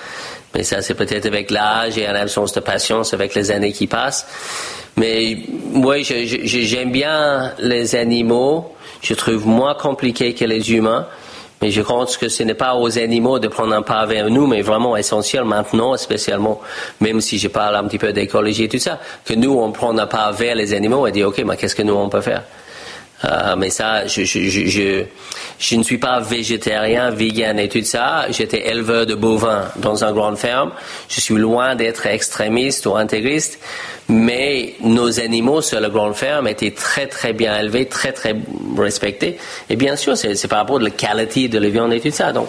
Mais 0.55 0.63
ça, 0.63 0.83
c'est 0.83 0.95
peut-être 0.95 1.25
avec 1.25 1.51
l'âge 1.51 1.97
et 1.97 2.07
l'absence 2.07 2.53
de 2.53 2.61
patience 2.61 3.15
avec 3.15 3.35
les 3.35 3.51
années 3.51 3.73
qui 3.73 3.87
passent. 3.87 4.27
Mais 4.99 5.39
moi, 5.73 5.97
j'aime 6.03 6.93
bien 6.93 7.53
les 7.59 7.97
animaux. 7.97 8.75
Je 9.01 9.15
trouve 9.15 9.47
moins 9.47 9.75
compliqué 9.75 10.35
que 10.35 10.45
les 10.45 10.73
humains. 10.73 11.07
Mais 11.61 11.71
je 11.71 11.83
pense 11.83 12.17
que 12.17 12.29
ce 12.29 12.43
n'est 12.45 12.55
pas 12.55 12.77
aux 12.77 12.99
animaux 12.99 13.39
de 13.39 13.49
prendre 13.49 13.75
un 13.75 13.83
pas 13.83 14.07
vers 14.07 14.31
nous, 14.31 14.47
mais 14.47 14.63
vraiment 14.63 14.97
essentiel 14.97 15.45
maintenant, 15.45 15.97
spécialement, 15.97 16.61
même 17.01 17.21
si 17.21 17.39
je 17.39 17.49
parle 17.49 17.75
un 17.77 17.85
petit 17.85 17.99
peu 17.99 18.13
d'écologie 18.13 18.65
et 18.65 18.69
tout 18.69 18.79
ça, 18.79 19.01
que 19.25 19.35
nous, 19.35 19.59
on 19.59 19.73
prend 19.73 19.97
un 19.97 20.07
pas 20.07 20.31
vers 20.31 20.55
les 20.55 20.73
animaux 20.73 21.07
et 21.07 21.13
dit, 21.13 21.25
OK, 21.25 21.43
mais 21.45 21.57
qu'est-ce 21.57 21.75
que 21.75 21.83
nous, 21.83 21.95
on 21.95 22.09
peut 22.09 22.21
faire? 22.21 22.45
Euh, 23.25 23.57
mais 23.57 23.71
ça, 23.71 24.07
je, 24.07 24.23
je, 24.23 24.49
je, 24.49 25.05
je, 25.59 25.77
ne 25.77 25.83
suis 25.83 25.99
pas 25.99 26.21
végétarien, 26.21 27.11
vegan 27.11 27.59
et 27.59 27.69
tout 27.69 27.83
ça. 27.83 28.27
J'étais 28.31 28.69
éleveur 28.69 29.07
de 29.07 29.17
bovins 29.17 29.65
dans 29.77 30.05
une 30.05 30.13
grande 30.13 30.39
ferme. 30.39 30.71
Je 31.09 31.21
suis 31.21 31.35
loin 31.35 31.75
d'être 31.75 32.07
extrémiste 32.07 32.87
ou 32.87 32.95
intégriste, 32.95 33.59
mais 34.09 34.75
nos 34.83 35.19
animaux 35.19 35.63
sur 35.63 35.81
la 35.81 35.89
grande 35.89 36.15
ferme 36.15 36.47
étaient 36.47 36.71
très 36.71 37.09
très 37.09 37.33
bien 37.33 37.59
élevés, 37.59 37.87
très 37.87 38.13
très 38.13 38.37
respectés. 38.77 39.37
Et 39.69 39.75
bien 39.75 39.97
sûr, 39.97 40.17
c'est 40.17 40.49
par 40.49 40.61
rapport 40.61 40.77
à 40.77 40.83
la 40.83 40.91
qualité 40.91 41.49
de 41.49 41.59
la 41.59 41.71
viande 41.71 41.93
et 41.93 42.01
tout 42.01 42.13
ça. 42.13 42.33
Donc, 42.33 42.47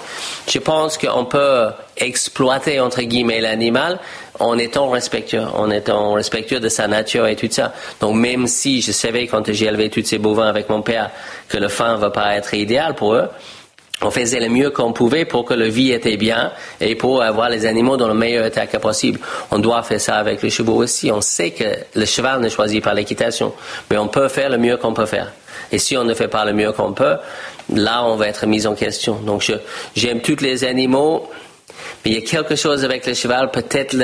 je 0.47 0.59
pense 0.59 0.99
qu'on 0.99 1.25
peut 1.25 1.69
exploiter 1.97 2.79
entre 2.79 3.01
guillemets 3.01 3.41
l'animal 3.41 3.99
en 4.39 4.57
étant 4.57 4.89
respectueux, 4.89 5.43
en 5.53 5.69
étant 5.69 6.13
respectueux 6.13 6.59
de 6.59 6.69
sa 6.69 6.87
nature 6.87 7.27
et 7.27 7.35
tout 7.35 7.47
ça. 7.49 7.73
Donc 7.99 8.15
même 8.15 8.47
si 8.47 8.81
je 8.81 8.91
savais 8.91 9.27
quand 9.27 9.51
j'ai 9.51 9.65
élevé 9.65 9.89
tous 9.89 10.03
ces 10.03 10.17
bovins 10.17 10.47
avec 10.47 10.69
mon 10.69 10.81
père 10.81 11.11
que 11.47 11.57
le 11.57 11.67
fin 11.67 11.95
va 11.95 12.09
pas 12.09 12.35
être 12.35 12.53
idéal 12.53 12.95
pour 12.95 13.13
eux, 13.13 13.27
on 14.01 14.11
faisait 14.11 14.39
le 14.39 14.47
mieux 14.47 14.69
qu'on 14.69 14.93
pouvait 14.93 15.25
pour 15.25 15.43
que 15.43 15.53
la 15.53 15.67
vie 15.67 15.91
était 15.91 16.15
bien 16.15 16.53
et 16.79 16.95
pour 16.95 17.21
avoir 17.21 17.49
les 17.49 17.65
animaux 17.65 17.97
dans 17.97 18.07
le 18.07 18.13
meilleur 18.13 18.45
état 18.45 18.65
possible. 18.79 19.19
On 19.51 19.59
doit 19.59 19.83
faire 19.83 19.99
ça 19.99 20.15
avec 20.15 20.41
les 20.41 20.49
chevaux 20.49 20.75
aussi. 20.75 21.11
On 21.11 21.19
sait 21.19 21.51
que 21.51 21.65
le 21.95 22.05
cheval 22.05 22.39
ne 22.39 22.47
choisit 22.47 22.81
pas 22.81 22.93
l'équitation, 22.93 23.53
mais 23.91 23.97
on 23.97 24.07
peut 24.07 24.29
faire 24.29 24.49
le 24.49 24.57
mieux 24.57 24.77
qu'on 24.77 24.93
peut 24.93 25.05
faire. 25.05 25.33
Et 25.71 25.79
si 25.79 25.97
on 25.97 26.05
ne 26.05 26.13
fait 26.13 26.29
pas 26.29 26.45
le 26.45 26.53
mieux 26.53 26.71
qu'on 26.71 26.93
peut, 26.93 27.17
là, 27.73 28.05
on 28.05 28.15
va 28.15 28.29
être 28.29 28.45
mis 28.45 28.65
en 28.65 28.73
question. 28.73 29.15
Donc, 29.15 29.51
j'aime 29.95 30.21
tous 30.21 30.41
les 30.41 30.63
animaux 30.63 31.29
mais 32.03 32.11
il 32.11 32.13
y 32.13 32.17
a 32.17 32.21
quelque 32.21 32.55
chose 32.55 32.85
avec 32.85 33.05
le 33.05 33.13
cheval, 33.13 33.51
peut-être 33.51 33.95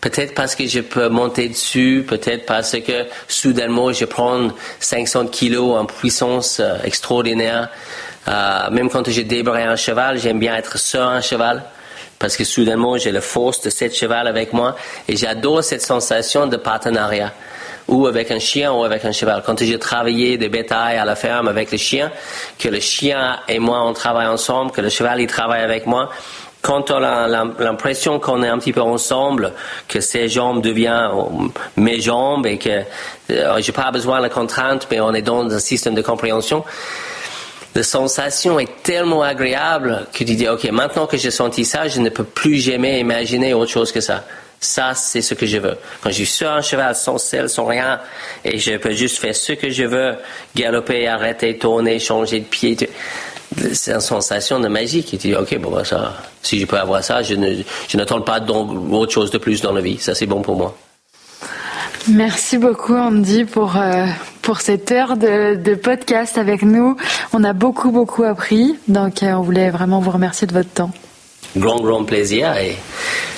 peut-être 0.00 0.34
parce 0.34 0.54
que 0.54 0.66
je 0.66 0.80
peux 0.80 1.08
monter 1.08 1.48
dessus, 1.48 2.04
peut-être 2.06 2.44
parce 2.46 2.72
que 2.72 3.06
soudainement 3.28 3.92
je 3.92 4.04
prends 4.04 4.48
500 4.80 5.26
kilos 5.26 5.76
en 5.76 5.84
puissance 5.84 6.58
euh, 6.60 6.78
extraordinaire. 6.84 7.68
Euh, 8.28 8.70
même 8.70 8.90
quand 8.90 9.08
j'ai 9.08 9.24
débarré 9.24 9.62
un 9.62 9.76
cheval, 9.76 10.18
j'aime 10.18 10.38
bien 10.38 10.56
être 10.56 10.78
sur 10.78 11.02
un 11.02 11.20
cheval 11.20 11.62
parce 12.18 12.36
que 12.36 12.44
soudainement 12.44 12.98
j'ai 12.98 13.12
la 13.12 13.20
force 13.20 13.62
de 13.62 13.70
cette 13.70 13.96
cheval 13.96 14.26
avec 14.26 14.52
moi 14.52 14.76
et 15.08 15.16
j'adore 15.16 15.62
cette 15.62 15.82
sensation 15.82 16.46
de 16.46 16.56
partenariat 16.56 17.32
ou 17.88 18.06
avec 18.06 18.30
un 18.30 18.38
chien 18.38 18.72
ou 18.72 18.84
avec 18.84 19.04
un 19.04 19.12
cheval. 19.12 19.42
Quand 19.44 19.58
j'ai 19.58 19.78
travaillé 19.78 20.38
des 20.38 20.48
bétails 20.48 20.96
à 20.96 21.04
la 21.04 21.16
ferme 21.16 21.48
avec 21.48 21.72
le 21.72 21.78
chien, 21.78 22.10
que 22.58 22.68
le 22.68 22.80
chien 22.80 23.40
et 23.48 23.58
moi 23.58 23.82
on 23.84 23.92
travaille 23.92 24.28
ensemble, 24.28 24.70
que 24.70 24.80
le 24.80 24.90
cheval 24.90 25.20
il 25.20 25.26
travaille 25.26 25.62
avec 25.62 25.86
moi, 25.86 26.10
quand 26.62 26.90
on 26.90 27.02
a 27.02 27.26
l'impression 27.26 28.18
qu'on 28.18 28.42
est 28.42 28.48
un 28.48 28.58
petit 28.58 28.72
peu 28.72 28.82
ensemble, 28.82 29.52
que 29.88 30.00
ses 30.00 30.28
jambes 30.28 30.62
deviennent 30.62 31.10
mes 31.76 32.00
jambes 32.00 32.46
et 32.46 32.58
que 32.58 32.82
euh, 33.30 33.60
j'ai 33.60 33.72
pas 33.72 33.90
besoin 33.90 34.18
de 34.18 34.24
la 34.24 34.28
contrainte, 34.28 34.86
mais 34.90 35.00
on 35.00 35.14
est 35.14 35.22
dans 35.22 35.50
un 35.50 35.58
système 35.58 35.94
de 35.94 36.02
compréhension, 36.02 36.64
la 37.74 37.82
sensation 37.82 38.58
est 38.58 38.82
tellement 38.82 39.22
agréable 39.22 40.06
que 40.12 40.18
tu 40.18 40.34
dis, 40.34 40.48
OK, 40.48 40.64
maintenant 40.64 41.06
que 41.06 41.16
j'ai 41.16 41.30
senti 41.30 41.64
ça, 41.64 41.88
je 41.88 42.00
ne 42.00 42.08
peux 42.08 42.24
plus 42.24 42.56
jamais 42.56 43.00
imaginer 43.00 43.54
autre 43.54 43.70
chose 43.70 43.92
que 43.92 44.00
ça. 44.00 44.24
Ça, 44.62 44.92
c'est 44.94 45.22
ce 45.22 45.32
que 45.32 45.46
je 45.46 45.56
veux. 45.56 45.78
Quand 46.02 46.10
je 46.10 46.16
suis 46.16 46.26
sur 46.26 46.50
un 46.50 46.60
cheval 46.60 46.94
sans 46.94 47.16
selle, 47.16 47.48
sans 47.48 47.64
rien, 47.64 47.98
et 48.44 48.58
je 48.58 48.76
peux 48.76 48.92
juste 48.92 49.18
faire 49.18 49.34
ce 49.34 49.54
que 49.54 49.70
je 49.70 49.84
veux, 49.84 50.16
galoper, 50.54 51.08
arrêter, 51.08 51.56
tourner, 51.56 51.98
changer 51.98 52.40
de 52.40 52.44
pied. 52.44 52.76
C'est 53.72 53.92
une 53.92 54.00
sensation 54.00 54.60
de 54.60 54.68
magie 54.68 55.02
qui 55.02 55.16
dit, 55.16 55.34
OK, 55.34 55.58
bon, 55.58 55.70
bah, 55.70 55.84
ça, 55.84 56.14
si 56.42 56.60
je 56.60 56.66
peux 56.66 56.78
avoir 56.78 57.02
ça, 57.02 57.22
je, 57.22 57.34
ne, 57.34 57.56
je 57.88 57.96
n'attends 57.96 58.20
pas 58.20 58.38
d'autre 58.40 59.12
chose 59.12 59.30
de 59.30 59.38
plus 59.38 59.60
dans 59.60 59.72
la 59.72 59.80
vie. 59.80 59.98
Ça, 59.98 60.14
c'est 60.14 60.26
bon 60.26 60.42
pour 60.42 60.56
moi. 60.56 60.76
Merci 62.08 62.56
beaucoup 62.56 62.94
Andy 62.94 63.44
pour 63.44 63.76
euh, 63.76 64.06
pour 64.40 64.60
cette 64.60 64.90
heure 64.90 65.16
de, 65.16 65.54
de, 65.56 65.74
podcast 65.74 66.38
avec 66.38 66.62
nous. 66.62 66.96
On 67.34 67.44
a 67.44 67.52
beaucoup 67.52 67.90
beaucoup 67.90 68.22
appris, 68.22 68.74
donc 68.88 69.22
euh, 69.22 69.32
on 69.32 69.42
voulait 69.42 69.70
vraiment 69.70 70.00
vous 70.00 70.10
remercier 70.10 70.46
de 70.46 70.52
votre 70.52 70.70
temps. 70.70 70.90
Grand 71.56 71.80
grand 71.80 72.04
plaisir 72.04 72.56
et 72.56 72.76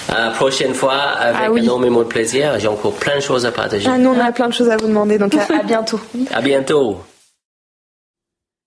à 0.09 0.27
la 0.27 0.31
prochaine 0.31 0.75
fois 0.75 0.95
avec 0.95 1.51
ah 1.53 1.59
énormément 1.59 2.01
de 2.01 2.05
plaisir. 2.05 2.59
J'ai 2.61 2.69
encore 2.69 2.93
plein 2.93 3.17
de 3.17 3.21
choses 3.21 3.45
à 3.47 3.51
partager. 3.51 3.89
Ah, 3.93 3.99
nous 3.99 4.11
on 4.11 4.21
a 4.21 4.31
plein 4.31 4.49
de 4.49 4.55
choses 4.55 4.71
à 4.71 4.77
vous 4.77 4.87
demander, 4.87 5.19
donc 5.19 5.35
à, 5.35 5.43
à 5.43 5.63
bientôt. 5.65 6.01
à 6.33 6.41
bientôt. 6.41 7.01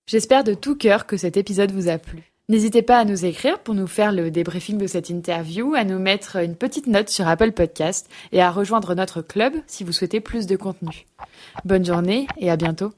J'espère 0.07 0.43
de 0.43 0.53
tout 0.53 0.75
cœur 0.75 1.07
que 1.07 1.17
cet 1.17 1.35
épisode 1.35 1.71
vous 1.71 1.89
a 1.89 1.97
plu. 1.97 2.31
N'hésitez 2.47 2.83
pas 2.83 2.99
à 2.99 3.05
nous 3.05 3.25
écrire 3.25 3.57
pour 3.57 3.73
nous 3.73 3.87
faire 3.87 4.11
le 4.11 4.29
débriefing 4.29 4.77
de 4.77 4.85
cette 4.85 5.09
interview, 5.09 5.73
à 5.73 5.83
nous 5.83 5.97
mettre 5.97 6.35
une 6.35 6.55
petite 6.55 6.85
note 6.85 7.09
sur 7.09 7.27
Apple 7.27 7.53
Podcast 7.53 8.07
et 8.31 8.39
à 8.39 8.51
rejoindre 8.51 8.93
notre 8.93 9.23
club 9.23 9.55
si 9.65 9.83
vous 9.83 9.91
souhaitez 9.91 10.19
plus 10.19 10.45
de 10.45 10.57
contenu. 10.57 11.07
Bonne 11.63 11.83
journée 11.83 12.27
et 12.37 12.51
à 12.51 12.55
bientôt. 12.55 12.91